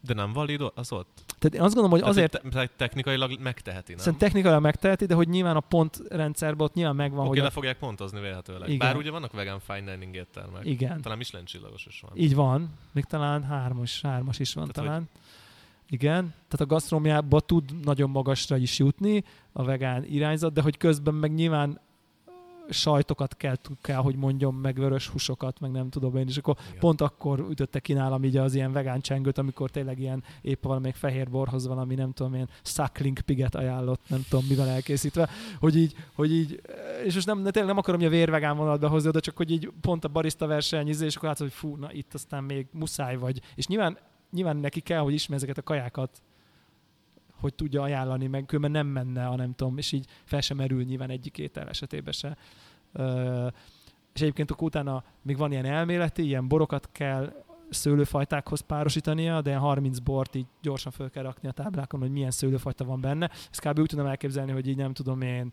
De 0.00 0.14
nem 0.14 0.32
valid 0.32 0.60
az 0.74 0.92
ott? 0.92 1.22
Tehát 1.38 1.54
én 1.54 1.60
azt 1.60 1.74
gondolom, 1.74 1.90
hogy 1.90 2.00
Tehát 2.00 2.16
azért... 2.16 2.42
Te, 2.50 2.70
technikailag 2.76 3.40
megteheti, 3.40 3.92
nem? 3.92 4.00
Szerintem 4.00 4.28
technikailag 4.28 4.62
megteheti, 4.62 5.06
de 5.06 5.14
hogy 5.14 5.28
nyilván 5.28 5.56
a 5.56 5.60
pontrendszerben 5.60 6.66
ott 6.66 6.74
nyilván 6.74 6.96
megvan, 6.96 7.20
Oké, 7.20 7.28
hogy... 7.28 7.38
le 7.38 7.50
fogják 7.50 7.78
pontozni 7.78 8.20
vélhetőleg. 8.20 8.68
Igen. 8.68 8.78
Bár 8.78 8.96
ugye 8.96 9.10
vannak 9.10 9.32
vegán 9.32 9.60
fine 9.60 9.92
dining 9.92 10.14
éttermek. 10.14 10.64
Igen. 10.64 11.00
Talán 11.00 11.18
Michelin 11.18 11.46
csillagos 11.46 11.86
is 11.86 12.00
van. 12.00 12.10
Így 12.14 12.34
van. 12.34 12.70
Még 12.92 13.04
talán 13.04 13.42
hármas, 13.44 14.00
hármas 14.00 14.38
is 14.38 14.54
van 14.54 14.68
Tehát, 14.68 14.88
talán. 14.88 15.08
Hogy... 15.10 15.22
Igen, 15.88 16.22
tehát 16.22 16.60
a 16.60 16.66
gasztrómiába 16.66 17.40
tud 17.40 17.84
nagyon 17.84 18.10
magasra 18.10 18.56
is 18.56 18.78
jutni 18.78 19.24
a 19.52 19.64
vegán 19.64 20.04
irányzat, 20.04 20.52
de 20.52 20.62
hogy 20.62 20.76
közben 20.76 21.14
meg 21.14 21.34
nyilván 21.34 21.80
sajtokat 22.68 23.36
kell, 23.36 23.56
kell, 23.80 23.96
hogy 23.96 24.16
mondjam, 24.16 24.56
meg 24.56 24.78
vörös 24.78 25.08
húsokat, 25.08 25.60
meg 25.60 25.70
nem 25.70 25.90
tudom 25.90 26.16
én, 26.16 26.26
és 26.28 26.36
akkor 26.36 26.56
Igen. 26.66 26.78
pont 26.78 27.00
akkor 27.00 27.46
ütötte 27.50 27.80
ki 27.80 27.92
nálam 27.92 28.24
így 28.24 28.36
az 28.36 28.54
ilyen 28.54 28.72
vegán 28.72 29.00
csengőt, 29.00 29.38
amikor 29.38 29.70
tényleg 29.70 30.00
ilyen 30.00 30.24
épp 30.40 30.64
valamelyik 30.64 30.96
fehér 30.96 31.30
borhoz 31.30 31.66
valami, 31.66 31.94
nem 31.94 32.12
tudom, 32.12 32.34
ilyen 32.34 32.48
suckling 32.62 33.20
piget 33.20 33.54
ajánlott, 33.54 34.00
nem 34.08 34.24
tudom 34.28 34.44
mivel 34.48 34.68
elkészítve, 34.68 35.28
hogy 35.58 35.76
így, 35.76 35.94
hogy 36.14 36.32
így 36.32 36.60
és 37.04 37.14
most 37.14 37.26
nem, 37.26 37.42
tényleg 37.42 37.66
nem 37.66 37.78
akarom, 37.78 38.00
hogy 38.00 38.08
a 38.08 38.12
vérvegán 38.12 38.56
vonatba 38.56 38.88
hozni 38.88 39.10
de 39.10 39.20
csak 39.20 39.36
hogy 39.36 39.50
így 39.50 39.70
pont 39.80 40.04
a 40.04 40.08
barista 40.08 40.46
verseny, 40.46 40.88
és 40.88 41.16
akkor 41.16 41.28
látszod, 41.28 41.46
hogy 41.46 41.56
fú, 41.56 41.76
na 41.76 41.92
itt 41.92 42.14
aztán 42.14 42.44
még 42.44 42.66
muszáj 42.72 43.16
vagy. 43.16 43.40
És 43.54 43.66
nyilván, 43.66 43.98
nyilván 44.30 44.56
neki 44.56 44.80
kell, 44.80 45.00
hogy 45.00 45.12
ismer 45.12 45.36
ezeket 45.36 45.58
a 45.58 45.62
kajákat, 45.62 46.22
hogy 47.40 47.54
tudja 47.54 47.82
ajánlani, 47.82 48.26
meg 48.26 48.44
különben 48.46 48.70
nem 48.70 48.86
menne, 48.86 49.24
ha 49.24 49.36
nem 49.36 49.54
tudom, 49.54 49.78
és 49.78 49.92
így 49.92 50.06
fel 50.24 50.40
sem 50.40 50.56
merül 50.56 50.82
nyilván 50.82 51.10
egyik 51.10 51.38
étel 51.38 51.68
esetében 51.68 52.12
se. 52.12 52.36
Ö, 52.92 53.46
és 54.14 54.20
egyébként 54.20 54.50
akkor 54.50 54.66
utána 54.66 55.04
még 55.22 55.36
van 55.36 55.52
ilyen 55.52 55.64
elméleti, 55.64 56.24
ilyen 56.24 56.48
borokat 56.48 56.88
kell 56.92 57.44
szőlőfajtákhoz 57.70 58.60
párosítania, 58.60 59.40
de 59.40 59.56
30 59.56 59.98
bort 59.98 60.34
így 60.34 60.46
gyorsan 60.62 60.92
föl 60.92 61.10
kell 61.10 61.22
rakni 61.22 61.48
a 61.48 61.52
táblákon, 61.52 62.00
hogy 62.00 62.10
milyen 62.10 62.30
szőlőfajta 62.30 62.84
van 62.84 63.00
benne. 63.00 63.30
Ezt 63.50 63.60
kb. 63.60 63.78
úgy 63.78 63.86
tudom 63.86 64.06
elképzelni, 64.06 64.52
hogy 64.52 64.68
így 64.68 64.76
nem 64.76 64.92
tudom 64.92 65.20
én, 65.20 65.52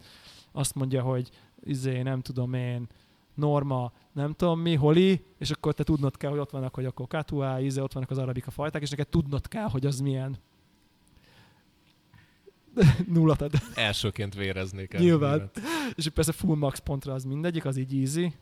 azt 0.52 0.76
mondja, 0.76 1.02
hogy 1.02 1.30
izé, 1.64 2.02
nem 2.02 2.22
tudom 2.22 2.54
én, 2.54 2.88
norma, 3.36 3.92
nem 4.12 4.34
tudom 4.34 4.60
mi, 4.60 4.76
holi, 4.76 5.26
és 5.38 5.52
akkor 5.52 5.74
te 5.74 5.84
tudnod 5.84 6.18
kell, 6.18 6.30
hogy 6.30 6.40
ott 6.40 6.52
vannak, 6.52 6.76
hogy 6.76 6.86
akkor 6.86 7.08
katuá, 7.08 7.62
íze, 7.62 7.84
ott 7.84 7.94
vannak 7.94 8.10
az 8.10 8.18
arabika 8.18 8.52
fajták, 8.52 8.82
és 8.82 8.90
neked 8.90 9.08
tudnod 9.08 9.48
kell, 9.48 9.70
hogy 9.70 9.86
az 9.86 10.00
milyen 10.00 10.38
nullatad. 13.14 13.52
Elsőként 13.76 14.36
véreznék 14.36 14.94
el. 14.94 15.02
Nyilván. 15.02 15.32
Mindent. 15.32 15.60
És 15.96 16.10
persze 16.10 16.32
full 16.32 16.56
max 16.56 16.80
pontra 16.80 17.14
az 17.14 17.24
mindegyik, 17.24 17.66
az 17.66 17.78
így 17.78 18.00
easy. 18.00 18.34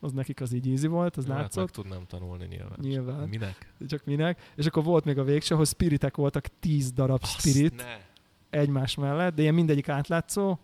Az 0.00 0.12
nekik 0.12 0.40
az 0.40 0.52
így 0.52 0.68
easy 0.68 0.86
volt, 0.86 1.16
az 1.16 1.26
Jó, 1.26 1.32
látszott. 1.32 1.66
Hát 1.66 1.76
meg 1.76 1.84
tudnám 1.84 2.06
tanulni 2.06 2.46
nyilván. 2.46 2.78
Nyilván. 2.80 3.28
Minek? 3.28 3.72
Csak 3.88 4.04
minek. 4.04 4.52
És 4.56 4.66
akkor 4.66 4.84
volt 4.84 5.04
még 5.04 5.18
a 5.18 5.24
végső, 5.24 5.54
hogy 5.54 5.66
spiritek 5.66 6.16
voltak, 6.16 6.46
tíz 6.60 6.92
darab 6.92 7.18
Azt 7.22 7.38
spirit 7.38 7.76
ne. 7.76 7.98
egymás 8.50 8.94
mellett, 8.94 9.34
de 9.34 9.42
ilyen 9.42 9.54
mindegyik 9.54 9.88
átlátszó, 9.88 10.58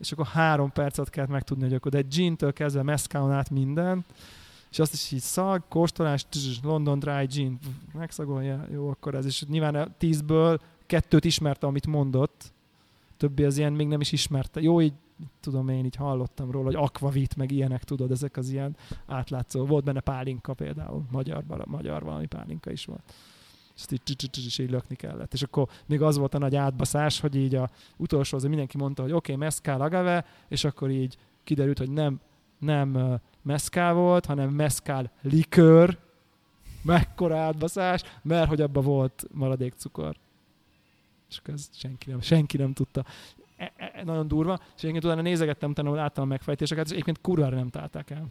és 0.00 0.12
akkor 0.12 0.26
három 0.26 0.72
percet 0.72 1.10
kellett 1.10 1.30
megtudni, 1.30 1.64
hogy 1.64 1.74
akkor 1.74 1.90
de 1.90 1.98
egy 1.98 2.08
gin-től 2.08 2.52
kezdve 2.52 2.82
meszkálon 2.82 3.32
át 3.32 3.50
minden, 3.50 4.04
és 4.70 4.78
azt 4.78 4.92
is 4.92 5.10
így 5.10 5.20
szag, 5.20 5.62
kóstolás, 5.68 6.26
London 6.62 6.98
Dry 6.98 7.24
Gin, 7.24 7.58
megszagolja, 7.92 8.66
jó, 8.72 8.88
akkor 8.88 9.14
ez, 9.14 9.26
is 9.26 9.44
nyilván 9.44 9.74
a 9.74 9.88
tízből 9.98 10.60
kettőt 10.86 11.24
ismerte, 11.24 11.66
amit 11.66 11.86
mondott, 11.86 12.52
többi 13.16 13.44
az 13.44 13.58
ilyen 13.58 13.72
még 13.72 13.86
nem 13.86 14.00
is 14.00 14.12
ismerte. 14.12 14.60
Jó, 14.60 14.80
így 14.80 14.92
tudom 15.40 15.68
én, 15.68 15.84
így 15.84 15.96
hallottam 15.96 16.50
róla, 16.50 16.64
hogy 16.64 16.74
akvavit, 16.74 17.36
meg 17.36 17.50
ilyenek, 17.50 17.84
tudod, 17.84 18.10
ezek 18.10 18.36
az 18.36 18.50
ilyen 18.50 18.76
átlátszó. 19.06 19.66
Volt 19.66 19.84
benne 19.84 20.00
pálinka 20.00 20.54
például, 20.54 21.04
magyar, 21.10 21.44
magyar 21.64 22.02
valami 22.02 22.26
pálinka 22.26 22.70
is 22.70 22.84
volt. 22.84 23.14
Ezt 23.76 23.92
így, 23.92 24.00
így, 24.10 24.60
így 24.60 24.70
lökni 24.70 24.96
kellett. 24.96 25.32
És 25.32 25.42
akkor 25.42 25.68
még 25.86 26.02
az 26.02 26.16
volt 26.16 26.34
a 26.34 26.38
nagy 26.38 26.56
átbaszás, 26.56 27.20
hogy 27.20 27.36
így 27.36 27.54
a 27.54 27.70
utolsó, 27.96 28.36
az 28.36 28.44
mindenki 28.44 28.76
mondta, 28.76 29.02
hogy 29.02 29.12
oké, 29.12 29.32
okay, 29.32 29.44
meszkál 29.44 29.80
agave, 29.80 30.26
és 30.48 30.64
akkor 30.64 30.90
így 30.90 31.16
kiderült, 31.44 31.78
hogy 31.78 31.90
nem, 31.90 32.20
nem 32.58 33.20
meszkál 33.42 33.94
volt, 33.94 34.26
hanem 34.26 34.50
meszkál 34.50 35.10
likőr, 35.22 35.98
mekkora 36.82 37.38
átbaszás, 37.38 38.02
mert 38.22 38.48
hogy 38.48 38.60
abban 38.60 38.84
volt 38.84 39.24
maradék 39.32 39.72
cukor 39.72 40.16
és 41.44 41.52
ez 41.52 41.68
senki 41.72 42.10
nem, 42.10 42.20
senki 42.20 42.56
nem 42.56 42.72
tudta. 42.72 43.04
E, 43.56 43.72
e, 43.76 43.92
e 43.94 44.04
nagyon 44.04 44.28
durva, 44.28 44.58
és 44.76 44.82
egyébként 44.82 45.04
utána 45.04 45.20
nézegettem, 45.22 45.70
utána 45.70 45.94
láttam 45.94 46.24
a 46.24 46.26
megfejtéseket, 46.26 46.84
és 46.84 46.92
egyébként 46.92 47.20
kurvára 47.20 47.56
nem 47.56 47.68
találták 47.68 48.10
el. 48.10 48.26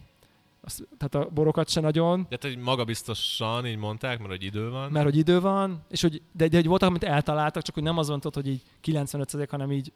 Azt, 0.61 0.87
tehát 0.97 1.27
a 1.27 1.31
borokat 1.33 1.69
se 1.69 1.81
nagyon. 1.81 2.25
De 2.29 2.37
hogy 2.41 2.57
magabiztosan 2.57 3.65
így 3.65 3.77
mondták, 3.77 4.17
mert 4.17 4.29
hogy 4.29 4.43
idő 4.43 4.69
van. 4.69 4.91
Mert 4.91 5.05
hogy 5.05 5.17
idő 5.17 5.39
van, 5.39 5.83
és 5.89 6.01
hogy, 6.01 6.21
de, 6.31 6.47
de 6.47 6.57
hogy 6.57 6.67
voltak, 6.67 6.89
amit 6.89 7.03
eltaláltak, 7.03 7.63
csak 7.63 7.73
hogy 7.73 7.83
nem 7.83 7.97
az 7.97 8.07
van, 8.07 8.19
hogy 8.33 8.47
így 8.47 8.61
95 8.81 9.49
hanem 9.49 9.71
így 9.71 9.91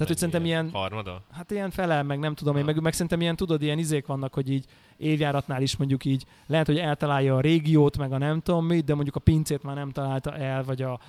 tehát, 0.00 0.14
hogy 0.14 0.30
szerintem 0.30 0.44
ilyen... 0.44 0.70
Harmada? 0.72 1.22
Hát 1.30 1.50
ilyen 1.50 1.70
fele, 1.70 2.02
meg 2.02 2.18
nem 2.18 2.34
tudom 2.34 2.56
én, 2.56 2.64
meg, 2.64 2.80
meg 2.80 2.92
szerintem 2.92 3.20
ilyen, 3.20 3.36
tudod, 3.36 3.62
ilyen 3.62 3.78
izék 3.78 4.06
vannak, 4.06 4.34
hogy 4.34 4.50
így 4.50 4.64
évjáratnál 4.96 5.62
is 5.62 5.76
mondjuk 5.76 6.04
így 6.04 6.24
lehet, 6.46 6.66
hogy 6.66 6.78
eltalálja 6.78 7.36
a 7.36 7.40
régiót, 7.40 7.98
meg 7.98 8.12
a 8.12 8.18
nem 8.18 8.40
tudom 8.40 8.66
mit, 8.66 8.84
de 8.84 8.94
mondjuk 8.94 9.16
a 9.16 9.20
pincét 9.20 9.62
már 9.62 9.74
nem 9.74 9.90
találta 9.90 10.36
el, 10.36 10.64
vagy 10.64 10.82
a 10.82 11.00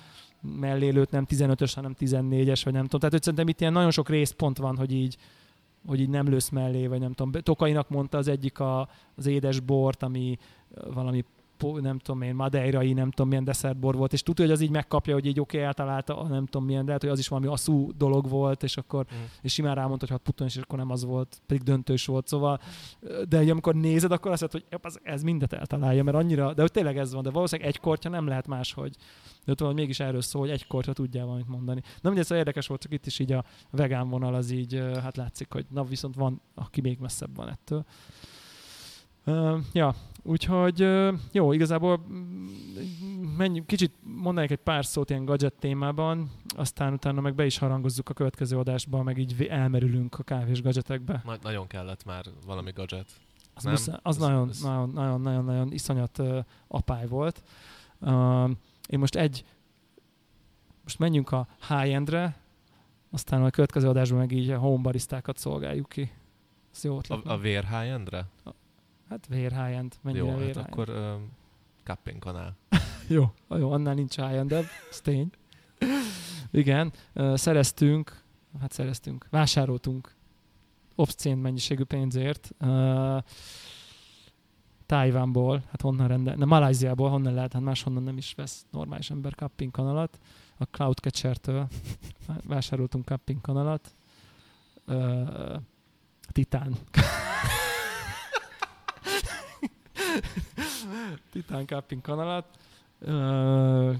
mellélőtt 0.42 1.10
nem 1.10 1.26
15-ös, 1.28 1.72
hanem 1.74 1.94
14-es, 1.98 2.60
vagy 2.64 2.72
nem 2.72 2.82
tudom. 2.82 3.00
Tehát 3.00 3.10
hogy 3.10 3.22
szerintem 3.22 3.48
itt 3.48 3.60
ilyen 3.60 3.72
nagyon 3.72 3.90
sok 3.90 4.08
részpont 4.08 4.58
van, 4.58 4.76
hogy 4.76 4.92
így, 4.92 5.16
hogy 5.86 6.00
így 6.00 6.08
nem 6.08 6.28
lősz 6.28 6.48
mellé, 6.48 6.86
vagy 6.86 7.00
nem 7.00 7.12
tudom. 7.12 7.42
Tokainak 7.42 7.88
mondta 7.88 8.18
az 8.18 8.28
egyik 8.28 8.58
a, 8.58 8.88
az 9.14 9.26
édes 9.26 9.60
bort, 9.60 10.02
ami 10.02 10.38
valami 10.94 11.24
nem 11.70 11.98
tudom 11.98 12.22
én, 12.22 12.34
madeirai, 12.34 12.92
nem 12.92 13.10
tudom 13.10 13.28
milyen 13.28 13.44
desszertbor 13.44 13.96
volt, 13.96 14.12
és 14.12 14.22
tudja, 14.22 14.44
hogy 14.44 14.54
az 14.54 14.60
így 14.60 14.70
megkapja, 14.70 15.14
hogy 15.14 15.26
így 15.26 15.40
oké, 15.40 15.56
okay, 15.56 15.68
eltalálta, 15.68 16.26
nem 16.28 16.46
tudom 16.46 16.66
milyen, 16.66 16.80
de 16.80 16.86
lehet, 16.86 17.02
hogy 17.02 17.10
az 17.10 17.18
is 17.18 17.28
valami 17.28 17.46
asszú 17.46 17.90
dolog 17.96 18.28
volt, 18.28 18.62
és 18.62 18.76
akkor 18.76 19.06
mm. 19.14 19.22
és 19.42 19.52
simán 19.52 19.74
rámondta, 19.74 20.06
hogy 20.06 20.10
hát 20.10 20.24
puton, 20.24 20.46
és 20.46 20.56
akkor 20.56 20.78
nem 20.78 20.90
az 20.90 21.04
volt, 21.04 21.42
pedig 21.46 21.62
döntős 21.62 22.06
volt, 22.06 22.26
szóval, 22.26 22.60
de 23.28 23.36
hogy 23.36 23.50
amikor 23.50 23.74
nézed, 23.74 24.12
akkor 24.12 24.30
azt 24.30 24.40
mondod, 24.40 24.62
hogy 24.70 24.80
ez, 24.82 24.98
ez 25.02 25.22
mindet 25.22 25.52
eltalálja, 25.52 26.02
mert 26.02 26.16
annyira, 26.16 26.54
de 26.54 26.60
hogy 26.60 26.70
tényleg 26.70 26.98
ez 26.98 27.12
van, 27.12 27.22
de 27.22 27.30
valószínűleg 27.30 27.70
egy 27.70 27.80
kortya 27.80 28.08
nem 28.08 28.26
lehet 28.26 28.46
máshogy. 28.46 28.96
De 29.44 29.54
tudom, 29.54 29.72
hogy 29.72 29.80
mégis 29.80 30.00
erről 30.00 30.20
szól, 30.20 30.42
hogy 30.42 30.50
egy 30.50 30.66
kortya 30.66 30.92
tudjál 30.92 31.24
valamit 31.24 31.48
mondani. 31.48 31.80
Na 31.80 32.08
mindegy, 32.08 32.22
szóval 32.22 32.38
érdekes 32.38 32.66
volt, 32.66 32.80
csak 32.80 32.92
itt 32.92 33.06
is 33.06 33.18
így 33.18 33.32
a 33.32 33.44
vegán 33.70 34.08
vonal 34.08 34.34
az 34.34 34.50
így, 34.50 34.82
hát 35.02 35.16
látszik, 35.16 35.52
hogy 35.52 35.66
na 35.70 35.84
viszont 35.84 36.14
van, 36.14 36.40
aki 36.54 36.80
még 36.80 36.98
messzebb 36.98 37.36
van 37.36 37.48
ettől. 37.48 37.84
Uh, 39.26 39.58
ja, 39.72 39.94
úgyhogy 40.22 40.82
uh, 40.82 41.14
jó, 41.32 41.52
igazából 41.52 42.06
menjünk, 43.36 43.66
kicsit 43.66 43.92
mondanék 44.02 44.50
egy 44.50 44.58
pár 44.58 44.84
szót 44.84 45.10
ilyen 45.10 45.24
gadget 45.24 45.54
témában, 45.54 46.30
aztán 46.56 46.92
utána 46.92 47.20
meg 47.20 47.34
be 47.34 47.46
is 47.46 47.58
harangozzuk 47.58 48.08
a 48.08 48.12
következő 48.12 48.58
adásba, 48.58 49.02
meg 49.02 49.18
így 49.18 49.46
elmerülünk 49.50 50.18
a 50.18 50.22
kávés 50.22 50.62
gadgetekbe. 50.62 51.22
Na, 51.24 51.36
nagyon 51.42 51.66
kellett 51.66 52.04
már 52.04 52.24
valami 52.46 52.70
gadget. 52.70 53.06
Az, 53.54 53.62
nem? 53.62 53.72
Muszá, 53.72 54.00
az 54.02 54.16
ez, 54.16 54.22
nagyon, 54.22 54.48
ez... 54.48 54.60
nagyon, 54.60 54.90
nagyon, 54.90 55.20
nagyon, 55.20 55.44
nagyon 55.44 55.72
iszonyat 55.72 56.18
uh, 56.18 56.38
apály 56.68 57.06
volt. 57.06 57.42
Uh, 58.00 58.50
én 58.88 58.98
most 58.98 59.16
egy, 59.16 59.44
most 60.82 60.98
menjünk 60.98 61.30
a 61.30 61.46
high-endre, 61.68 62.36
aztán 63.10 63.44
a 63.44 63.50
következő 63.50 63.88
adásban 63.88 64.18
meg 64.18 64.32
így 64.32 64.50
a 64.50 64.58
home 64.58 64.82
barisztákat 64.82 65.38
szolgáljuk 65.38 65.88
ki. 65.88 66.12
Ez 66.74 66.84
jó 66.84 66.98
A, 67.08 67.20
a 67.24 67.38
vér 67.38 67.64
high-endre? 67.64 68.24
Hát 69.12 69.26
vér 69.26 69.50
high-end. 69.50 69.94
Mennyire 70.02 70.24
jó, 70.24 70.36
vér 70.36 70.56
hát 70.56 70.66
akkor 70.66 70.88
uh, 70.88 71.12
Kapping 71.84 72.18
kanál. 72.18 72.56
jó, 73.08 73.32
jó, 73.48 73.72
annál 73.72 73.94
nincs 73.94 74.16
high-end, 74.16 74.52
ez 74.52 75.00
tény. 75.02 75.30
Igen, 76.50 76.92
uh, 77.14 77.36
szereztünk, 77.36 78.22
hát 78.60 78.72
szereztünk, 78.72 79.26
vásároltunk 79.30 80.14
obszcén 80.94 81.36
mennyiségű 81.36 81.82
pénzért. 81.82 82.50
Uh, 82.60 83.18
Tájvánból, 84.86 85.62
hát 85.70 85.80
honnan 85.80 86.08
rendel, 86.08 86.34
nem 86.34 86.48
Malajziából, 86.48 87.10
honnan 87.10 87.34
lehet, 87.34 87.52
hát 87.52 87.62
máshonnan 87.62 88.02
nem 88.02 88.16
is 88.16 88.34
vesz 88.34 88.66
normális 88.70 89.10
ember 89.10 89.34
Kapping 89.34 89.70
kanalat. 89.70 90.18
A 90.56 90.64
Cloudcatcher-től 90.64 91.68
vásároltunk 92.46 93.04
Kapping 93.04 93.40
kanalat. 93.40 93.94
Uh, 94.86 95.56
Titán. 96.32 96.76
Titán 101.32 101.66
Cupping 101.66 102.00
kanalat. 102.00 102.46
Uh, 103.00 103.96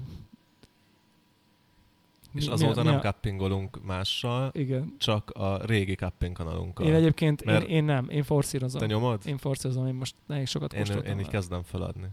és 2.33 2.47
azóta 2.47 2.83
mi, 2.83 2.89
nem 2.89 2.99
cuppingolunk 2.99 3.85
mással, 3.85 4.51
Igen. 4.53 4.95
csak 4.97 5.29
a 5.29 5.65
régi 5.65 5.95
cupping 5.95 6.35
kanalunkkal. 6.35 6.85
Én 6.85 6.93
egyébként, 6.93 7.41
én, 7.41 7.61
én, 7.61 7.83
nem, 7.83 8.09
én 8.09 8.23
forszírozom. 8.23 8.79
Te 8.79 8.85
nyomod? 8.85 9.21
Én 9.25 9.37
forszírozom, 9.37 9.87
én 9.87 9.93
most 9.93 10.15
elég 10.27 10.47
sokat 10.47 10.73
én, 10.73 10.85
Én 10.85 11.19
így 11.19 11.27
kezdem 11.27 11.61
feladni. 11.63 12.07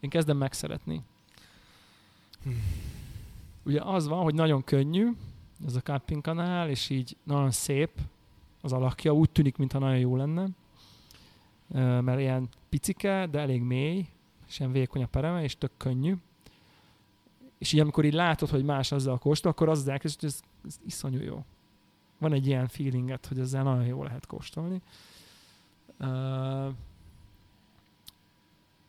Én 0.00 0.10
kezdem 0.10 0.36
megszeretni. 0.36 1.02
Ugye 3.62 3.80
az 3.82 4.08
van, 4.08 4.22
hogy 4.22 4.34
nagyon 4.34 4.64
könnyű, 4.64 5.08
ez 5.66 5.74
a 5.74 5.80
cupping 5.80 6.22
kanál, 6.22 6.68
és 6.68 6.90
így 6.90 7.16
nagyon 7.22 7.50
szép 7.50 7.90
az 8.60 8.72
alakja, 8.72 9.12
úgy 9.12 9.30
tűnik, 9.30 9.56
mintha 9.56 9.78
nagyon 9.78 9.98
jó 9.98 10.16
lenne 10.16 10.48
mert 12.00 12.20
ilyen 12.20 12.48
picike, 12.68 13.26
de 13.26 13.38
elég 13.38 13.62
mély, 13.62 14.06
ilyen 14.58 14.72
vékony 14.72 15.02
a 15.02 15.06
pereme, 15.06 15.42
és 15.42 15.58
tök 15.58 15.72
könnyű. 15.76 16.16
És 17.58 17.72
így 17.72 17.80
amikor 17.80 18.04
így 18.04 18.12
látod, 18.12 18.48
hogy 18.48 18.64
más 18.64 18.92
azzal 18.92 19.18
kóstol, 19.18 19.50
akkor 19.50 19.68
az 19.68 19.78
az 19.78 20.00
hogy 20.00 20.14
ez, 20.20 20.40
ez 20.66 20.80
iszonyú 20.86 21.20
jó. 21.20 21.44
Van 22.18 22.32
egy 22.32 22.46
ilyen 22.46 22.68
feelinget, 22.68 23.26
hogy 23.26 23.38
ezzel 23.38 23.62
nagyon 23.62 23.86
jó 23.86 24.02
lehet 24.02 24.26
kóstolni. 24.26 24.82
Uh, 26.00 26.74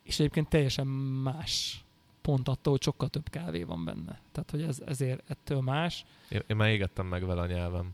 és 0.04 0.20
egyébként 0.20 0.50
teljesen 0.50 0.88
más 0.88 1.84
pont 2.22 2.48
attól, 2.48 2.74
hogy 2.74 2.82
sokkal 2.82 3.10
több 3.10 3.30
kávé 3.30 3.64
van 3.64 3.86
benne. 3.86 4.20
Tehát, 4.32 4.52
hogy 4.52 4.62
ez, 4.62 4.82
ezért 4.86 5.30
ettől 5.30 5.62
más. 5.62 6.06
Én, 6.30 6.42
én 6.48 6.56
már 6.56 6.70
égettem 6.70 7.06
meg 7.06 7.26
vele 7.26 7.42
a 7.42 7.48
nyelvem. 7.48 7.94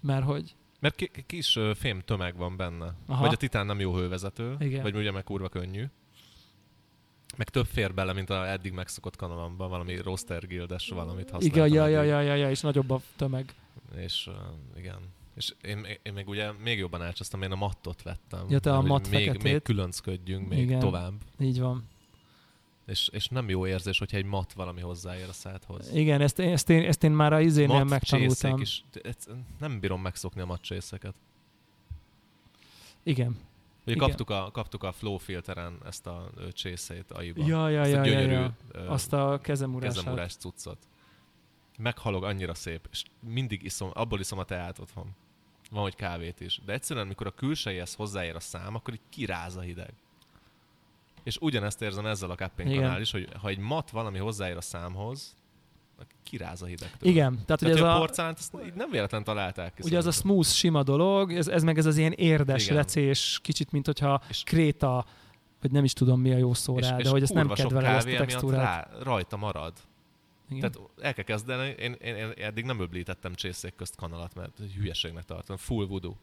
Mert 0.00 0.24
hogy? 0.24 0.54
Mert 0.82 1.10
kis 1.26 1.58
fém 1.74 2.00
tömeg 2.00 2.36
van 2.36 2.56
benne. 2.56 2.94
Aha. 3.06 3.22
Vagy 3.22 3.32
a 3.32 3.36
titán 3.36 3.66
nem 3.66 3.80
jó 3.80 3.94
hővezető, 3.94 4.56
Igen. 4.58 4.82
vagy 4.82 4.96
ugye 4.96 5.10
meg 5.10 5.24
kurva 5.24 5.48
könnyű. 5.48 5.84
Meg 7.36 7.48
több 7.48 7.66
fér 7.66 7.94
bele, 7.94 8.12
mint 8.12 8.30
a 8.30 8.48
eddig 8.50 8.72
megszokott 8.72 9.16
kanalamban, 9.16 9.70
valami 9.70 9.96
roster 9.96 10.46
gildes 10.46 10.88
valamit 10.88 11.30
használtam. 11.30 11.64
Igen, 11.64 11.72
ja, 11.72 11.86
ja, 11.86 12.02
ja, 12.02 12.20
ja, 12.20 12.34
ja, 12.34 12.50
és 12.50 12.60
nagyobb 12.60 12.90
a 12.90 13.00
tömeg. 13.16 13.54
És 13.96 14.26
uh, 14.26 14.34
igen. 14.78 14.98
És 15.34 15.54
én, 15.62 15.86
én 16.02 16.12
meg 16.12 16.28
ugye 16.28 16.52
még 16.52 16.78
jobban 16.78 17.02
elcsasztam, 17.02 17.42
én 17.42 17.52
a 17.52 17.56
mattot 17.56 18.02
vettem. 18.02 18.46
Ja, 18.48 18.58
te 18.58 18.72
a 18.72 18.82
matt 18.82 19.10
még, 19.10 19.42
még 19.42 19.62
különcködjünk 19.62 20.48
még 20.48 20.58
igen. 20.58 20.78
tovább. 20.78 21.12
Így 21.38 21.60
van. 21.60 21.88
És, 22.86 23.08
és 23.12 23.28
nem 23.28 23.48
jó 23.48 23.66
érzés, 23.66 23.98
hogyha 23.98 24.16
egy 24.16 24.24
mat 24.24 24.52
valami 24.52 24.80
hozzáér 24.80 25.28
a 25.28 25.32
szádhoz. 25.32 25.94
Igen, 25.94 26.20
ezt, 26.20 26.38
ezt, 26.38 26.70
én, 26.70 26.84
ezt 26.84 27.04
én 27.04 27.10
már 27.10 27.32
a 27.32 27.40
izénél 27.40 27.84
megtanultam. 27.84 28.60
Is, 28.60 28.84
nem 29.58 29.80
bírom 29.80 30.00
megszokni 30.00 30.40
a 30.40 30.46
matcsészeket. 30.46 31.14
Igen. 33.02 33.36
Ugye 33.82 33.94
Igen. 33.94 34.08
kaptuk 34.08 34.30
a, 34.30 34.50
kaptuk 34.52 34.82
a 34.82 34.92
flow 34.92 35.16
filteren 35.16 35.78
ezt 35.86 36.06
a 36.06 36.30
csészét 36.52 37.10
aiba. 37.10 37.44
Ja, 37.46 37.68
ja, 37.68 37.84
ja, 37.84 38.00
a 38.00 38.04
gyönyörű, 38.04 38.32
ja, 38.32 38.54
ja. 38.72 38.90
Azt 38.90 39.12
a 39.12 39.38
kezemurás, 39.42 39.94
kezemurás 39.94 40.34
cuccot. 40.34 40.78
Meghalog, 41.78 42.24
annyira 42.24 42.54
szép, 42.54 42.88
és 42.90 43.02
mindig 43.20 43.62
iszom, 43.62 43.90
abból 43.92 44.20
iszom 44.20 44.38
a 44.38 44.44
teát 44.44 44.78
otthon. 44.78 45.14
Van, 45.70 45.82
hogy 45.82 45.94
kávét 45.94 46.40
is. 46.40 46.60
De 46.64 46.72
egyszerűen, 46.72 47.04
amikor 47.04 47.26
a 47.26 47.30
külsejéhez 47.30 47.94
hozzáér 47.94 48.34
a 48.34 48.40
szám, 48.40 48.74
akkor 48.74 48.94
így 48.94 49.00
kiráz 49.08 49.56
a 49.56 49.60
hideg. 49.60 49.92
És 51.22 51.36
ugyanezt 51.40 51.82
érzem 51.82 52.06
ezzel 52.06 52.30
a 52.30 52.34
cupping 52.34 52.74
kanál 52.74 53.00
is, 53.00 53.10
hogy 53.10 53.28
ha 53.40 53.48
egy 53.48 53.58
mat 53.58 53.90
valami 53.90 54.18
hozzáér 54.18 54.56
a 54.56 54.60
számhoz, 54.60 55.34
kiráz 56.22 56.62
a 56.62 56.66
hidegtől. 56.66 57.10
Igen. 57.10 57.32
Tehát, 57.32 57.46
tehát 57.46 57.60
hogy 57.60 57.70
ez 57.70 57.94
a 57.94 57.98
porcánt 57.98 58.38
ezt 58.38 58.54
így 58.64 58.74
nem 58.74 58.90
véletlen 58.90 59.24
találták. 59.24 59.78
Ugye 59.82 59.96
az 59.96 60.06
a 60.06 60.10
smooth, 60.10 60.48
sima 60.48 60.82
dolog, 60.82 61.32
ez, 61.32 61.48
ez 61.48 61.62
meg 61.62 61.78
ez 61.78 61.86
az 61.86 61.96
ilyen 61.96 62.12
érdes, 62.12 62.64
Igen. 62.64 62.76
recés, 62.76 63.38
kicsit, 63.42 63.72
mint 63.72 63.86
hogyha 63.86 64.22
és 64.28 64.42
kréta, 64.42 65.06
vagy 65.60 65.70
nem 65.70 65.84
is 65.84 65.92
tudom 65.92 66.20
mi 66.20 66.32
a 66.32 66.36
jó 66.36 66.54
szó 66.54 66.78
rá, 66.78 66.96
és, 66.96 67.04
de 67.04 67.10
hogy 67.10 67.22
ezt 67.22 67.32
nem 67.32 67.48
kedvelem 67.48 67.94
ezt 67.94 68.06
a 68.06 68.16
textúrát. 68.16 68.62
Rá, 68.62 69.02
rajta 69.02 69.36
marad. 69.36 69.72
Igen. 70.48 70.70
Tehát 70.70 70.90
el 71.00 71.14
kell 71.14 71.24
kezdeni, 71.24 71.74
én, 71.78 71.92
én, 71.92 72.16
én 72.16 72.32
eddig 72.36 72.64
nem 72.64 72.80
öblítettem 72.80 73.34
csészék 73.34 73.74
közt 73.74 73.96
kanalat, 73.96 74.34
mert 74.34 74.60
hülyeségnek 74.76 75.24
tartom. 75.24 75.56
Full 75.56 75.86
voodoo. 75.86 76.14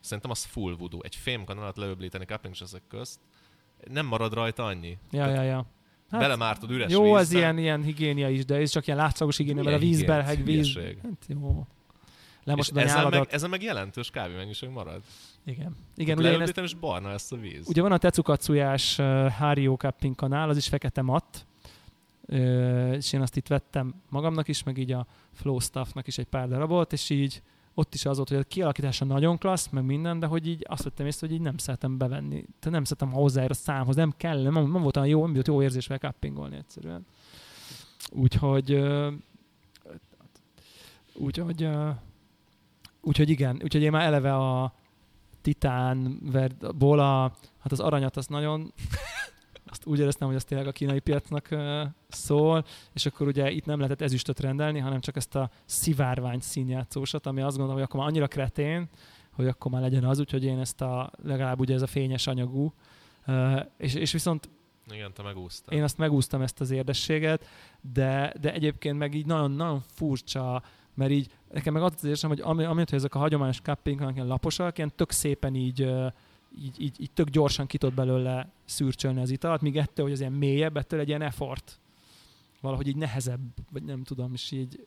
Szerintem 0.00 0.30
az 0.30 0.44
full 0.44 0.76
voodoo. 0.76 1.00
Egy 1.02 1.14
fém 1.14 1.44
kanalat 1.44 1.76
leöblíteni 1.76 2.24
cupping 2.24 2.54
közt, 2.88 3.20
nem 3.92 4.06
marad 4.06 4.34
rajta 4.34 4.64
annyi. 4.64 4.98
Ja, 5.10 5.26
ja, 5.26 5.42
ja. 5.42 5.66
Hát, 6.10 6.20
belemártod 6.20 6.70
üres 6.70 6.92
Jó, 6.92 7.02
vízbe. 7.02 7.18
az 7.18 7.32
ilyen, 7.32 7.58
ilyen 7.58 7.82
higiénia 7.82 8.28
is, 8.28 8.44
de 8.44 8.54
ez 8.54 8.70
csak 8.70 8.86
ilyen 8.86 8.98
látszagos 8.98 9.36
higiénia, 9.36 9.62
mert 9.62 9.76
a 9.76 9.78
vízbe, 9.78 10.22
hely 10.22 10.36
víz. 10.36 10.74
Hát 11.02 11.26
jó. 11.26 11.66
Lemosod 12.44 12.76
a 12.76 12.80
ezzel 12.80 13.08
meg, 13.08 13.26
ezzel 13.30 13.48
meg 13.48 13.62
jelentős 13.62 14.10
kávémennyiség 14.10 14.68
marad. 14.68 15.02
Igen. 15.44 15.76
Igen, 15.96 16.18
ugye 16.18 16.32
én 16.32 16.40
ezt, 16.40 16.58
és 16.58 16.74
barna 16.74 17.08
lesz 17.08 17.32
a 17.32 17.36
víz. 17.36 17.68
Ugye 17.68 17.82
van 17.82 17.92
a 17.92 17.98
Tetsukatsujas 17.98 18.98
uh, 18.98 19.30
Hario 19.30 19.76
Cupping 19.76 20.14
kanál, 20.14 20.48
az 20.48 20.56
is 20.56 20.68
fekete 20.68 21.02
matt, 21.02 21.46
uh, 22.26 22.92
és 22.96 23.12
én 23.12 23.20
azt 23.20 23.36
itt 23.36 23.46
vettem 23.46 23.94
magamnak 24.08 24.48
is, 24.48 24.62
meg 24.62 24.78
így 24.78 24.92
a 24.92 25.06
Flow 25.32 25.58
Staffnak 25.58 26.06
is 26.06 26.18
egy 26.18 26.26
pár 26.26 26.48
darabot, 26.48 26.92
és 26.92 27.10
így 27.10 27.42
ott 27.78 27.94
is 27.94 28.04
az 28.04 28.16
volt, 28.16 28.28
hogy 28.28 28.38
a 28.38 28.42
kialakítása 28.42 29.04
nagyon 29.04 29.38
klassz, 29.38 29.68
meg 29.68 29.84
minden, 29.84 30.18
de 30.18 30.26
hogy 30.26 30.46
így 30.46 30.64
azt 30.68 30.82
vettem 30.82 31.06
észre, 31.06 31.26
hogy 31.26 31.36
így 31.36 31.42
nem 31.42 31.56
szeretem 31.56 31.98
bevenni. 31.98 32.34
Tehát 32.34 32.70
nem 32.70 32.84
szeretem 32.84 33.12
hozzáér 33.12 33.50
a 33.50 33.54
számhoz, 33.54 33.96
nem 33.96 34.14
kell, 34.16 34.42
nem, 34.42 34.52
nem 34.52 34.82
volt 34.82 34.96
olyan 34.96 35.08
jó, 35.08 35.24
nem 35.24 35.32
volt 35.32 35.46
jó 35.46 35.62
érzés 35.62 35.86
vele 35.86 36.00
cuppingolni 36.00 36.56
egyszerűen. 36.56 37.06
Úgyhogy 38.10 38.82
úgyhogy 41.14 41.68
úgyhogy 43.00 43.30
igen, 43.30 43.60
úgyhogy 43.62 43.82
én 43.82 43.90
már 43.90 44.06
eleve 44.06 44.34
a 44.34 44.74
titánból 45.40 46.98
a, 46.98 47.32
hát 47.58 47.72
az 47.72 47.80
aranyat 47.80 48.16
azt 48.16 48.28
nagyon 48.28 48.72
úgy 49.86 49.98
éreztem, 49.98 50.26
hogy 50.26 50.36
az 50.36 50.44
tényleg 50.44 50.66
a 50.66 50.72
kínai 50.72 51.00
piacnak 51.00 51.48
szól, 52.08 52.64
és 52.92 53.06
akkor 53.06 53.26
ugye 53.26 53.50
itt 53.50 53.64
nem 53.64 53.78
lehetett 53.78 54.00
ezüstöt 54.00 54.40
rendelni, 54.40 54.78
hanem 54.78 55.00
csak 55.00 55.16
ezt 55.16 55.34
a 55.34 55.50
szivárvány 55.64 56.40
színjátszósat, 56.40 57.26
ami 57.26 57.40
azt 57.40 57.56
gondolom, 57.56 57.74
hogy 57.74 57.82
akkor 57.82 58.00
már 58.00 58.08
annyira 58.08 58.26
kretén, 58.26 58.88
hogy 59.32 59.46
akkor 59.46 59.70
már 59.70 59.80
legyen 59.80 60.04
az, 60.04 60.18
úgyhogy 60.18 60.44
én 60.44 60.58
ezt 60.58 60.80
a 60.80 61.10
legalább 61.22 61.60
ugye 61.60 61.74
ez 61.74 61.82
a 61.82 61.86
fényes 61.86 62.26
anyagú, 62.26 62.72
és, 63.76 63.94
és 63.94 64.12
viszont 64.12 64.48
Igen, 64.90 65.12
te 65.12 65.22
megúsztad. 65.22 65.72
Én 65.72 65.82
azt 65.82 65.98
megúsztam 65.98 66.42
ezt 66.42 66.60
az 66.60 66.70
érdességet, 66.70 67.46
de, 67.80 68.32
de 68.40 68.52
egyébként 68.52 68.98
meg 68.98 69.14
így 69.14 69.26
nagyon-nagyon 69.26 69.82
furcsa, 69.88 70.62
mert 70.94 71.10
így 71.10 71.30
nekem 71.52 71.72
meg 71.72 71.82
az 71.82 71.92
az 71.96 72.04
érzem, 72.04 72.30
hogy 72.30 72.40
ami, 72.40 72.64
amit, 72.64 72.88
hogy 72.90 72.98
ezek 72.98 73.14
a 73.14 73.18
hagyományos 73.18 73.60
cupping 73.60 74.10
ilyen 74.14 74.26
laposak, 74.26 74.76
ilyen 74.76 74.92
tök 74.96 75.10
szépen 75.10 75.54
így, 75.54 75.88
így, 76.62 76.80
így, 76.80 77.00
így 77.00 77.10
tök 77.10 77.28
gyorsan 77.28 77.66
ki 77.66 77.78
belőle 77.94 78.50
szürcsölni 78.64 79.20
az 79.20 79.30
italt, 79.30 79.60
míg 79.60 79.76
ettől, 79.76 80.04
hogy 80.04 80.14
az 80.14 80.20
ilyen 80.20 80.32
mélyebb, 80.32 80.76
ettől 80.76 81.00
egy 81.00 81.08
ilyen 81.08 81.22
effort. 81.22 81.80
Valahogy 82.60 82.86
így 82.86 82.96
nehezebb, 82.96 83.40
vagy 83.72 83.82
nem 83.82 84.02
tudom, 84.02 84.32
és 84.32 84.50
így 84.50 84.86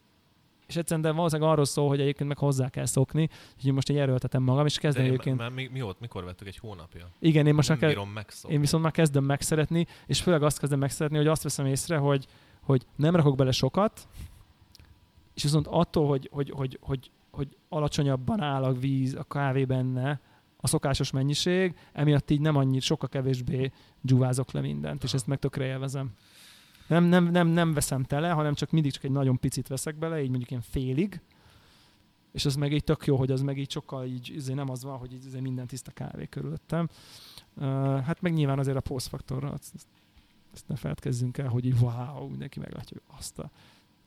és 0.69 0.75
egyszerűen 0.75 1.15
valószínűleg 1.15 1.51
arról 1.51 1.65
szól, 1.65 1.87
hogy 1.87 2.01
egyébként 2.01 2.29
meg 2.29 2.37
hozzá 2.37 2.69
kell 2.69 2.85
szokni, 2.85 3.29
hogy 3.61 3.71
most 3.71 3.89
így 3.89 3.97
erőltetem 3.97 4.43
magam, 4.43 4.65
és 4.65 4.77
kezdem 4.77 5.03
De 5.03 5.09
egyébként... 5.09 5.37
Már 5.37 5.49
mi, 5.49 5.69
mi 5.71 5.81
volt, 5.81 5.99
mikor 5.99 6.23
vettük 6.23 6.47
egy 6.47 6.57
hónapja? 6.57 7.09
Igen, 7.19 7.47
én 7.47 7.53
most 7.53 7.69
már 7.69 7.97
megszokni. 8.13 8.55
Én 8.55 8.61
viszont 8.61 8.83
már 8.83 8.91
kezdem 8.91 9.23
megszeretni, 9.23 9.85
és 10.05 10.21
főleg 10.21 10.43
azt 10.43 10.59
kezdem 10.59 10.79
megszeretni, 10.79 11.17
hogy 11.17 11.27
azt 11.27 11.43
veszem 11.43 11.65
észre, 11.65 11.97
hogy, 11.97 12.25
hogy 12.61 12.85
nem 12.95 13.15
rakok 13.15 13.35
bele 13.35 13.51
sokat, 13.51 14.07
és 15.33 15.43
viszont 15.43 15.67
attól, 15.67 16.07
hogy, 16.07 16.29
hogy, 16.31 16.49
hogy, 16.55 16.77
hogy, 16.81 17.11
hogy 17.31 17.57
alacsonyabban 17.69 18.41
áll 18.41 18.63
a 18.63 18.73
víz, 18.73 19.15
a 19.15 19.23
kávé 19.23 19.65
benne, 19.65 20.19
a 20.61 20.67
szokásos 20.67 21.11
mennyiség, 21.11 21.75
emiatt 21.93 22.29
így 22.29 22.41
nem 22.41 22.55
annyit, 22.55 22.81
sokkal 22.81 23.09
kevésbé 23.09 23.71
dzsúvázok 24.01 24.51
le 24.51 24.61
mindent, 24.61 25.03
és 25.03 25.13
ezt 25.13 25.27
meg 25.27 25.39
tökre 25.39 25.65
élvezem. 25.65 26.11
Nem, 26.87 27.03
nem, 27.03 27.25
nem, 27.25 27.47
nem 27.47 27.73
veszem 27.73 28.03
tele, 28.03 28.29
hanem 28.29 28.53
csak 28.53 28.71
mindig 28.71 28.91
csak 28.91 29.03
egy 29.03 29.11
nagyon 29.11 29.39
picit 29.39 29.67
veszek 29.67 29.95
bele, 29.95 30.21
így 30.21 30.29
mondjuk 30.29 30.49
ilyen 30.49 30.63
félig, 30.69 31.21
és 32.31 32.45
az 32.45 32.55
meg 32.55 32.73
így 32.73 32.83
tök 32.83 33.05
jó, 33.05 33.15
hogy 33.15 33.31
az 33.31 33.41
meg 33.41 33.57
így 33.57 33.71
sokkal 33.71 34.05
így, 34.05 34.31
izé 34.35 34.53
nem 34.53 34.69
az 34.69 34.83
van, 34.83 34.97
hogy 34.97 35.13
izé 35.13 35.39
minden 35.39 35.67
tiszta 35.67 35.91
kávé 35.91 36.25
körülöttem. 36.25 36.89
Hát 38.05 38.21
meg 38.21 38.33
nyilván 38.33 38.59
azért 38.59 38.77
a 38.77 38.81
post-faktorra, 38.81 39.53
ezt, 39.61 39.87
ezt 40.53 40.67
ne 40.67 40.75
feledkezzünk 40.75 41.37
el, 41.37 41.47
hogy 41.47 41.65
így 41.65 41.79
wow, 41.79 42.27
mindenki 42.27 42.59
meglátja, 42.59 42.97
hogy 43.05 43.17
azt 43.17 43.39
a... 43.39 43.51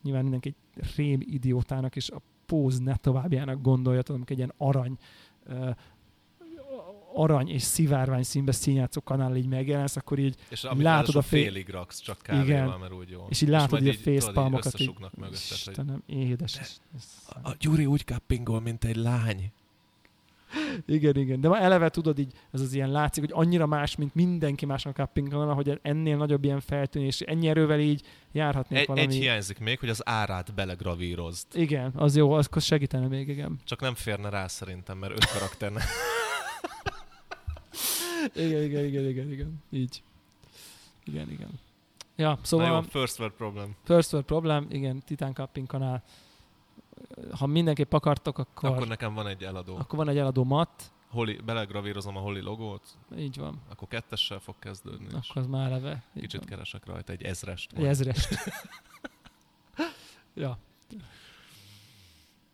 Nyilván 0.01 0.21
mindenki 0.21 0.55
egy 0.75 0.83
rém 0.95 1.19
idiótának 1.21 1.95
és 1.95 2.09
a 2.09 2.21
póz 2.45 2.79
ne 2.79 2.95
továbbjának 2.95 3.61
gondolja, 3.61 4.01
tudom, 4.01 4.23
egy 4.25 4.37
ilyen 4.37 4.53
arany 4.57 4.97
arany 7.13 7.49
és 7.49 7.61
szivárvány 7.61 8.23
színbe 8.23 8.51
színjátszó 8.51 9.01
kanál 9.01 9.35
így 9.35 9.47
megjelensz, 9.47 9.95
akkor 9.95 10.19
így 10.19 10.35
és 10.49 10.67
látod 10.77 11.15
a 11.15 11.21
fél... 11.21 11.43
félig 11.43 11.69
raksz 11.69 11.99
csak 11.99 12.17
kávéval, 12.21 12.45
igen, 12.45 12.79
mert 12.79 12.93
úgy 12.93 13.09
jó. 13.09 13.25
És 13.29 13.41
így 13.41 13.49
látod 13.49 13.81
és 13.81 13.93
így 13.93 13.99
a 13.99 14.01
fészpalmokat. 14.01 14.79
Így, 14.79 14.93
mögötted, 15.17 15.33
Istenem, 15.33 16.03
hogy... 16.05 16.15
édes. 16.15 16.59
A, 17.27 17.49
a 17.49 17.55
Gyuri 17.59 17.85
úgy 17.85 18.05
kappingol, 18.05 18.61
mint 18.61 18.83
egy 18.83 18.95
lány. 18.95 19.51
igen, 20.85 21.17
igen. 21.17 21.41
De 21.41 21.47
ma 21.47 21.59
eleve 21.59 21.89
tudod 21.89 22.19
így, 22.19 22.33
ez 22.51 22.61
az 22.61 22.73
ilyen 22.73 22.91
látszik, 22.91 23.23
hogy 23.23 23.45
annyira 23.45 23.65
más, 23.65 23.95
mint 23.95 24.15
mindenki 24.15 24.65
másnak 24.65 24.93
kappingolna, 24.93 25.53
hogy 25.53 25.79
ennél 25.81 26.17
nagyobb 26.17 26.43
ilyen 26.43 26.59
feltűnés, 26.59 27.19
ennyi 27.19 27.47
erővel 27.47 27.79
így 27.79 28.01
járhatnék 28.31 28.79
egy, 28.79 28.87
valami. 28.87 29.05
Egy 29.05 29.15
hiányzik 29.15 29.59
még, 29.59 29.79
hogy 29.79 29.89
az 29.89 30.01
árát 30.07 30.53
belegravírozd. 30.53 31.47
Igen, 31.53 31.91
az 31.95 32.15
jó, 32.15 32.31
az 32.31 32.49
segítene 32.57 33.07
még, 33.07 33.27
igen. 33.27 33.59
Csak 33.63 33.81
nem 33.81 33.95
férne 33.95 34.29
rá 34.29 34.47
szerintem, 34.47 34.97
mert 34.97 35.13
öt 35.13 35.31
karakternek. 35.31 35.83
igen, 38.33 38.63
igen, 38.63 38.85
igen, 38.85 39.05
igen, 39.09 39.31
igen. 39.31 39.63
Így. 39.69 40.03
Igen, 41.05 41.29
igen. 41.29 41.59
Ja, 42.15 42.39
szóval... 42.41 42.67
Na 42.67 42.73
jó, 42.73 42.81
first 42.81 43.19
world 43.19 43.35
problem. 43.35 43.75
First 43.83 44.11
world 44.11 44.27
problem, 44.27 44.67
igen, 44.69 45.03
Titan 45.05 45.33
Cupping 45.33 45.67
kanál. 45.67 46.03
Ha 47.37 47.45
mindenképp 47.45 47.93
akartok, 47.93 48.37
akkor... 48.37 48.69
Akkor 48.69 48.87
nekem 48.87 49.13
van 49.13 49.27
egy 49.27 49.43
eladó. 49.43 49.75
Akkor 49.75 49.97
van 49.97 50.09
egy 50.09 50.17
eladó 50.17 50.43
mat. 50.43 50.91
Holi, 51.09 51.39
belegravírozom 51.45 52.17
a 52.17 52.19
Holi 52.19 52.41
logót. 52.41 52.97
Így 53.17 53.37
van. 53.37 53.61
Akkor 53.69 53.87
kettessel 53.87 54.39
fog 54.39 54.55
kezdődni. 54.59 55.05
Akkor 55.05 55.41
az 55.41 55.47
már 55.47 55.71
eleve. 55.71 56.03
Kicsit 56.13 56.39
van. 56.39 56.49
keresek 56.49 56.85
rajta, 56.85 57.11
egy 57.11 57.21
ezrest. 57.21 57.71
Egy 57.73 57.85
ezrest. 57.85 58.37
ja. 60.33 60.57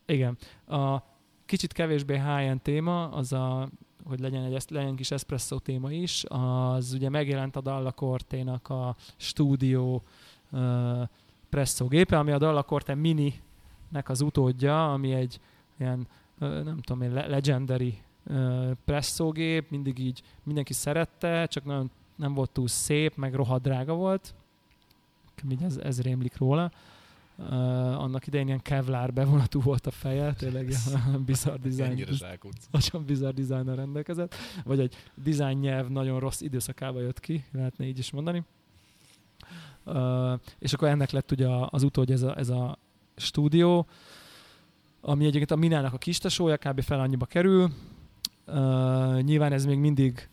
Igen. 0.06 0.38
A 0.68 1.04
kicsit 1.46 1.74
kevésbé 1.74 2.20
high 2.20 2.62
téma, 2.62 3.10
az 3.10 3.34
a 3.34 3.70
hogy 4.10 4.20
legyen 4.20 4.44
egy 4.44 4.64
legyen 4.70 4.96
kis 4.96 5.12
espresso 5.12 5.60
téma 5.60 5.92
is, 5.92 6.24
az 6.28 6.94
ugye 6.94 7.10
megjelent 7.10 7.56
a 7.56 7.62
Dalla 7.62 7.92
Corte-nak 7.92 8.70
a 8.70 8.96
stúdió 9.18 10.04
uh, 10.52 11.02
presszó 11.50 11.88
gépe, 11.88 12.18
ami 12.18 12.32
a 12.32 12.38
Dalla 12.38 12.64
Corte 12.64 12.96
Mini-nek 12.96 14.10
az 14.10 14.22
utódja, 14.22 14.94
ami 14.94 15.14
egy 15.14 15.40
ilyen, 15.78 16.08
uh, 16.40 16.64
nem 16.64 16.78
tudom 16.78 17.02
én, 17.02 17.14
legendary 17.14 18.02
uh, 18.24 18.72
presszógép, 18.86 19.70
mindig 19.70 20.00
így 20.00 20.22
mindenki 20.44 20.74
szerette, 20.74 21.46
csak 21.46 21.66
nagyon 21.66 21.92
nem 22.16 22.34
volt 22.34 22.52
túl 22.52 22.68
szép, 22.68 23.16
meg 23.16 23.34
rohadt 23.34 23.64
drága 23.64 23.94
volt. 23.94 24.34
Így 25.52 25.64
ez, 25.64 25.78
ez 25.78 26.02
rémlik 26.02 26.38
róla. 26.38 26.64
Uh, 26.64 26.72
annak 27.98 28.28
idején 28.28 28.48
ilyen 28.48 28.62
kevlár 28.62 29.14
bevonatú 29.14 29.62
volt 29.62 29.88
a 29.88 29.92
feje, 29.92 30.34
tényleg 30.34 30.70
ilyen 30.70 31.24
bizarr 31.26 31.60
dizájn. 31.60 32.06
Nagyon 32.72 33.06
bizarr 33.06 33.34
dizájnnal 33.34 33.76
rendelkezett. 33.76 34.36
Vagy 34.64 34.80
egy 34.80 34.96
dizájn 35.16 35.58
nyelv 35.58 35.88
nagyon 35.88 36.20
rossz 36.20 36.42
időszakába 36.42 37.02
jött 37.02 37.20
ki, 37.20 37.46
lehetne 37.52 37.86
így 37.86 37.98
is 37.98 38.12
mondani. 38.12 38.44
Uh, 39.86 40.40
és 40.60 40.74
akkor 40.74 40.88
ennek 40.88 41.12
lett 41.12 41.32
ugye 41.32 41.48
az 41.70 41.84
utódja 41.84 42.16
ez 42.16 42.22
a, 42.22 42.38
ez 42.38 42.50
a 42.50 42.78
stúdió, 43.16 43.88
ami 45.02 45.26
egyébként 45.26 45.52
a 45.52 45.56
Minának 45.56 45.94
a 45.94 45.98
kistesója, 45.98 46.58
kb. 46.58 46.82
fel 46.82 47.00
annyiba 47.00 47.26
kerül. 47.26 47.72
Uh, 48.48 49.22
nyilván 49.22 49.52
ez 49.52 49.66
még 49.66 49.78
mindig 49.78 50.30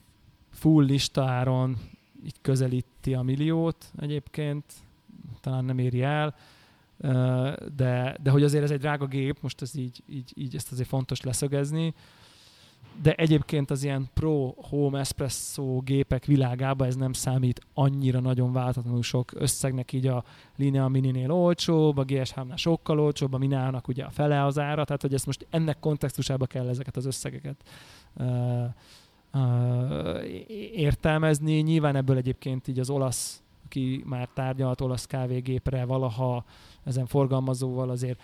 full 0.51 0.85
listáron 0.85 1.77
így 2.25 2.41
közelíti 2.41 3.15
a 3.15 3.23
milliót 3.23 3.93
egyébként, 3.99 4.65
talán 5.41 5.65
nem 5.65 5.79
éri 5.79 6.03
el 6.03 6.35
de, 7.77 8.17
de 8.23 8.31
hogy 8.31 8.43
azért 8.43 8.63
ez 8.63 8.71
egy 8.71 8.79
drága 8.79 9.07
gép, 9.07 9.39
most 9.41 9.63
ez 9.63 9.77
így, 9.77 10.03
így, 10.09 10.33
így 10.35 10.57
ezt 10.57 10.73
azért 10.73 10.89
fontos 10.89 11.21
leszögezni, 11.21 11.95
de 13.03 13.15
egyébként 13.15 13.71
az 13.71 13.85
ilyen 13.85 14.09
Pro 14.15 14.55
Home 14.57 14.99
Espresso 14.99 15.81
gépek 15.81 16.25
világában 16.25 16.87
ez 16.87 16.97
nem 16.97 17.13
számít 17.13 17.61
annyira 17.75 18.21
nagyon 18.21 18.53
váltatlanul 18.53 19.03
sok 19.03 19.33
összegnek, 19.35 19.93
így 19.93 20.07
a 20.07 20.25
Linea 20.57 20.89
Mini-nél 20.89 21.31
olcsóbb, 21.31 21.97
a 21.97 22.05
GSH-nál 22.05 22.57
sokkal 22.57 23.01
olcsóbb, 23.01 23.33
a 23.33 23.39
Minának 23.39 23.89
ugye 23.89 24.05
a 24.05 24.11
fele 24.11 24.45
az 24.45 24.59
ára, 24.59 24.85
tehát 24.85 25.03
hogy 25.03 25.15
ezt 25.15 25.27
most 25.27 25.47
ennek 25.51 25.79
kontextusába 25.79 26.47
kell 26.47 26.69
ezeket 26.69 26.97
az 26.97 27.07
összegeket 27.07 27.57
uh, 28.17 28.65
uh, 29.35 30.25
értelmezni. 30.73 31.61
Nyilván 31.61 31.97
ebből 31.97 32.17
egyébként 32.17 32.69
így 32.69 32.79
az 32.79 32.91
olasz, 32.91 33.43
aki 33.67 34.03
már 34.05 34.29
tárgyalt 34.35 34.81
olasz 34.81 35.07
kávégépre 35.07 35.85
valaha 35.85 36.45
ezen 36.85 37.07
forgalmazóval 37.07 37.91
azért 37.91 38.21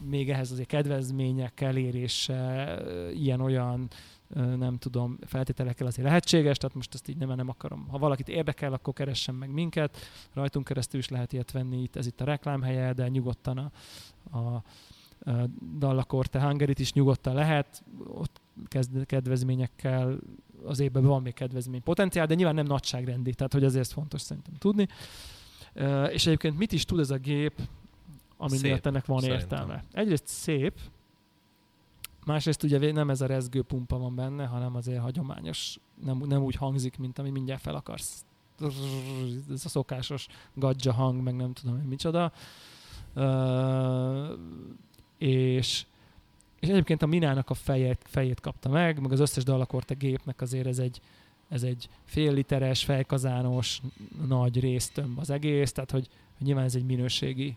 még 0.00 0.30
ehhez 0.30 0.50
azért 0.50 0.68
kedvezmények 0.68 1.60
elérése, 1.60 2.78
ilyen-olyan 3.14 3.88
nem 4.34 4.78
tudom, 4.78 5.18
feltételekkel 5.26 5.86
azért 5.86 6.06
lehetséges, 6.06 6.56
tehát 6.56 6.76
most 6.76 6.94
ezt 6.94 7.08
így 7.08 7.16
nem, 7.16 7.34
nem 7.34 7.48
akarom. 7.48 7.88
Ha 7.88 7.98
valakit 7.98 8.28
érdekel, 8.28 8.72
akkor 8.72 8.92
keressen 8.92 9.34
meg 9.34 9.50
minket, 9.50 9.96
rajtunk 10.32 10.64
keresztül 10.64 11.00
is 11.00 11.08
lehet 11.08 11.32
ilyet 11.32 11.50
venni, 11.50 11.82
itt, 11.82 11.96
ez 11.96 12.06
itt 12.06 12.20
a 12.20 12.24
reklámhelye, 12.24 12.92
de 12.92 13.08
nyugodtan 13.08 13.58
a, 13.58 14.38
a, 14.38 14.62
Dallakorte 15.78 16.40
Hungarit 16.40 16.78
is 16.78 16.92
nyugodtan 16.92 17.34
lehet, 17.34 17.82
ott 18.06 18.40
kezd, 18.66 19.06
kedvezményekkel 19.06 20.18
az 20.64 20.80
évben 20.80 21.04
van 21.04 21.22
még 21.22 21.34
kedvezmény 21.34 21.82
potenciál, 21.82 22.26
de 22.26 22.34
nyilván 22.34 22.54
nem 22.54 22.66
nagyságrendi, 22.66 23.34
tehát 23.34 23.52
hogy 23.52 23.64
ezért 23.64 23.92
fontos 23.92 24.20
szerintem 24.20 24.54
tudni. 24.54 24.88
És 26.12 26.26
egyébként 26.26 26.58
mit 26.58 26.72
is 26.72 26.84
tud 26.84 26.98
ez 26.98 27.10
a 27.10 27.16
gép, 27.16 27.60
ami 28.36 28.56
szép, 28.56 28.62
miatt 28.62 28.86
ennek 28.86 29.06
van 29.06 29.20
szerintem. 29.20 29.48
értelme. 29.48 29.84
Egyrészt 29.92 30.26
szép, 30.26 30.80
másrészt 32.24 32.62
ugye 32.62 32.92
nem 32.92 33.10
ez 33.10 33.20
a 33.20 33.26
rezgő 33.26 33.62
pumpa 33.62 33.98
van 33.98 34.14
benne, 34.14 34.46
hanem 34.46 34.74
azért 34.74 35.00
hagyományos, 35.00 35.78
nem, 36.04 36.22
nem 36.26 36.42
úgy 36.42 36.54
hangzik, 36.54 36.98
mint 36.98 37.18
ami 37.18 37.30
mindjárt 37.30 37.62
fel 37.62 37.74
akarsz. 37.74 38.24
Ez 39.50 39.64
a 39.64 39.68
szokásos 39.68 40.26
gadja 40.54 40.92
hang, 40.92 41.22
meg 41.22 41.36
nem 41.36 41.52
tudom, 41.52 41.76
hogy 41.78 41.88
micsoda. 41.88 42.32
Uh, 43.14 44.38
és, 45.18 45.86
és 46.60 46.68
egyébként 46.68 47.02
a 47.02 47.06
Minának 47.06 47.50
a 47.50 47.54
fejét, 47.54 48.04
fejét 48.04 48.40
kapta 48.40 48.68
meg, 48.68 49.00
meg 49.00 49.12
az 49.12 49.20
összes 49.20 49.44
dalakorte 49.44 49.94
gépnek 49.94 50.40
azért 50.40 50.66
ez 50.66 50.78
egy, 50.78 51.00
ez 51.48 51.62
egy 51.62 51.88
fél 52.04 52.32
literes, 52.32 52.84
fejkazános, 52.84 53.80
nagy 54.28 54.60
résztömb 54.60 55.18
az 55.18 55.30
egész, 55.30 55.72
tehát 55.72 55.90
hogy, 55.90 56.08
hogy 56.38 56.46
nyilván 56.46 56.64
ez 56.64 56.74
egy 56.74 56.84
minőségi 56.84 57.56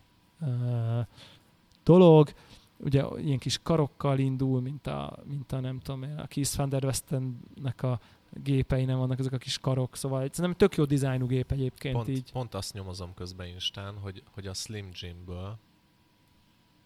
dolog. 1.84 2.32
Ugye 2.76 3.04
ilyen 3.16 3.38
kis 3.38 3.58
karokkal 3.62 4.18
indul, 4.18 4.60
mint 4.60 4.86
a, 4.86 5.18
mint 5.24 5.52
a 5.52 5.60
nem 5.60 5.80
tudom, 5.80 6.02
a 6.16 6.26
Keith 6.26 6.56
van 6.56 6.68
der 6.68 6.84
Westennek 6.84 7.82
a 7.82 8.00
gépei 8.42 8.84
nem 8.84 8.98
vannak 8.98 9.18
ezek 9.18 9.32
a 9.32 9.38
kis 9.38 9.58
karok, 9.58 9.96
szóval 9.96 10.30
nem 10.36 10.52
tök 10.52 10.76
jó 10.76 10.84
dizájnú 10.84 11.26
gép 11.26 11.50
egyébként 11.50 11.94
pont, 11.94 12.08
így. 12.08 12.32
Pont 12.32 12.54
azt 12.54 12.72
nyomozom 12.72 13.14
közben 13.14 13.46
Instán, 13.46 13.98
hogy, 13.98 14.22
hogy 14.30 14.46
a 14.46 14.54
Slim 14.54 14.88
Jimből 14.92 15.58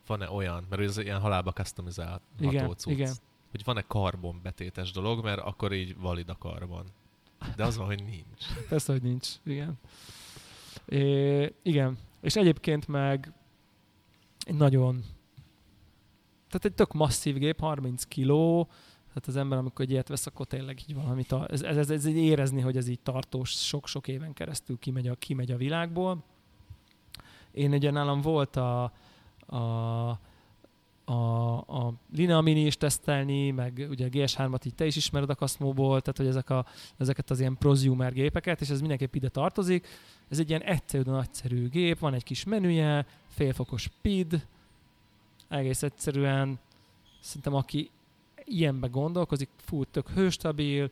van-e 0.08 0.30
olyan, 0.30 0.66
mert 0.68 0.82
ez 0.82 0.98
ilyen 0.98 1.20
halálba 1.20 1.52
customizálható 1.52 2.24
igen, 2.38 2.68
cucc, 2.68 2.86
igen. 2.86 3.14
hogy 3.50 3.64
van-e 3.64 3.82
karbon 3.82 4.40
betétes 4.42 4.90
dolog, 4.90 5.24
mert 5.24 5.40
akkor 5.40 5.72
így 5.72 5.96
valid 5.98 6.28
a 6.28 6.36
karbon. 6.38 6.84
De 7.56 7.64
az 7.64 7.76
van, 7.76 7.86
hogy 7.86 8.04
nincs. 8.04 8.44
Persze, 8.68 8.92
hogy 8.92 9.02
nincs, 9.02 9.28
igen. 9.44 9.78
É, 10.86 11.54
igen, 11.62 11.98
és 12.20 12.36
egyébként 12.36 12.86
meg 12.86 13.32
egy 14.40 14.54
nagyon, 14.54 15.04
tehát 16.48 16.64
egy 16.64 16.74
tök 16.74 16.92
masszív 16.92 17.36
gép, 17.36 17.60
30 17.60 18.04
kiló, 18.04 18.68
tehát 19.08 19.26
az 19.26 19.36
ember, 19.36 19.58
amikor 19.58 19.84
egy 19.84 19.90
ilyet 19.90 20.08
vesz, 20.08 20.26
akkor 20.26 20.46
tényleg 20.46 20.80
így 20.88 20.94
valamit, 20.94 21.32
a, 21.32 21.46
ez, 21.50 21.62
ez, 21.62 21.76
ez, 21.76 21.90
ez 21.90 22.04
érezni, 22.04 22.60
hogy 22.60 22.76
ez 22.76 22.88
így 22.88 23.00
tartós, 23.00 23.50
sok-sok 23.50 24.08
éven 24.08 24.32
keresztül 24.32 24.78
kimegy 24.78 25.08
a, 25.08 25.14
kimegy 25.14 25.50
a 25.50 25.56
világból. 25.56 26.24
Én 27.50 27.72
ugye 27.72 27.90
nálam 27.90 28.20
volt 28.20 28.56
a, 28.56 28.92
a 29.56 30.18
a, 31.08 31.56
a 31.58 31.92
Linea 32.12 32.40
Mini 32.40 32.66
is 32.66 32.76
tesztelni, 32.76 33.50
meg 33.50 33.86
ugye 33.90 34.06
a 34.06 34.08
GS3-at 34.08 34.66
így 34.66 34.74
te 34.74 34.86
is 34.86 34.96
ismered 34.96 35.30
a 35.30 35.34
Cosmo-ból, 35.34 36.00
tehát 36.00 36.16
hogy 36.16 36.26
ezek 36.26 36.50
a, 36.50 36.66
ezeket 36.96 37.30
az 37.30 37.40
ilyen 37.40 37.56
prosumer 37.58 38.12
gépeket, 38.12 38.60
és 38.60 38.68
ez 38.68 38.80
mindenképp 38.80 39.14
ide 39.14 39.28
tartozik. 39.28 39.86
Ez 40.28 40.38
egy 40.38 40.48
ilyen 40.48 40.62
egyszerű, 40.62 41.02
de 41.02 41.10
nagyszerű 41.10 41.68
gép, 41.68 41.98
van 41.98 42.14
egy 42.14 42.22
kis 42.22 42.44
menüje, 42.44 43.06
félfokos 43.28 43.82
speed, 43.82 44.46
egész 45.48 45.82
egyszerűen 45.82 46.58
szerintem 47.20 47.54
aki 47.54 47.90
ilyenbe 48.44 48.86
gondolkozik, 48.86 49.48
fú, 49.56 49.84
tök 49.84 50.08
hőstabil, 50.08 50.90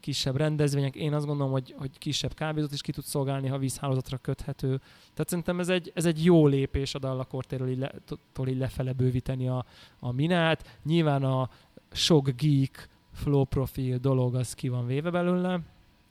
kisebb 0.00 0.36
rendezvények, 0.36 0.94
én 0.94 1.14
azt 1.14 1.26
gondolom, 1.26 1.52
hogy, 1.52 1.74
hogy 1.78 1.98
kisebb 1.98 2.34
kávézót 2.34 2.72
is 2.72 2.80
ki 2.80 2.92
tud 2.92 3.04
szolgálni, 3.04 3.48
ha 3.48 3.58
vízhálózatra 3.58 4.16
köthető. 4.16 4.76
Tehát 5.12 5.28
szerintem 5.28 5.60
ez 5.60 5.68
egy, 5.68 5.92
ez 5.94 6.04
egy 6.04 6.24
jó 6.24 6.46
lépés 6.46 6.94
a 6.94 6.98
Dallakortéről 6.98 7.68
így, 7.68 7.78
le, 7.78 7.92
lefele 8.34 8.92
bővíteni 8.92 9.48
a, 9.48 9.64
a 9.98 10.12
minát. 10.12 10.78
Nyilván 10.84 11.24
a 11.24 11.50
sok 11.92 12.30
geek 12.30 12.88
flow 13.12 13.44
profil 13.44 13.98
dolog 13.98 14.34
az 14.34 14.54
ki 14.54 14.68
van 14.68 14.86
véve 14.86 15.10
belőle, 15.10 15.60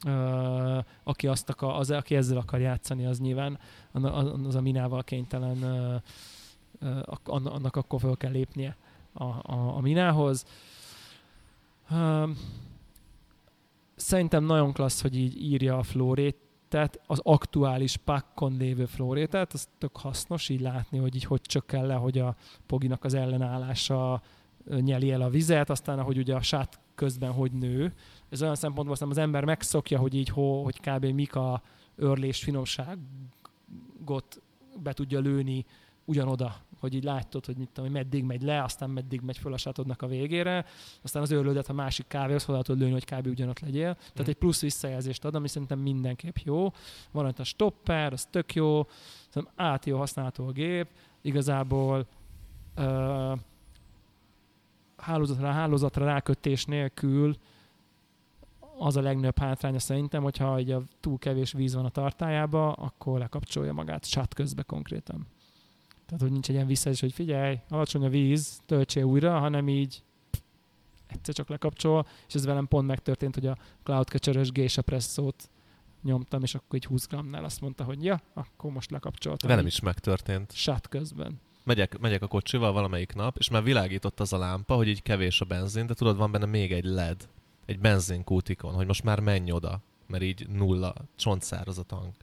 Uh, 0.06 0.78
aki, 1.04 1.28
azt 1.28 1.50
akar, 1.50 1.76
az, 1.76 1.92
aki 1.92 2.16
ezzel 2.16 2.38
akar 2.38 2.60
játszani, 2.60 3.06
az 3.06 3.20
nyilván 3.20 3.60
az 4.48 4.56
a 4.56 4.62
minával 4.62 5.04
kénytelen, 5.04 5.58
uh, 6.82 7.02
uh, 7.26 7.46
annak 7.46 7.76
akkor 7.76 8.00
fel 8.00 8.16
kell 8.18 8.32
lépnie 8.32 8.78
a, 9.14 9.24
a, 9.24 9.76
a 9.76 9.82
minához. 9.82 10.46
Szerintem 13.98 14.44
nagyon 14.44 14.74
klassz, 14.74 15.02
hogy 15.02 15.15
így 15.15 15.41
írja 15.41 15.78
a 15.78 15.84
flórét, 15.84 16.38
tehát 16.68 16.99
az 17.06 17.19
aktuális 17.24 17.98
pakkon 17.98 18.57
lévő 18.57 18.86
flórétet, 18.86 19.53
az 19.53 19.68
tök 19.78 19.98
hasznos 19.98 20.49
így 20.49 20.61
látni, 20.61 20.98
hogy 20.98 21.15
így 21.15 21.24
hogy 21.24 21.41
csökken 21.41 21.86
le, 21.86 21.94
hogy 21.94 22.18
a 22.18 22.36
poginak 22.65 23.03
az 23.03 23.14
ellenállása 23.14 24.22
nyeli 24.80 25.11
el 25.11 25.22
a 25.22 25.30
vizet, 25.30 25.69
aztán 25.69 25.99
ahogy 25.99 26.18
ugye 26.18 26.36
a 26.36 26.41
sát 26.41 26.80
közben 26.95 27.32
hogy 27.32 27.52
nő. 27.52 27.94
Ez 28.30 28.41
olyan 28.41 28.56
szempontból 28.56 28.94
aztán 28.94 29.10
az 29.10 29.18
ember 29.18 29.44
megszokja, 29.45 29.99
hogy 29.99 30.14
így 30.14 30.30
ho, 30.30 30.64
hogy 30.64 30.80
kb. 30.80 31.06
mik 31.06 31.36
a 31.36 31.61
örlés 31.95 32.44
finomságot 32.44 34.41
be 34.84 34.94
tudja 34.94 35.19
lőni 35.19 35.65
ugyanoda 36.06 36.56
hogy 36.80 36.94
így 36.94 37.04
látod, 37.04 37.45
hogy 37.45 37.58
mit 37.58 37.68
tudom, 37.68 37.86
hogy 37.91 38.04
meddig 38.04 38.24
megy 38.24 38.41
le, 38.41 38.64
aztán 38.64 38.90
meddig 38.90 39.22
megy 39.22 39.38
föl 39.38 39.54
a 39.54 39.58
sátodnak 39.58 40.02
a 40.02 40.08
végére, 40.08 40.66
aztán 41.02 41.22
az 41.22 41.32
őrlődet 41.32 41.70
a 41.70 41.74
másik 41.74 42.08
kávéhoz 42.08 42.45
hozzá 42.45 42.62
tudod 42.62 42.82
lőni, 42.82 42.91
hogy 42.91 43.06
kb. 43.06 43.28
ugyanott 43.28 43.60
legyél. 43.60 43.94
Tehát 43.94 44.22
mm. 44.22 44.30
egy 44.30 44.36
plusz 44.36 44.62
visszajelzést 44.62 45.26
ad, 45.26 45.36
ami 45.36 45.48
szerintem 45.48 45.80
mindenképp 45.80 46.38
jó. 46.38 46.72
Van 47.12 47.26
ott 47.26 47.40
a 47.40 47.44
stopper, 47.44 48.14
az 48.14 48.26
tök 48.26 48.54
jó, 48.54 48.88
szerintem 49.30 49.54
át 49.66 49.86
jó 49.86 49.98
használható 49.98 50.48
a 50.48 50.52
gép, 50.52 50.88
igazából 51.22 52.08
uh, 52.78 53.40
hálózatra, 54.98 55.52
hálózatra 55.52 56.06
rákötés 56.06 56.66
nélkül 56.66 57.36
az 58.78 58.98
a 58.98 59.02
legnagyobb 59.02 59.38
hátránya 59.38 59.80
szerintem, 59.80 60.24
hogyha 60.24 60.56
egy 60.56 60.76
túl 60.99 61.18
kevés 61.18 61.52
víz 61.52 61.76
van 61.76 61.86
a 61.86 61.90
tartályába, 61.90 62.72
akkor 62.72 63.20
lekapcsolja 63.20 63.74
magát 63.74 64.06
sát 64.06 64.34
közbe 64.34 64.64
konkrétan. 64.64 65.28
Tehát, 66.08 66.22
hogy 66.22 66.32
nincs 66.32 66.48
egy 66.50 66.56
ilyen 66.56 66.68
visszajelzés, 66.68 67.10
hogy 67.10 67.14
figyelj, 67.14 67.60
alacsony 67.70 68.06
a 68.06 68.10
víz, 68.10 68.60
töltsél 68.66 69.04
újra, 69.04 69.40
hanem 69.40 69.68
így 69.68 70.04
egyszer 71.08 71.34
csak 71.34 71.50
lekapcsol, 71.50 72.08
és 72.28 72.34
ez 72.34 72.46
velem 72.46 72.68
pont 72.68 72.88
megtörtént, 72.88 73.34
hogy 73.34 73.46
a 73.46 73.58
Cloudcatcher-ös 73.84 74.52
Geisha 74.52 74.82
presszót 74.82 75.50
nyomtam, 76.04 76.44
és 76.44 76.56
akkor 76.56 76.76
egy 76.76 76.86
20 76.86 77.08
grammnál 77.08 77.44
azt 77.44 77.62
mondta, 77.62 77.84
hogy 77.84 78.04
ja, 78.04 78.22
akkor 78.34 78.72
most 78.72 78.92
lekapcsoltam. 78.92 79.50
Velem 79.50 79.66
is 79.66 79.80
megtörtént. 79.80 80.52
Sát 80.56 80.88
közben. 80.88 81.40
Megyek, 81.64 82.00
megyek 82.00 82.22
a 82.22 82.28
kocsival 82.28 82.72
valamelyik 82.72 83.14
nap, 83.14 83.38
és 83.38 83.50
már 83.50 83.64
világított 83.64 84.20
az 84.20 84.34
a 84.34 84.38
lámpa, 84.38 84.76
hogy 84.76 84.88
így 84.88 85.02
kevés 85.02 85.42
a 85.42 85.46
benzin, 85.46 85.86
de 85.86 85.94
tudod, 85.94 86.18
van 86.18 86.32
benne 86.32 86.46
még 86.46 86.72
egy 86.72 86.86
LED, 86.86 87.30
egy 87.66 87.80
benzinkútikon, 87.80 88.74
hogy 88.74 88.88
most 88.88 89.04
már 89.04 89.20
menj 89.20 89.52
oda, 89.52 89.82
mert 90.08 90.24
így 90.24 90.48
nulla, 90.50 90.94
csontszáraz 91.16 91.78
a 91.78 91.84
tank. 91.84 92.16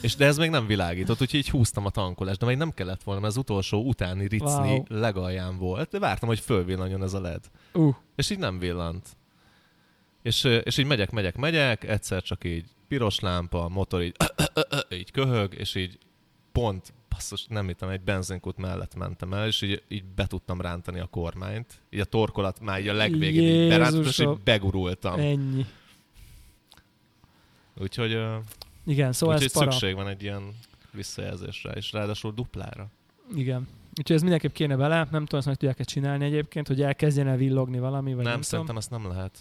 És 0.00 0.16
de 0.16 0.26
ez 0.26 0.36
még 0.36 0.50
nem 0.50 0.66
világított, 0.66 1.20
úgyhogy 1.20 1.38
így 1.38 1.50
húztam 1.50 1.86
a 1.86 1.90
tankolást, 1.90 2.38
de 2.38 2.46
még 2.46 2.56
nem 2.56 2.70
kellett 2.70 3.02
volna, 3.02 3.20
mert 3.20 3.32
az 3.32 3.38
utolsó 3.38 3.82
utáni 3.82 4.28
ricni 4.28 4.72
wow. 4.72 4.84
legalján 4.88 5.58
volt, 5.58 5.90
de 5.90 5.98
vártam, 5.98 6.28
hogy 6.28 6.40
fölvillanjon 6.40 7.02
ez 7.02 7.14
a 7.14 7.20
LED. 7.20 7.44
Uh. 7.72 7.94
És 8.16 8.30
így 8.30 8.38
nem 8.38 8.58
villant. 8.58 9.08
És, 10.22 10.44
és 10.44 10.78
így 10.78 10.86
megyek, 10.86 11.10
megyek, 11.10 11.36
megyek, 11.36 11.84
egyszer 11.84 12.22
csak 12.22 12.44
így 12.44 12.64
piros 12.88 13.20
lámpa, 13.20 13.64
a 13.64 13.68
motor 13.68 14.02
így, 14.02 14.16
így 14.98 15.10
köhög, 15.10 15.54
és 15.54 15.74
így 15.74 15.98
pont, 16.52 16.92
basszus, 17.08 17.46
nem 17.48 17.66
hittem, 17.66 17.88
egy 17.88 18.00
benzinkút 18.00 18.56
mellett 18.56 18.94
mentem 18.94 19.32
el, 19.32 19.46
és 19.46 19.62
így, 19.62 19.82
így 19.88 20.04
be 20.04 20.26
tudtam 20.26 20.60
rántani 20.60 21.00
a 21.00 21.06
kormányt. 21.06 21.80
Így 21.90 22.00
a 22.00 22.04
torkolat 22.04 22.60
már 22.60 22.80
így 22.80 22.88
a 22.88 22.92
legvégén 22.92 23.62
így 23.62 23.68
berántott, 23.68 24.06
és 24.06 24.18
így 24.18 24.38
begurultam. 24.44 25.20
Ennyi. 25.20 25.66
Úgyhogy 27.80 28.18
igen, 28.86 29.12
szóval 29.12 29.34
Úgyhogy 29.34 29.50
ez 29.54 29.58
para. 29.58 29.70
szükség 29.70 29.94
van 29.94 30.08
egy 30.08 30.22
ilyen 30.22 30.42
visszajelzésre, 30.92 31.72
és 31.72 31.92
ráadásul 31.92 32.32
duplára. 32.32 32.86
Igen. 33.34 33.68
Úgyhogy 33.98 34.16
ez 34.16 34.22
mindenképp 34.22 34.52
kéne 34.52 34.76
vele, 34.76 34.96
nem 34.96 35.24
tudom, 35.24 35.38
ezt 35.38 35.46
meg 35.46 35.56
tudják-e 35.56 35.84
csinálni 35.84 36.24
egyébként, 36.24 36.66
hogy 36.66 36.82
elkezdjen 36.82 37.28
el 37.28 37.36
villogni 37.36 37.78
valami, 37.78 38.14
vagy 38.14 38.24
nem, 38.24 38.32
nem 38.32 38.42
szerintem 38.42 38.76
ezt 38.76 38.90
nem 38.90 39.08
lehet, 39.08 39.40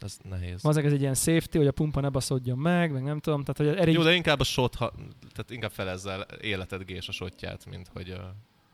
ez 0.00 0.18
nehéz. 0.28 0.64
Az 0.64 0.76
ez 0.76 0.92
egy 0.92 1.00
ilyen 1.00 1.14
safety, 1.14 1.56
hogy 1.56 1.66
a 1.66 1.72
pumpa 1.72 2.00
ne 2.00 2.08
baszodjon 2.08 2.58
meg, 2.58 2.92
meg 2.92 3.02
nem 3.02 3.18
tudom. 3.18 3.44
Tehát, 3.44 3.56
hogy 3.56 3.80
erre 3.80 3.90
Jó, 3.90 4.02
de 4.02 4.14
inkább 4.14 4.40
a 4.40 4.44
sot, 4.44 4.74
ha, 4.74 4.92
tehát 5.32 5.50
inkább 5.50 5.70
felezzel 5.70 6.26
életed 6.40 6.82
gés 6.82 7.08
a 7.08 7.12
sotját, 7.12 7.66
mint 7.66 7.88
hogy 7.92 8.10
uh, 8.10 8.18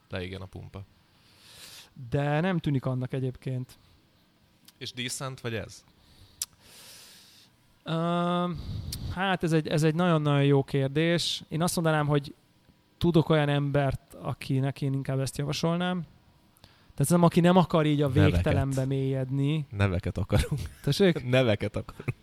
leégjen 0.09 0.41
a 0.41 0.47
pumpa. 0.47 0.85
De 2.11 2.41
nem 2.41 2.59
tűnik 2.59 2.85
annak 2.85 3.13
egyébként. 3.13 3.79
És 4.79 4.93
decent 4.93 5.41
vagy 5.41 5.55
ez? 5.55 5.85
Uh, 7.85 8.51
hát 9.15 9.43
ez 9.43 9.53
egy, 9.53 9.69
ez 9.69 9.83
egy 9.83 9.95
nagyon-nagyon 9.95 10.45
jó 10.45 10.63
kérdés. 10.63 11.43
Én 11.49 11.63
azt 11.63 11.75
mondanám, 11.75 12.07
hogy 12.07 12.35
tudok 12.99 13.29
olyan 13.29 13.49
embert, 13.49 14.17
akinek 14.21 14.83
én 14.83 14.93
inkább 14.93 15.21
ezt 15.21 15.39
javasolnám. 15.39 16.05
Tehát 16.95 17.13
nem, 17.13 17.23
aki 17.23 17.41
nem 17.41 17.57
akar 17.57 17.87
így 17.87 18.03
a 18.03 18.09
végtelenbe 18.09 18.75
Neveket. 18.75 18.87
mélyedni. 18.87 19.67
Neveket 19.71 20.19
akarunk. 20.19 20.61
Tessék? 20.83 21.25
Neveket 21.31 21.77
akarunk. 21.77 22.17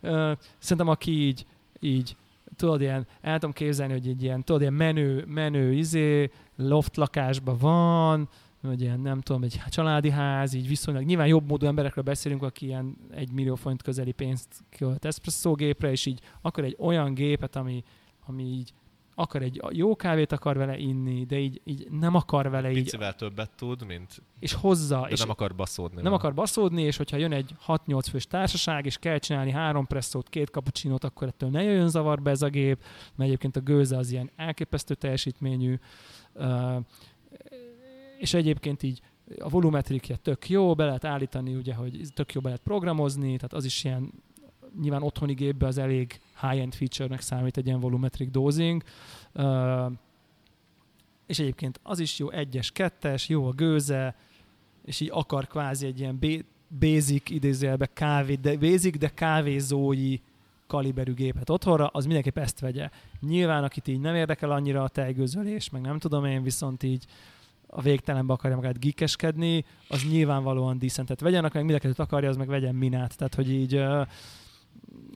Szerintem 0.58 0.88
aki 0.88 1.10
így, 1.10 1.46
így 1.80 2.16
tudod, 2.56 2.80
ilyen, 2.80 3.06
el 3.20 3.38
tudom 3.38 3.54
képzelni, 3.54 3.92
hogy 3.92 4.08
egy 4.08 4.22
ilyen, 4.22 4.44
tudod, 4.44 4.60
ilyen 4.60 4.72
menő, 4.72 5.24
menő 5.28 5.72
izé, 5.72 6.30
loft 6.56 6.96
lakásban 6.96 7.56
van, 7.58 8.28
hogy 8.68 8.80
ilyen, 8.80 9.00
nem 9.00 9.20
tudom, 9.20 9.42
egy 9.42 9.60
családi 9.68 10.10
ház, 10.10 10.54
így 10.54 10.68
viszonylag, 10.68 11.04
nyilván 11.04 11.26
jobb 11.26 11.48
módú 11.48 11.66
emberekről 11.66 12.04
beszélünk, 12.04 12.42
aki 12.42 12.66
ilyen 12.66 12.96
egy 13.10 13.32
millió 13.32 13.54
forint 13.54 13.82
közeli 13.82 14.12
pénzt 14.12 14.64
költ 14.76 15.56
gépre, 15.56 15.90
és 15.90 16.06
így 16.06 16.20
akar 16.40 16.64
egy 16.64 16.76
olyan 16.78 17.14
gépet, 17.14 17.56
ami, 17.56 17.82
ami 18.26 18.42
így 18.42 18.72
akar 19.14 19.42
egy 19.42 19.60
jó 19.70 19.96
kávét 19.96 20.32
akar 20.32 20.56
vele 20.56 20.76
inni, 20.76 21.24
de 21.24 21.38
így, 21.38 21.60
így 21.64 21.90
nem 21.90 22.14
akar 22.14 22.50
vele 22.50 22.70
így... 22.70 22.82
Picivel 22.82 23.14
többet 23.14 23.50
tud, 23.56 23.86
mint... 23.86 24.22
És 24.38 24.52
hozza. 24.52 25.00
De 25.00 25.08
és 25.08 25.18
nem 25.18 25.30
akar 25.30 25.54
baszódni. 25.54 25.94
Nem 25.94 26.04
vele. 26.04 26.16
akar 26.16 26.34
baszódni, 26.34 26.82
és 26.82 26.96
hogyha 26.96 27.16
jön 27.16 27.32
egy 27.32 27.54
6-8 27.66 28.04
fős 28.10 28.26
társaság, 28.26 28.86
és 28.86 28.96
kell 28.96 29.18
csinálni 29.18 29.50
három 29.50 29.86
presszót, 29.86 30.28
két 30.28 30.48
cappuccinót, 30.48 31.04
akkor 31.04 31.28
ettől 31.28 31.50
ne 31.50 31.62
jöjjön 31.62 31.88
zavarba 31.88 32.30
ez 32.30 32.42
a 32.42 32.48
gép, 32.48 32.82
mert 33.14 33.28
egyébként 33.28 33.56
a 33.56 33.60
gőze 33.60 33.96
az 33.96 34.10
ilyen 34.10 34.30
elképesztő 34.36 34.94
teljesítményű. 34.94 35.78
Uh, 36.34 36.76
és 38.24 38.34
egyébként 38.34 38.82
így 38.82 39.00
a 39.38 39.48
volumetrikje 39.48 40.16
tök 40.16 40.48
jó, 40.48 40.74
be 40.74 40.84
lehet 40.84 41.04
állítani, 41.04 41.54
ugye, 41.54 41.74
hogy 41.74 42.00
tök 42.14 42.32
jó 42.32 42.40
be 42.40 42.48
lehet 42.48 42.62
programozni, 42.62 43.36
tehát 43.36 43.52
az 43.52 43.64
is 43.64 43.84
ilyen 43.84 44.12
nyilván 44.80 45.02
otthoni 45.02 45.34
gépbe 45.34 45.66
az 45.66 45.78
elég 45.78 46.20
high-end 46.40 46.74
feature-nek 46.74 47.20
számít 47.20 47.56
egy 47.56 47.66
ilyen 47.66 47.80
volumetric 47.80 48.30
dosing. 48.30 48.82
Uh, 49.34 49.92
és 51.26 51.38
egyébként 51.38 51.80
az 51.82 51.98
is 51.98 52.18
jó, 52.18 52.30
egyes, 52.30 52.70
kettes, 52.70 53.28
jó 53.28 53.46
a 53.46 53.52
gőze, 53.52 54.16
és 54.84 55.00
így 55.00 55.10
akar 55.12 55.46
kvázi 55.46 55.86
egy 55.86 55.98
ilyen 55.98 56.18
basic 56.80 57.30
idézőjelbe 57.30 57.86
kávé, 57.86 58.34
de 58.34 58.56
basic, 58.56 58.98
de 58.98 59.08
kávézói 59.08 60.16
kaliberű 60.66 61.14
gépet 61.14 61.50
otthonra, 61.50 61.86
az 61.86 62.04
mindenképp 62.04 62.38
ezt 62.38 62.60
vegye. 62.60 62.90
Nyilván, 63.20 63.64
akit 63.64 63.88
így 63.88 64.00
nem 64.00 64.14
érdekel 64.14 64.50
annyira 64.50 64.82
a 64.82 64.88
tejgőzölés, 64.88 65.70
meg 65.70 65.80
nem 65.80 65.98
tudom 65.98 66.24
én, 66.24 66.42
viszont 66.42 66.82
így 66.82 67.06
a 67.76 67.80
végtelenbe 67.80 68.32
akarja 68.32 68.56
magát 68.56 68.78
gikeskedni, 68.78 69.64
az 69.88 70.02
nyilvánvalóan. 70.02 70.78
Tehát 70.78 71.20
vegyen, 71.20 71.42
meg 71.42 71.54
mindenket 71.54 71.98
akarja, 71.98 72.28
az 72.28 72.36
meg 72.36 72.48
vegyen 72.48 72.74
minát. 72.74 73.16
Tehát, 73.16 73.34
hogy 73.34 73.50
így, 73.50 73.76
uh, 73.76 74.06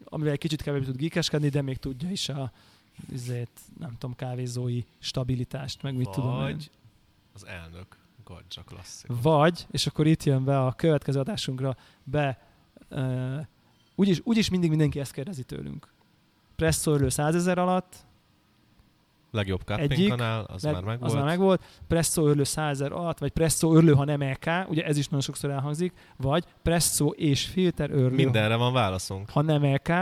amivel 0.05 0.33
egy 0.33 0.39
kicsit 0.39 0.63
kevésbé 0.63 0.87
tud 0.87 0.97
gikeskedni, 0.97 1.49
de 1.49 1.63
még 1.63 1.77
tudja 1.77 2.11
is 2.11 2.29
a 2.29 2.53
izét, 3.13 3.51
nem 3.79 3.91
tudom, 3.99 4.17
kávézói 4.17 4.83
stabilitást, 4.99 5.83
meg 5.83 5.97
mit 5.97 6.05
Vagy 6.07 6.15
tudom 6.15 6.49
én. 6.49 6.59
az 7.35 7.47
elnök 7.47 7.97
Gadzsa 8.25 8.63
klasszik. 8.63 9.11
Vagy, 9.23 9.67
és 9.71 9.87
akkor 9.87 10.07
itt 10.07 10.23
jön 10.23 10.45
be 10.45 10.61
a 10.61 10.73
következő 10.73 11.19
adásunkra, 11.21 11.77
be, 12.05 12.49
uh, 12.91 13.47
úgyis, 13.95 14.21
úgyis 14.25 14.49
mindig 14.49 14.69
mindenki 14.69 15.01
ezt 15.01 15.13
kérdezi 15.13 15.43
tőlünk. 15.43 15.93
Presszó 16.57 16.93
örlő 16.93 17.09
100 17.09 17.35
ezer 17.35 17.59
alatt, 17.59 18.07
Legjobb 19.39 19.61
cupping 19.65 19.91
Egyik, 19.93 20.09
kanál, 20.09 20.45
az 20.45 20.63
leg- 20.63 20.73
már 20.75 20.83
megvolt. 20.83 21.11
az 21.11 21.17
már 21.17 21.25
megvolt, 21.25 21.63
presszó 21.89 22.27
örlő 22.27 22.45
100 22.45 22.71
ezer 22.81 22.93
alatt, 22.93 23.19
vagy 23.19 23.31
presszó 23.31 23.75
örlő, 23.75 23.93
ha 23.93 24.05
nem 24.05 24.21
EK, 24.21 24.51
ugye 24.69 24.85
ez 24.85 24.97
is 24.97 25.05
nagyon 25.05 25.21
sokszor 25.21 25.51
elhangzik, 25.51 25.93
vagy 26.17 26.45
presszó 26.63 27.09
és 27.09 27.47
filter 27.47 27.91
örlő, 27.91 28.15
Mindenre 28.15 28.57
van 28.57 28.73
válaszunk. 28.73 29.31
ha 29.31 29.43
nem 29.43 29.63
EK, 29.65 29.93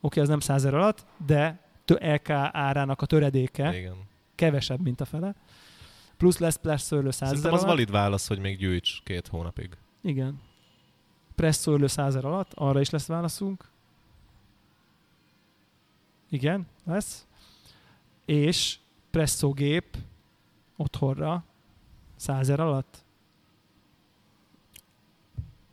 oké, 0.00 0.20
az 0.20 0.28
nem 0.28 0.40
100 0.40 0.56
ezer 0.56 0.74
alatt, 0.74 1.06
de 1.26 1.60
EK 1.98 2.30
árának 2.52 3.02
a 3.02 3.06
töredéke, 3.06 3.78
Igen. 3.78 3.96
kevesebb, 4.34 4.80
mint 4.80 5.00
a 5.00 5.04
fele. 5.04 5.34
Plusz 6.16 6.38
lesz 6.38 6.56
presszó 6.56 6.96
örlő 6.96 7.10
100 7.10 7.20
ezer 7.22 7.36
Szerintem 7.36 7.58
az 7.60 7.64
valid 7.74 7.90
válasz, 7.90 8.28
hogy 8.28 8.38
még 8.38 8.58
gyűjts 8.58 9.02
két 9.04 9.26
hónapig. 9.26 9.76
Igen. 10.02 10.40
Presszó 11.34 11.72
örlő 11.72 11.86
100 11.86 12.06
ezer 12.06 12.24
alatt, 12.24 12.52
arra 12.54 12.80
is 12.80 12.90
lesz 12.90 13.06
válaszunk. 13.06 13.68
Igen, 16.30 16.66
lesz. 16.86 17.26
És 18.28 18.78
presszógép 19.10 19.96
otthonra 20.76 21.44
100 22.16 22.38
ezer 22.38 22.60
alatt. 22.60 23.04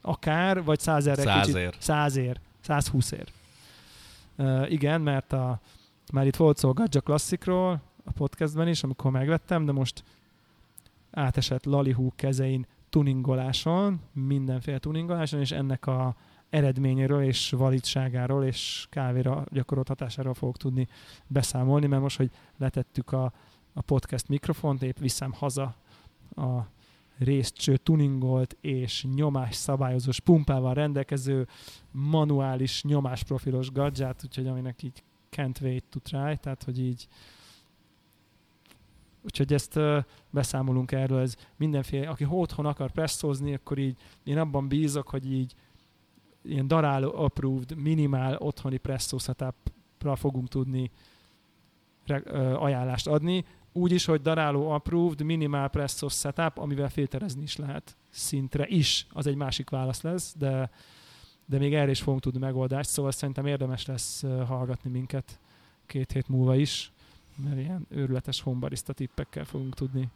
Akár, 0.02 0.64
vagy 0.64 0.80
100 0.80 1.07
ezerre 1.07 1.34
kicsit. 1.34 1.53
Százért. 1.53 1.82
100 1.82 2.15
ér, 2.15 2.40
120 2.61 3.11
ér. 3.11 3.32
Uh, 4.36 4.72
igen, 4.72 5.02
mert 5.02 5.34
a, 5.34 5.60
már 6.14 6.26
itt 6.26 6.36
volt 6.36 6.57
szó 6.57 6.69
a 6.69 6.73
Gadja 6.73 7.02
Classicról 7.02 7.82
a 8.03 8.11
podcastben 8.11 8.68
is, 8.68 8.84
amikor 8.84 9.11
megvettem, 9.11 9.65
de 9.65 9.72
most 9.72 10.03
átesett 11.11 11.65
Lalihu 11.65 12.11
kezein 12.15 12.65
tuningoláson, 12.90 14.02
mindenféle 14.11 14.77
tuningoláson, 14.80 15.40
és 15.40 15.52
ennek 15.52 15.88
a 15.88 16.15
eredményéről 16.56 17.23
és 17.23 17.49
validságáról 17.49 18.45
és 18.45 18.88
kávéra 18.90 19.45
gyakorolt 19.52 19.88
hatásáról 19.88 20.34
fogok 20.34 20.57
tudni 20.57 20.88
beszámolni, 21.27 21.88
mert 21.88 22.02
most, 22.02 22.18
hogy 22.18 22.32
letettük 22.57 23.11
a, 23.11 23.34
a 23.73 23.82
podcast 23.82 24.27
mikrofont, 24.27 24.84
épp 24.84 24.98
viszem 24.98 25.32
haza 25.32 25.76
a 26.36 26.60
részcső 27.18 27.77
tuningolt 27.77 28.57
és 28.61 29.06
nyomás 29.15 29.56
szabályozós 29.56 30.19
pumpával 30.19 30.73
rendelkező 30.73 31.48
manuális 31.91 32.84
nyomásprofilos 32.84 33.72
gadget, 33.72 34.22
úgyhogy 34.23 34.48
aminek 34.48 34.84
így 34.84 35.03
can't 35.32 35.61
wait 35.61 35.84
to 35.90 35.99
try, 35.99 36.38
tehát 36.38 36.64
hogy 36.64 36.80
így 36.80 37.07
Úgyhogy 39.23 39.53
ezt 39.53 39.76
uh, 39.76 40.03
beszámolunk 40.30 40.91
erről, 40.91 41.19
ez 41.19 41.36
mindenféle, 41.56 42.10
aki 42.10 42.26
otthon 42.30 42.65
akar 42.65 42.91
presszózni, 42.91 43.53
akkor 43.53 43.77
így 43.77 43.98
én 44.23 44.38
abban 44.38 44.68
bízok, 44.68 45.10
hogy 45.10 45.32
így 45.32 45.56
ilyen 46.48 46.68
daráló 46.68 47.16
approved, 47.16 47.76
minimál 47.76 48.36
otthoni 48.36 48.78
presszó 48.78 49.18
setupra 49.18 50.16
fogunk 50.16 50.48
tudni 50.48 50.92
re- 52.06 52.24
ö, 52.26 52.54
ajánlást 52.54 53.08
adni. 53.08 53.46
Úgy 53.74 53.92
is, 53.92 54.06
hogy 54.06 54.22
daráló 54.22 54.70
approved, 54.70 55.22
minimál 55.22 55.70
presszó 55.70 56.08
setup, 56.08 56.58
amivel 56.58 56.90
filterezni 56.90 57.44
is 57.44 57.56
lehet 57.56 57.96
szintre 58.10 58.68
is. 58.68 59.08
Az 59.10 59.28
egy 59.28 59.36
másik 59.36 59.70
válasz 59.70 60.02
lesz, 60.02 60.36
de, 60.38 60.70
de 61.46 61.58
még 61.58 61.74
erre 61.74 61.92
is 61.92 62.02
fogunk 62.02 62.22
tudni 62.22 62.40
megoldást, 62.40 62.90
szóval 62.90 63.12
szerintem 63.12 63.46
érdemes 63.46 63.86
lesz 63.86 64.24
hallgatni 64.48 64.90
minket 64.90 65.40
két 65.86 66.12
hét 66.12 66.28
múlva 66.28 66.56
is, 66.56 66.92
mert 67.44 67.58
ilyen 67.58 67.86
őrületes 67.90 68.42
hombarista 68.42 68.94
tippekkel 68.94 69.46
fogunk 69.46 69.74
tudni 69.74 70.10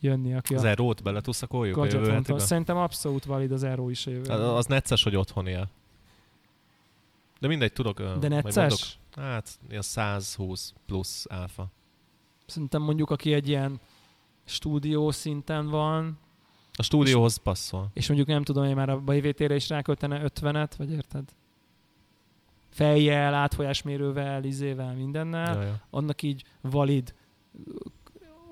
jönni, 0.00 0.34
aki 0.34 0.54
Az 0.54 0.64
erót 0.64 1.02
bele 1.02 1.20
tuszakoljuk 1.20 1.76
a 1.76 1.84
jövő 1.84 2.10
hetibe? 2.10 2.38
Szerintem 2.38 2.76
abszolút 2.76 3.24
valid 3.24 3.52
az 3.52 3.62
Aero 3.62 3.88
is 3.88 4.06
a 4.06 4.10
jövő. 4.10 4.30
Az, 4.32 4.40
az 4.56 4.66
necces, 4.66 5.02
hogy 5.02 5.16
otthon 5.16 5.46
él. 5.46 5.68
De 7.40 7.48
mindegy, 7.48 7.72
tudok. 7.72 8.02
De 8.02 8.28
necces? 8.28 8.98
Hát, 9.16 9.58
ilyen 9.68 9.82
120 9.82 10.72
plusz 10.86 11.26
áfa. 11.28 11.68
Szerintem 12.46 12.82
mondjuk, 12.82 13.10
aki 13.10 13.32
egy 13.32 13.48
ilyen 13.48 13.80
stúdió 14.44 15.10
szinten 15.10 15.68
van, 15.68 16.18
A 16.72 16.82
stúdióhoz 16.82 17.36
passzol. 17.36 17.90
és 17.92 18.06
mondjuk 18.06 18.28
nem 18.28 18.42
tudom, 18.42 18.64
hogy 18.66 18.74
már 18.74 18.88
a 18.88 18.98
BVT-re 19.00 19.54
is 19.54 19.68
ráköltene 19.68 20.22
50-et, 20.34 20.70
vagy 20.78 20.90
érted? 20.90 21.28
Fejjel, 22.70 23.34
átfolyásmérővel, 23.34 24.44
izével, 24.44 24.94
mindennel, 24.94 25.54
Ja, 25.56 25.62
ja. 25.62 25.80
annak 25.90 26.22
így 26.22 26.44
valid 26.60 27.14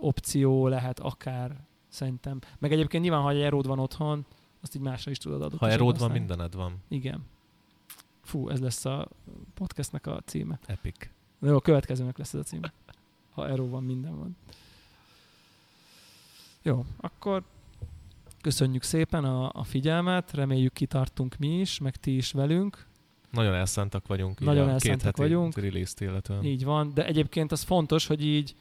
opció 0.01 0.69
lehet 0.69 1.01
akár, 1.01 1.57
szerintem. 1.89 2.39
Meg 2.59 2.73
egyébként 2.73 3.03
nyilván, 3.03 3.23
ha 3.23 3.31
egy 3.31 3.41
eród 3.41 3.67
van 3.67 3.79
otthon, 3.79 4.27
azt 4.61 4.75
így 4.75 4.83
másra 4.83 5.11
is 5.11 5.19
tudod 5.19 5.43
adott. 5.43 5.59
Ha 5.59 5.69
eród 5.69 5.99
van, 5.99 6.11
mindened 6.11 6.55
van. 6.55 6.83
Igen. 6.89 7.25
Fú, 8.23 8.49
ez 8.49 8.61
lesz 8.61 8.85
a 8.85 9.09
podcastnek 9.55 10.07
a 10.07 10.21
címe. 10.25 10.59
Epic. 10.67 11.09
Jó, 11.41 11.57
a 11.57 11.61
következőnek 11.61 12.19
lesz 12.19 12.35
ez 12.35 12.41
a 12.41 12.43
címe. 12.43 12.73
Ha 13.33 13.43
Aero 13.43 13.69
van, 13.69 13.85
minden 13.85 14.19
van. 14.19 14.37
Jó, 16.63 16.85
akkor 16.97 17.43
köszönjük 18.41 18.83
szépen 18.83 19.25
a, 19.25 19.51
a 19.53 19.65
figyelmet, 19.65 20.33
reméljük 20.33 20.73
kitartunk 20.73 21.37
mi 21.37 21.61
is, 21.61 21.79
meg 21.79 21.97
ti 21.97 22.17
is 22.17 22.33
velünk. 22.33 22.87
Nagyon 23.31 23.55
elszántak 23.55 24.07
vagyunk. 24.07 24.41
Nagyon 24.41 24.69
elszántak 24.69 25.17
vagyunk. 25.17 25.57
release-t 25.57 26.01
illetően. 26.01 26.45
Így 26.45 26.65
van, 26.65 26.95
de 26.95 27.07
egyébként 27.07 27.53
az 27.53 27.63
fontos, 27.63 28.07
hogy 28.07 28.25
így 28.25 28.55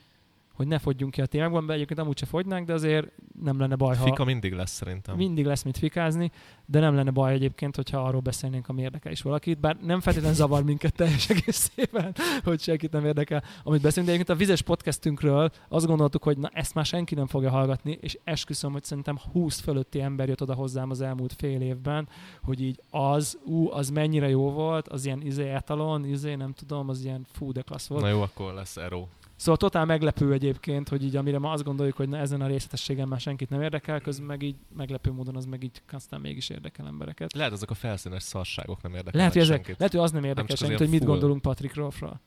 hogy 0.55 0.67
ne 0.67 0.79
fogyjunk 0.79 1.11
ki 1.11 1.21
a 1.21 1.25
témákban, 1.25 1.63
mert 1.63 1.73
egyébként 1.75 1.99
amúgy 1.99 2.17
se 2.17 2.25
fogynánk, 2.25 2.67
de 2.67 2.73
azért 2.73 3.07
nem 3.43 3.59
lenne 3.59 3.75
baj, 3.75 3.95
ha 3.95 4.03
Fika 4.03 4.23
mindig 4.23 4.53
lesz 4.53 4.71
szerintem. 4.71 5.15
mindig 5.15 5.45
lesz 5.45 5.63
mit 5.63 5.77
fikázni, 5.77 6.31
de 6.65 6.79
nem 6.79 6.95
lenne 6.95 7.11
baj 7.11 7.33
egyébként, 7.33 7.75
hogyha 7.75 8.03
arról 8.03 8.21
beszélnénk, 8.21 8.69
ami 8.69 8.81
érdekel 8.81 9.11
is 9.11 9.21
valakit, 9.21 9.59
bár 9.59 9.77
nem 9.81 9.99
feltétlenül 9.99 10.37
zavar 10.37 10.63
minket 10.63 10.93
teljes 10.93 11.29
egészében, 11.35 12.15
hogy 12.43 12.59
senkit 12.61 12.91
nem 12.91 13.05
érdekel, 13.05 13.43
amit 13.63 13.81
beszélünk, 13.81 14.07
de 14.07 14.13
egyébként 14.13 14.39
a 14.39 14.43
vizes 14.43 14.61
podcastünkről 14.61 15.49
azt 15.67 15.85
gondoltuk, 15.85 16.23
hogy 16.23 16.37
na 16.37 16.49
ezt 16.53 16.73
már 16.73 16.85
senki 16.85 17.15
nem 17.15 17.27
fogja 17.27 17.49
hallgatni, 17.49 17.97
és 18.01 18.17
esküszöm, 18.23 18.71
hogy 18.71 18.83
szerintem 18.83 19.17
20 19.31 19.59
fölötti 19.59 20.01
ember 20.01 20.27
jött 20.27 20.41
oda 20.41 20.53
hozzám 20.53 20.89
az 20.89 21.01
elmúlt 21.01 21.33
fél 21.33 21.61
évben, 21.61 22.07
hogy 22.43 22.61
így 22.61 22.81
az, 22.89 23.37
ú, 23.43 23.71
az 23.71 23.89
mennyire 23.89 24.29
jó 24.29 24.51
volt, 24.51 24.87
az 24.87 25.05
ilyen 25.05 25.21
izé 25.21 25.49
etalon, 25.49 26.05
izé 26.05 26.35
nem 26.35 26.53
tudom, 26.53 26.89
az 26.89 27.03
ilyen 27.03 27.25
fú, 27.31 27.51
de 27.51 27.61
klassz 27.61 27.87
volt. 27.87 28.01
Na 28.01 28.09
jó, 28.09 28.21
akkor 28.21 28.53
lesz 28.53 28.77
Ero. 28.77 29.07
Szóval 29.35 29.57
totál 29.57 29.85
meglepő 29.85 30.33
egyébként, 30.33 30.89
hogy 30.89 31.03
így 31.03 31.15
amire 31.15 31.39
ma 31.39 31.51
azt 31.51 31.63
gondoljuk, 31.63 31.95
hogy 31.95 32.09
na, 32.09 32.17
ezen 32.17 32.41
a 32.41 32.47
részletességen 32.47 33.07
már 33.07 33.19
senkit 33.19 33.49
nem 33.49 33.61
érdekel, 33.61 34.01
közben 34.01 34.25
meg 34.25 34.41
így 34.41 34.55
meglepő 34.75 35.11
módon 35.11 35.35
az 35.35 35.45
meg 35.45 35.63
így 35.63 35.81
aztán 35.91 36.21
mégis 36.21 36.49
érdekel 36.49 36.87
embereket. 36.87 37.33
Lehet 37.33 37.51
ezek 37.51 37.69
a 37.69 37.73
felszínes 37.73 38.23
szarságok 38.23 38.81
nem 38.81 38.93
érdekelnek 38.93 39.15
Lehet, 39.15 39.33
hogy, 39.33 39.41
ezek, 39.41 39.55
senkit. 39.55 39.77
lehet, 39.77 39.93
hogy 39.93 40.03
az 40.03 40.11
nem 40.11 40.23
érdekel 40.23 40.51
az 40.53 40.59
senkit, 40.59 40.77
hogy 40.77 40.89
mit 40.89 40.99
full. 40.99 41.09
gondolunk 41.09 41.41
Patrick 41.41 41.75
Rolfra. 41.75 42.21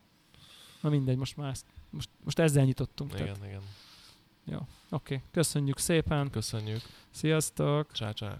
Na 0.81 0.89
mindegy, 0.89 1.17
most 1.17 1.37
már 1.37 1.51
ezt, 1.51 1.67
most, 1.91 2.09
most 2.25 2.39
ezzel 2.39 2.65
nyitottunk. 2.65 3.13
Igen, 3.13 3.25
Tehát. 3.25 3.45
igen. 3.47 3.61
Oké, 4.91 5.23
köszönjük 5.31 5.79
szépen, 5.79 6.31
Köszönjük. 6.31 6.81
sziasztok! 7.11 7.93
Csá, 7.93 8.13
csá. 8.13 8.39